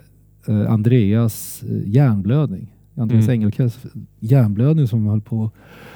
[0.47, 2.71] eh, Andreas eh, hjärnblödning.
[2.97, 3.33] Andreas Mm.
[3.33, 3.79] Engelkes
[4.19, 5.51] hjärnblödning som höll på att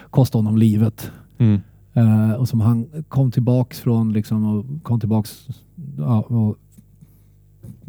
[0.10, 1.12] kosta honom livet.
[1.38, 1.60] Mm.
[1.94, 5.48] Eh, och som han kom tillbaks från liksom och kom tillbaks
[5.98, 6.58] ja, och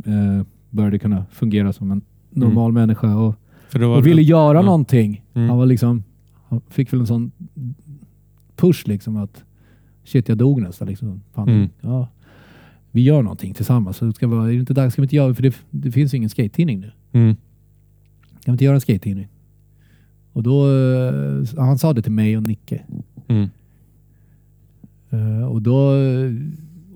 [0.07, 3.35] eh, började kunna fungera som en normal människa och,
[3.73, 4.63] det och ville göra Ja.
[4.63, 5.25] någonting.
[5.35, 5.49] Mm.
[5.49, 6.05] Han var liksom,
[6.51, 7.33] han fick väl en sån
[8.57, 9.45] push liksom att
[10.05, 11.21] shit jag dog nästan liksom.
[11.33, 11.69] Fan, Mm.
[11.81, 12.09] ja,
[12.91, 13.97] vi gör någonting tillsammans.
[13.97, 16.15] Så ska vara, är det inte dags, ska vi inte göra, för det, det finns
[16.15, 16.93] ju ingen skate-tidning nu.
[17.13, 17.37] Mm.
[18.31, 19.29] Kan vi inte göra en skate-tidning?
[20.33, 22.83] Och då, eh, han sa det till mig och Nicke.
[23.29, 23.49] Mm.
[25.11, 25.77] Eh, och då,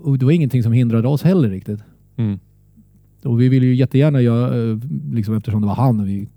[0.01, 1.79] och det var ingenting som hindrade oss heller riktigt.
[2.15, 2.39] Mm.
[3.23, 4.79] Och vi ville ju jättegärna göra, eh,
[5.11, 6.27] liksom eftersom det var han och vi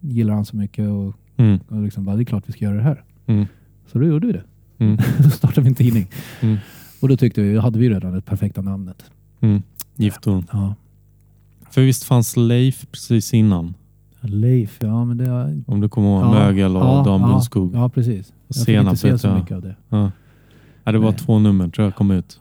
[0.00, 1.60] gillar han så mycket och, Mm.
[1.68, 3.04] och liksom bara, det är klart vi ska göra det här.
[3.26, 3.46] Mm.
[3.86, 4.44] Så då gjorde vi det.
[4.78, 4.96] Mm.
[5.18, 6.06] då startade vi en tidning.
[6.40, 6.56] Mm.
[7.00, 9.10] Och då tyckte vi, hade vi redan det perfekta namnet.
[9.40, 9.62] Mm.
[9.96, 10.46] Giftorm.
[10.52, 10.74] Ja.
[11.70, 13.74] För visst fanns Leif precis innan?
[14.20, 15.62] Leif, ja men det...
[15.66, 17.70] Om du kommer ihåg ja, Mögel och ja, Dan ja.
[17.72, 18.32] Ja, precis.
[18.48, 19.76] Och Jag fick inte se så mycket av det.
[19.88, 20.10] Ja.
[20.84, 21.18] Ja, det var Nej.
[21.18, 22.40] två nummer tror jag kom ut.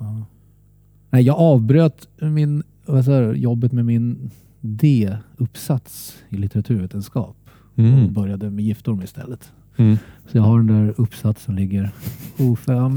[1.10, 4.32] Nej, jag avbröt min, vad jag, jobbet med min
[4.62, 7.43] D-uppsats i litteraturvetenskap
[7.74, 8.14] och Mm.
[8.14, 9.52] började med giftorm istället.
[9.78, 9.98] Mm.
[10.32, 11.92] Så jag har den där uppsatsen som ligger...
[12.38, 12.92] Oh, för, ja,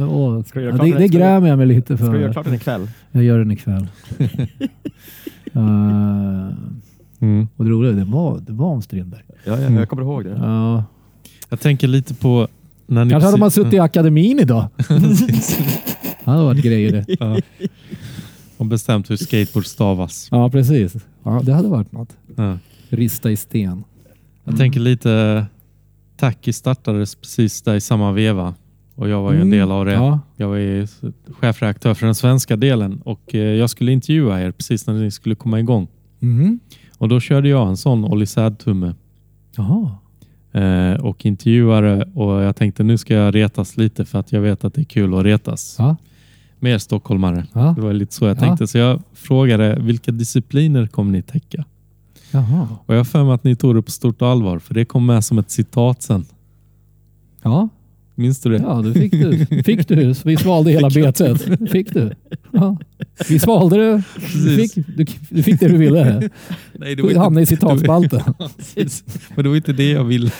[0.54, 2.32] ja, det, det grämer jag mig lite Ska du göra för.
[2.32, 2.88] klart den ikväll?
[3.12, 3.86] Jag gör den ikväll.
[5.56, 6.48] uh,
[7.20, 7.48] Mm.
[7.56, 9.22] och det roliga, det var, det var om Strindberg.
[9.28, 9.74] Ja, jag, Mm.
[9.78, 10.30] jag kommer ihåg det.
[10.30, 10.84] Ja.
[11.48, 12.48] Jag tänker lite på...
[12.86, 14.68] När ni Kanske hade man suttit i akademin idag.
[14.88, 17.16] det hade varit grejer det.
[17.20, 17.36] Ja.
[18.56, 20.28] Och bestämt hur skateboard stavas.
[20.30, 20.96] Ja, precis.
[21.22, 22.16] Ja, det hade varit något.
[22.36, 22.58] Ja.
[22.88, 23.84] Rista i sten.
[24.46, 25.46] Jag tänker lite...
[26.16, 28.54] Tacky startades precis där i samma veva.
[28.94, 29.58] Och jag var ju en Mm.
[29.58, 29.92] del av det.
[29.92, 30.20] Ja.
[30.36, 30.56] Jag var
[31.32, 35.34] chefredaktör för den svenska delen och eh, jag skulle intervjua er precis när ni skulle
[35.34, 35.88] komma igång.
[36.18, 36.60] Mhm.
[36.98, 38.26] Och då körde jag en sån Olli
[39.56, 39.90] Jaha.
[40.52, 44.64] eh, och intervjuare och jag tänkte nu ska jag retas lite för att jag vet
[44.64, 45.76] att det är kul att retas.
[45.78, 45.96] Ja.
[46.58, 47.46] Mer stockholmare.
[47.52, 47.72] Ja.
[47.76, 48.40] Det var lite så jag Ja.
[48.40, 48.66] tänkte.
[48.66, 51.64] Så jag frågade vilka discipliner kommer ni täcka?
[52.36, 52.68] Jaha.
[52.86, 55.06] Och jag har för mig att ni tog det på stort allvar för det kom
[55.06, 56.24] med som ett citat sen.
[57.42, 57.68] Ja.
[58.14, 58.58] Minns du det?
[58.58, 59.46] Ja, det fick du.
[59.62, 60.14] Fick du.
[60.24, 61.70] Vi svalde hela betet.
[61.70, 62.12] Fick du.
[62.50, 62.78] Ja.
[63.28, 64.02] Vi svalde det.
[64.34, 66.30] Du fick, du, du fick det du ville.
[66.72, 68.20] Nej, Du hamnade i citatspalten.
[69.34, 70.30] Men det var inte det jag ville.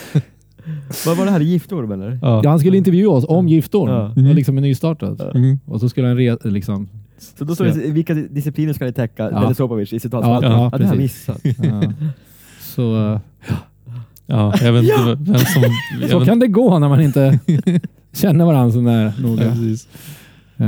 [1.05, 1.39] Vad var det här?
[1.39, 2.19] Giftorm eller?
[2.21, 2.41] Ja.
[2.43, 3.89] Ja, han skulle intervjua oss om giftorm.
[3.89, 4.11] Ja.
[4.15, 5.31] Det var liksom en nystartad.
[5.35, 5.59] Mm.
[5.65, 6.89] Och så skulle han re, liksom...
[7.17, 9.23] Så då står det vilka discipliner ska ni täcka?
[9.31, 9.39] Ja.
[9.39, 10.51] Dennis Sopovic i citatspalten.
[10.51, 11.41] Ja, Ja, ja, det har jag missat.
[11.43, 11.81] Ja.
[12.61, 13.19] Så, eh,
[14.29, 15.61] Ja, jag vet inte vem som...
[16.01, 17.39] jag så vet- kan det gå när man inte
[18.13, 19.43] känner varandra så där Ja, noga.
[19.43, 19.87] precis.
[20.61, 20.67] Uh,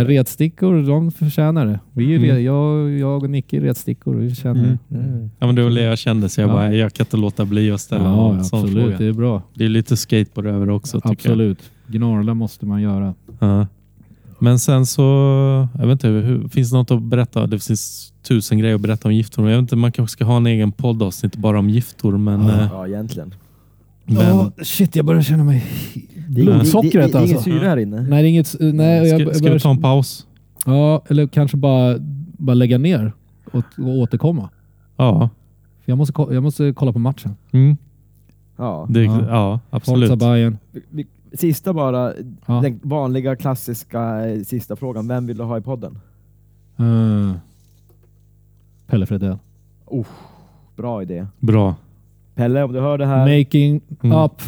[0.00, 0.04] Eh.
[0.06, 1.80] retstickor, de förtjänar det.
[1.92, 2.44] Vi Mm.
[2.44, 4.14] jag, jag och Nicke är retstickor.
[4.14, 4.78] Vi känner Mm.
[4.88, 4.96] det.
[4.98, 5.30] Mm.
[5.38, 6.52] Ja, men det var det jag kände så jag Ja.
[6.54, 8.84] bara, jag kan inte låta bli att ställa Ja, en sån absolut.
[8.84, 8.98] fråga.
[8.98, 9.42] Det är bra.
[9.54, 11.70] Det är lite skateboard över också Absolut.
[11.86, 13.14] Gnorla måste man göra.
[13.40, 13.66] jag.
[14.38, 15.02] Men sen så,
[15.78, 17.46] jag vet inte, hur, finns det något att berätta?
[17.46, 19.46] Det finns tusen grejer att berätta om giftorm.
[19.46, 22.40] Jag vet inte, man kanske ska ha en egen poddavsnitt bara om giftorm, men...
[22.40, 22.60] Ja.
[22.60, 23.34] eh, Ja, egentligen.
[24.04, 25.64] men Ja, shit, jag börjar känna mig...
[25.94, 27.50] Det, det, Blodsockret det, det är ingen alltså.
[27.50, 28.00] syre här inne.
[28.02, 28.54] Nej, inget...
[28.60, 30.26] Nej, jag, ska, jag ska börjar, vi ta en paus?
[30.66, 31.96] Ja, eller kanske bara,
[32.38, 33.12] bara lägga ner
[33.52, 34.48] och, och återkomma.
[34.96, 35.30] Ja.
[35.84, 37.36] För jag, måste, jag måste kolla på matchen.
[37.52, 37.76] Mm.
[38.56, 38.86] Ja.
[38.90, 39.20] Det, Ja.
[39.28, 39.60] ja.
[39.70, 40.18] absolut.
[40.18, 40.58] Bayern.
[40.90, 42.12] Vi- Sista bara,
[42.46, 42.60] Ja.
[42.60, 45.08] den vanliga klassiska eh, sista frågan.
[45.08, 45.98] Vem vill du ha i podden?
[46.80, 47.32] Uh,
[48.86, 49.38] Pelle Fredell.
[50.76, 51.26] Bra idé.
[51.40, 51.74] Bra.
[52.34, 53.38] Pelle, om du hör det här.
[53.38, 54.18] Making Mm.
[54.18, 54.42] up.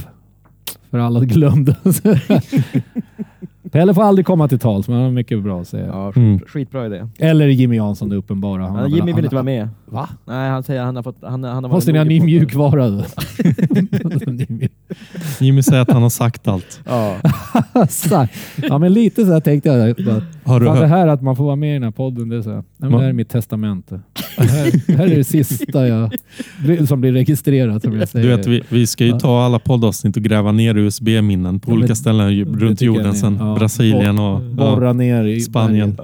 [0.90, 1.76] För alla glömde.
[3.76, 5.86] Pelle får aldrig komma till tals, men han har mycket bra att säga.
[5.86, 6.38] Ja, Mm.
[6.46, 7.08] skitbra idé.
[7.18, 8.66] Eller Jimmy Jansson, det uppenbara.
[8.66, 9.68] Han Ja, Jimmy vill inte vara med.
[9.86, 10.08] Va?
[10.24, 11.16] Nej, han säger att han har fått...
[11.22, 12.88] Han, han har Måste ni ha varit ny mjukvara?
[12.90, 13.04] då?
[15.44, 16.80] Jimmy säger att han har sagt allt.
[16.86, 17.16] Ja.
[18.62, 19.96] ja, men lite så här tänkte jag.
[20.06, 20.90] Bara, Har du fan, det hört?
[20.90, 22.90] här att man får vara med i den här podden, det är, så här, nej,
[22.90, 24.00] det här är mitt testamente.
[24.36, 26.10] Det här, det här är det sista jag,
[26.88, 27.82] som blir registrerat.
[27.82, 28.28] Som jag säger.
[28.30, 29.18] Du vet, vi, vi ska ju Ja.
[29.20, 33.36] ta alla poddavsnitt och gräva ner USB-minnen på Ja, men- olika ställen runt jorden sen.
[33.40, 33.54] ja.
[33.58, 35.96] Brasilien och Borra ner i Spanien.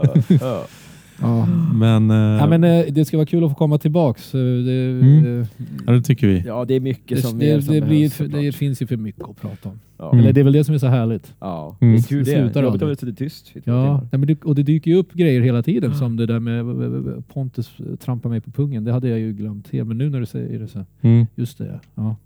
[1.23, 1.47] Ja.
[1.75, 4.35] Men, eh, Ja, men eh, det ska vara kul att få komma tillbaks.
[4.35, 5.47] Eh, Det, Mm.
[5.87, 6.43] ja, det tycker vi.
[6.47, 8.43] ja, det är mycket det, som, det, som det, blir, behövs, för, såklart.
[8.43, 9.81] det finns ju för mycket att prata om.
[9.99, 10.13] Ja.
[10.13, 10.21] Mm.
[10.21, 11.35] Eller det är väl det som är så härligt.
[11.41, 11.95] Ja, Mm.
[11.95, 13.51] det är tur Det slutar det sitter tyst.
[13.57, 16.27] i två Ja, men det, och det dyker ju upp grejer hela tiden som det
[16.27, 18.85] där med Pontus trampar mig på pungen.
[18.85, 19.89] Det hade jag ju glömt helt.
[19.89, 20.85] Men nu när du säger det så.
[21.03, 21.27] Mm.
[21.35, 22.17] Just det, ja.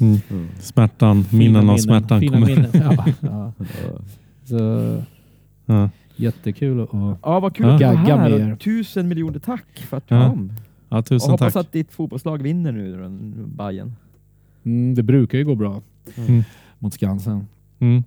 [0.00, 0.18] Mm.
[0.30, 0.46] Mm.
[0.60, 2.46] Smärtan, minnen av smärtan Fina kommer.
[2.46, 2.70] minnen.
[2.74, 3.04] Ja.
[3.20, 3.52] Ja.
[4.44, 4.56] Så,
[5.66, 5.90] Ja.
[6.22, 6.88] Jättekul att...
[7.22, 7.74] Ja, vad kul Ja.
[7.74, 8.30] att Gagga här.
[8.30, 8.52] med er.
[8.52, 10.30] Och tusen miljoner tack för att du Ja.
[10.30, 10.52] kom.
[10.88, 11.60] ja, Och tusen hoppas tack.
[11.60, 13.92] att ditt fotbollslag vinner nu, den Bajen.
[14.64, 15.82] Mm, det brukar ju gå bra
[16.16, 16.42] Mm.
[16.78, 17.46] mot Skansen.
[17.78, 18.02] Mm.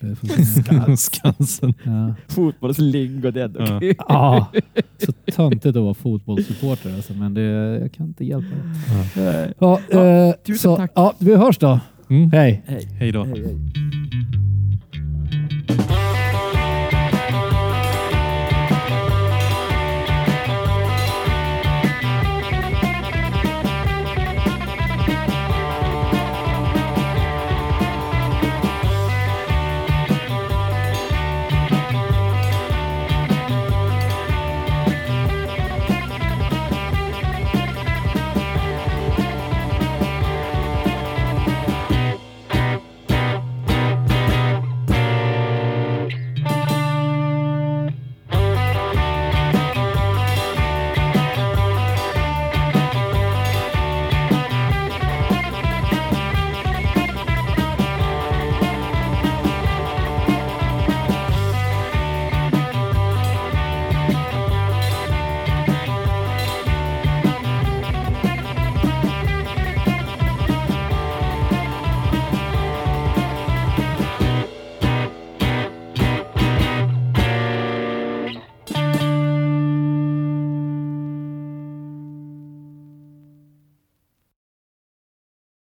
[0.00, 0.96] Det se.
[0.96, 1.74] Skansen.
[1.82, 2.14] ja.
[2.28, 3.80] Fotbollslingo, det är ändå Ja.
[3.80, 3.94] kul.
[4.08, 4.50] Ja,
[4.98, 7.42] så töntigt att vara fotbollssupporter alltså, men det,
[7.80, 9.20] jag kan inte hjälpa det.
[9.22, 9.46] Ja.
[9.58, 10.92] Ja, Ja, eh, tusen så, tack.
[10.94, 11.80] Ja, vi hörs då.
[12.10, 12.30] Mm.
[12.32, 12.62] Hej!
[12.66, 12.84] Hej.
[12.98, 13.24] Hej då.
[13.24, 13.56] Hej, hej.